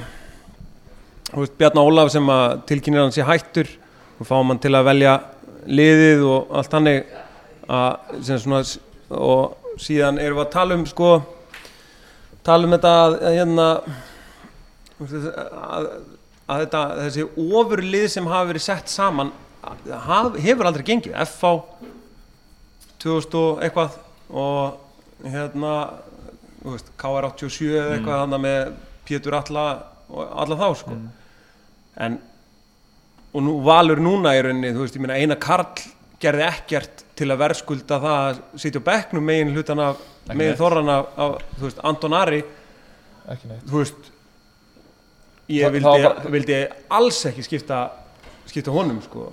veist, 1.33 1.57
Bjarni 1.61 1.85
Ólaf 1.85 2.13
sem 2.15 2.33
að 2.33 2.59
tilkynir 2.71 3.05
hann 3.05 3.15
sé 3.15 3.25
hættur 3.27 3.71
og 4.21 4.29
fáum 4.29 4.53
hann 4.53 4.61
til 4.63 4.75
að 4.77 4.89
velja 4.91 5.15
liðið 5.67 6.27
og 6.31 6.53
allt 6.61 6.77
að 7.67 8.63
s- 8.63 8.79
og 9.11 9.81
síðan 9.81 10.21
erum 10.23 10.39
við 10.39 10.45
að 10.47 10.53
tala 10.53 10.77
um 10.79 10.85
sko 10.89 11.11
tala 12.47 12.67
um 12.69 12.75
þetta 12.77 12.93
að, 13.03 13.17
að 13.27 13.37
hérna 13.41 13.67
veist, 14.99 15.27
að, 15.37 15.89
að 16.47 16.63
þetta 16.65 16.83
þessi 17.01 17.27
ofurlið 17.61 18.07
sem 18.13 18.31
hafa 18.31 18.51
verið 18.53 18.65
sett 18.67 18.91
saman 18.93 19.33
haf, 20.07 20.37
hefur 20.39 20.69
aldrei 20.69 20.85
gengið. 20.87 21.17
FH 21.27 21.53
2000 23.03 23.39
og 23.41 23.65
eitthvað 23.65 23.99
og 24.31 25.27
hérna 25.27 25.75
veist, 26.63 26.89
KR87 26.99 27.69
eða 27.71 27.97
eitthvað 27.97 28.25
mm. 28.27 28.41
með 28.47 28.73
Pétur 29.07 29.37
Alla 29.39 29.67
og 30.07 30.33
alla 30.43 30.59
þá 30.59 30.67
sko. 30.81 30.97
En 32.07 32.19
og 33.37 33.45
nú 33.45 33.59
Valur 33.65 34.01
núna 34.01 34.33
í 34.37 34.43
rauninni 34.45 34.73
þú 34.73 34.85
veist, 34.85 34.97
ég 34.97 35.05
meina 35.05 35.19
eina 35.21 35.37
Karl 35.41 35.85
gerði 36.23 36.47
ekkert 36.47 37.05
til 37.17 37.29
að 37.29 37.43
verðskulda 37.43 37.99
það 38.01 38.21
að 38.23 38.39
sitja 38.63 38.81
á 38.81 38.89
bekknum 38.89 39.27
megin 39.29 39.53
hlutan 39.53 39.83
af 39.85 40.01
megin 40.33 40.57
þorran 40.57 40.93
af, 40.93 41.11
af 41.21 41.35
þú 41.59 41.67
veist, 41.67 41.83
Anton 41.91 42.17
Ari. 42.17 42.43
Ekki 43.35 43.51
neitt. 43.51 43.67
Þú 43.69 43.83
veist 43.83 44.09
ég 45.49 45.73
vildi, 45.73 46.03
var- 46.05 46.23
vildi 46.33 46.61
alls 46.99 47.21
ekki 47.31 47.45
skipta 47.47 47.81
skipta 48.47 48.73
honum 48.75 49.01
sko. 49.05 49.29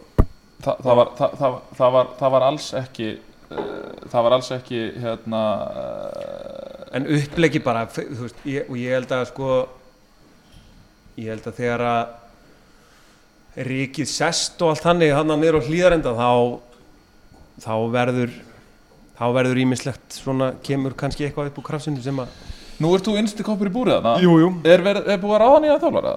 Þa, 0.64 0.74
það, 0.80 0.96
var, 1.00 1.10
það, 1.18 1.38
það, 1.40 1.56
það, 1.78 1.94
var, 1.98 2.12
það 2.20 2.32
var 2.36 2.44
alls 2.48 2.68
ekki 2.80 3.08
uh, 3.14 3.62
það 4.14 4.26
var 4.28 4.36
alls 4.38 4.52
ekki 4.56 4.82
hérna 5.04 5.42
uh, 5.84 6.84
en 6.96 7.08
upplegi 7.18 7.60
bara 7.66 7.82
veist, 7.92 8.38
ég, 8.48 8.70
og 8.70 8.78
ég 8.80 8.94
held 8.96 9.12
að 9.12 9.26
sko 9.34 9.50
ég 11.20 11.28
held 11.34 11.50
að 11.52 11.58
þegar 11.60 11.84
að 11.90 13.66
ríkið 13.68 14.10
sest 14.10 14.62
og 14.66 14.72
allt 14.74 14.88
hannig 14.88 15.12
hann 15.14 15.30
niður 15.38 15.60
á 15.62 15.68
hlýðarenda 15.68 16.14
þá 16.18 16.30
þá 17.62 17.74
verður 17.94 18.32
þá 19.20 19.26
verður 19.36 19.60
ímislegt 19.62 20.16
svona 20.16 20.54
kemur 20.66 20.96
kannski 20.98 21.28
eitthvað 21.28 21.52
upp 21.52 21.60
úr 21.62 21.68
krafsinu 21.68 22.02
sem 22.02 22.18
að 22.24 22.32
nú 22.84 22.94
ert 22.98 23.08
þú 23.08 23.16
innsti 23.22 23.46
koppur 23.48 23.70
í 23.70 23.74
búrið 23.74 23.98
þarna. 24.00 24.14
Jú, 24.24 24.38
jú. 24.44 24.50
er, 24.68 24.84
verið- 24.86 25.08
er 25.16 25.22
búið 25.24 25.36
að 25.38 25.44
ráða 25.46 25.62
nýja 25.66 25.80
þjálfara 25.84 26.16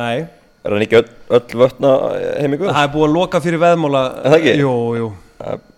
Nei, 0.00 0.26
Er 0.66 0.72
hann 0.74 0.82
ekki 0.82 0.96
öll, 0.98 1.10
öll 1.36 1.60
vötna 1.60 1.90
heimi 2.40 2.56
guðs? 2.58 2.72
það 2.74 2.86
er 2.88 2.92
búið 2.94 3.06
að 3.06 3.12
loka 3.14 3.40
fyrir 3.44 3.60
veðmóla 3.62 4.00
Er 4.24 4.32
það 4.32 4.38
ekki? 4.40 4.54
Jú, 4.62 4.72
jú, 4.98 5.10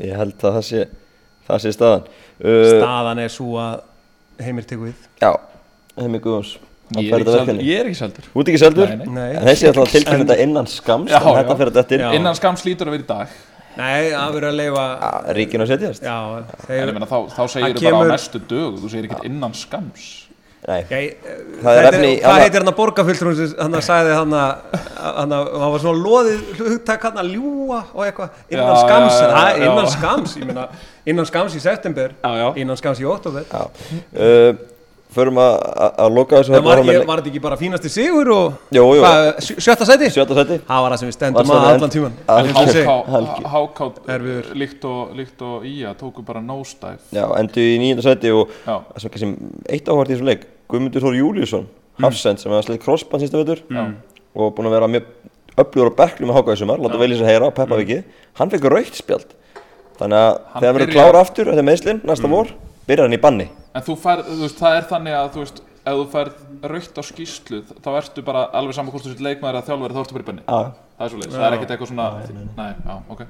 Ég 0.07 0.15
held 0.17 0.39
að 0.49 0.55
það 0.59 0.65
sé, 0.69 0.85
það 1.49 1.61
sé 1.65 1.73
staðan. 1.75 2.07
Uh, 2.39 2.63
staðan 2.71 3.21
er 3.25 3.33
svo 3.35 3.59
að 3.59 3.81
heimir 4.47 4.65
tekur 4.71 4.87
við. 4.93 5.03
Já, 5.21 5.33
heimi 5.99 6.21
guðs. 6.23 6.55
Ég 6.97 7.11
er, 7.13 7.25
seldur, 7.27 7.59
ég 7.67 7.81
er 7.83 7.89
ekki 7.91 7.99
seldur. 7.99 8.29
Út 8.39 8.49
ekki 8.49 8.61
seldur? 8.63 8.89
Nei, 8.89 9.03
nei. 9.03 9.11
Nei, 9.19 9.33
En 9.37 9.49
þessi 9.51 9.67
er 9.69 9.75
alltaf 9.75 9.93
tilkynna 9.93 10.25
þetta 10.25 10.37
innan 10.47 10.71
skams 10.73 11.11
Já. 11.13 11.19
innan 12.17 12.39
skams 12.39 12.63
lítur 12.65 12.89
að 12.89 12.95
vera 12.97 13.03
í 13.05 13.09
dag 13.11 13.35
Nei 13.77 14.09
að 14.17 14.33
vera 14.39 14.49
að 14.53 14.57
leifa 14.59 14.85
Ríkinu 15.37 15.63
að 15.67 15.75
setjast. 15.75 16.03
Já, 16.03 16.17
þeir, 16.67 16.93
meina, 16.97 17.07
þá, 17.07 17.19
þá 17.37 17.43
segir 17.53 17.77
þú 17.77 17.85
bara 17.93 18.09
á 18.09 18.13
næstu 18.15 18.41
dög 18.51 18.81
þú 18.83 18.89
segir 18.95 19.11
ekkert 19.11 19.29
innan 19.29 19.55
skams 19.55 20.09
Nei, 20.69 20.81
Ég, 20.91 21.21
Það 21.63 21.79
er 21.79 21.87
efni 21.93 22.09
Hvað 22.19 22.41
heitir 22.43 22.61
hann 22.65 22.71
að 22.73 22.77
borgarfulltrúin 22.81 23.37
sem 23.39 23.53
hann 23.63 23.77
að 23.79 23.85
sagði 23.87 24.17
hann 24.19 24.33
að 24.35 24.81
hann 24.99 25.35
að 25.37 25.51
hann 25.63 25.71
var 25.77 25.83
svona 25.85 26.03
loðið 26.03 26.41
hugtak 26.65 27.07
hann 27.07 27.21
að 27.23 27.31
ljúa 27.37 27.79
og 27.95 28.03
eitthvað 28.09 28.41
innan 28.51 28.73
Já, 28.73 28.81
skams 28.83 29.15
já, 29.15 29.23
já, 29.23 29.31
það, 29.37 29.51
já. 29.53 29.69
innan 29.69 29.93
skams 29.95 30.35
ég 30.41 30.49
meina 30.51 30.67
innan 31.15 31.29
skams 31.31 31.55
í 31.55 31.63
september 31.63 32.17
Já, 32.19 32.33
já. 32.43 32.49
innan 32.65 32.81
skams 32.83 33.01
í 33.05 33.07
oktober 33.09 33.47
já. 33.47 33.63
Uh, 34.19 34.51
Förum 35.19 35.39
að, 35.43 35.55
að, 35.85 35.93
að 36.05 36.13
loka 36.19 36.39
þessu 36.39 36.55
en 36.55 36.65
var, 36.69 36.79
hérna 36.83 36.95
ég, 36.95 37.07
var 37.09 37.21
þetta 37.23 37.31
ekki 37.33 37.41
bara 37.43 37.57
fínasti 37.59 37.91
sigur 37.91 38.29
og 38.35 38.75
Jú, 38.77 38.85
jú. 38.95 39.03
hvað, 39.03 39.29
sjö- 39.47 39.57
sjötta 39.67 39.89
seti? 39.89 40.11
Sjötta 40.15 40.37
seti 40.39 40.59
það 40.69 40.83
var 40.85 40.95
það 40.95 41.01
sem 41.03 41.09
við 41.11 41.17
stendum 41.17 41.53
að 41.57 41.67
allan 41.73 41.95
tíman 41.95 42.19
Að- 42.29 42.51
og. 42.93 43.33
Hákátt 43.55 43.99
líkt 44.63 44.85
og, 44.89 45.15
líkt 45.19 45.43
og 45.43 45.65
Ía 45.67 45.95
tóku 45.99 46.23
bara 46.27 46.41
nóstæf 46.45 47.01
Já, 47.15 47.25
endur 47.41 47.63
í 47.65 47.79
nýjönda 47.83 48.05
seti 48.07 48.31
og 48.35 48.53
það 48.67 49.03
sem 49.03 49.11
kannski 49.15 49.33
eitt 49.75 49.89
áhvert 49.91 50.13
í 50.13 50.15
þessum 50.17 50.31
leik 50.31 50.47
Guðmundur 50.69 51.05
Þór 51.07 51.17
Júliusson, 51.19 51.67
Hafsend 52.03 52.39
sem 52.43 52.53
hefði 52.53 52.69
sleitt 52.69 52.85
crossband 52.85 53.25
sísta 53.25 53.41
vetur 53.41 53.63
Já. 53.73 53.87
og 54.39 54.55
búin 54.57 54.69
að 54.69 54.77
vera 54.77 54.91
mjög 54.93 55.11
öflugur 55.59 55.91
á 55.91 55.99
bekklu 56.05 56.29
með 56.29 56.37
hákaði 56.39 56.61
sumar, 56.63 56.79
láta 56.85 57.01
vel 57.01 57.11
í 57.11 57.19
sig 57.19 57.27
heyra, 57.27 57.49
peppa 57.51 57.79
vikið 57.81 58.05
hann 58.39 58.53
fekk 58.53 58.69
raukt 58.71 58.95
spjald. 59.01 59.33
Þannig 59.99 60.19
að 60.23 60.37
þegar 60.61 60.77
verður 60.77 60.93
klára 60.95 61.23
aftur 61.25 61.49
þetta 61.51 61.65
meðslinn 61.67 62.03
næsta 62.07 62.31
vor, 62.31 62.53
byrjar 62.89 63.07
hann 63.09 63.17
í 63.19 63.21
banni 63.23 63.49
En 63.77 63.85
þú 63.87 63.95
færð, 64.03 64.29
þú 64.33 64.41
veist, 64.47 64.59
það 64.63 64.77
er 64.81 64.87
þannig 64.91 65.17
að 65.19 65.29
þú 65.35 65.43
veist, 65.45 65.59
ef 65.89 65.99
þú 65.99 66.05
færð 66.15 66.71
raukt 66.73 66.99
á 66.99 67.03
skýslu 67.09 67.59
þá 67.85 67.89
ertu 68.01 68.25
bara 68.27 68.47
alveg 68.59 68.75
saman 68.79 68.93
hvort 68.95 69.05
þú 69.07 69.13
sett 69.15 69.23
leikmaður 69.25 69.59
eða 69.61 69.67
þjálfari 69.69 69.95
þá 69.97 70.01
ertu 70.03 70.17
bara 70.19 70.25
í 70.25 70.29
benni. 70.31 70.43
Já, 70.49 70.59
Það 70.99 71.05
er 71.07 71.13
svo 71.13 71.19
leiðis, 71.21 71.35
það 71.39 71.47
er 71.49 71.55
ekkert 71.59 71.73
eitthvað 71.75 71.91
svona, 71.93 72.07
nei, 72.59 72.71
já, 72.89 72.95
ok. 73.15 73.21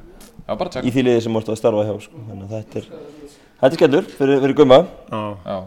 Já, 0.49 0.53
bara 0.57 0.69
í 0.71 0.73
tjekk. 0.73 0.87
því 0.95 1.03
liði 1.05 1.25
sem 1.27 1.35
mústu 1.37 1.53
að 1.53 1.59
starfa 1.61 1.83
hjá 1.85 1.97
sko. 2.07 2.23
þannig 2.31 2.45
að 2.47 2.55
þetta 2.55 2.79
er 2.79 2.87
þetta 3.59 3.69
er 3.69 3.77
skellur 3.77 4.07
fyrir, 4.17 4.41
fyrir 4.47 4.57
gumma 4.63 4.79
Já. 5.13 5.59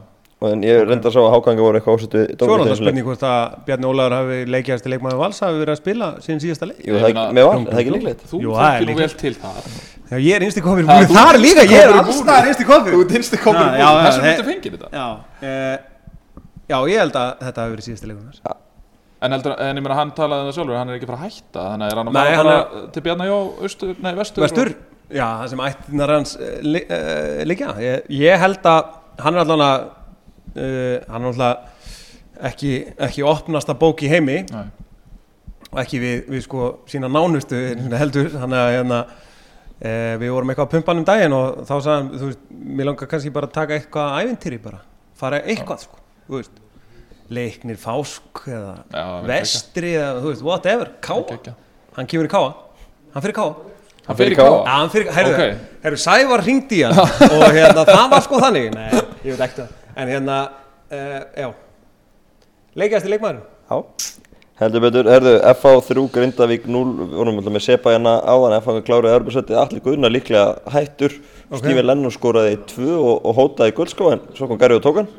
En 0.42 0.64
ég 0.66 0.80
reynda 0.90 1.06
að 1.06 1.14
sá 1.14 1.20
að 1.22 1.34
hákanga 1.36 1.62
voru 1.62 1.78
eitthvað 1.78 1.98
ásötu 2.00 2.22
Svo 2.26 2.48
er 2.56 2.62
náttúrulega 2.64 2.78
spurning 2.80 3.06
hvort 3.06 3.24
að 3.30 3.58
Bjarni 3.68 3.86
Ólaður 3.92 4.14
hafi 4.18 4.38
leikjast 4.50 4.86
til 4.88 4.92
leikmaður 4.96 5.20
Vals 5.22 5.40
hafi 5.44 5.60
verið 5.62 5.74
að 5.76 5.80
spila 5.82 6.08
sín 6.26 6.40
síðasta 6.42 6.66
leik? 6.72 6.80
Jú, 6.82 6.96
það 6.96 7.04
er 7.06 7.10
ekki- 7.12 7.36
með 7.38 7.46
val, 7.46 7.60
það 7.62 7.76
er 7.76 7.82
ekki 7.84 7.94
líklegt. 7.96 8.24
þú 8.32 8.40
það 8.58 8.74
er 8.74 8.88
nú 8.90 8.96
vel 8.98 9.14
til 9.22 9.34
það. 9.38 9.60
Já, 10.12 10.18
ég 10.18 10.34
er 10.36 10.42
í 10.42 10.46
Ha, 10.90 10.96
búið 10.98 11.08
þú 11.12 11.16
þar 11.22 11.30
ert 11.36 11.42
líka, 11.46 11.62
ég 11.62 11.78
er 11.78 11.90
í 11.92 11.94
innst 12.50 12.62
í 12.62 12.68
kofir 12.72 12.92
Þú 12.92 13.02
ert 13.06 13.12
í 13.38 13.40
Já, 13.62 13.86
já, 13.86 13.90
búin, 13.92 14.02
þessum 14.08 14.22
það- 14.22 14.32
myndi 14.32 14.48
fengið 14.50 14.72
þetta. 14.76 14.90
Já, 14.92 15.08
eh, 15.46 15.78
já, 16.74 16.78
ég 16.90 16.98
held 17.00 17.16
að 17.22 17.30
þetta 17.46 17.60
hafi 17.62 17.72
verið 17.76 17.86
síðasta 17.88 18.08
leikum 18.10 18.26
hans. 18.26 18.42
En, 19.22 19.32
heldur, 19.32 19.54
en 19.62 19.76
ég 19.78 19.84
meina, 19.86 19.96
hann 19.96 20.12
talaði 20.18 20.42
um 20.42 20.48
það 20.50 20.56
sjálfur, 20.58 20.78
hann 20.82 20.90
er 20.90 20.96
ekki 20.98 21.06
að 21.06 21.22
hætta, 21.22 21.62
þannig 21.70 21.86
að 21.86 21.92
er 21.92 21.98
hann 22.02 22.08
að 22.08 22.14
Nei, 22.18 22.36
fara 22.36 22.58
hann 30.56 30.64
að 30.64 31.12
hann 31.12 31.26
er 31.26 31.32
að 31.32 31.42
allan 31.42 31.58
ekki, 32.52 32.72
ekki 33.08 33.24
opnasta 33.28 33.76
bók 33.78 34.02
í 34.04 34.10
heimi. 34.12 34.40
Nei, 34.52 34.64
og 35.72 35.80
ekki 35.84 36.00
við, 36.02 36.16
við 36.34 36.42
sko 36.48 36.70
sína 36.90 37.08
nánustu 37.12 37.60
heldur. 37.96 38.32
Þannig 38.34 38.60
að 38.62 38.72
hérna, 38.76 39.02
uh, 39.08 40.14
við 40.22 40.34
vorum 40.34 40.52
eitthvað 40.52 40.68
að 40.68 40.74
pumpa 40.76 40.92
hann 40.92 41.04
um 41.04 41.08
daginn 41.08 41.36
og 41.38 41.62
þá 41.70 41.74
sagði 41.76 41.94
hann, 41.96 42.10
þú 42.18 42.32
veist, 42.32 42.44
mér 42.52 42.90
langar 42.92 43.12
kannski 43.14 43.34
bara 43.36 43.48
að 43.52 43.56
taka 43.60 43.78
eitthvað 43.78 44.18
ævintýri 44.24 44.62
bara, 44.64 44.82
fara 45.22 45.40
eitthvað 45.46 45.86
sko, 45.86 46.02
þú 46.28 46.40
veist 46.40 46.60
leiknir 47.32 47.78
fásk 47.80 48.42
eða 48.52 48.74
Já, 48.92 49.06
vestri 49.30 49.94
eða 49.96 50.18
þú 50.26 50.34
veist, 50.34 50.44
whatever, 50.44 50.90
káa 51.00 51.22
hann 51.96 52.08
kemur 52.12 52.28
í 52.28 52.32
káa, 52.32 52.50
hann 53.14 53.24
fyrir 53.24 53.38
káa 53.38 53.54
Hann 54.02 54.18
Ká. 54.18 54.26
káa. 54.34 54.46
Já, 54.66 54.72
hann 54.80 54.90
fyrir, 54.90 55.12
heyrðu, 55.14 55.34
Ok. 55.38 55.58
heyrðu, 55.84 55.98
Sævar 56.02 56.42
ringdi 56.44 56.80
í 56.82 56.84
hann 56.88 56.98
og 57.38 57.44
hérna, 57.54 57.84
það 57.86 58.08
var 58.12 58.24
sko 58.26 58.40
þannig. 58.42 58.72
Nei, 58.74 58.88
ég 59.28 59.38
veit 59.38 59.44
ekki. 59.46 59.62
það 59.62 59.81
En 59.96 60.08
hérna, 60.12 60.38
uh, 60.92 61.20
já 61.38 61.50
Leikjast 62.80 63.08
í 63.08 63.12
leikmaðurinn 63.12 63.44
Já, 63.72 63.78
heldur 64.62 64.84
betur, 64.84 65.08
herðu, 65.10 65.32
FH 65.56 65.72
3, 65.90 66.04
Grindavík 66.16 66.68
0, 66.70 66.92
við 67.00 67.14
vorum 67.18 67.40
alltaf 67.40 67.56
með 67.56 67.64
Sepa 67.66 67.94
hérna 67.96 68.14
áðan, 68.30 68.56
FH 68.60 68.84
kláraði 68.88 69.16
Örbjörnsætti, 69.18 69.56
allir 69.58 69.82
guðna 69.86 70.12
líklega 70.12 70.44
hættur, 70.76 71.16
Ok. 71.52 71.64
Stífi 71.66 71.82
Lennon 71.84 72.14
skoraði 72.14 72.60
2 72.70 72.92
og, 72.96 73.26
og 73.28 73.34
hótaði 73.36 73.74
guldskó, 73.76 74.12
en 74.14 74.22
svo 74.38 74.48
kom 74.48 74.60
Garri 74.62 74.78
og 74.78 74.84
tók 74.86 75.02
hann, 75.02 75.10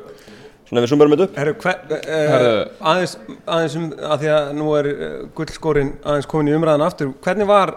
svona 0.65 0.79
ef 0.81 0.85
við 0.87 0.93
sumberum 0.93 1.13
þetta 1.13 1.27
upp. 1.27 1.35
Herru, 1.41 1.55
hver, 1.61 1.81
uh, 1.91 2.31
Heyrðu. 2.31 2.53
aðeins, 2.93 3.13
aðeins 3.45 3.75
um, 3.77 3.89
að 4.07 4.23
því 4.23 4.31
að 4.37 4.47
nú 4.61 4.69
er 4.79 4.89
uh, 4.93 5.11
gullskórin 5.37 5.91
aðeins 6.01 6.29
komin 6.31 6.49
í 6.49 6.55
umræðan 6.57 6.85
aftur 6.87 7.11
Hvernig 7.27 7.49
var, 7.51 7.75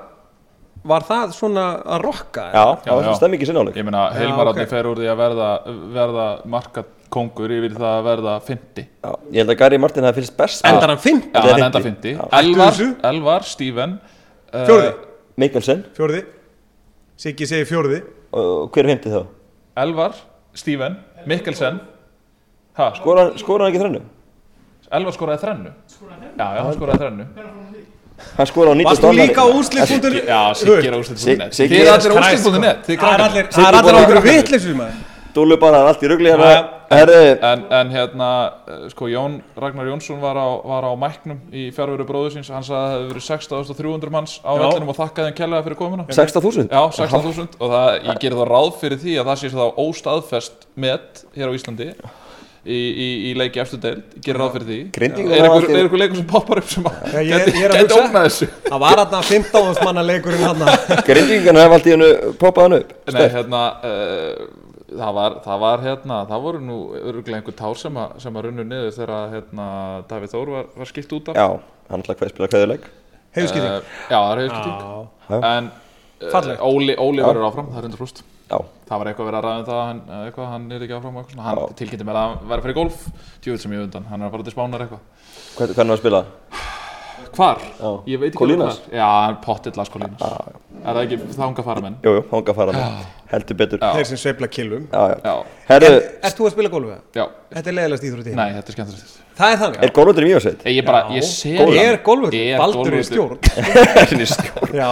var 0.91 1.05
það 1.09 1.33
svona 1.37 1.65
að 1.97 2.05
rokka? 2.07 2.45
Já, 2.55 2.65
það 2.85 2.93
var 2.99 3.07
svona 3.07 3.19
stemmingi 3.21 3.49
sinnáleik. 3.49 3.77
Ég 3.81 3.87
meina, 3.89 4.05
Já, 4.13 4.21
Heilmar 4.21 4.51
ok. 4.51 4.57
Átni 4.61 4.67
fer 4.71 4.89
úr 4.91 5.01
því 5.03 5.09
að 5.13 5.19
verða, 5.21 5.49
verða 5.97 6.27
markakóngur 6.55 7.55
yfir 7.57 7.75
það 7.77 7.93
að 7.93 8.07
verða 8.11 8.35
50. 8.49 8.87
Já, 9.07 9.11
ég 9.33 9.41
held 9.43 9.55
að 9.55 9.59
Garri 9.63 9.81
Martin 9.83 10.09
hafi 10.09 10.21
fylgst 10.23 10.37
best 10.39 10.67
Endar 10.71 10.93
hann 10.95 11.03
fimm? 11.03 11.21
Já, 11.27 11.33
Þetta 11.35 11.47
er 11.47 11.53
hann 11.57 11.67
enda 11.69 11.83
50. 11.85 11.91
50. 11.91 12.17
Já. 12.17 12.41
Elvar. 12.41 12.81
Elvar, 13.13 13.47
Steven. 13.53 13.97
uh, 14.53 14.65
Fjórði? 14.71 14.93
Mikkelsen, 15.43 15.85
Fjórði 15.97 16.23
Siggi 17.17 17.47
segir 17.49 17.69
fjórði 17.69 18.03
og 18.37 18.69
hver 18.75 18.85
er 18.85 18.93
heimtið 18.95 19.15
þá? 19.17 19.23
Elvar, 19.81 20.17
Steven, 20.57 20.99
Mikkelsen. 21.29 21.79
Ha, 22.77 22.91
Skora, 22.99 23.31
skora 23.41 23.65
hann 23.65 23.73
ekki 23.73 23.81
þrennu? 23.81 24.03
Elvar 24.97 25.15
skoraði 25.17 25.41
þrennu. 25.43 25.71
Já, 26.37 26.45
já, 26.45 26.61
hann 26.63 26.75
skoraði 26.77 27.01
þrennu. 27.01 27.25
Hann 28.37 28.49
skora 28.51 28.73
á 28.73 28.75
90 28.77 28.89
Varst 28.91 29.03
þú 29.05 29.13
líka 29.17 29.43
á 29.43 29.49
úrslit.net? 29.51 30.25
Já, 30.29 30.41
Siggi 30.55 30.89
er 30.89 30.95
á 30.95 30.99
úrslit.net 31.01 31.55
Sig- 31.55 31.71
Þið 31.71 31.83
er 31.83 31.93
allir 31.97 32.13
á 32.13 32.23
Þið 32.87 32.97
Það 32.97 33.13
er 33.13 33.27
allir, 33.27 33.53
það 33.53 33.69
er 33.69 33.79
allir 33.81 33.95
á 33.95 34.01
okkur 34.07 34.75
maður. 34.77 35.05
Dúlu 35.37 35.59
bara 35.61 35.83
allt 35.85 36.01
í 36.01 36.09
rugli 36.09 36.31
hérna 36.33 36.49
Já. 36.49 36.61
Herri, 36.87 37.39
En, 37.43 37.65
en 37.75 37.89
hérna, 37.91 38.29
eh, 38.71 38.85
sko, 38.93 39.09
Jón 39.11 39.41
Ragnar 39.59 39.89
Jónsson 39.91 40.21
var 40.23 40.39
á, 40.39 40.47
var 40.65 40.87
á 40.87 40.93
mæknum 40.97 41.41
í 41.53 41.67
fjárveru 41.75 42.07
bróður 42.07 42.37
síns, 42.37 42.49
hann 42.55 42.63
sagði 42.63 42.79
að 42.79 42.87
það 42.87 42.95
hefði 42.95 43.09
verið 43.11 43.27
16.300 43.27 44.13
manns 44.15 44.37
á 44.47 44.53
vellinum 44.55 44.93
og 44.93 44.97
þakkaði 45.01 45.27
þeim 45.33 45.39
kærlega 45.41 45.67
fyrir 45.67 45.81
komuna. 45.81 46.07
16.000 46.09 46.71
Já, 46.71 46.83
16.000 47.01 47.59
og 47.59 47.75
það, 47.75 47.91
ég 48.07 48.23
gerir 48.23 48.39
þá 48.39 48.47
ráð 48.53 48.71
fyrir 48.85 49.03
því 49.03 49.17
að 49.19 49.33
það 49.33 49.43
sé 49.43 49.51
þá 49.57 49.67
óstaðfest 49.83 50.71
met 50.87 51.25
hér 51.35 51.51
á 51.51 51.57
Íslandi 51.59 51.91
í, 52.67 52.79
í, 53.07 53.07
í 53.31 53.33
leiki 53.39 53.61
eftir 53.63 53.81
deild, 53.83 54.03
gerir 54.25 54.41
ráð 54.43 54.53
fyrir 54.57 54.67
því. 54.71 54.79
Grindvíkingar 54.97 55.37
Er 55.37 55.47
einhver, 55.47 55.57
alltaf- 55.57 55.71
er 55.77 55.83
einhver 55.87 56.01
leikur 56.03 56.17
sem 56.21 56.27
poppar 56.33 56.59
upp 56.63 56.69
sem 56.75 56.85
að 56.91 57.17
ég- 57.17 57.31
gæti, 57.31 57.55
ég 57.63 57.65
er 57.71 57.75
hugsa. 57.81 58.03
ógnað 58.03 58.27
þessu? 58.29 58.49
Það 58.67 58.83
var 58.85 59.01
þarna 59.03 59.23
15 59.31 59.83
manna 59.89 60.05
leikurinn 60.11 60.45
hann 60.47 61.03
Grindvíkingarna 61.09 61.65
hef 61.67 61.77
allt 61.79 61.87
í 61.91 61.95
hennu 61.97 62.11
poppað 62.43 62.67
hann 62.69 62.79
upp. 62.81 62.93
Nei, 63.17 63.29
hérna 63.37 63.63
uh, 63.87 64.45
það, 64.97 65.15
var, 65.21 65.39
það 65.47 65.63
var 65.67 65.87
hérna 65.87 66.21
það 66.31 66.45
voru 66.47 66.61
nú 66.67 66.79
örgulega 67.01 67.41
einhver 67.41 67.57
tár 67.63 67.81
sem 67.81 67.97
að, 68.03 68.15
sem 68.27 68.37
að 68.41 68.49
runnu 68.51 68.67
niður 68.71 68.93
þegar 68.99 69.35
hérna 69.37 69.67
Davíð 70.11 70.35
Þór 70.37 70.55
var, 70.59 70.69
var 70.77 70.91
skipt 70.93 71.13
út 71.19 71.33
af. 71.33 71.37
Já, 71.41 71.49
hann 71.91 72.03
ætlaði 72.07 72.21
hvað 72.23 72.35
spila 72.35 72.51
kveðuleik 72.55 72.87
Heiðskýting 73.37 73.67
Eh, 73.69 73.83
Já, 74.11 74.17
það 74.17 74.31
er 74.33 74.41
heiðskipting 74.45 74.79
Já. 75.27 75.41
En 75.51 75.67
uh. 76.23 76.65
Óli, 76.65 76.95
Óli 76.97 77.21
verður 77.27 77.47
áfram, 77.51 77.67
það 77.75 77.83
er 77.85 77.89
100% 77.93 78.23
Já, 78.47 78.59
Það 78.87 78.99
var 79.03 79.09
eitthvað 79.11 79.27
verið 79.27 79.39
að 79.41 79.47
ræða 79.47 79.59
um 79.59 79.65
það 79.67 79.81
hann, 79.83 80.01
eitthvað, 80.23 80.49
hann 80.53 80.67
er 80.77 80.83
ekki 80.87 80.95
áfram 80.95 81.17
eitthvað. 81.19 81.39
Já. 81.41 81.47
Hann 81.47 81.75
tilkynnti 81.81 82.05
mér 82.07 82.19
að 82.21 82.35
að 82.47 82.61
fara 82.63 82.71
í 82.71 82.77
golf 82.77 82.99
Djúvill 83.43 83.59
sem 83.65 83.73
ég 83.75 83.81
undan, 83.89 84.05
hann 84.07 84.23
er 84.23 84.29
að 84.29 84.37
fara 84.37 84.47
til 84.47 84.55
Spánar 84.55 84.85
eitthvað 84.85 85.01
Hvern- 85.57 85.75
hvernig 85.75 85.91
var 85.91 85.97
að 85.97 86.03
spila? 86.05 86.21
Hvar? 87.37 87.59
Já. 87.81 87.91
Ég 88.07 88.21
veit 88.21 88.29
ekki 88.31 88.39
Colinas? 88.39 88.77
alveg 88.77 88.87
hvar. 88.87 88.97
Já, 89.01 89.09
hann 89.27 89.37
pottill 89.43 89.73
að 89.83 89.91
Kolinas 89.91 90.23
Er 90.87 90.95
það 90.95 91.01
ekki 91.03 91.17
þanga 91.35 91.65
fara 91.67 91.83
menn? 91.83 91.97
Jú, 92.05 92.13
jú, 92.15 92.23
hanga 92.31 92.55
fara 92.55 92.73
hann 92.77 93.07
Heldur 93.33 93.57
betur 93.59 93.81
Já. 93.83 93.89
Þeir 93.97 94.07
sem 94.13 94.21
sveifla 94.23 94.49
killum 94.55 94.85
Já, 94.93 95.03
já 95.11 95.17
Já, 95.27 95.35
Herru, 95.67 95.91
Ert 96.23 96.37
þú 96.39 96.47
að 96.47 96.55
spila 96.55 96.71
golfið? 96.77 97.01
já, 97.19 97.25
Þetta 97.57 97.73
er 97.73 97.77
leiðilegast 97.81 98.07
íþrótti 98.07 98.37
nei, 98.39 98.47
þetta 98.55 98.71
er 98.71 98.77
skemmtilegt 98.77 99.17
Það 99.41 99.53
er 99.57 99.59
þannig 99.65 99.83
er 99.89 99.93
gólvöldur 99.99 100.23
í 100.23 100.31
Mjósveit? 100.31 100.63
Ég 100.77 100.87
bara, 100.87 101.01
ég 101.17 101.27
sé. 101.27 101.57
Er 101.59 101.99
golfur? 102.07 102.37
Er 102.39 102.61
Baldur 102.63 102.95
í 102.95 103.03
golfvöllur. 103.03 104.31
stjórn 104.31 104.77
Já, 104.81 104.89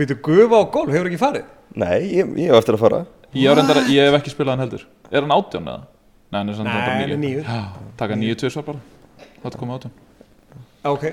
býtu 0.00 0.18
gufa 0.20 0.60
á 0.60 0.64
golf, 0.74 0.90
hefur 0.92 1.08
ekki 1.12 1.20
farið? 1.22 1.46
Nei, 1.76 1.98
ég, 2.16 2.32
ég 2.40 2.48
hef 2.52 2.62
eftir 2.62 2.78
að 2.78 2.82
fara. 2.84 3.00
Ég, 3.36 3.52
reyndar, 3.52 3.82
ég 3.92 4.08
hef 4.08 4.16
ekki 4.20 4.32
spilað 4.32 4.56
hann 4.56 4.64
heldur. 4.64 4.84
Er 5.12 5.20
hann 5.24 5.34
átjón 5.36 5.68
eða? 5.68 5.82
Nei, 6.28 6.38
hann 6.40 6.48
er 6.52 6.56
samt 6.58 6.68
Nei, 6.68 6.76
bara 6.76 6.94
hann 6.94 7.12
er 7.12 7.20
níu. 7.20 7.42
Já, 7.44 7.60
taka 8.00 8.16
nýju 8.18 8.38
tvisvar 8.42 8.64
bara. 8.66 8.80
Þetta 9.42 9.60
komið 9.60 9.74
átjón 9.78 9.92
Ok. 10.88 11.04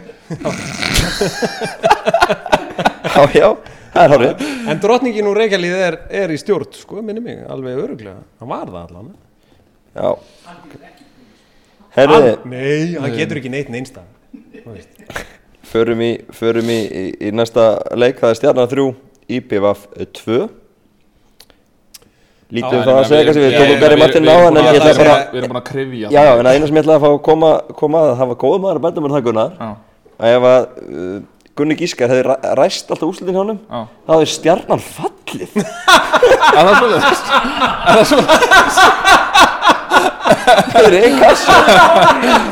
Já, 3.15 3.21
já, 3.33 3.47
það 3.93 4.03
er 4.03 4.11
hárið 4.13 4.43
En 4.71 4.81
drottningin 4.83 5.29
úr 5.29 5.39
Reykjalíð 5.39 5.75
er, 5.87 5.97
er 6.23 6.33
í 6.33 6.37
stjórn, 6.39 6.69
sko, 6.75 7.01
minni 7.05 7.23
mig, 7.23 7.39
alveg 7.49 7.79
öruglega 7.83 8.19
Hann 8.41 8.51
var 8.51 8.69
það 8.69 8.81
allan 8.83 9.13
Já. 9.95 10.09
Herru, 11.95 12.19
Nei, 12.51 12.95
hann 12.99 13.15
getur 13.15 13.39
ekki 13.41 13.51
neitt 13.53 13.71
neinstað 13.73 14.11
förum 15.65 16.01
í, 16.03 16.11
förum 16.35 16.69
í, 16.71 16.79
í, 16.85 17.03
í 17.27 17.31
næsta 17.35 17.65
leik 17.97 18.19
Það 18.21 18.31
er 18.33 18.39
stjarnar 18.39 18.69
3, 18.71 18.85
IPVF 19.29 19.87
2 20.21 20.39
Lítið 22.55 22.75
um 22.77 22.83
það 22.85 22.97
að 22.99 23.07
segja 23.09 23.25
kannski, 23.25 23.43
við 23.43 23.55
tókum 23.57 23.79
Gary 23.81 23.95
Martin 23.99 24.27
á 24.29 24.35
hann 24.37 24.59
En 24.59 24.67
ég 24.69 24.75
ætla 24.79 24.97
bara, 24.99 25.15
Við 25.31 25.39
erum 25.41 25.53
búin 25.53 25.61
að 25.61 25.69
krifja 25.71 26.11
já, 26.13 26.19
já, 26.21 26.33
en 26.35 26.45
það 26.45 26.57
eina 26.57 26.69
sem 26.69 26.77
ég 26.77 26.83
ætla 26.85 26.97
að 26.99 27.05
fá 27.05 27.09
að 27.09 27.21
koma, 27.29 27.53
að 28.05 28.11
Það 28.19 28.29
var 28.31 28.39
góð 28.45 28.57
maður 28.65 28.79
að 28.81 28.85
benda 28.85 29.05
mér 29.05 29.15
það 29.15 29.25
Gunnar 29.29 29.57
Að 30.15 30.35
ef 30.35 30.45
að 30.51 30.67
uh, 30.85 31.17
Gunni 31.55 31.75
Gískar 31.79 32.11
hefði 32.11 32.23
ræ- 32.27 32.53
ræst 32.59 32.89
alltaf 32.91 33.07
úrslitin 33.07 33.35
hjá 33.37 33.43
já. 33.47 33.81
þá 34.03 34.11
hefði 34.11 34.25
stjarnan 34.33 34.81
fallið. 34.83 35.53
Er 36.55 36.67
það 36.67 36.75
svolítið? 36.81 37.05
Er 37.85 37.95
það 37.95 38.07
svolítið? 38.09 39.14
Það 40.25 40.87
er 40.89 40.95
einn 40.99 41.17
kassa 41.21 41.55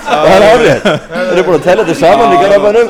það 0.07 0.29
er 0.33 0.45
árið 0.49 0.83
þeir 0.83 1.31
eru 1.33 1.45
búin 1.47 1.57
að 1.57 1.65
tella 1.67 1.85
þetta 1.87 1.97
saman 2.01 2.35
í 2.35 2.41
garabænum 2.43 2.87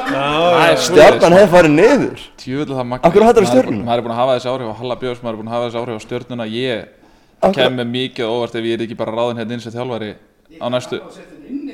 stjarnan 0.83 1.35
hefði 1.37 1.51
farið 1.53 1.73
niður. 1.77 2.25
Tjúvill 2.39 2.75
það 2.75 2.87
magna 2.89 3.07
Af 3.07 3.13
hverju 3.15 3.27
hættirðu 3.29 3.49
Stjörnuna? 3.51 3.85
Maður 3.87 4.01
er 4.01 4.05
búin 4.05 4.13
að 4.13 4.19
hafa 4.21 4.35
þessi 4.37 4.51
áhrif 4.51 4.69
á 4.69 4.75
Halla 4.81 4.97
Björns 5.01 5.23
Maður 5.23 5.33
er 5.33 5.39
búin 5.39 5.49
að 5.49 5.55
hafa 5.55 5.67
þessi 5.67 5.79
áhrif 5.81 5.95
á 5.95 6.01
stjörnuna. 6.03 6.47
Ég 6.53 7.53
kem 7.57 7.77
með 7.79 7.89
mikið 7.93 8.31
óvart 8.31 8.55
ef 8.59 8.67
ég 8.67 8.77
er 8.77 8.85
ekki 8.85 8.97
bara 8.99 9.15
ráðin 9.15 9.41
hérna 9.41 9.57
inn 9.57 9.63
sem 9.63 9.73
þjálfari 9.73 10.11
á 10.59 10.67
næstu 10.71 10.99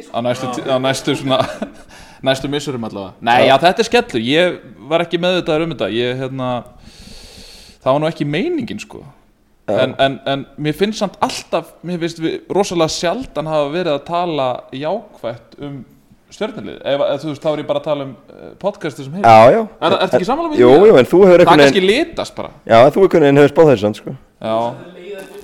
á 0.10 0.20
næstu, 0.26 0.50
á 0.66 0.76
næstu 0.82 1.16
svona 1.20 1.40
næstu 2.30 2.50
missurum 2.52 2.88
allavega. 2.88 3.14
Nei, 3.22 3.48
já, 3.48 3.56
þetta 3.62 3.84
er 3.84 3.90
skellur. 3.90 4.26
Ég 4.26 4.60
var 4.90 5.06
ekki 5.06 5.22
með 5.22 5.40
þetta 5.40 5.60
um 5.64 5.74
þetta. 5.76 5.90
Ég, 5.94 6.18
hérna 6.20 6.50
það 7.80 7.92
var 7.94 8.04
nú 8.04 8.10
ekki 8.10 8.28
meiningin, 8.28 8.82
sko 8.82 9.04
en, 9.70 9.96
en, 10.00 10.20
en 10.34 10.46
mér 10.58 10.74
finnst 10.78 11.00
samt 11.04 11.16
alltaf 11.22 11.74
mér 11.86 12.00
finnst 12.04 12.20
við 12.24 12.40
rosalega 12.56 12.90
sjaldan 12.96 13.50
hafa 13.52 13.72
verið 13.74 13.94
að 13.96 14.04
tala 14.10 14.50
jákvætt 14.76 15.58
um 15.62 15.80
ef 16.86 17.24
þú 17.24 17.32
veist, 17.32 17.42
þá 17.42 17.50
er 17.52 17.62
ég 17.64 17.68
bara 17.70 17.80
að 17.82 17.88
tala 17.90 18.06
um 18.06 18.12
uh, 18.30 18.50
podcasti 18.62 19.06
sem 19.06 19.14
hefur 19.18 19.26
já, 19.26 19.52
já. 19.56 19.62
Er 19.66 19.94
það- 19.94 20.02
ertu 20.06 20.18
ekki 20.20 20.28
sammála 20.30 20.52
með 20.52 20.60
jú, 20.62 20.70
jú, 20.90 20.98
en 21.00 21.08
þú 21.10 21.22
hefur 21.26 21.32
Það 21.32 21.40
einhvern 21.40 21.64
kannski 21.64 21.82
litast 21.86 22.36
bara. 22.38 22.52
Já, 22.70 22.78
en 22.86 22.92
þú 22.94 23.06
einhvern 23.06 23.26
veginn 23.26 23.42
hefur 23.42 23.54
spáð 23.56 23.72
þessu 23.72 23.86
samt, 23.88 24.02
sko. 24.04 24.14
Já. 24.40 24.56
þetta 25.20 25.39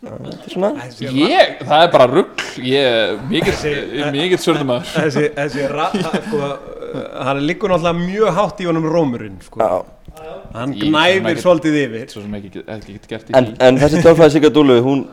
Ég, 0.00 1.58
það 1.60 1.82
er 1.84 1.90
bara 1.92 2.06
rugg 2.08 2.44
Ég, 2.64 3.18
mikill, 3.28 3.56
mikill 4.14 4.38
sörnumæður 4.40 4.86
Þessi, 4.94 5.24
þessi 5.36 5.66
ra, 5.68 5.88
sko, 6.24 6.38
uh, 6.40 7.02
hann 7.26 7.42
liggur 7.44 7.68
náttúrulega 7.74 7.98
mjög 7.98 8.30
hátt 8.38 8.62
í 8.64 8.68
honum 8.70 8.86
rómurinn, 8.88 9.36
sko. 9.44 9.60
Hann 10.56 10.72
gnæfir 10.72 11.28
ekki- 11.34 11.44
svolítið 11.44 11.76
yfir. 11.82 12.06
Svo 12.14 12.24
sem 12.24 12.38
ekki, 12.40 12.64
ekki 12.64 12.96
í 12.96 13.36
en, 13.36 13.52
en 13.60 13.78
þessi 13.82 14.00
tölfræði 14.06 14.34
Sigga 14.38 14.50
Dúlu 14.56 14.78
hún, 14.86 15.04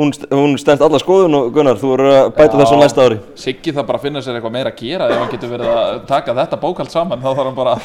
hún, 0.00 0.14
hún 0.32 0.56
stendst 0.58 0.82
alla 0.88 0.98
skoðun 1.04 1.36
og 1.36 1.52
Gunnar, 1.54 1.76
þú 1.80 1.92
eru 1.98 2.08
að 2.16 2.32
bæta 2.40 2.56
Já. 2.56 2.62
þessu 2.64 2.80
á 2.80 2.82
næsta 2.82 3.06
ári. 3.10 3.20
Siggi 3.44 3.76
það 3.76 3.88
bara 3.92 4.02
finna 4.06 4.24
sér 4.24 4.40
eitthvað 4.40 4.56
meira 4.56 4.72
að 4.72 4.80
gera. 4.80 5.10
Ef 5.12 5.20
hann 5.20 5.32
getur 5.36 5.52
verið 5.52 5.70
að 5.76 6.00
taka 6.10 6.38
þetta 6.40 6.60
bókald 6.64 6.96
saman 6.96 7.20
þá 7.20 7.28
þarf 7.30 7.46
hann 7.50 7.60
bara 7.60 7.76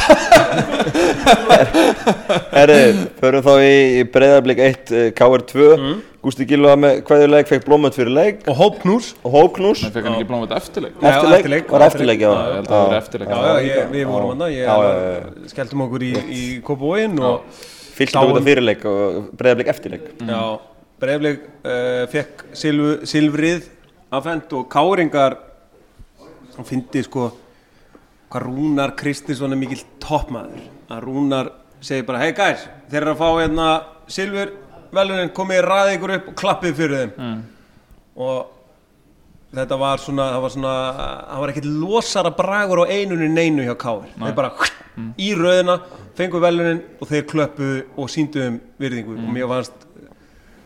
Herri, 2.54 2.78
förum 3.20 3.42
þá 3.44 3.52
í, 3.62 3.74
í 4.00 4.02
breyðarblik 4.10 4.58
1 4.64 4.92
uh, 4.92 5.10
KR2 5.16 5.54
mm. 5.76 5.98
Gústi 6.20 6.44
Gilva 6.48 6.74
með 6.76 6.98
hvaðið 7.08 7.30
leik 7.32 7.46
fekk 7.48 7.64
blómönd 7.64 7.94
fyrir 7.96 8.12
leik. 8.12 8.42
Og 8.50 8.56
hópnús 8.58 9.06
og 9.24 9.30
hóknús 9.32 9.80
Nei, 9.86 9.92
fekk 9.94 10.04
hann 10.08 10.16
ekki 10.18 10.26
þetta 10.32 10.56
eftirleik. 10.60 10.94
Eftirleik, 11.00 11.70
var 11.72 11.82
eftirleik, 11.86 12.20
já, 12.20 12.30
ég 12.30 12.36
held 12.58 12.66
að 12.66 12.72
það 12.74 12.84
verið 12.84 13.00
eftirleik. 13.00 13.28
Já, 13.30 13.34
við 13.94 14.04
vorum 14.10 14.28
hann 14.34 14.42
já, 14.52 14.74
Skelltum 15.54 15.84
okkur 15.86 16.02
í, 16.04 16.12
í 16.20 16.42
Kópavóin 16.66 17.14
út 17.20 17.24
af 18.20 18.44
fyrirleik 18.44 18.82
og 18.88 18.98
breyðarblik 19.40 19.68
eftirleik. 19.72 20.04
Já, 20.20 20.42
Breifleik 21.00 21.40
uh, 21.64 22.04
fekk 22.12 22.44
silfu, 22.52 22.90
silfrið 23.08 23.62
afhend 24.12 24.52
og 24.58 24.62
Káringar 24.68 25.32
hann 26.56 26.66
fyndi 26.68 27.00
sko 27.06 27.30
hvað 28.30 28.46
Rúnar 28.46 28.94
Kristinsson 28.98 29.54
er 29.54 29.60
mikill 29.60 29.82
toppmaður. 30.02 30.68
Að 30.90 31.02
Rúnar 31.06 31.52
segir 31.84 32.06
bara 32.08 32.22
hei 32.22 32.32
guys, 32.36 32.66
þeir 32.90 33.02
eru 33.02 33.14
að 33.14 33.20
fá 33.22 33.28
hérna 33.40 33.68
silfur 34.10 34.54
velunin, 34.94 35.34
komið 35.34 35.62
ræði 35.66 35.98
ykkur 35.98 36.14
upp 36.16 36.32
og 36.32 36.38
klappið 36.38 36.80
fyrir 36.80 37.02
þeim. 37.02 37.12
Mm. 37.18 37.42
og 38.20 38.56
þetta 39.54 39.76
var 39.80 40.02
svona 40.02 40.26
það 40.30 40.42
var 40.44 40.52
svona, 40.54 40.74
það 41.30 41.40
var 41.42 41.52
ekkert 41.52 41.70
losara 41.80 42.30
bragur 42.34 42.82
á 42.86 42.92
einunni 42.92 43.28
neinu 43.32 43.64
hjá 43.66 43.74
Káir 43.78 44.12
þeir 44.14 44.36
bara 44.36 44.52
í 45.18 45.30
röðina 45.38 45.78
fengu 46.18 46.40
velunin 46.42 46.82
og 47.00 47.10
þeir 47.10 47.26
klöppuðu 47.30 47.78
og 47.96 48.10
síndu 48.12 48.42
um 48.44 48.58
virðingu. 48.80 49.16
Og 49.16 49.32
mér 49.32 49.48
fannst 49.50 49.86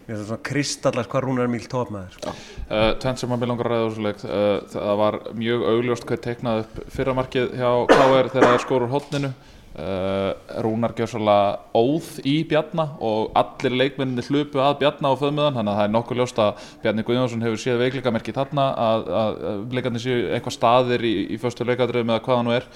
mér 0.04 0.18
fannst 0.18 0.28
svona 0.28 0.44
kristallast 0.50 1.10
hvað 1.12 1.24
Rúnar 1.24 1.46
er 1.46 1.52
mikill 1.52 1.70
toppmaður 1.72 2.18
sko. 2.18 2.34
uh, 2.68 2.92
Tvent 3.00 3.22
sem 3.22 3.34
að 3.34 3.42
mér 3.42 3.52
langar 3.52 3.70
að 3.70 3.74
ræða 3.74 3.88
úr 3.88 3.96
svo 3.96 4.06
leik 4.06 4.22
uh, 4.28 4.60
Það 4.74 5.00
var 5.00 5.18
mjög 5.40 5.66
augljóst 5.72 6.06
hvað 6.08 6.22
teiknað 6.28 6.62
upp 6.64 6.78
fyrramarkið 6.94 7.58
hjá 7.58 7.70
KR 7.90 8.30
þegar 8.30 8.48
það 8.48 8.54
er 8.54 8.64
skor 8.66 8.86
úr 8.86 8.92
hotninu 8.92 9.30
uh, 9.30 10.60
Rúnar 10.64 10.94
gjör 10.98 11.12
svolítið 11.14 11.80
óð 11.80 12.10
í 12.30 12.34
Bjarna 12.50 12.88
og 13.04 13.32
allir 13.38 13.78
leikmenninni 13.80 14.26
hlupu 14.28 14.62
að 14.62 14.76
Bjarna 14.82 15.14
á 15.14 15.20
föðmiðan 15.22 15.58
þannig 15.58 15.72
að 15.72 15.80
það 15.80 15.88
er 15.88 15.94
nokkuð 15.94 16.20
ljóst 16.20 16.42
að 16.44 16.68
Bjarni 16.84 17.06
Guðjónsson 17.08 17.46
hefur 17.46 17.62
séð 17.64 17.80
veikleikamerki 17.84 18.36
þarna 18.36 18.68
að, 18.88 19.08
að, 19.22 19.40
að 19.52 19.78
leikarnir 19.78 20.04
séu 20.04 20.20
eitthvað 20.36 20.58
staðir 20.58 21.08
í, 21.08 21.14
í 21.34 21.40
föstu 21.42 21.66
leikadröðum 21.68 22.14
eða 22.14 22.24
hvað 22.26 22.40
það 22.40 22.46
nú 22.48 22.54
er 22.58 22.68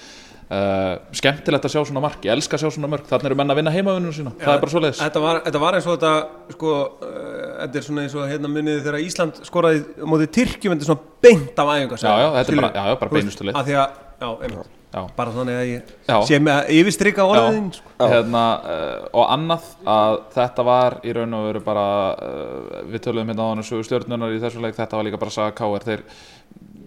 Uh, 0.49 0.95
skemmtilegt 1.13 1.65
að 1.67 1.73
sjá 1.75 1.81
svona 1.85 2.01
mark, 2.01 2.23
ég 2.25 2.33
elska 2.33 2.57
að 2.57 2.63
sjá 2.63 2.71
svona 2.73 2.87
mörk 2.89 3.03
þannig 3.05 3.27
eru 3.29 3.35
menn 3.37 3.53
að 3.53 3.59
vinna 3.59 3.73
heimavinnunum 3.75 4.15
sína, 4.17 4.31
það 4.41 4.55
er 4.55 4.63
bara 4.63 4.71
svo 4.73 4.81
leiðis 4.81 5.01
þetta, 5.03 5.21
var, 5.21 5.41
þetta 5.45 5.61
var 5.61 5.77
eins 5.77 5.85
og 5.85 5.99
þetta 5.99 6.55
sko, 6.55 6.71
uh, 7.05 7.51
þetta 7.59 7.77
er 7.77 7.85
svona 7.85 8.05
eins 8.07 8.15
og 8.17 8.25
hérna 8.31 8.49
munið 8.55 8.79
þegar 8.87 8.97
Ísland 9.05 9.43
skoraði 9.45 9.83
á 10.01 10.05
móti 10.09 10.29
Tyrkjum 10.39 10.73
þetta 10.73 10.87
er 10.87 10.89
svona 10.89 11.13
beint 11.27 11.61
af 11.61 11.69
æfingar 11.75 12.01
Já, 12.01 12.09
já, 12.09 12.27
þetta 12.39 12.55
er 12.55 12.61
bara- 12.63 12.73
já, 12.73 12.89
já, 12.89 12.97
bara 13.03 13.13
beinustu 13.19 13.45
leið. 13.45 13.59
að 13.61 13.69
því 13.69 13.77
að, 13.83 14.01
já, 14.25 14.29
einmitt 14.49 14.75
Já. 14.89 15.03
bara 15.13 15.29
þannig 15.35 15.53
að 15.59 15.67
ég 15.69 15.89
Já. 16.09 16.15
sé 16.25 16.37
með 16.41 16.55
að 16.63 16.69
yfirstrika 16.79 17.25
orðin 17.29 17.67
sko. 17.77 17.91
hérna, 18.09 18.43
uh, 18.65 19.03
og 19.21 19.27
annað 19.35 19.67
að 19.85 20.15
þetta 20.33 20.65
var 20.65 20.95
í 21.05 21.13
raun 21.13 21.35
og 21.37 21.43
veru 21.45 21.61
bara 21.61 21.83
uh, 22.17 22.79
við 22.89 23.03
töluðum 23.05 23.29
hérna 23.29 23.45
á 23.45 23.49
hann 23.53 23.61
sögu 23.69 23.85
stjórnunar 23.85 24.33
í 24.33 24.41
þessu 24.41 24.63
leik 24.65 24.73
þetta 24.81 24.97
var 24.97 25.05
líka 25.05 25.21
bara 25.21 25.35
saga 25.35 25.53
K.R. 25.53 25.85
þeir 25.85 26.01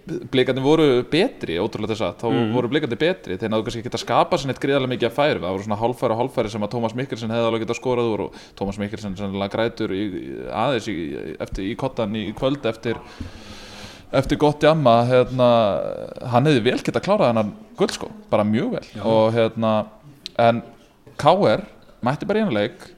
Blikandi 0.02 0.62
voru 0.64 0.86
betri, 1.06 1.58
ótrúlega 1.62 1.94
þess 1.94 2.04
að 2.08 2.22
þá 2.22 2.54
voru 2.56 2.70
blikandi 2.72 2.98
betri, 2.98 3.36
þeir 3.38 3.52
náðu 3.52 3.66
kannski 3.68 3.82
ekki 3.84 3.92
að 3.92 4.02
skapa 4.02 4.38
sér 4.40 4.50
neitt 4.50 4.60
gríðarlega 4.62 4.92
mikið 4.96 5.08
að 5.08 5.14
færi, 5.18 5.38
það 5.38 5.54
voru 5.54 5.66
svona 5.66 5.78
hálfæri 5.78 6.14
og 6.16 6.20
hálfæri 6.22 6.50
sem 6.50 6.66
að 6.66 6.72
Tómas 6.72 6.96
Mikkelsen 6.98 7.34
hefði 7.34 7.50
alveg 7.50 7.62
getað 7.62 7.78
skorað 7.78 8.10
úr 8.10 8.24
og 8.24 8.40
Tómas 8.58 8.80
Mikkelsen 8.82 9.14
sannlega 9.20 9.54
grætur 9.54 9.94
í, 9.94 10.02
aðeins 10.50 10.88
í, 10.90 10.96
eftir, 11.46 11.68
í 11.70 11.76
kottan 11.78 12.18
í 12.18 12.24
kvöld 12.34 12.66
eftir 12.66 12.98
eftir 14.12 14.40
gott 14.40 14.64
jamma. 14.64 14.96
Hérna, 15.08 15.48
hann 16.32 16.50
hefði 16.50 16.64
vel 16.66 16.80
getað 16.82 17.06
klárað 17.06 17.32
hennan 17.32 17.54
guldskó, 17.78 18.10
bara 18.32 18.46
mjög 18.46 18.74
vel. 18.76 18.84
Og 19.08 19.30
hérna, 19.36 19.72
en 20.40 20.60
KR 21.20 21.64
mætti 22.02 22.28
bara 22.28 22.42
í 22.42 22.46
einu 22.46 22.56
leik 22.56 22.90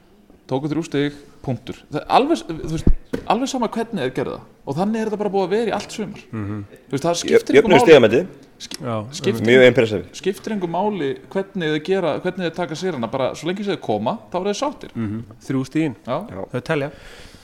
tóku 0.51 0.71
þrjú 0.71 0.85
stig, 0.89 1.21
punktur. 1.45 1.79
Það 1.93 2.01
er 2.01 2.07
alveg, 2.19 2.43
þú 2.49 2.73
veist, 2.75 2.89
alveg 3.35 3.51
sama 3.53 3.69
hvernig 3.75 4.03
þeir 4.07 4.15
gerðu 4.19 4.39
það 4.39 4.51
og 4.65 4.79
þannig 4.79 5.01
er 5.03 5.11
þetta 5.11 5.21
bara 5.21 5.33
búið 5.35 5.45
að 5.47 5.53
vera 5.55 5.71
í 5.71 5.75
allt 5.77 5.93
sumar. 5.99 6.23
Þú 6.33 6.95
veist, 6.95 7.05
það 7.05 7.19
skiptir 7.21 7.59
einhver 7.61 7.75
máli. 7.75 7.85
stigamæti, 7.85 8.23
Já, 8.65 8.95
skiptir, 9.13 10.05
skiptir 10.17 10.55
einhver 10.55 10.71
máli 10.73 11.11
hvernig 11.35 11.75
þeir 11.75 11.83
gera, 11.85 12.15
hvernig 12.25 12.47
þeir 12.49 12.57
taka 12.57 12.79
sér 12.81 12.97
hana 12.97 13.11
bara 13.13 13.33
svo 13.37 13.51
lengi 13.51 13.67
sem 13.67 13.75
þeir 13.75 13.83
koma, 13.85 14.17
þá 14.33 14.39
eru 14.41 14.53
þeir 14.53 14.59
sáttir. 14.63 14.95
Þrjú 15.45 15.65
stíðin, 15.69 15.97
já, 16.07 16.17
þau 16.55 16.61
telja. 16.71 16.91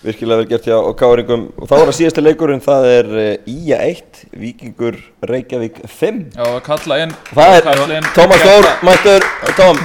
Virkilega 0.00 0.40
vel 0.40 0.46
gert 0.48 0.64
hjá 0.64 0.76
Káringum. 0.96 1.42
Og 1.60 1.68
þá 1.68 1.74
er 1.76 1.82
það 1.90 1.96
síðasta 1.98 2.22
leikurinn, 2.24 2.62
það 2.64 2.86
er 2.88 3.08
uh, 3.12 3.50
Ía 3.52 3.80
1, 3.84 4.22
Víkingur 4.40 4.96
Reykjavík 5.28 5.82
5 5.84 6.22
já, 6.38 6.46
kalla 6.64 6.96
inn 7.04 7.12
Það 7.34 7.56
er 7.58 7.68
Tómas 8.16 8.40
Þór, 8.46 8.64
Geta- 8.64 8.78
mættur, 8.88 9.26
Tóm, 9.58 9.82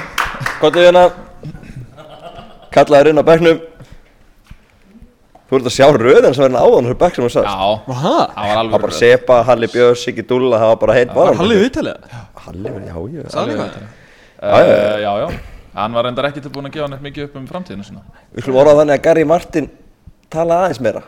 komdu 0.61 0.85
hérna? 0.85 1.03
Kallaður 2.75 3.11
inn 3.11 3.19
á 3.19 3.25
bekknum 3.27 3.59
Þú 5.45 5.57
ert 5.59 5.67
að 5.69 5.73
sjá 5.75 5.87
röðan 5.93 6.33
sem 6.33 6.41
verður 6.41 6.63
áðan 6.65 6.87
hér 6.89 6.95
bekk 7.01 7.17
sem 7.19 7.25
þú 7.25 7.31
sagðist 7.35 7.51
já, 7.53 7.67
það 7.85 8.05
var 8.05 8.31
Það 8.35 8.59
alveg 8.59 8.71
var 8.75 8.83
bara 8.85 8.95
Sepa, 8.97 9.35
Halli 9.45 9.67
Björn, 9.75 9.97
Siggi 10.01 10.23
Dúlla, 10.25 10.57
það 10.61 10.71
var 10.71 10.79
bara 10.81 10.95
heitt 10.97 11.11
var 11.13 11.37
Halli 11.37 11.57
viðtalið? 11.59 12.15
Halli, 12.45 12.71
já, 12.87 12.95
já. 13.13 13.27
Sagði 13.35 13.57
hann 13.59 13.67
eitthvað? 13.67 13.91
uh, 14.41 14.95
já, 15.03 15.11
já, 15.21 15.27
hann 15.77 15.97
var 15.99 16.07
reyndar 16.09 16.29
ekki 16.31 16.41
tilbúin 16.47 16.69
að 16.71 16.75
gefa 16.79 16.89
neitt 16.95 17.05
mikið 17.05 17.27
upp 17.27 17.37
um 17.37 17.45
framtíðinu 17.51 17.85
sína. 17.85 18.01
Við 18.33 18.47
skulum 18.47 18.59
orða 18.63 18.73
þannig 18.81 18.97
að 18.97 19.05
Gary 19.05 19.27
Martin 19.29 19.69
tala 20.33 20.63
aðeins 20.63 20.81
meira. 20.81 21.03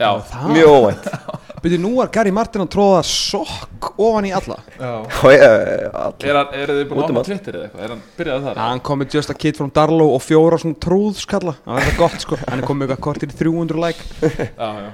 Já, 0.00 0.10
Mjög 0.48 0.72
óvænt 0.78 1.10
Byrju, 1.60 1.76
nú 1.82 1.90
var 1.98 2.08
Gary 2.08 2.30
Martin 2.32 2.62
að 2.64 2.70
tróða 2.72 3.00
sokk 3.04 3.90
ofan 4.00 4.24
í 4.24 4.30
alla. 4.32 4.56
Já. 4.80 4.92
Er, 5.36 6.38
hann- 6.38 6.54
eru 6.56 6.76
þið 6.78 6.86
búin 6.88 7.02
að 7.02 7.02
um 7.02 7.02
opna 7.04 7.20
allt. 7.20 7.28
Twitter 7.28 7.58
eða 7.58 7.66
eitthvað? 7.66 7.82
Er 7.84 7.92
hann 7.92 8.02
byrjaði 8.16 8.44
þar? 8.46 8.60
Hann 8.64 8.80
kom 8.88 9.02
með 9.02 9.16
Just 9.18 9.32
a 9.34 9.36
Kid 9.36 9.60
from 9.60 9.72
Darlow 9.76 10.14
og 10.16 10.22
fjóra 10.24 10.56
svona 10.62 10.78
trúðskalla. 10.86 11.54
Það 11.66 11.74
var 11.76 11.84
eitthvað 11.84 12.00
gott 12.00 12.24
sko. 12.24 12.38
Hann 12.48 12.62
er 12.62 12.68
komið 12.70 12.80
með 12.80 12.94
eitthvað 12.94 13.04
kortir 13.10 13.34
í 13.34 13.38
300 13.42 13.82
like. 13.84 14.08
Já, 14.56 14.70
já. 14.80 14.90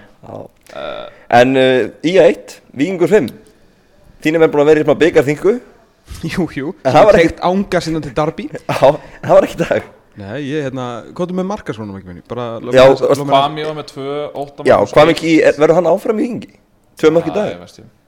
En 1.40 1.54
uh, 1.54 1.88
Ía 2.02 2.26
1, 2.32 2.56
Víkingur 2.74 3.12
5 3.14 3.30
Þín 4.24 4.34
er 4.34 4.42
menn 4.42 4.50
búin 4.50 4.64
að 4.64 4.70
vera 4.72 4.82
í 4.82 4.86
smá 4.88 4.96
byggarþingu 4.98 5.52
Jú, 6.26 6.46
jú. 6.54 6.72
En 6.82 6.94
það 6.96 7.06
var 7.06 7.18
ekkert 7.20 7.44
ánga 7.46 7.80
sinna 7.84 8.00
til 8.02 8.14
Darby 8.16 8.48
Já, 8.50 8.90
en 8.90 9.28
það 9.28 9.34
var 9.36 9.46
ekki 9.46 9.58
í 9.58 9.62
dag 9.62 9.86
Nei, 10.16 10.38
ég, 10.48 10.62
hérna, 10.64 10.84
hvað 11.12 11.32
er 11.32 11.36
með 11.40 11.48
markasvonum 11.50 11.96
ekki 11.98 12.08
minni? 12.08 12.22
Bara, 12.28 12.46
að- 12.62 13.26
Kvami 13.28 13.64
var 13.68 13.74
með 13.76 13.88
tvö, 13.90 14.14
ótta 14.32 14.64
Já, 14.64 14.76
hvað 14.92 15.10
mikið 15.12 15.28
í, 15.28 15.34
er- 15.44 15.58
verður 15.60 15.74
hann 15.80 15.90
áfram 15.92 16.20
í 16.20 16.24
Víkingi? 16.24 16.54
Tvö 16.96 17.10
mörg 17.12 17.28
í 17.28 17.34
dag. 17.36 17.66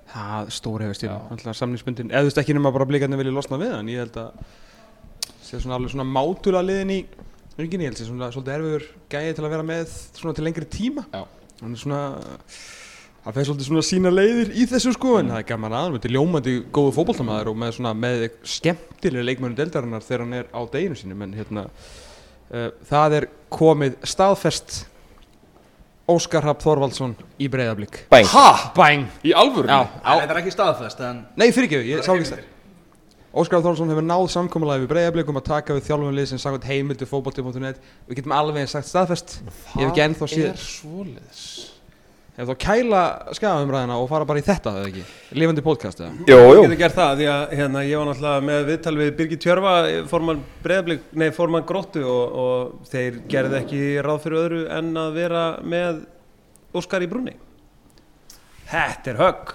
Það 0.09 0.49
stór 0.57 0.81
hefur 0.87 0.97
stíl 0.97 1.11
Já. 1.11 1.19
Alltaf 1.35 1.57
samlingsbundin 1.59 2.09
Eða 2.09 2.23
þú 2.25 2.31
veist 2.31 2.39
ekki 2.41 2.55
nema 2.57 2.71
bara 2.73 2.87
blikarnir 2.89 3.21
vilja 3.21 3.35
losna 3.37 3.59
við 3.61 3.75
hann 3.77 3.91
Ég 3.93 3.99
held 4.01 4.17
að 4.17 4.31
sé 5.45 5.61
svona 5.61 5.77
alveg 5.77 5.93
svona 5.93 6.07
mátulega 6.09 6.65
liðin 6.65 6.95
í 6.97 7.01
Ríkinni, 7.59 7.85
ég 7.85 7.93
held 7.93 8.01
sé 8.01 8.07
svona 8.09 8.31
svolítið 8.33 8.55
erfiður 8.57 8.87
gæði 9.13 9.35
til 9.37 9.45
að 9.45 9.53
vera 9.53 9.67
með 9.69 9.93
svona 10.17 10.35
til 10.39 10.45
lengri 10.49 10.65
tíma 10.73 11.05
Já. 11.13 11.27
Hann 11.61 11.75
er 11.77 11.83
svona 11.83 12.01
Það 13.25 13.35
fer 13.37 13.47
svolítið 13.49 13.67
svona 13.69 13.85
sína 13.85 14.11
leiðir 14.15 14.51
í 14.57 14.65
þessu 14.71 14.93
sko 14.95 15.17
En 15.21 15.31
það 15.33 15.41
er 15.43 15.47
gaman 15.49 15.75
aðan, 15.75 15.97
þetta 15.99 16.09
er 16.09 16.15
ljómandi 16.15 16.53
góðu 16.73 16.93
fótboltamaður 16.97 17.51
Og 17.53 17.57
með 17.61 17.73
svona 17.77 17.95
með 17.99 18.23
skemmtilega 18.47 19.27
leikmönu 19.27 19.59
deildarinnar 19.59 20.05
Þegar 20.07 20.23
hann 20.25 20.37
er 20.39 20.47
á 20.55 20.61
deginu 20.73 20.97
sínum 20.97 21.25
En 21.27 21.35
hérna 21.37 21.65
uh, 21.69 22.69
Það 22.89 23.17
er 23.19 23.27
komið 23.53 23.99
staðfest. 24.09 24.79
Óskar 26.09 26.47
Rapp 26.47 26.63
Þorvaldsson 26.65 27.13
í 27.37 27.51
breyðablík 27.53 28.05
Bæng 28.13 28.31
Ha? 28.33 28.47
Bæng 28.77 29.05
Í 29.29 29.35
alvöru? 29.37 29.69
Já, 29.69 29.83
á, 30.01 30.13
Þetta 30.23 30.33
er 30.33 30.41
ekki 30.41 30.55
staðfest 30.55 31.03
en 31.05 31.21
Nei, 31.37 31.51
fyrir 31.53 31.69
ekki, 31.69 31.83
ég 31.91 32.07
sá 32.07 32.15
ekki 32.15 32.31
það 32.31 32.47
Óskar 33.39 33.61
Þórsson 33.61 33.91
hefur 33.93 34.07
náð 34.09 34.25
samkomulega 34.33 34.81
við 34.87 34.89
breyðablikum 34.95 35.37
að 35.37 35.49
taka 35.51 35.77
við 35.77 35.85
þjálfum 35.91 36.17
lið 36.17 36.31
sem 36.31 36.41
sagði 36.41 36.71
heimildu 36.73 37.05
fótbolti.net 37.11 37.77
Við 38.09 38.23
getum 38.23 38.33
alveg 38.39 38.71
sagt 38.73 38.89
staðfest 38.89 39.37
Ef 42.39 42.47
þá 42.47 42.55
kæla 42.63 42.99
skafumræðina 43.35 43.97
og 43.99 44.05
fara 44.13 44.27
bara 44.29 44.39
í 44.39 44.45
þetta, 44.47 44.71
eða 44.79 44.91
ekki 44.93 45.41
Lifandi 45.41 45.63
podcast, 45.67 45.99
eða 46.05 46.29
Jú, 46.31 46.37
Ég 46.39 46.53
jú 46.55 46.61
geti 46.69 46.79
gert 46.79 46.95
það, 46.95 47.15
því 47.19 47.27
að 47.33 47.55
hérna, 47.59 47.83
ég 47.89 47.99
var 47.99 48.07
náttúrulega 48.13 48.45
með 48.47 48.69
viðtal 48.69 48.93
við 49.01 49.11
Birgir 49.19 49.41
Tjörfa, 49.43 49.73
formann 50.13 50.45
breyðablík, 50.63 51.09
nei, 51.19 51.27
formann 51.35 51.67
gróttu 51.67 52.05
og, 52.07 52.37
og 52.45 52.93
þeir 52.93 53.19
gerði 53.33 53.59
ekki 53.59 53.83
ráð 54.07 54.23
fyrir 54.23 54.43
öðru 54.45 54.61
en 54.79 54.93
að 55.03 55.19
vera 55.19 55.45
með 55.67 56.05
Óskar 56.79 57.03
í 57.03 57.09
brunni. 57.11 57.35
Þetta 58.69 59.15
er 59.15 59.23
högg. 59.25 59.55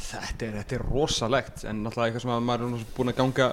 Þetta 0.00 0.46
er, 0.46 0.54
þetta 0.60 0.76
er 0.76 0.82
rosalegt 0.88 1.64
En 1.68 1.82
náttúrulega 1.84 2.08
eitthvað 2.08 2.22
sem 2.24 2.32
að 2.32 2.44
maður 2.48 2.62
er 2.66 2.84
búin 2.96 3.12
að 3.12 3.18
ganga 3.20 3.48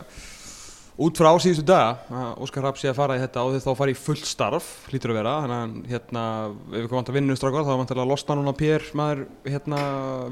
út 0.97 1.19
frá 1.19 1.29
síðustu 1.37 1.65
daga 1.67 1.97
að 2.09 2.39
Óskar 2.41 2.63
Rapp 2.65 2.77
sé 2.81 2.89
að 2.89 2.95
fara 2.97 3.17
í 3.17 3.21
þetta 3.21 3.43
og 3.45 3.53
þess 3.53 3.67
þá 3.67 3.73
fara 3.77 3.93
í 3.93 3.97
fullt 4.01 4.25
starf 4.25 4.69
hlýtur 4.89 5.13
að 5.13 5.19
vera, 5.19 5.33
þannig 5.43 5.59
að 5.59 5.91
hérna 5.93 6.23
ef 6.47 6.79
við 6.81 6.87
komum 6.89 7.03
að 7.05 7.17
vinna 7.19 7.35
strákar 7.37 7.67
þá 7.67 7.71
er 7.75 7.79
vantilega 7.83 8.05
að 8.07 8.11
losna 8.13 8.37
núna 8.39 8.53
Pér 8.57 8.87
maður 8.97 9.21
hérna 9.45 9.81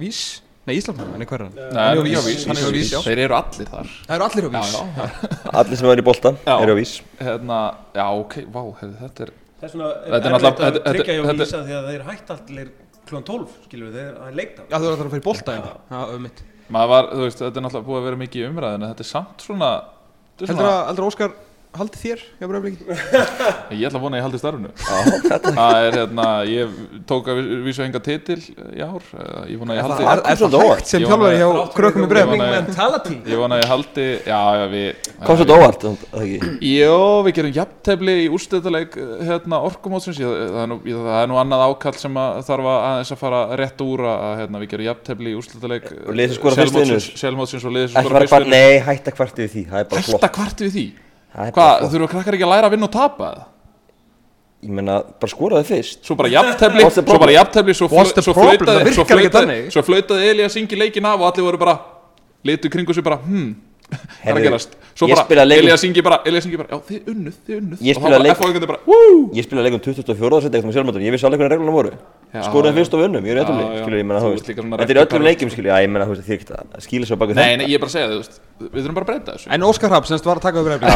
Vís? 0.02 0.22
Nei, 0.66 0.80
Íslandmann, 0.80 1.12
hann 1.14 1.22
er 1.22 1.30
hver 1.30 1.44
er 1.46 1.50
hann? 1.52 1.78
Er 1.78 2.00
Vís, 2.02 2.46
hann 2.50 2.58
er 2.58 2.72
Vís, 2.74 2.90
já. 2.90 2.98
Þeir 3.06 3.20
eru 3.28 3.36
allir 3.38 3.68
þar. 3.70 3.92
Það 4.08 4.16
eru 4.16 4.26
allir 4.26 4.46
á 4.46 4.50
Já, 4.50 4.58
Vís 4.58 4.72
já, 4.74 5.10
Allir 5.62 5.78
sem 5.78 5.90
verður 5.92 6.02
í 6.02 6.06
bolta 6.08 6.32
Já. 6.42 6.56
eru 6.66 6.74
á 6.74 6.78
vís. 6.80 6.94
Hérna, 7.22 7.60
já, 7.94 8.06
ok, 8.24 8.36
vá, 8.50 8.62
þetta 8.82 9.28
er 9.28 9.34
Þetta 9.62 9.86
er 9.86 10.16
er 10.18 10.26
náttúrulega- 10.26 10.50
að 10.50 10.74
þetta- 10.80 10.94
tryggja 10.96 11.14
hjá 11.20 11.24
þetta- 11.30 11.46
Vísa 11.46 11.62
því 11.70 11.76
að 11.78 11.86
þeir 11.92 12.04
hætt 12.10 12.34
allir 12.36 12.72
klúan 13.06 13.26
12, 13.30 13.54
skilur 13.70 13.92
við, 13.94 13.96
þeir 14.02 14.28
er 14.32 14.36
leikt 14.42 14.58
á. 14.58 14.64
Já, 14.66 14.76
þú 14.82 14.90
verður 14.90 15.06
að 15.06 15.14
fara 15.14 15.22
í 15.22 15.26
bolta 15.30 15.56
hérna. 15.60 15.74
Já, 15.94 16.02
um 16.18 16.26
mitt 16.26 16.44
Maður 16.74 16.90
var, 16.90 17.08
þú 17.14 17.22
veist, 17.28 17.42
þetta 17.46 17.62
er 17.62 17.64
náttúrulega 17.68 17.86
búið 17.92 18.00
að 18.02 18.06
vera 18.10 18.18
mikið 18.26 18.42
í 18.42 18.46
umræðinu 18.50 18.88
Þetta 18.90 19.04
er 19.06 19.10
samt 19.14 19.44
svona 19.46 19.70
þetta 19.70 19.84
er 19.86 19.95
Heldur 20.44 20.68
að 20.68 21.03
Óskar 21.06 21.36
haldi 21.80 22.00
þér 22.02 22.22
hjá 22.40 22.48
Bröflíki? 22.50 22.84
Ég 23.76 23.86
ætla 23.88 24.00
að 24.00 24.04
vona 24.06 24.16
að 24.16 24.20
ég 24.20 24.26
haldi 24.26 24.40
starfinu. 24.42 24.70
Það 25.56 25.76
er 25.86 25.98
hérna, 26.00 26.26
ég 26.50 26.76
tók 27.10 27.30
að 27.32 27.40
vísu 27.66 27.84
enga 27.86 28.02
titil 28.04 28.38
í 28.42 28.82
ár. 28.86 29.04
Eh, 29.16 29.54
Ég 29.54 29.60
vona 29.62 29.76
að 29.76 29.78
ég 29.78 29.84
haldi 29.86 30.04
það 30.06 30.22
kom 30.26 30.38
svolítið 30.42 30.64
óvart. 30.66 30.86
sem 30.90 31.02
Ég 31.02 31.08
þjálfari 31.12 31.38
hjá 31.40 31.50
Krökkum 31.76 32.06
í 32.06 32.08
Mentality. 32.42 33.16
Ég 33.32 33.38
vona 33.42 33.54
að 33.58 33.64
ég 33.64 33.70
haldi, 33.74 34.08
já, 34.26 34.42
já, 34.60 34.66
við 34.74 34.88
Kom 35.26 35.40
svolítið 35.40 35.56
óvart, 35.56 35.86
það 35.86 36.22
ekki? 36.26 36.40
Jó, 36.72 36.98
við 37.28 37.34
gerum 37.40 37.56
jafntefli 37.60 38.16
í 38.24 38.28
úrstæðuleik 38.36 38.94
hérna, 39.30 39.62
orkumótsins. 39.70 40.20
Það, 40.20 40.60
er 40.64 40.70
nú, 40.72 40.80
það 40.86 41.20
er 41.22 41.36
annað 41.46 41.66
ákall 41.70 41.98
sem 42.02 42.14
að 42.22 42.42
þarf 42.50 42.66
að 42.72 42.80
aðeins 42.90 43.14
að 43.16 43.22
fara 43.22 43.42
rétt 43.62 43.80
úr 43.86 44.00
að 44.10 44.36
hérna, 44.42 44.62
við 44.64 44.72
gerum 44.74 44.90
jafntefli 44.92 45.30
í 45.32 45.38
úrstæðuleik 45.40 45.86
Hvað, 51.36 51.86
þurfa 51.91 52.07
krakkar 52.14 52.38
ekki 52.38 52.45
að 52.48 52.53
læra 52.53 52.70
að 52.70 52.76
vinna 52.76 52.88
og 52.88 52.94
tapa 52.95 53.28
það? 53.34 53.44
Ég 54.66 54.72
meina, 54.72 54.94
bara 55.22 55.30
skoraði 55.30 55.66
fyrst 55.68 56.06
Svo 56.07 56.16
bara 56.18 56.30
the 56.32 57.02
svo 57.02 57.03
bara 57.03 57.20
problem? 57.20 57.34
jafntefli 57.36 57.74
Svo, 57.76 57.88
the 58.16 58.22
svo 58.24 58.34
flautaði 58.34 58.80
Það 58.80 58.94
svo 58.95 59.03
virkar 59.03 59.20
ekki 59.20 59.30
flautaði- 59.30 59.49
þannig. 59.49 59.72
Svo 59.76 59.82
flautaði 59.86 60.30
Eli 60.32 60.45
að 60.48 60.53
syngja 60.56 60.78
leikin 60.80 61.06
af 61.06 61.20
og 61.20 61.28
allir 61.30 61.45
voru 61.45 61.60
bara 61.62 61.76
Litu 62.45 62.70
kringu 62.72 62.94
sig 62.94 63.03
bara, 63.03 63.18
hmm 63.18 63.52
Hvað 63.86 64.32
er 64.32 64.38
að 64.40 64.45
gerast? 64.48 64.72
Svo 64.95 65.07
bara, 65.12 65.24
spilaði 65.28 65.48
leik- 65.52 65.60
Eli 65.62 65.72
að 65.76 65.80
syngja 65.84 66.03
bara, 66.06 66.18
Eli 66.26 66.38
að 66.40 66.44
syngja 66.45 66.57
bara 66.62 66.70
Já, 66.72 66.78
þið 66.90 66.99
unnuð, 67.12 67.36
þið 67.45 67.56
unnuð. 67.60 67.80
Ég 67.86 67.94
Og 67.95 68.02
þá 68.02 68.06
bara 68.06 68.34
F.O. 68.34 68.48
bara, 68.66 68.80
woo! 68.88 69.18
Ég 69.36 69.44
spilaði 69.45 69.66
leikum 69.68 69.82
24. 69.86 70.41
seti 70.45 70.56
eftir 70.57 70.70
með 70.70 70.76
sjálfmöndun 70.78 71.06
Ég 71.06 71.12
vissi 71.16 71.28
alveg 71.30 71.40
hvernig 71.44 71.53
reglunum 71.53 71.76
voru. 71.76 71.91
Já. 72.36 72.41
fyrst 72.76 72.94
og 72.95 72.99
vinnum, 72.99 73.24
ég 73.24 73.32
er 73.32 73.38
líka 73.40 73.48
svona 73.48 74.76
Þetta 74.82 74.91
er 74.91 74.99
öllum 75.06 75.52
skilur, 75.53 75.70
já, 75.70 75.78
ég 75.86 75.90
meina, 75.90 76.06
þú 76.06 76.12
veist, 76.16 76.26
þið 76.26 76.34
ekki 76.36 76.45
að 76.52 76.82
skýla 76.84 77.06
svo 77.07 77.16
baku 77.22 77.32
Nei, 77.38 77.56
nei, 77.56 77.68
ég 77.70 77.76
er 77.78 77.80
bara 77.80 77.88
að 77.88 77.95
segja 77.95 78.07
það, 78.07 78.12
þú 78.12 78.20
veist 78.26 78.36
Við 78.76 78.82
þurfum 78.82 78.95
bara 78.98 79.06
að 79.06 79.12
breyta 79.12 79.30
þessu. 79.36 79.48
En 79.56 79.62
Óskar 79.70 79.90
Rapp 79.94 80.06
semst 80.10 80.26
var 80.28 80.36
að 80.36 80.44
taka 80.44 80.57
við 80.60 80.66
Bröflík 80.66 80.91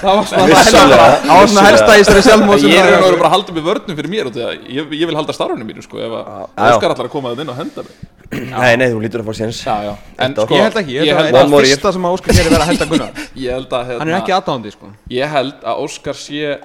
Það 0.00 0.12
var 0.16 0.24
svona 0.26 0.46
Það 0.56 1.46
svona 1.50 1.66
helsta 1.68 1.92
í 1.94 2.02
þessari 2.02 2.22
sjálfmóð 2.26 2.66
Ég 2.66 2.82
er 2.82 2.98
bara 3.20 3.30
að 3.30 3.34
halda 3.36 3.50
með 3.56 3.64
vörnum 3.70 3.96
fyrir 4.00 4.10
mér 4.12 4.26
og 4.30 4.36
ég, 4.40 4.92
ég 5.00 5.06
vil 5.10 5.16
halda 5.18 5.32
starfinu 5.36 5.66
mínu, 5.66 5.82
sko 5.86 6.02
Ef 6.02 6.10
að. 6.18 6.26
Óskar 6.72 6.90
allar 6.94 7.06
að 7.08 7.14
koma 7.14 7.32
það 7.34 7.42
inn 7.46 7.54
og 7.54 7.58
henda 7.62 7.86
mig 7.86 7.94
Nei, 8.30 8.76
nei, 8.80 8.86
þú 8.90 9.02
lítur 9.04 9.22
að 9.22 9.28
fá 9.30 9.36
séns. 9.38 9.60
En 9.66 10.34
sko 10.34 10.56
Ég 10.56 10.64
held 10.66 10.78
ekki, 10.80 10.94
ég 10.98 11.18
held 11.20 11.36
að 11.38 11.52
fyrsta 11.56 11.92
sem 11.94 12.06
að 12.08 12.16
Óskar 12.16 12.34
hér 12.36 12.46
er 12.46 12.48
verið 12.50 12.64
að 12.64 12.70
henda 12.72 12.88
Gunnar. 12.90 13.20
Ég 13.46 13.52
held 13.54 13.76
að 13.76 13.84
Hann 13.90 13.92
er 13.94 14.00
hérna, 14.02 14.22
ekki 14.22 14.34
aðdáðandi 14.36 14.72
sko. 14.74 14.90
Ég 15.14 15.36
held 15.36 15.68
að 15.72 15.82
Óskar 15.84 16.18
sé 16.18 16.56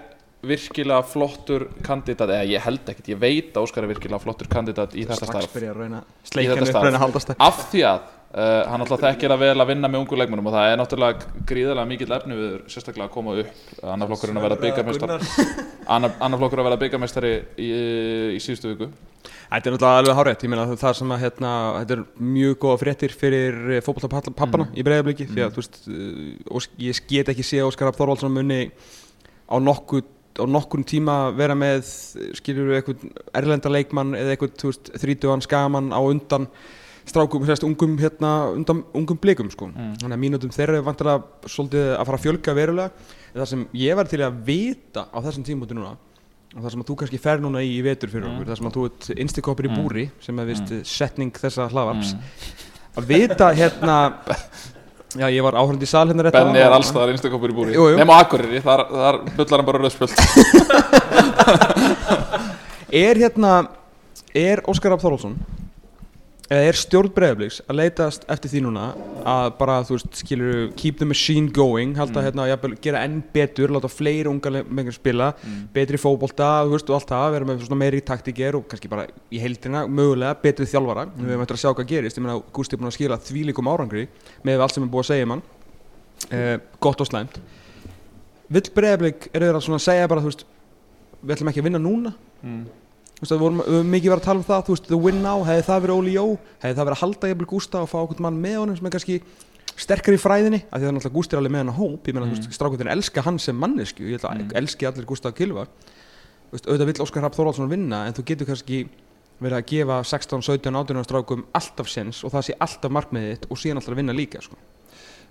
virkilega 0.41 1.03
flottur 1.05 1.67
kandidat 1.85 2.31
eða 2.33 2.47
ég 2.49 2.63
held 2.65 2.87
ekkert, 2.89 3.11
ég 3.13 3.19
veit 3.21 3.51
að 3.53 3.67
Óskar 3.67 3.85
er 3.85 3.91
virkilega 3.91 4.21
flottur 4.23 4.49
kandidat 4.49 4.95
í 4.97 5.05
þetta 5.05 5.27
starf. 5.29 5.51
byrja 5.53 5.75
að 5.75 5.83
reyna 5.83 6.01
Í 6.33 6.47
þetta 6.49 6.65
starf. 6.71 7.35
af 7.37 7.59
því 7.69 7.83
að 7.91 7.99
uh, 8.01 8.71
hann 8.71 8.85
alltaf 8.85 9.03
þekkir 9.05 9.35
að 9.35 9.43
vel 9.43 9.53
að 9.53 9.69
vinna 9.69 9.91
með 9.91 10.01
ungu 10.01 10.17
leikmennum 10.17 10.49
og 10.49 10.55
það 10.55 10.71
er 10.71 10.81
náttúrulega 10.81 11.45
gríðarlega 11.51 11.91
mikill 11.91 12.15
efni 12.17 12.39
við 12.39 12.57
sérstaklega 12.73 13.05
að 13.05 13.13
koma 13.13 13.37
upp. 13.43 13.61
Annar 13.85 14.11
flokkurinn 14.11 14.41
að 14.41 14.47
vera 14.47 14.59
byggamestar 14.65 15.15
annar, 15.85 16.17
annar 16.17 16.41
flokkur 16.41 16.63
að 16.63 16.69
vera 16.71 16.81
byggamestari 16.87 17.33
í, 17.61 17.71
í 18.33 18.41
síðustu 18.41 18.73
viku 18.73 18.89
Þetta 19.51 19.67
er 19.67 19.73
náttúrulega 19.75 19.99
alveg 19.99 20.15
hárétt, 20.15 20.43
ég 20.45 20.49
meina 20.49 20.65
það- 20.79 20.95
sem 20.95 21.09
að 21.11 21.19
hérna, 21.25 21.49
þetta 21.83 21.91
er 21.97 22.03
mjög 22.23 22.53
góða 22.63 22.79
fréttir 22.79 23.11
fyrir 23.11 23.81
fótballtapappana 23.83 24.69
í 24.71 24.83
breiðabliki 24.87 25.27
því 25.27 25.41
að 25.43 25.51
þú 25.51 25.59
veist, 25.59 25.79
Ós- 26.49 26.69
ég 26.79 27.01
get 27.07 27.27
ekki 27.27 27.43
sé 27.43 27.59
Óskar 27.59 27.89
Rapp 27.89 27.97
Þorvaldsson 27.99 28.31
muni 28.31 28.71
á 29.51 29.55
nokkuð 29.59 30.03
á 30.39 30.47
nokkurn 30.47 30.85
tíma 30.87 31.35
vera 31.35 31.53
með 31.53 31.83
skilur 32.39 32.69
við 32.71 32.77
eitthvað 32.79 33.11
erlenda 33.35 33.69
leikmann 33.69 34.15
eða 34.15 34.37
eitthvað, 34.37 34.93
þrítugan 34.95 35.43
skagamann 35.43 35.91
á 35.91 35.99
undan 35.99 36.47
strákum, 37.03 37.43
sérst, 37.43 37.65
ungum 37.67 37.97
hérna, 37.97 38.53
undan 38.55 38.85
ungum 38.95 39.17
blikum, 39.19 39.49
sko. 39.51 39.67
Þannig 39.99 40.15
að 40.15 40.21
mínútum 40.21 40.51
þeirra 40.53 40.77
er 40.77 40.85
vantilega 40.85 41.23
svolítið 41.43 41.97
að 41.97 42.05
fara 42.05 42.17
að 42.17 42.23
fjölga 42.23 42.55
verulega. 42.55 42.91
En 43.35 43.41
það 43.41 43.47
sem 43.47 43.67
ég 43.73 43.95
var 43.95 44.05
til 44.05 44.19
að 44.19 44.45
vita 44.45 45.07
á 45.11 45.17
þessum 45.19 45.43
tímúti 45.43 45.73
núna 45.75 45.97
og 46.51 46.59
það 46.59 46.71
sem 46.73 46.83
að 46.83 46.89
þú 46.89 46.95
kannski 46.99 47.19
fer 47.21 47.41
núna 47.43 47.61
í, 47.63 47.71
í 47.77 47.81
vetur 47.85 48.11
fyrir 48.11 48.27
okkur 48.27 48.49
það 48.49 48.57
sem 48.59 48.67
að 48.67 48.75
þú 48.77 48.83
ert 48.89 49.09
instikoppur 49.23 49.67
í 49.67 49.71
búri 49.71 50.05
sem 50.23 50.41
er 50.41 50.49
vist 50.51 50.73
setning 50.89 51.31
þessa 51.39 51.69
hlaðvarps. 51.71 52.09
Að 52.99 53.03
vita 53.07 53.47
hérna 53.55 53.97
já 55.15 55.27
ég 55.31 55.43
var 55.43 55.55
áhörnd 55.59 55.83
í 55.83 55.89
sal 55.89 56.07
hérna 56.09 56.23
rétt 56.27 56.35
Benni 56.35 56.59
er 56.59 56.75
allstaðar 56.75 57.13
einstakopur 57.13 57.51
í 57.51 57.55
búri. 57.55 57.75
Jú, 57.75 57.83
jú. 57.91 57.97
Nefn 57.99 58.11
á 58.11 58.19
Akureyri, 58.19 58.59
þar, 58.63 58.83
þar 58.91 59.15
bullar 59.37 59.57
hann 59.61 59.69
bara 59.69 59.79
rauðspjöld. 59.85 60.13
Er 62.91 63.15
hérna 63.15 63.51
er 64.35 64.59
Óskar 64.67 64.91
Rapp 64.91 64.99
Þorvaldsson 64.99 65.37
eða 66.51 66.67
er 66.67 66.75
stjórn 66.75 67.11
Breiðabliks 67.15 67.61
að 67.71 67.77
leitast 67.79 68.25
eftir 68.33 68.51
því 68.51 68.61
núna 68.65 68.81
að 69.23 69.53
bara 69.57 69.77
þú 69.87 69.95
veist 69.95 70.17
skilur 70.19 70.57
keep 70.75 70.97
the 70.99 71.05
machine 71.07 71.47
going 71.55 71.93
halda 71.95 72.19
Mm. 72.19 72.25
hérna 72.27 72.47
jafnvel, 72.49 72.73
gera 72.83 73.03
enn 73.07 73.21
betur 73.33 73.71
láta 73.71 73.87
fleiri 73.87 74.27
unga 74.27 74.51
mengur 74.67 74.91
spila 74.93 75.29
Mm. 75.33 75.69
betri 75.73 75.97
fótbolta 75.97 76.49
þú 76.67 76.73
veist 76.75 76.89
og 76.91 76.95
allt 76.99 77.07
það 77.13 77.31
vera 77.31 77.45
með 77.45 77.63
svona 77.63 77.79
meiri 77.79 78.01
taktíker 78.01 78.55
og 78.59 78.67
kannski 78.67 78.89
bara 78.89 79.07
í 79.31 79.39
heildina 79.39 79.85
mögulega 79.87 80.35
betri 80.41 80.65
þjálfara 80.65 81.05
Mm. 81.07 81.23
við 81.23 81.31
höfum 81.31 81.41
eftir 81.47 81.55
að 81.55 81.63
sjá 81.63 81.73
hvað 81.75 81.87
gerist 81.87 82.17
ég 82.17 82.23
meina 82.25 82.41
Gústi 82.51 82.73
er 82.73 82.77
búin 82.83 82.91
að 82.91 82.97
skila 82.99 83.17
þvílíkum 83.17 83.71
árangri 83.71 84.07
með 84.43 84.59
allt 84.61 84.73
sem 84.73 84.83
er 84.83 84.89
búið 84.89 85.05
að 85.05 85.11
segja 85.13 85.23
um 85.23 85.29
hann 85.31 85.43
eh, 86.31 86.57
gott 86.81 86.99
og 87.01 87.07
slæmt 87.07 87.39
vill 88.51 88.69
Breiðablik 88.75 89.29
er 89.33 89.39
þeir 89.39 89.55
að 89.55 89.79
segja 89.79 90.07
bara 90.09 90.19
þú 90.21 90.25
veist 90.33 90.43
við 91.23 91.35
ætlum 91.37 91.49
ekki 91.49 91.61
að 91.61 91.69
vinna 91.69 91.79
núna 91.79 92.13
Þú 92.43 92.80
veist, 93.21 93.35
vorum, 93.41 93.61
mikið 93.91 94.11
verið 94.13 94.21
að 94.21 94.27
tala 94.27 94.41
um 94.41 94.47
það, 94.49 94.65
þú 94.67 94.75
veist, 94.75 94.87
the 94.89 94.97
win 94.97 95.21
now, 95.23 95.43
hefði 95.47 95.65
það 95.69 95.81
verið 95.85 95.99
Óli 96.01 96.13
Jó, 96.17 96.25
hefði 96.63 96.75
það 96.79 96.87
verið 96.89 96.97
að 96.97 97.01
halda 97.05 97.31
jafnvel 97.31 97.49
Gústa 97.51 97.81
og 97.85 97.89
fá 97.91 97.97
okkur 98.01 98.23
mann 98.25 98.39
með 98.41 98.57
honum 98.61 98.77
sem 98.79 98.89
er 98.89 98.95
kannski 98.95 99.19
sterkar 99.81 100.17
í 100.17 100.19
fræðinni, 100.21 100.59
af 100.67 100.77
því 100.77 100.83
það 100.83 100.89
er 100.91 100.95
náttúrulega 100.97 101.15
Gústi 101.19 101.35
er 101.37 101.41
alveg 101.41 101.53
með 101.55 101.61
hann 101.63 101.71
að 101.73 101.79
hóp, 101.81 102.07
ég 102.09 102.17
meina, 102.17 102.27
þú 102.31 102.35
veist, 102.41 102.57
strákutin 102.57 102.91
elska 102.91 103.23
hann 103.25 103.39
sem 103.39 103.55
mannesku, 103.61 104.03
ég 104.09 104.19
ætla 104.19 104.33
að 104.35 104.55
elski 104.61 104.89
allir 104.89 105.07
Gústa 105.09 105.31
að 105.31 105.37
kilva, 105.39 105.63
þú 106.49 106.57
veist, 106.57 106.67
auðvitað 106.67 106.91
vill 106.91 107.05
Óskar 107.05 107.23
Hrapp 107.25 107.37
Þorvaldsson 107.39 107.71
vinna, 107.71 108.01
en 108.09 108.17
þú 108.17 108.25
getur 108.31 108.49
kannski 108.51 108.81
verið 109.41 109.57
að 109.57 109.65
gefa 109.71 110.01
16, 110.05 110.43
17, 110.45 110.75
18 110.81 111.07
strákum 111.07 111.45
alltaf 111.57 111.87
sens 111.89 112.19
og 112.27 112.33
það 112.35 112.43
sé 112.49 112.57
alltaf 112.61 112.91
markmiðið 112.93 113.47
og 113.49 113.57
síðan 113.57 113.79
alltaf 113.81 113.97
vinna 113.97 114.13
líka, 114.13 114.41
sko. 114.43 114.59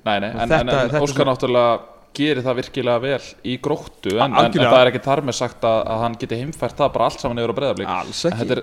Nei, 0.08 0.16
nei, 0.24 0.30
Og 0.32 0.40
en, 0.40 0.48
þetta- 0.48 0.60
en, 0.64 0.72
en 0.72 0.90
þetta 0.94 1.02
Óskar 1.06 1.28
náttúrulega 1.28 1.99
gerir 2.16 2.42
það 2.44 2.58
virkilega 2.60 3.02
vel 3.04 3.28
í 3.46 3.56
gróttu 3.62 4.16
en, 4.16 4.34
en, 4.34 4.48
en 4.50 4.64
það 4.64 4.80
er 4.80 4.90
ekki 4.90 5.02
þar 5.04 5.22
með 5.26 5.38
sagt 5.38 5.66
að, 5.68 5.78
að 5.92 6.02
hann 6.04 6.18
geti 6.20 6.40
heimfært 6.40 6.80
það 6.80 6.92
bara 6.96 7.08
allt 7.10 7.22
saman 7.22 7.42
yfir 7.42 7.54
á 7.54 7.58
breyðablík 7.60 7.92
Alls 7.94 8.22
Þetta 8.26 8.56
er 8.56 8.62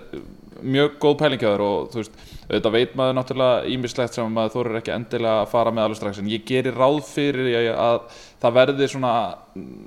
mjög 0.68 0.96
góð 1.02 1.18
pælingjaður 1.22 1.64
og 1.66 1.90
þú 1.94 2.02
veist, 2.02 2.22
auðvitað 2.48 2.76
veit 2.78 2.96
maður 2.98 3.18
náttúrulega 3.18 3.74
ímislegt 3.74 4.18
sem 4.18 4.38
maður 4.38 4.56
þorir 4.56 4.80
ekki 4.80 4.94
endilega 4.96 5.44
að 5.44 5.52
fara 5.54 5.74
með 5.74 5.88
alveg 5.88 6.00
strax 6.00 6.22
en 6.22 6.32
ég 6.32 6.48
gerir 6.48 6.80
ráð 6.80 7.02
fyrir 7.08 7.52
að, 7.60 7.68
að 7.88 8.24
það 8.44 8.58
verði 8.58 8.90
svona 8.94 9.12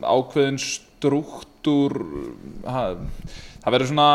ákveðin 0.04 0.60
struktúr 0.62 1.96
ha, 2.68 2.84
það 3.64 3.76
verður 3.76 3.90
svona 3.90 4.10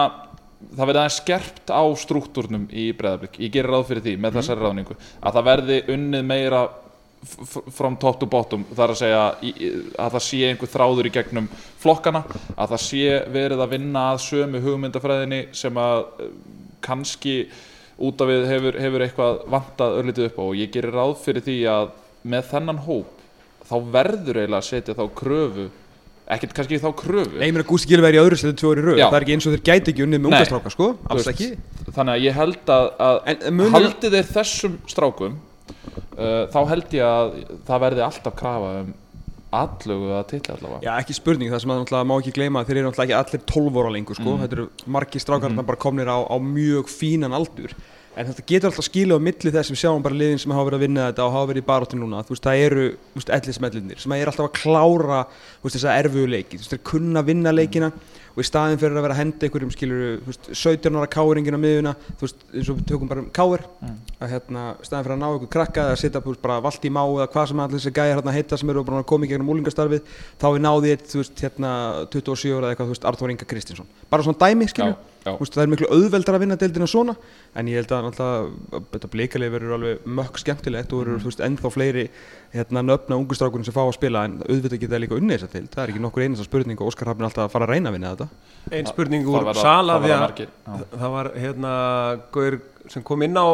það 0.66 0.90
verði 0.90 1.02
aðeins 1.02 1.20
skerpt 1.22 1.74
á 1.76 1.84
struktúrnum 2.00 2.66
í 2.72 2.88
breyðablík, 2.98 3.38
ég 3.44 3.54
gerir 3.54 3.76
ráð 3.76 3.90
fyrir 3.92 4.06
því 4.06 4.16
með 4.24 4.40
þessari 4.40 4.64
ráðningu, 4.64 4.98
að 5.22 5.38
það 5.38 5.48
verði 5.52 5.80
unnið 5.96 6.28
meira 6.32 6.62
from 7.76 7.98
top 8.02 8.20
to 8.22 8.28
bottom. 8.30 8.66
Það 8.72 8.84
er 8.86 8.94
að 8.94 9.00
segja 9.02 9.22
að 10.06 10.16
það 10.18 10.26
sé 10.28 10.42
einhver 10.50 10.72
þráður 10.72 11.10
í 11.10 11.14
gegnum 11.16 11.48
flokkana 11.84 12.24
að 12.56 12.76
það 12.76 12.84
sé 12.86 13.04
verið 13.36 13.64
að 13.66 13.74
vinna 13.76 14.04
að 14.14 14.22
sömu 14.26 14.62
hugmyndafræðinni 14.66 15.42
sem 15.58 15.80
að 15.82 16.04
eh, 16.26 16.34
kannski 16.86 17.38
út 18.06 18.22
af 18.22 18.30
við 18.30 18.46
hefur, 18.52 18.80
hefur 18.84 19.06
eitthvað 19.06 19.40
vantað 19.56 20.00
örlítið 20.02 20.30
upp 20.30 20.42
á. 20.42 20.44
Og 20.50 20.60
ég 20.60 20.74
gerir 20.76 20.96
ráð 20.96 21.16
fyrir 21.24 21.46
því 21.46 21.58
að 21.72 21.90
með 22.26 22.52
þennan 22.52 22.84
hóp 22.86 23.26
þá 23.66 23.76
verður 23.96 24.42
eiginlega 24.44 24.62
að 24.62 24.70
setja 24.70 24.98
þá 24.98 25.06
kröfu 25.18 25.70
ekkert 26.26 26.56
kannski 26.58 26.80
þá 26.82 26.90
kröfu. 26.98 27.38
Nei, 27.38 27.50
ég 27.50 27.54
meina 27.54 27.66
Gústi 27.68 27.92
Gilvi 27.92 28.08
er 28.10 28.18
í 28.18 28.22
öðru 28.22 28.38
setið 28.42 28.56
tvö 28.62 28.72
ári 28.74 28.84
röð, 28.86 28.98
Já. 28.98 29.06
það 29.12 29.18
er 29.18 29.26
ekki 29.26 29.36
eins 29.36 29.46
og 29.46 29.54
þeir 29.56 29.64
gæti 29.68 29.92
ekki 29.94 30.06
unnið 30.06 30.22
með 30.24 30.30
unga 30.32 30.46
stráka, 30.50 30.72
sko, 30.74 30.88
alls 31.14 31.28
ekki. 31.30 31.50
þannig 31.94 32.14
að 32.16 32.24
ég 32.26 32.38
held 32.40 32.72
að, 32.76 32.88
að 33.06 33.20
En, 33.32 33.44
munur, 33.60 33.74
haldið 33.76 34.16
þeir 34.18 34.32
þessum 34.32 34.78
strákum 34.90 35.36
uh, 35.98 36.46
þá 36.54 36.60
held 36.72 36.96
ég 36.98 37.08
að 37.08 37.34
það 37.68 37.84
verði 37.86 38.06
alltaf 38.06 38.38
krafa 38.40 38.78
um 38.84 38.94
allögu 39.56 40.14
að 40.16 40.24
titla 40.34 40.56
allavega. 40.58 40.84
Já, 40.84 40.94
ekki 41.00 41.16
spurning, 41.16 41.52
það 41.54 41.62
sem 41.64 41.74
að 41.74 41.82
náttúrulega 41.82 42.10
má 42.10 42.16
ekki 42.18 42.34
gleyma 42.36 42.62
að 42.62 42.70
þeir 42.70 42.80
eru 42.80 42.88
náttúrulega 42.90 43.06
ekki 43.06 43.20
allir 43.20 43.44
12 43.52 43.78
ára 43.82 43.92
lengur 43.96 44.18
sko. 44.20 44.38
þetta 44.42 44.58
eru 44.58 44.66
margir 44.98 45.24
strákar 45.24 45.54
mm. 45.54 45.68
bara 45.70 45.82
komnir 45.86 46.12
á, 46.12 46.18
á 46.28 46.36
mjög 46.42 46.90
fínan 46.92 47.36
aldur. 47.38 47.76
En 48.16 48.30
þetta 48.30 48.46
getur 48.48 48.72
alltaf 48.72 48.88
skilið 48.88 49.20
á 49.20 49.26
milli 49.28 49.52
þess 49.52 49.72
sem 49.72 49.80
sjáum 49.80 50.04
bara 50.04 50.16
liðin 50.16 50.40
sem 50.40 50.54
hafa 50.56 50.70
verið 50.70 50.80
að 50.80 50.86
vinna 50.86 51.08
þetta 51.10 51.24
og 51.26 51.34
hafa 51.36 51.50
verið 51.52 51.64
í 51.64 51.68
baróttin 51.68 52.00
núna. 52.00 52.22
Veist, 52.30 52.46
það 52.46 52.62
eru 52.64 52.86
ellismellinir 53.38 54.04
sem 54.04 54.16
er 54.16 54.32
alltaf 54.32 54.48
að 54.48 54.54
klára 54.62 55.18
veist, 55.28 55.76
þessa 55.76 55.98
erfuðu 56.00 56.30
leiki, 56.32 56.62
þeir 56.64 56.84
kunna 56.88 57.26
vinna 57.28 57.52
leikina 57.52 57.92
og 58.36 58.44
í 58.44 58.48
staðin 58.48 58.80
fyrir 58.82 59.00
að 59.00 59.06
vera 59.06 59.16
að 59.16 59.22
henda 59.22 59.48
einhverjum 59.48 59.72
skilur, 59.72 60.04
veist, 60.28 60.50
17 60.52 61.00
ára 61.00 61.08
káringin 61.12 61.56
á 61.56 61.62
miðuna 61.62 61.94
þú 62.20 62.28
veist, 62.28 62.44
eins 62.52 62.72
og 62.72 62.80
við 62.82 62.90
tökum 62.92 63.12
bara 63.12 63.24
um 63.24 63.30
káir 63.32 63.64
að 64.20 64.34
hérna, 64.34 64.66
staðin 64.84 65.08
fyrir 65.08 65.16
að 65.16 65.22
ná 65.22 65.28
einhver 65.30 65.52
krakka 65.56 65.88
eða 65.88 66.02
setja 66.02 66.24
veist, 66.26 66.44
bara 66.44 66.60
vald 66.66 66.86
í 66.86 66.92
má 66.92 67.02
eða 67.06 67.30
hvað 67.32 67.50
sem 67.52 67.64
allir 67.64 67.80
þessi 67.80 67.96
gæjar 67.96 68.20
hérna 68.20 68.36
heita 68.36 68.60
sem 68.60 68.74
eru 68.76 68.84
bara 68.84 69.04
í 69.06 69.32
gegnum 69.32 69.52
úlingastarfið 69.56 70.16
þá 70.42 70.48
við 70.52 70.64
náði 70.68 70.96
eitt, 70.96 71.08
þú 71.14 71.22
veist, 71.24 71.44
hérna 71.48 71.74
27 72.12 72.56
ára 72.56 72.66
eða 72.66 72.76
eitthvað, 72.76 72.92
þú 72.92 72.96
veist, 72.98 73.10
Arþór 73.12 73.36
Inga 73.36 73.48
Kristinsson. 73.48 73.92
Bara 74.12 74.28
svona 74.28 74.42
dæmi, 74.44 74.68
skilju, 74.72 74.98
Veist, 75.26 75.56
það 75.58 75.64
er 75.64 75.70
miklu 75.72 75.88
auðveldar 75.90 76.36
að 76.38 76.44
vinna 76.44 76.56
deildina 76.62 76.86
svona 76.90 77.16
en 77.58 77.70
ég 77.72 77.80
held 77.80 77.94
að 77.96 78.52
þetta 78.94 79.10
blikalið 79.10 79.54
verður 79.56 79.74
alveg 79.80 80.04
mökk 80.06 80.38
skemmtilegt 80.38 80.94
og 80.94 81.02
verður, 81.02 81.24
þú 81.24 81.32
veist, 81.32 81.42
ennþá 81.48 81.72
fleiri 81.74 82.04
hérna 82.54 82.84
nöfna 82.86 83.18
ungustrákunum 83.18 83.66
sem 83.66 83.74
fá 83.74 83.82
að 83.88 83.96
spila 83.98 84.26
en 84.30 84.38
auðvitað 84.46 84.84
geta 84.84 85.02
líka 85.02 85.18
unnið 85.18 85.40
þessa 85.40 85.52
deild, 85.56 85.72
það 85.74 85.84
er 85.84 85.94
ekki 85.96 86.04
nokkur 86.06 86.26
einasta 86.28 86.46
spurning 86.46 86.78
og 86.82 86.92
Óskar 86.92 87.10
Hafn 87.10 87.26
er 87.26 87.30
alltaf 87.32 87.48
að 87.48 87.56
fara 87.56 87.66
að 87.66 87.74
reyna 87.74 87.90
að 87.90 87.98
vinna 87.98 88.14
þetta. 88.14 88.30
Einn 88.72 88.86
spurning 88.92 89.26
úr 89.26 89.50
Sala 89.58 89.98
það 89.98 91.10
að 91.10 91.12
var 91.18 91.32
hérna 91.34 91.74
Gaur 92.36 92.60
sem 92.94 93.02
kom 93.02 93.24
inn 93.26 93.34
á 93.34 93.46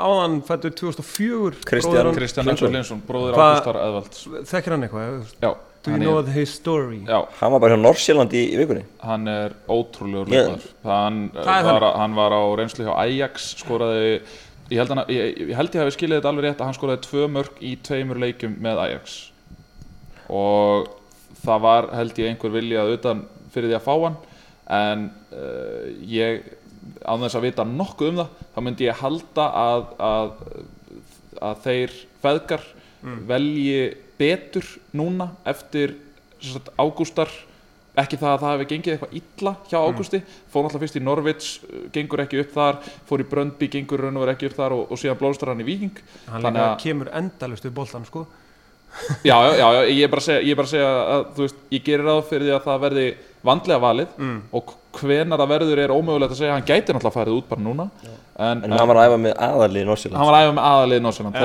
áðan 0.00 0.38
fættur 0.48 0.72
2004 0.72 1.60
Kristján. 1.68 3.02
bróðir 3.04 3.36
Hvað- 3.36 3.58
Ágústar 3.58 3.76
Eðvalds. 3.84 4.22
Þekkir 4.48 4.72
hann 4.72 4.86
eitthvað? 4.88 5.34
Já, 5.44 5.50
Do 5.84 5.90
you 5.90 5.94
hann 5.94 6.02
know 6.02 6.18
er, 6.18 6.32
his 6.34 6.50
story? 6.54 7.00
já, 7.06 7.20
Hann 7.38 7.52
var 7.54 7.60
bara 7.62 7.76
hjá 7.76 7.80
Norsjöland 7.80 8.32
í, 8.34 8.42
í 8.50 8.58
vikunni. 8.58 8.82
Hann 9.04 9.28
er 9.30 9.54
ótrúlegur 9.70 10.28
leikmaður. 10.32 10.68
Hann, 10.84 11.20
var, 11.34 11.86
hann 12.00 12.16
var 12.18 12.34
á 12.34 12.42
reynslu 12.58 12.86
hjá 12.88 12.94
Ajax 13.04 13.52
skoraði 13.62 14.20
ég 14.68 14.80
held, 14.82 14.92
hann, 14.92 15.04
ég, 15.12 15.38
ég 15.48 15.56
held 15.56 15.76
ég 15.76 15.84
hafi 15.84 15.94
skilið 15.96 16.18
þetta 16.18 16.32
alveg 16.32 16.48
rétt 16.48 16.60
að 16.60 16.68
hann 16.68 16.76
skoraði 16.76 17.04
tvö 17.06 17.28
mörg 17.32 17.62
í 17.64 17.74
tveimur 17.86 18.20
leikjum 18.24 18.56
með 18.64 18.82
Ajax. 18.84 19.18
Og 20.28 20.90
það 21.44 21.62
var 21.68 21.90
held 21.96 22.18
ég 22.20 22.32
einhver 22.32 22.52
vilja 22.58 22.82
að 22.84 22.96
utan 22.98 23.22
fyrir 23.54 23.70
því 23.70 23.78
að 23.78 23.86
fá 23.86 23.94
hann. 24.02 24.18
En 24.78 25.06
uh, 25.32 25.86
ég 26.04 26.42
án 27.06 27.22
þess 27.22 27.38
að 27.38 27.46
vita 27.46 27.64
nokkuð 27.68 28.10
um 28.12 28.20
það 28.22 28.44
þá 28.56 28.60
myndi 28.66 28.88
ég 28.88 29.00
halda 29.00 29.46
að, 29.62 29.86
að, 30.08 30.28
að 31.48 31.64
þeir 31.64 31.96
feðgar 32.24 32.66
velji 33.28 33.80
betur 34.18 34.66
núna 34.96 35.30
eftir 35.48 35.96
sem 36.40 36.56
sagt, 36.56 36.72
ágústar. 36.78 37.30
Ekki 37.98 38.18
það 38.20 38.30
að 38.30 38.42
það 38.42 38.52
hefði 38.52 38.66
gengið 38.70 38.92
eitthvað 38.92 39.14
illa 39.18 39.52
hjá 39.66 39.78
Ágústi. 39.82 40.18
Fór 40.52 40.62
náttúrulega 40.64 40.82
fyrst 40.84 40.98
í 40.98 41.00
Norvits, 41.02 41.46
uh, 41.66 41.78
gengur 41.94 42.22
ekki 42.22 42.42
upp 42.44 42.52
þar. 42.54 42.76
Fór 43.08 43.24
í 43.24 43.26
Bröndby, 43.26 43.68
gengur 43.72 44.04
raun 44.04 44.20
og 44.20 44.22
verið 44.22 44.36
ekki 44.36 44.50
upp 44.52 44.58
þar 44.58 44.74
og, 44.76 44.84
og 44.94 45.00
síðan 45.02 45.18
blóðstar 45.18 45.50
hann 45.50 45.64
í 45.64 45.66
Víking. 45.66 46.04
Hann 46.28 46.46
Þannig 46.46 46.62
að- 46.62 46.76
kemur 46.84 47.10
endalust 47.18 47.66
við 47.66 47.74
boltan 47.80 48.06
sko. 48.06 48.28
Já, 49.28 49.36
já, 49.44 49.52
já, 49.58 49.66
já, 49.74 49.80
ég 49.92 50.06
er 50.06 50.08
bara 50.08 50.22
að 50.22 50.24
segja, 50.24 50.42
ég 50.48 50.56
bara 50.56 50.64
að 50.64 50.70
segja 50.70 50.88
að 50.88 51.24
þú 51.36 51.42
veist, 51.42 51.58
ég 51.74 51.82
gerir 51.84 52.06
ráð 52.08 52.20
fyrir 52.30 52.46
því 52.46 52.54
að 52.54 52.62
það 52.64 52.78
verði 52.86 53.04
vandlega 53.44 53.82
valið 53.82 54.14
mm. 54.16 54.38
og 54.56 54.72
hvenar 54.96 55.42
það 55.42 55.52
verður 55.52 55.82
er 55.82 55.92
ómögulegt 55.92 56.32
að 56.32 56.40
segja. 56.40 56.54
Hann 56.56 56.64
gæti 56.64 56.94
náttúrulega 56.96 57.16
farið 57.18 57.36
út 57.36 57.50
bara 57.50 57.64
núna 57.66 57.86
en, 58.00 58.64
En 58.64 58.72
hann 58.72 58.88
var 58.88 59.02
að 59.02 59.10
æfa 59.10 59.20
með 59.26 59.36
aðalið 59.44 59.84
í 59.84 59.88
Norsjöland 59.90 60.22
hann 60.22 60.30
var 60.30 60.38
að 60.38 60.46
æfa 60.46 60.56
með 60.56 61.04
Norsjöland 61.04 61.36
er 61.36 61.44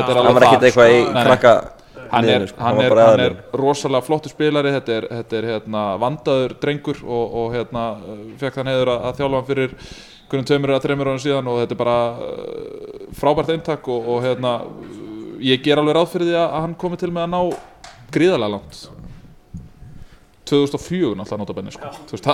eitthvað 0.69 0.93
í 0.95 1.03
sko. 1.43 1.82
Hann 2.11 2.29
er, 2.29 2.47
sko. 2.49 2.61
hann 2.63 2.79
var 2.79 2.85
er, 2.85 3.01
hann 3.03 3.23
er 3.25 3.35
rosalega 3.59 4.05
flottu 4.05 4.31
spilari 4.31 4.73
þetta 4.75 4.95
er, 4.97 5.07
þetta 5.19 5.37
er 5.39 5.49
hérna, 5.51 5.83
vandaður 6.01 6.55
drengur 6.61 7.03
og, 7.03 7.37
og 7.41 7.53
hérna, 7.55 7.85
fekk 8.41 8.59
þann 8.59 8.71
heiður 8.73 8.93
að, 8.95 9.05
að 9.09 9.21
þjálfa 9.21 9.39
hann 9.39 9.49
fyrir 9.51 9.77
hverjum 10.33 10.49
tveimur 10.49 10.73
eða 10.73 10.83
þreimur 10.87 11.11
árum 11.11 11.21
síðan 11.21 11.51
og 11.51 11.61
þetta 11.61 11.75
er 11.75 11.81
bara 11.83 11.99
uh, 12.13 13.05
frábært 13.19 13.53
eintak 13.53 13.87
og, 13.91 14.09
og 14.15 14.25
hérna, 14.25 14.55
ég 15.43 15.63
ger 15.65 15.81
alveg 15.81 15.97
ráð 15.99 16.11
fyrir 16.15 16.31
því 16.31 16.41
að 16.41 16.59
hann 16.59 16.75
komi 16.83 16.99
til 17.01 17.11
með 17.13 17.27
að 17.27 17.33
ná 17.35 17.41
gríðarlega 18.13 18.55
langt 18.55 18.83
2004 20.49 21.15
náttúrulega 21.15 21.39
nota 21.39 21.53
benni 21.55 21.71
sko. 21.71 21.89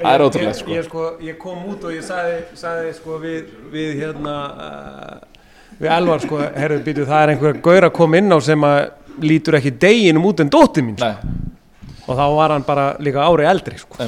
Það, 0.00 0.12
er 0.12 0.24
ótrúlega 0.24 0.50
ég, 0.50 0.58
sko. 0.58 0.70
ég, 0.72 0.86
sko, 0.86 1.06
ég 1.22 1.38
kom 1.40 1.64
út 1.70 1.84
og 1.84 1.94
ég 1.94 2.04
sagði, 2.06 2.38
sagði 2.56 2.92
sko, 2.96 3.18
við, 3.22 3.50
við 3.72 3.92
hérna 4.00 4.36
uh, 4.54 5.35
við 5.80 5.92
Elvar 5.96 6.22
sko, 6.24 6.40
herru 6.56 6.78
býtu 6.84 7.06
það 7.08 7.22
er 7.22 7.32
einhver 7.34 7.58
gaur 7.64 7.88
að 7.88 7.96
koma 7.98 8.20
inn 8.20 8.32
á 8.32 8.38
sem 8.44 8.66
að 8.66 8.78
lítur 9.26 9.58
ekki 9.58 9.72
deginum 9.80 10.28
út 10.30 10.42
en 10.44 10.52
dóttir 10.52 10.84
mín 10.86 10.98
sko. 11.00 11.12
Nei, 11.12 11.96
og 12.06 12.12
þá 12.12 12.24
var 12.36 12.54
hann 12.54 12.66
bara 12.66 12.86
líka 13.02 13.24
ári 13.26 13.48
eldri 13.48 13.80
sko. 13.80 14.00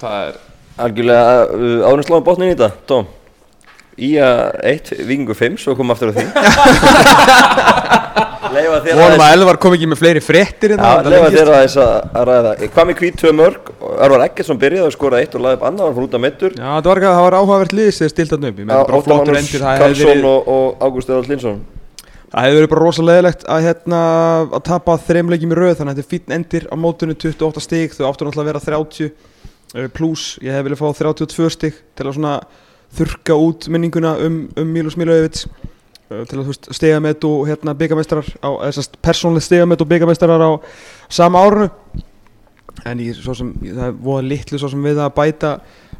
Það 0.00 0.18
er 0.20 0.42
Algjörlega 0.84 1.34
uh, 1.54 1.84
árið 1.86 2.08
sláðum 2.08 2.24
botnin 2.26 2.50
í 2.50 2.54
þetta, 2.56 2.70
Tom 2.90 3.06
Í 3.94 4.08
að 4.18 4.40
1, 4.72 4.88
vikingu 5.06 5.36
5, 5.38 5.58
svo 5.62 5.76
komum 5.78 5.94
aftur 5.94 6.10
á 6.10 6.14
því 6.16 6.24
Vonum 8.54 9.22
að 9.24 9.34
Elvar 9.34 9.60
kom 9.62 9.76
ekki 9.76 9.88
með 9.90 10.00
fleiri 10.00 10.22
fréttir 10.24 10.74
Já, 10.74 10.80
hérna 10.80 11.12
leifa 11.12 11.30
þér 11.34 11.52
að, 11.54 11.78
að 12.06 12.26
ræða. 12.30 12.54
Hvað 12.74 12.88
með 12.90 13.00
hvít 13.02 13.20
tvö 13.20 13.32
mörg, 13.40 13.70
Örvar 13.94 14.26
Eggertsson 14.28 14.60
byrjaði 14.62 14.88
að 14.88 14.96
skora 14.96 15.22
eitt 15.22 15.36
og 15.38 15.44
laði 15.44 15.58
upp 15.58 15.64
annað, 15.68 15.86
var 15.86 15.96
fyrir 15.98 16.08
út 16.08 16.18
af 16.18 16.24
mittur 16.24 16.58
Já, 16.58 16.68
það 16.68 16.90
var, 16.90 17.06
var 17.26 17.38
áhugavert 17.40 17.76
liðs 17.76 18.02
þegar 18.02 18.14
stilt 18.14 18.36
hann 18.36 18.50
upp 18.50 18.60
hefði 18.64 19.64
Karlsson 19.64 20.28
og, 20.30 20.52
Ágúst 20.84 21.10
Eðal 21.10 21.26
Linsson 21.30 21.64
það 22.34 22.48
hefði 22.48 22.58
verið 22.58 22.70
bara 22.72 22.82
rosalegilegt 22.82 23.44
að, 23.46 23.64
hérna, 23.68 24.00
að 24.58 24.62
tapa 24.66 24.96
þreim 25.06 25.30
leikjum 25.30 25.54
í 25.54 25.58
röð 25.58 25.76
Þannig 25.78 25.92
að 25.92 26.00
þetta 26.00 26.04
er 26.04 26.12
fínn 26.14 26.34
endir 26.38 26.66
á 26.66 26.74
mótunum 26.82 27.18
28 27.18 27.62
stig 27.62 27.94
Þau 27.94 28.08
áttu 28.08 28.26
náttúrulega 28.26 28.42
að 28.42 28.50
vera 28.50 28.62
30 28.64 29.04
eh, 29.06 29.90
plus 29.94 30.24
Ég 30.42 30.56
hef 30.56 30.66
viljað 30.66 30.82
fá 30.82 31.04
32 31.04 31.52
stig 31.54 31.78
til 31.94 32.08
að 32.08 32.16
svona 32.18 32.34
þurka 32.94 33.38
út 33.38 33.68
minninguna 33.70 34.16
um, 34.22 34.40
um 34.58 34.74
Mílus 34.74 34.98
eh, 34.98 35.46
til 36.08 36.38
að 36.42 36.50
stigamett 36.76 37.24
og 37.24 37.46
hérna 37.48 37.74
byggamestrar 37.78 38.26
sérst 38.76 38.98
persónlega 39.02 39.46
stigamett 39.46 39.80
og 39.80 39.88
byggamestrar 39.88 40.42
á 40.44 40.50
sama 41.08 41.40
árunu 41.46 41.70
en 42.84 42.98
ég, 43.00 43.14
sem, 43.16 43.52
ég- 43.62 43.74
það 43.76 43.86
er 43.88 43.96
voða 44.04 44.26
litlu 44.28 44.58
svo 44.58 44.68
sem 44.68 44.82
við 44.84 44.98
að 45.00 45.12
bæta 45.16 45.52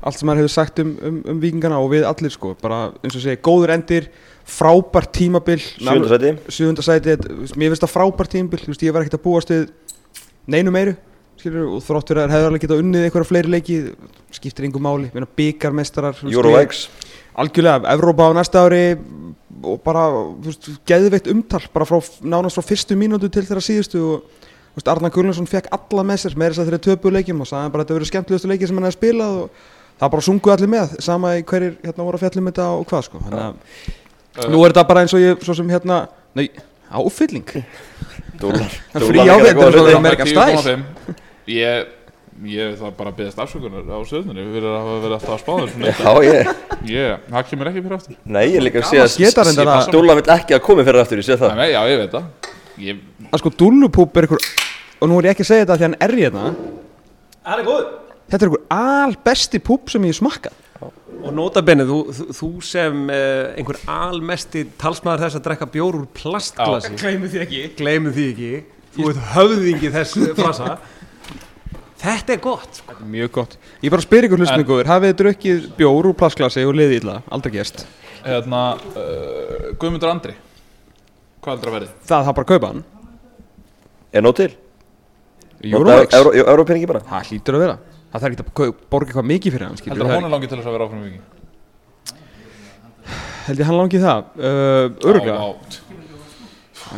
allt 0.04 0.18
sem 0.18 0.28
maður 0.28 0.42
hefur 0.44 0.52
sagt 0.52 0.80
um, 0.82 0.90
um, 1.06 1.20
um 1.32 1.38
vikingana 1.40 1.78
og 1.80 1.88
við 1.94 2.04
allir 2.04 2.32
sko. 2.34 2.50
Bara 2.60 2.90
eins 3.00 3.14
og 3.16 3.22
segja, 3.22 3.38
góður 3.40 3.72
endir 3.72 4.08
frábært 4.44 5.14
tímabil. 5.16 5.62
Sjönda 5.78 6.10
sæti. 6.10 6.32
Sjöfunda 6.52 6.84
sæti, 6.84 7.14
þetta- 7.14 7.30
þú 7.30 7.38
veist, 7.40 7.56
mér 7.56 7.72
finnst 7.72 7.84
það 7.86 7.92
frábært 7.94 8.32
tímabil. 8.34 8.60
Þú 8.66 8.72
veist, 8.74 8.82
ég 8.84 8.92
var 8.92 9.00
ekkert 9.06 9.16
að 9.16 9.24
búast 9.24 9.48
við 9.54 9.70
neinu 10.52 10.74
meiru 10.74 10.96
skilur, 11.40 11.70
og 11.78 11.80
þrótt 11.86 12.10
fyrir 12.12 12.20
að 12.20 12.28
þær 12.28 12.36
hefur 12.36 12.50
alveg 12.50 12.64
getað 12.66 12.82
unnið 12.84 13.06
einhverja 13.08 13.30
fleiri 13.30 13.54
leiki 13.54 13.78
skiptir 14.34 14.66
yngur 14.68 14.84
máli, 14.84 15.08
Eurovex 16.36 16.88
algjörlega, 17.40 17.88
Evrópa 17.94 18.28
á 18.28 18.32
næsta 18.36 18.60
ári 18.66 18.82
og 19.62 19.78
bara, 19.84 20.06
þú 20.40 20.48
veist, 20.50 20.70
geðveitt 20.88 21.28
umtal 21.30 21.62
bara 21.74 21.86
frá, 21.88 21.98
nánast 22.24 22.58
frá 22.58 22.66
fyrstu 22.66 22.96
mínútu 22.98 23.30
til 23.32 23.44
þeirra 23.46 23.62
síðustu 23.64 24.02
og 24.02 24.26
þú 24.34 24.80
veist, 24.80 24.90
Arnar 24.90 25.12
Gullarsson 25.14 25.48
fekk 25.50 25.70
alla 25.76 26.04
með 26.06 26.24
sér, 26.24 26.36
með 26.40 26.52
þess 26.52 26.62
að 26.62 26.70
þeirra 26.70 26.84
töpu 26.88 27.12
leikjum 27.14 27.42
og 27.44 27.50
sagði 27.50 27.72
bara 27.74 27.84
þetta 27.84 27.98
verið 27.98 28.10
skemmtilegustu 28.10 28.50
leiki 28.50 28.68
sem 28.68 28.80
hann 28.80 28.88
hefði 28.88 28.98
spilað 28.98 29.40
og 29.42 29.64
það 30.00 30.14
bara 30.14 30.26
sunguði 30.28 30.56
allir 30.56 30.72
með 30.74 30.94
sama 31.06 31.34
í 31.38 31.44
hverjir 31.46 31.76
hérna 31.84 32.06
voru 32.08 32.18
að 32.18 32.24
fjallum 32.24 32.50
þetta 32.50 32.68
og 32.74 32.86
hvað 32.90 33.04
sko. 33.08 33.22
Þannig 33.24 33.42
að 33.44 34.50
nú 34.50 34.62
er 34.64 34.74
þetta 34.74 34.86
bara 34.90 35.04
eins 35.04 35.14
og 35.14 35.22
ég 35.22 35.44
svo 35.46 35.54
sem 35.54 35.70
hérna, 35.70 36.00
nei, 36.34 36.48
áfylling. 36.90 37.52
Það 38.40 38.64
er 38.64 39.06
frí 39.06 39.22
áfylling, 39.22 39.60
þetta 39.60 39.84
er 39.84 40.00
Amerikan 40.00 40.32
stæl. 40.32 40.56
10,5. 40.58 41.20
Ég, 41.54 41.92
ég 42.50 42.74
það 42.80 42.94
bara 42.98 43.12
beðast 43.14 43.38
afsökunar 43.44 43.86
á 43.86 43.98
söðunni 44.08 44.42
Við 44.42 44.56
erum 44.60 44.72
að 44.74 44.80
hafa 44.80 44.96
verið 45.04 45.16
alltaf 45.18 45.34
að 45.34 45.42
spáða 45.44 45.66
þessu 45.70 46.04
Já, 46.04 46.12
ég 46.26 46.64
Ég, 46.84 47.22
það 47.30 47.46
kemur 47.48 47.70
ekki 47.70 47.82
fyrir 47.84 47.96
aftur. 47.96 48.16
Nei, 48.28 48.42
ég 48.52 48.64
líka 48.64 48.82
að 48.82 48.88
sé 48.90 48.98
að 49.00 49.62
að- 49.64 49.92
Dúlar 49.94 50.18
vill 50.18 50.32
ekki 50.34 50.56
að 50.56 50.62
komi 50.66 50.84
fyrir 50.84 51.00
aftur, 51.00 51.20
ég 51.22 51.24
sé 51.24 51.36
það. 51.40 51.54
Nei, 51.56 51.70
já, 51.72 51.80
ég 51.88 52.00
veit 52.02 52.12
það. 52.12 52.50
Ég, 52.84 52.98
að 53.30 53.40
sko 53.40 53.52
Dúllupúp 53.62 54.16
er 54.18 54.26
einhver 54.26 54.48
og 55.00 55.08
nú 55.08 55.18
er 55.18 55.28
ég 55.30 55.34
ekki 55.34 55.44
að 55.46 55.50
segja 55.52 55.64
þetta 55.64 55.78
því 55.78 55.86
hann 55.86 55.96
er 56.00 56.14
hérna. 56.18 56.44
Hann 57.44 57.62
er 57.62 57.64
góð 57.64 57.84
þetta 58.28 58.42
er 58.42 58.48
einhver 58.50 58.66
albesti 58.74 59.60
púp 59.64 59.90
sem 59.92 60.04
ég 60.04 60.12
hef 60.12 60.20
smakkað 60.20 60.60
og 61.24 61.32
nota 61.32 61.62
benni, 61.64 61.86
þú, 61.88 61.98
þú, 62.36 62.48
sem 62.60 63.06
uh, 63.08 63.54
einhver 63.56 63.78
almesti 63.88 64.66
talsmaður 64.76 65.24
þess 65.24 65.38
að 65.38 65.44
drekka 65.46 65.68
bjór 65.72 65.96
úr 66.02 66.08
plastglasi. 66.12 66.90
Gleimur 67.00 67.30
því 67.32 67.40
ekki. 67.46 67.62
Gleymið 67.78 68.18
því 68.18 68.26
ekki. 68.34 68.50
Þú 68.94 69.06
ert 69.08 69.22
höfðingi 69.32 69.92
þess 69.94 70.18
frasa 70.36 70.74
þetta 72.04 72.34
er 72.36 72.40
gott 72.44 72.80
sko. 72.80 72.96
Mjög 73.10 73.30
gott 73.38 73.56
Ég 73.84 73.92
bara 73.94 74.04
spyr 74.04 74.26
ykkur 74.28 74.42
hlustinu 74.42 74.66
góður 74.68 74.90
Hafið 74.92 75.10
þið 75.12 75.20
drukkið 75.20 75.68
bjór 75.78 76.10
úr 76.10 76.16
plastglasi 76.20 76.64
og 76.68 76.76
liðið 76.78 76.98
illa 77.02 77.16
Aldrei 77.34 77.54
gest 77.56 77.86
hérna 78.24 78.60
uh, 78.76 79.70
Guðmundur 79.80 80.12
Andri 80.12 80.34
Hvað 81.44 81.56
heldur 81.56 81.70
að 81.70 81.76
verði? 81.78 81.90
Það 82.08 82.28
það 82.28 82.36
bara 82.38 82.50
kaupa 82.52 82.70
hann 82.72 82.84
Er 84.14 84.24
nóg 84.24 84.38
til? 84.38 84.50
Eurovex 85.64 86.16
Európeningi 86.44 86.88
bara 86.88 87.04
Það 87.08 87.30
hlýtur 87.32 87.58
að 87.58 87.64
vera 87.66 87.76
Það 88.14 88.24
þarf 88.24 88.34
ekki 88.36 88.44
að 88.44 88.74
borga 88.92 89.10
eitthvað 89.10 89.30
mikið 89.32 89.56
fyrir 89.56 89.66
hann 89.68 89.80
Heldur 89.84 90.08
það 90.08 90.18
hún 90.20 90.28
er 90.28 90.34
langið 90.36 90.52
til 90.52 90.58
þess 90.60 90.70
að 90.70 90.76
vera 90.78 90.88
áfram 90.88 91.00
í 91.00 91.08
viking? 91.08 91.30
Held 93.44 93.60
ég 93.60 93.68
hann 93.68 93.76
langi 93.76 94.00
það 94.00 94.28
uh, 94.40 94.86
Öruglega 95.04 95.34
Já, 95.34 95.44
já. 95.44 95.83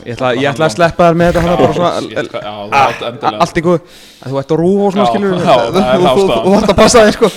Ég 0.06 0.16
ætla, 0.16 0.30
ég 0.36 0.48
ætla 0.50 0.66
að 0.66 0.74
sleppa 0.74 1.06
þær 1.10 1.18
með 1.20 1.36
þetta 1.36 1.42
Já, 1.76 2.54
já, 2.66 2.76
Ah, 2.76 3.38
Allt 3.44 3.60
ykkur 3.60 3.78
Þú 4.26 4.40
ætti 4.40 4.56
að 4.56 4.60
rúfa 4.60 4.88
og 4.88 4.96
svona 4.96 5.04
Já, 5.06 5.12
skilur 5.12 5.36
já, 5.46 5.54
er 5.54 6.04
Þú- 6.16 6.56
ætti 6.58 6.72
að 6.72 6.80
passa 6.80 7.04
þig 7.06 7.16
sko. 7.16 7.30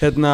Hérna, 0.00 0.32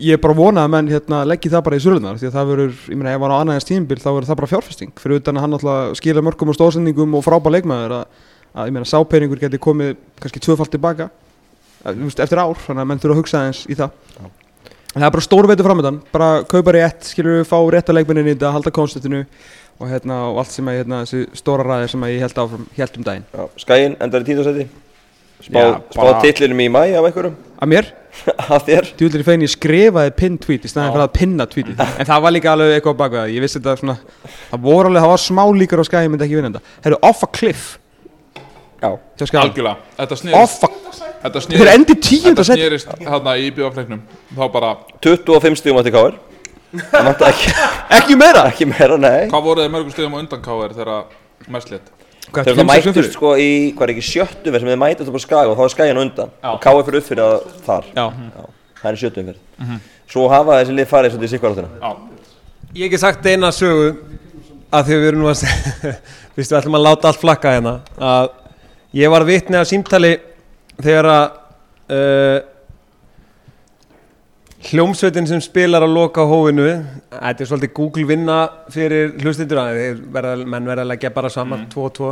ég 0.00 0.16
er 0.16 0.20
bara 0.24 0.32
að 0.32 0.38
vona 0.40 0.62
að 0.64 0.70
menn 0.72 0.86
hérna, 0.88 1.18
leggi 1.28 1.50
það 1.52 1.64
bara 1.66 1.76
í 1.76 1.82
sölunar 1.84 2.16
því 2.16 2.28
að 2.30 2.36
það 2.38 2.46
verður, 2.52 2.76
ég 2.88 2.96
meina 2.96 3.12
ef 3.12 3.20
hann 3.26 3.34
á 3.36 3.38
annaðins 3.42 3.66
tímabil 3.68 3.98
þá 4.00 4.06
verður 4.08 4.28
það 4.30 4.38
bara 4.40 4.50
fjárfesting. 4.54 4.92
Fyrir 5.02 5.20
utan 5.20 5.36
að 5.36 5.44
hann 5.44 5.56
alltaf 5.58 5.98
skila 6.00 6.22
mörgum 6.24 6.48
og 6.48 6.56
stóðsendingum 6.56 7.18
og 7.18 7.24
frábæð 7.26 7.58
leikmaður 7.58 7.94
að, 7.98 8.22
að 8.56 8.70
ég 8.70 8.76
meina 8.78 8.88
sápeiringur 8.88 9.42
geti 9.42 9.60
komið 9.60 9.92
kannski 10.22 10.40
tvöfald 10.46 10.72
tilbaka 10.72 11.10
eh, 11.84 12.00
eftir 12.24 12.40
ár, 12.40 12.56
þannig 12.64 12.86
að 12.86 12.88
menn 12.88 13.02
þurfa 13.04 13.18
að 13.18 13.20
hugsa 13.20 13.42
aðeins 13.42 13.60
í 13.68 13.76
það. 13.82 13.92
En 14.92 15.00
það 15.00 15.06
er 15.10 15.14
bara 15.18 15.24
stór 15.28 15.46
veitur 15.52 15.68
framöndan 15.68 16.00
bara 16.12 16.30
kaupa 16.48 16.72
rétt, 16.76 17.04
skilur 17.12 17.44
fá 17.48 17.58
rétta 17.72 17.92
leikmennin 17.96 18.26
í 18.28 18.34
þetta, 18.34 18.50
halda 18.56 18.72
konstantinu 18.76 19.22
og, 19.82 19.88
hérna, 19.90 20.18
og 20.30 20.38
allt 20.42 20.54
sem 20.54 20.68
að 20.70 20.78
hérna, 20.80 21.00
þessi 21.02 21.40
stóra 21.40 21.66
ræði 21.66 21.90
sem 21.92 22.06
að 22.06 22.12
ég 22.14 22.22
held 22.24 22.38
áfram, 22.44 22.68
held 22.78 23.00
um 23.00 23.06
daginn. 23.08 23.26
Já, 23.34 23.42
Skæin 23.64 23.96
endar 24.06 24.24
í 24.24 24.28
tíndasæti 24.30 24.68
Spá, 25.42 25.58
Já, 25.58 25.68
spá 25.90 26.02
bara- 26.04 26.20
titlinum 26.22 26.60
í 26.62 26.68
mæ 26.70 26.80
af 26.94 27.08
einhverjum? 27.08 27.34
Að 27.58 27.70
mér, 27.72 27.88
Að 28.52 28.66
þér? 28.68 28.88
Djúlir 29.00 29.24
í 29.24 29.26
fegin 29.26 29.44
ég 29.46 29.52
skrifaði 29.56 30.12
pinn 30.14 30.38
tweet 30.38 30.66
í 30.68 30.70
staðin 30.70 30.92
fyrir 30.94 31.06
að 31.08 31.14
pinna 31.16 31.46
tweetið. 31.50 31.80
En 31.98 32.06
það 32.06 32.22
var 32.22 32.34
líka 32.36 32.52
alveg 32.52 32.74
eitthvað 32.76 32.98
bak 33.00 33.14
við 33.16 33.22
það. 33.22 33.32
Ég 33.34 33.44
vissi 33.46 33.58
þetta 33.58 33.74
svona 33.80 33.96
það 34.52 34.62
voru 34.68 34.92
alveg, 34.92 35.02
það 35.02 35.12
var 35.14 35.22
smá 35.24 35.42
líkur 35.58 35.82
á 35.82 35.84
skæði 35.88 36.12
myndi 36.12 36.26
ekki 36.28 36.38
vinna 36.38 36.52
þetta. 36.52 36.76
Eru 36.90 37.00
off 37.10 37.24
a 37.26 37.30
cliff. 37.32 37.64
Já. 38.82 38.90
Algjörlega. 39.42 39.76
Þetta 39.98 40.18
a 40.34 40.46
Þetta 41.22 41.38
tíund 42.02 42.34
Þetta 42.40 42.46
snerist 42.48 42.88
hérna 42.98 43.34
í 43.38 43.50
bjóðafleiknum 43.54 44.00
Þá 44.34 44.42
bara 44.54 44.72
25 45.04 45.60
stígum 45.60 45.78
Það 45.78 45.92
vantar 45.92 46.31
ekki, 46.72 47.52
ekki 47.98 48.16
meira? 48.16 48.44
Ekki 48.50 48.66
meira, 48.70 48.96
nei. 49.00 49.26
Hvað 49.32 49.44
voruð 49.48 49.66
þið 49.66 49.74
mörgum 49.74 49.92
stegum 49.94 50.14
á 50.16 50.18
undan 50.22 50.42
KR 50.44 50.72
þegar 50.78 51.50
mest 51.52 51.72
lit? 51.72 51.90
Þegar 52.32 52.56
það 52.56 52.86
umferðir? 52.88 53.08
sko 53.12 53.32
í, 53.36 53.48
hvað 53.76 53.84
er 53.88 53.92
ekki 53.96 54.04
sjöttu 54.06 54.52
verð 54.54 54.64
sem 54.64 54.70
þið 54.72 54.80
mættust 54.80 55.10
upp 55.12 55.18
á 55.18 55.22
skaga 55.26 55.52
og 55.52 55.58
þá 55.58 55.64
er 55.66 55.72
skæin 55.74 56.00
á 56.00 56.02
undan. 56.02 56.30
Já. 56.40 56.48
og 56.54 56.60
káir 56.64 56.86
fyrir 56.86 57.02
upp 57.02 57.08
fyrir 57.10 57.24
að 57.26 57.36
þar. 57.66 57.90
Já, 57.98 58.06
Það 58.82 58.88
er 58.92 58.98
sjöttu 59.02 59.22
umferð. 59.22 59.82
Svo 60.12 60.24
hafa 60.32 60.56
þessi 60.60 60.74
lið 60.76 60.88
farið 60.90 61.12
svolítið 61.14 61.28
í 61.28 61.32
sikvaráttina 61.36 61.68
Já. 61.82 61.90
Ég 62.72 62.80
hef 62.82 62.88
ekki 62.88 62.98
sagt 63.02 63.26
eina 63.28 63.50
sögu 63.52 63.90
að 64.72 64.86
því 64.88 64.96
við 65.02 65.08
erum 65.10 65.22
nú 65.22 65.28
að 65.30 65.42
fyrst 66.34 66.50
við 66.52 66.56
ætlum 66.58 66.78
að 66.78 66.84
láta 66.86 67.10
allt 67.10 67.20
flakka 67.20 67.52
hérna 67.52 67.74
að 68.00 68.30
ég 68.96 69.12
var 69.12 69.24
vitni 69.28 69.58
að 69.60 69.68
símtali 69.70 70.12
þegar 70.82 71.08
að 71.12 71.24
uh, 71.92 72.38
hljómsveitin 74.62 75.26
sem 75.26 75.40
spilar 75.42 75.82
að 75.82 75.94
loka 75.96 76.24
hóinu 76.28 76.66
þetta 77.10 77.42
er 77.42 77.48
svolítið 77.50 77.72
Google 77.76 78.06
vinna 78.06 78.38
fyrir 78.70 79.14
hlustindur 79.22 79.60
að 79.62 79.78
þeir 79.78 80.02
verða, 80.14 80.34
menn 80.54 80.68
verða 80.68 80.84
að 80.84 80.90
leggja 80.92 81.12
bara 81.14 81.30
saman 81.32 81.66
tvo 81.72 81.86
og 81.88 81.94
tvo. 81.96 82.10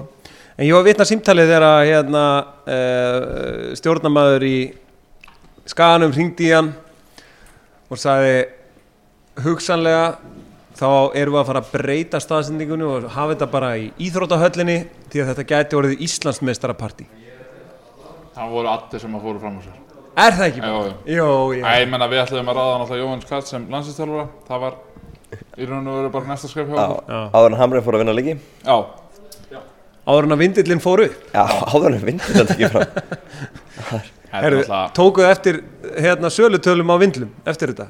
En 0.59 0.67
ég 0.67 0.75
var 0.75 0.85
vitni 0.85 1.05
að 1.05 1.11
símtali 1.13 1.47
þegar 1.47 1.67
að 1.69 1.83
hérna, 1.89 2.25
uh, 2.67 3.69
stjórnamaður 3.79 4.47
í 4.49 4.57
skaganum 5.71 6.15
hringdi 6.17 6.49
í 6.51 6.55
hann 6.57 6.73
og 7.91 8.01
sagði 8.01 8.35
hugsanlega 9.45 10.05
þá 10.81 10.89
erum 11.17 11.37
við 11.37 11.41
að 11.43 11.51
fara 11.51 11.63
að 11.63 11.71
breyta 11.75 12.21
staðsendingunni 12.23 12.89
og 12.89 13.11
hafa 13.15 13.37
þetta 13.37 13.51
bara 13.53 13.75
í 13.79 13.91
íþróttahöllinni 14.09 14.81
því 15.13 15.23
að 15.23 15.31
þetta 15.33 15.47
gæti 15.55 15.79
orðið 15.79 16.03
Íslandsmeistarapartí. 16.09 17.07
Það 18.35 18.57
voru 18.57 18.73
allir 18.73 19.05
sem 19.05 19.17
að 19.17 19.29
fóru 19.29 19.43
fram 19.43 19.61
á 19.61 19.63
sér 19.69 19.90
Er 20.21 20.37
það 20.37 20.47
ekki? 20.47 20.61
Já, 20.61 20.73
já. 20.85 20.95
Jó, 21.17 21.29
já. 21.57 21.65
Æ, 21.65 21.73
ég 21.81 21.91
menna 21.93 22.09
við 22.11 22.23
ætlum 22.25 22.51
að 22.51 22.59
ráða 22.61 22.79
náttúrulega 22.83 23.03
Jóhannes 23.05 23.29
Katt 23.31 23.51
sem 23.51 23.67
landsinsþjálfara 23.73 24.27
Það 24.49 24.65
var 24.65 24.79
í 25.57 25.69
raun 25.71 25.91
og 25.91 25.99
veru 26.01 26.13
bara 26.15 26.31
næsta 26.33 26.51
skref 26.51 26.69
hjá 26.69 26.77
Já, 26.77 26.87
okkur. 26.87 27.29
Áður 27.39 27.51
en 27.55 27.61
Hamrið 27.61 27.87
fór 27.87 27.97
að 27.97 28.05
vinna 28.05 28.17
líki 28.19 28.35
Já, 28.37 28.77
Áður 30.11 30.27
en 30.27 30.35
að 30.35 30.41
vindillin 30.41 30.81
fór 30.83 31.05
upp. 31.05 31.19
Já, 31.35 31.43
áður 31.71 31.93
en 31.95 32.05
vindur 32.09 32.39
þetta 32.39 32.55
ekki 32.57 32.71
fram 32.73 32.89
er 34.31 34.45
Herru, 34.45 34.63
tókuðu 34.97 35.27
eftir 35.27 35.59
hérna 35.99 36.31
sölutölum 36.33 36.93
á 36.95 36.97
vindlum 37.03 37.31
eftir 37.51 37.73
þetta? 37.73 37.89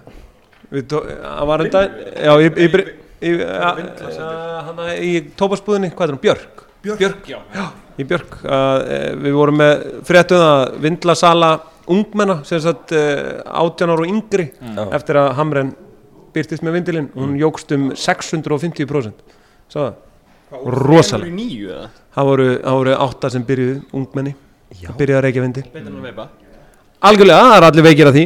Það 0.71 1.45
var 1.51 1.65
enda 1.67 1.83
Já, 2.17 2.33
í, 4.97 5.13
tópasbúðinni, 5.37 5.91
hvað 5.93 6.07
er 6.07 6.15
hún? 6.15 6.23
Björk? 6.23 6.65
Björk, 6.81 7.27
já. 7.29 7.39
í 8.01 8.07
Björk. 8.09 8.39
Að 8.49 8.87
e, 8.89 9.01
við 9.27 9.35
vorum 9.37 9.59
með 9.61 9.83
fréttuð 10.09 10.45
að 10.47 10.63
vindlasala 10.87 11.51
ungmenna 11.91 12.41
sem 12.49 12.61
sagt 12.63 12.93
e, 12.97 13.03
18 13.47 13.93
ára 13.93 14.05
og 14.05 14.11
yngri 14.11 14.51
Já. 14.57 14.85
eftir 14.99 15.19
að 15.21 15.33
Hamren 15.39 15.73
byrtist 16.35 16.63
með 16.67 16.79
vindilinn. 16.79 17.09
Hún 17.17 17.35
jógst 17.41 17.75
um 17.77 17.91
650% 17.97 19.25
svo 19.71 19.89
það? 19.89 19.99
Rosalega 20.51 21.89
það 22.15 22.31
voru, 22.31 22.47
það 22.59 22.79
voru 22.81 22.95
átta 23.07 23.31
sem 23.31 23.45
byrjuðu 23.47 23.81
ungmenni. 23.95 24.37
Já. 24.81 24.91
byrjuðu 24.95 25.19
að 25.19 25.25
reykja 25.27 25.45
að 25.45 26.07
veipa. 26.07 26.29
Algjörlega, 27.01 27.45
það 27.51 27.57
er 27.57 27.67
allir 27.69 27.87
veikir 27.87 28.11
að 28.11 28.17
því. 28.19 28.25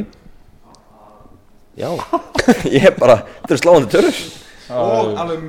Já, 1.75 1.91
ég 2.77 2.89
er 2.89 2.97
bara, 2.99 3.21
þetta 3.43 3.55
er 3.57 3.61
sláandi 3.61 3.89
törur 3.91 4.19
Og 4.75 5.17
alveg 5.19 5.41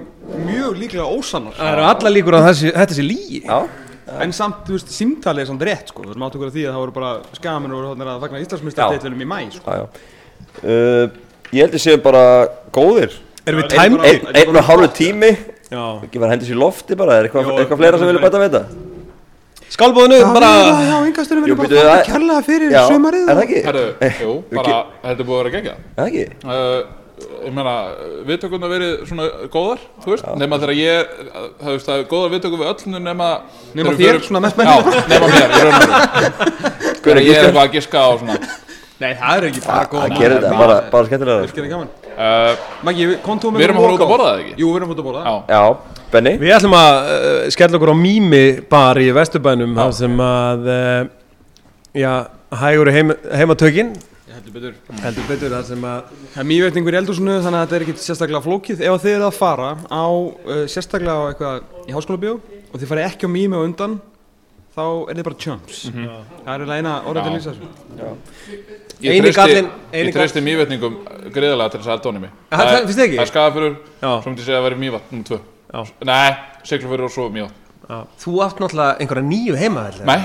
mjög 0.44 0.80
líklega 0.80 1.06
ósannar. 1.06 1.54
Það 1.56 1.70
eru 1.72 1.84
allar 1.88 2.14
líkur 2.16 2.38
að 2.40 2.48
þessi, 2.50 2.72
þetta 2.76 2.98
sé 2.98 3.06
lígi 3.06 3.42
Já, 3.46 3.60
En 4.22 4.32
samt, 4.38 4.64
þú 4.68 4.76
veist, 4.77 4.91
símtalið 4.94 5.41
er 5.41 5.48
samt 5.49 5.64
rétt 5.65 5.90
sko. 5.90 6.03
Þú 6.03 6.11
veist, 6.11 6.19
máttu 6.22 6.38
okkur 6.38 6.49
að 6.52 6.56
því 6.57 6.65
að 6.68 6.73
það 6.76 6.82
voru 6.84 6.94
bara 6.99 7.11
skamin 7.40 7.72
og 7.73 7.82
voru 7.98 8.10
að 8.14 8.19
fagna 8.26 8.41
Íslandsmyndstartillunum 8.45 9.23
í 9.26 9.30
mæ 9.32 9.38
sko. 9.56 9.65
Já, 9.65 9.76
já. 9.82 9.86
Uh, 10.61 11.10
Ég 11.56 11.61
held 11.61 11.76
að 11.77 11.84
séu 11.86 11.98
bara 12.02 12.23
góðir. 12.73 13.11
Erum 13.45 13.61
við 13.61 13.76
Einn- 13.77 13.98
tæmdi 13.98 14.10
Einn 14.10 14.49
ein 14.49 14.57
og 14.57 14.65
hálfu 14.69 14.88
tími. 14.98 15.32
Já. 15.72 15.84
Ekki 16.06 16.19
bara 16.22 16.32
hendis 16.36 16.49
í 16.53 16.57
lofti 16.57 16.95
bara, 16.98 17.18
er 17.19 17.27
eitthvað, 17.30 17.52
eitthvað 17.60 17.77
fleira 17.82 17.98
sem 18.02 18.07
vilja 18.11 18.22
bæta 18.26 18.41
við 18.44 18.49
þetta? 18.53 18.65
skálbóðinu 19.76 20.19
bara 20.34 20.49
Já, 20.86 20.98
yngastunum 21.10 21.48
Jú, 21.49 21.56
verður 21.56 21.57
bara 21.57 21.69
það- 21.76 21.98
þakka 21.98 22.11
kærlega 22.14 22.44
fyrir 22.45 22.72
Já, 22.72 22.82
sumarið 22.88 23.23
er 23.26 23.36
það 23.36 23.44
ekki? 23.44 23.61
Herru, 23.65 23.86
Eh, 24.06 24.19
jú, 24.22 24.34
bara, 24.53 24.76
þetta 25.03 25.26
búið 25.26 25.40
að 25.40 25.44
vera 25.44 25.53
gegja 25.56 25.76
Ég 27.46 27.54
meina, 27.54 27.74
viðtökurnar 28.26 28.72
verið 28.72 28.94
svona 29.10 29.26
góðar, 29.54 29.82
þú 30.04 30.14
veist 30.16 30.30
Nema 30.42 30.58
þegar 30.62 30.76
ég, 30.80 31.12
það 31.62 31.72
veist, 31.76 31.88
það 31.90 32.00
er 32.02 32.06
góðar 32.10 32.32
viðtökur 32.34 32.62
við 32.62 32.70
öll 32.72 32.94
Nema 32.96 33.28
Nema 33.76 33.76
þegar 33.76 33.90
við 33.92 34.00
þér, 34.00 34.14
förum- 34.16 34.28
svona 34.30 34.42
mest 34.46 34.58
Já, 34.58 34.76
nema 35.12 35.30
mér, 35.30 35.44
ég 35.46 35.66
raun 35.66 35.76
og 35.76 35.82
veru. 35.86 35.92
Þegar 37.06 37.20
ég 37.22 37.36
er 37.36 37.44
eitthvað 37.46 37.62
að 37.68 37.76
giska 37.76 38.02
á 38.02 38.10
svona. 38.18 38.38
Nei, 38.96 39.12
það 39.20 39.38
er 39.38 39.46
ekki 39.50 39.62
bara 39.66 39.86
góð 39.92 40.02
Það 40.06 40.14
gerir 40.22 40.36
þetta, 40.40 40.58
bara, 40.64 40.76
bara 40.94 41.08
skemmtilega 41.10 41.46
Virkilega 41.46 41.74
gaman. 41.76 41.90
Uh, 42.16 42.68
Maggi, 42.88 43.08
kom 43.26 43.42
þú 43.44 43.52
með 43.52 43.60
Við 43.62 43.66
erum 43.68 43.78
að 43.82 43.86
fara 43.86 43.96
út 43.98 44.04
að 44.06 44.12
borða 44.14 44.30
það 44.32 44.42
ekki? 44.46 44.54
Jú, 44.62 44.70
við 44.72 44.78
erum 44.80 44.86
að 44.86 44.90
fara 44.90 44.96
út 44.96 45.02
að 45.02 45.10
borða 45.10 45.24
Já, 45.26 45.34
Já, 45.52 46.06
Benny 46.16 46.34
Við 46.40 46.54
ætlum 46.56 46.76
að 46.80 47.10
uh, 47.12 47.40
skella 47.52 47.76
okkur 47.82 47.92
á 47.92 47.98
Mými 48.00 48.44
bar 48.72 49.02
í 49.04 49.10
Vesturbænum 49.18 49.76
þar 49.76 49.92
sem 50.00 50.16
að 50.24 50.70
uh, 50.72 51.02
já, 52.06 52.12
hægur 52.64 52.92
heim, 52.96 53.12
heimatökin 53.36 53.92
heldur 54.46 54.56
betur. 54.56 54.74
Heldur 55.04 55.30
betur 55.30 55.54
þar 55.56 55.66
sem 55.68 55.86
að 55.90 56.10
Það 56.34 56.42
er 56.42 56.48
mývetningur 56.52 56.96
í 56.96 57.00
eldhúsinu 57.02 57.38
þannig 57.42 57.60
að 57.60 57.64
þetta 57.66 57.78
er 57.78 57.86
ekkit 57.86 58.04
sérstaklega 58.04 58.44
flókið. 58.46 58.84
Ef 58.86 59.06
þið 59.06 59.16
eru 59.16 59.28
að 59.30 59.38
fara 59.40 59.70
á 59.90 60.06
uh, 60.06 60.60
sérstaklega 60.72 61.16
á 61.18 61.24
eitthvað 61.32 61.90
í 61.90 61.96
háskóla 61.96 62.36
og 62.36 62.78
þið 62.82 62.92
farið 62.92 63.08
ekki 63.10 63.26
á 63.26 63.36
mými 63.36 63.58
og 63.58 63.66
undan 63.70 63.98
þá 64.76 64.86
er 64.86 65.18
þið 65.18 65.28
bara 65.30 65.42
chumps. 65.46 65.82
Það 66.46 66.54
er 66.56 66.74
eina 66.78 66.96
orðið 67.10 67.26
til 67.26 67.32
Já. 67.32 67.38
lýsa 67.40 67.52
þessu. 67.56 67.68
Ég 69.06 70.14
treysti, 70.16 70.42
mývetningum 70.44 70.98
greiðlega 71.36 71.74
til 71.74 71.82
þess 71.82 71.90
að 71.90 71.96
elda 71.98 72.10
honum 72.12 72.26
Það- 72.52 73.06
ekki? 73.06 73.20
Er 73.20 73.32
skafafurur, 73.32 73.76
myndi 74.24 74.42
ég 74.42 74.48
segja 74.48 74.60
að 74.62 74.68
vera 74.70 74.80
mývat, 74.80 75.12
nummer 75.12 75.28
tvö. 75.28 75.40
Já. 75.76 75.82
Nei, 76.08 76.32
seglufurur 76.64 77.10
og 77.10 77.12
svo 77.12 77.30
mývat 77.30 77.62
já, 77.86 78.00
þú 78.22 78.34
átt 78.46 78.62
náttúrulega 78.62 78.98
einhverja 79.02 79.26
nýju 79.28 79.58
heima 79.60 79.86
Nei, 80.08 80.22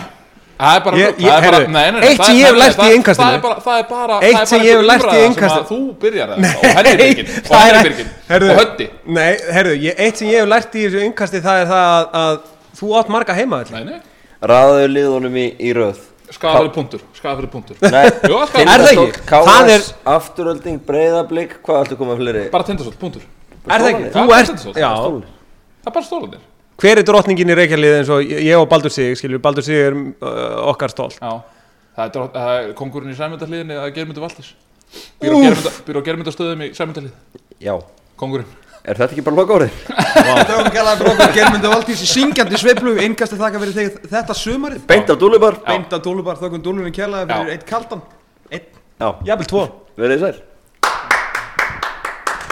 það 0.60 0.76
er 0.76 0.82
bara 0.86 0.96
Ég- 1.00 1.06
það 1.06 1.10
er 1.10 1.20
ég- 1.20 1.30
bara- 1.30 1.40
heyrðu, 1.46 1.70
nei, 1.72 1.90
nei, 1.90 2.00
nei, 2.00 2.08
eitt 2.10 2.20
það 2.20 2.26
sem 2.26 2.36
er- 2.36 2.40
ég 2.40 2.46
hef 2.50 2.56
lært 2.60 2.70
í 2.70 2.80
það- 2.80 2.94
innkastinu- 2.98 3.26
Það 3.30 3.34
er 3.34 3.40
bara, 3.46 3.56
það 3.66 3.78
er 3.80 3.86
bara 3.90 4.18
Eitt 4.20 4.34
það 4.36 4.40
er 4.40 4.46
sem 4.50 4.58
bara 4.58 4.68
ég 4.68 4.76
hef 4.76 4.84
lært 4.90 5.04
í 5.04 5.20
að 5.20 5.66
Þú 5.70 5.78
byrjar 6.04 6.28
það 6.28 6.36
og 6.36 6.76
henni 6.76 6.92
byrgin 7.00 7.26
og 7.40 7.50
það 7.50 7.60
henni 7.60 7.78
er- 7.78 7.86
byrgin 7.88 8.08
og 8.50 8.60
höndi 8.60 8.86
Nei, 9.18 9.32
herðu, 9.56 9.74
ég, 9.86 9.94
eitt 10.06 10.16
sem 10.20 10.28
ég 10.28 10.38
hef 10.40 10.48
lært 10.52 10.74
í 10.74 10.84
þessu 10.86 11.00
innkasti 11.08 11.40
það 11.44 11.62
er 11.62 11.66
það 11.70 12.14
að, 12.22 12.38
þú 12.80 12.92
átt 13.00 13.08
marga 13.16 13.34
heima 13.40 13.62
Nei, 13.70 13.84
nei, 13.84 14.00
Raðaðu 14.40 14.86
liðunum 14.94 15.34
í, 15.36 15.46
í 15.60 15.72
röð. 15.76 15.98
Skafa 16.30 16.60
fyrir 16.62 16.70
punktur 16.72 17.00
Skafa 17.12 17.36
fyrir 17.40 17.50
punktur. 17.50 17.76
Nei, 17.82 18.06
skafa 18.06 18.60
Er 18.62 18.84
það 18.84 18.92
ekki? 18.94 19.74
Er- 19.74 19.88
Afturölding, 20.14 20.78
Breiðablík, 20.86 21.56
hvað 21.66 21.82
ættu 21.84 21.96
að 21.96 21.98
koma 21.98 22.14
fleiri? 22.16 22.44
Bara 22.52 22.64
tindastótt, 22.64 22.96
punktur. 23.02 23.22
Er 23.68 23.82
það 23.82 23.90
ekki? 23.90 24.06
Þú 24.14 24.22
það 24.22 24.36
er 24.38 24.44
ert, 24.46 24.78
já. 24.80 24.90
Það 25.80 25.90
er 25.90 25.94
bara 25.98 26.06
stólanir 26.06 26.40
Hver 26.80 27.00
er 27.02 27.04
drottningin 27.04 27.50
í 27.52 27.56
Reykjalið 27.58 27.96
eins 27.98 28.10
og 28.14 28.22
ég 28.24 28.56
og 28.56 28.68
Baldur 28.70 28.92
Sig, 28.94 29.12
skiljum, 29.20 29.42
Baldur 29.44 29.64
Sig 29.66 29.76
er 29.90 29.96
uh, 29.96 30.70
okkar 30.72 30.92
stolt. 30.92 31.18
Já, 31.20 31.34
það 31.98 32.06
er, 32.06 32.12
drott- 32.14 32.38
það 32.38 32.52
er 32.62 32.72
kongurinn 32.78 33.12
í 33.12 33.18
sæmyndahliðinni 33.18 33.76
að 33.76 33.92
germyndu 33.98 34.24
Valdís 34.24 34.54
Býr 35.20 36.00
á 36.00 36.06
germyndastöðum 36.08 36.64
í 36.66 36.70
sæmyndahlið 36.74 37.12
Já, 37.62 37.74
Kongurinn. 38.18 38.48
Er 38.80 38.96
þetta 38.96 39.12
ekki 39.12 39.22
bara 39.26 39.36
kælaði 40.72 40.96
fyrir 41.02 41.10
okkur 41.12 41.34
Germundu 41.36 41.70
Valdís 41.74 42.00
í 42.00 42.08
syngjandi 42.08 42.58
sveiflu 42.62 42.94
Einkasti 43.04 43.36
þakka 43.38 43.60
fyrir 43.60 43.98
þetta 44.08 44.36
sumarið. 44.40 44.86
Beint 44.88 45.12
af 45.12 45.18
dúlubar. 45.20 45.58
Beint 45.68 45.92
að 45.92 46.06
dúlubar 46.08 46.40
þökkum 46.40 46.64
dúlunni 46.64 46.94
kælaði 46.96 47.28
fyrir 47.28 47.52
eitt 47.58 47.66
kaldan. 47.68 48.00
Einn. 48.48 48.64
Já, 48.96 49.10
Jafnvel 49.28 49.50
tvo. 49.52 49.66
Verið 50.00 50.16
þið 50.16 50.24
sæl 50.24 50.49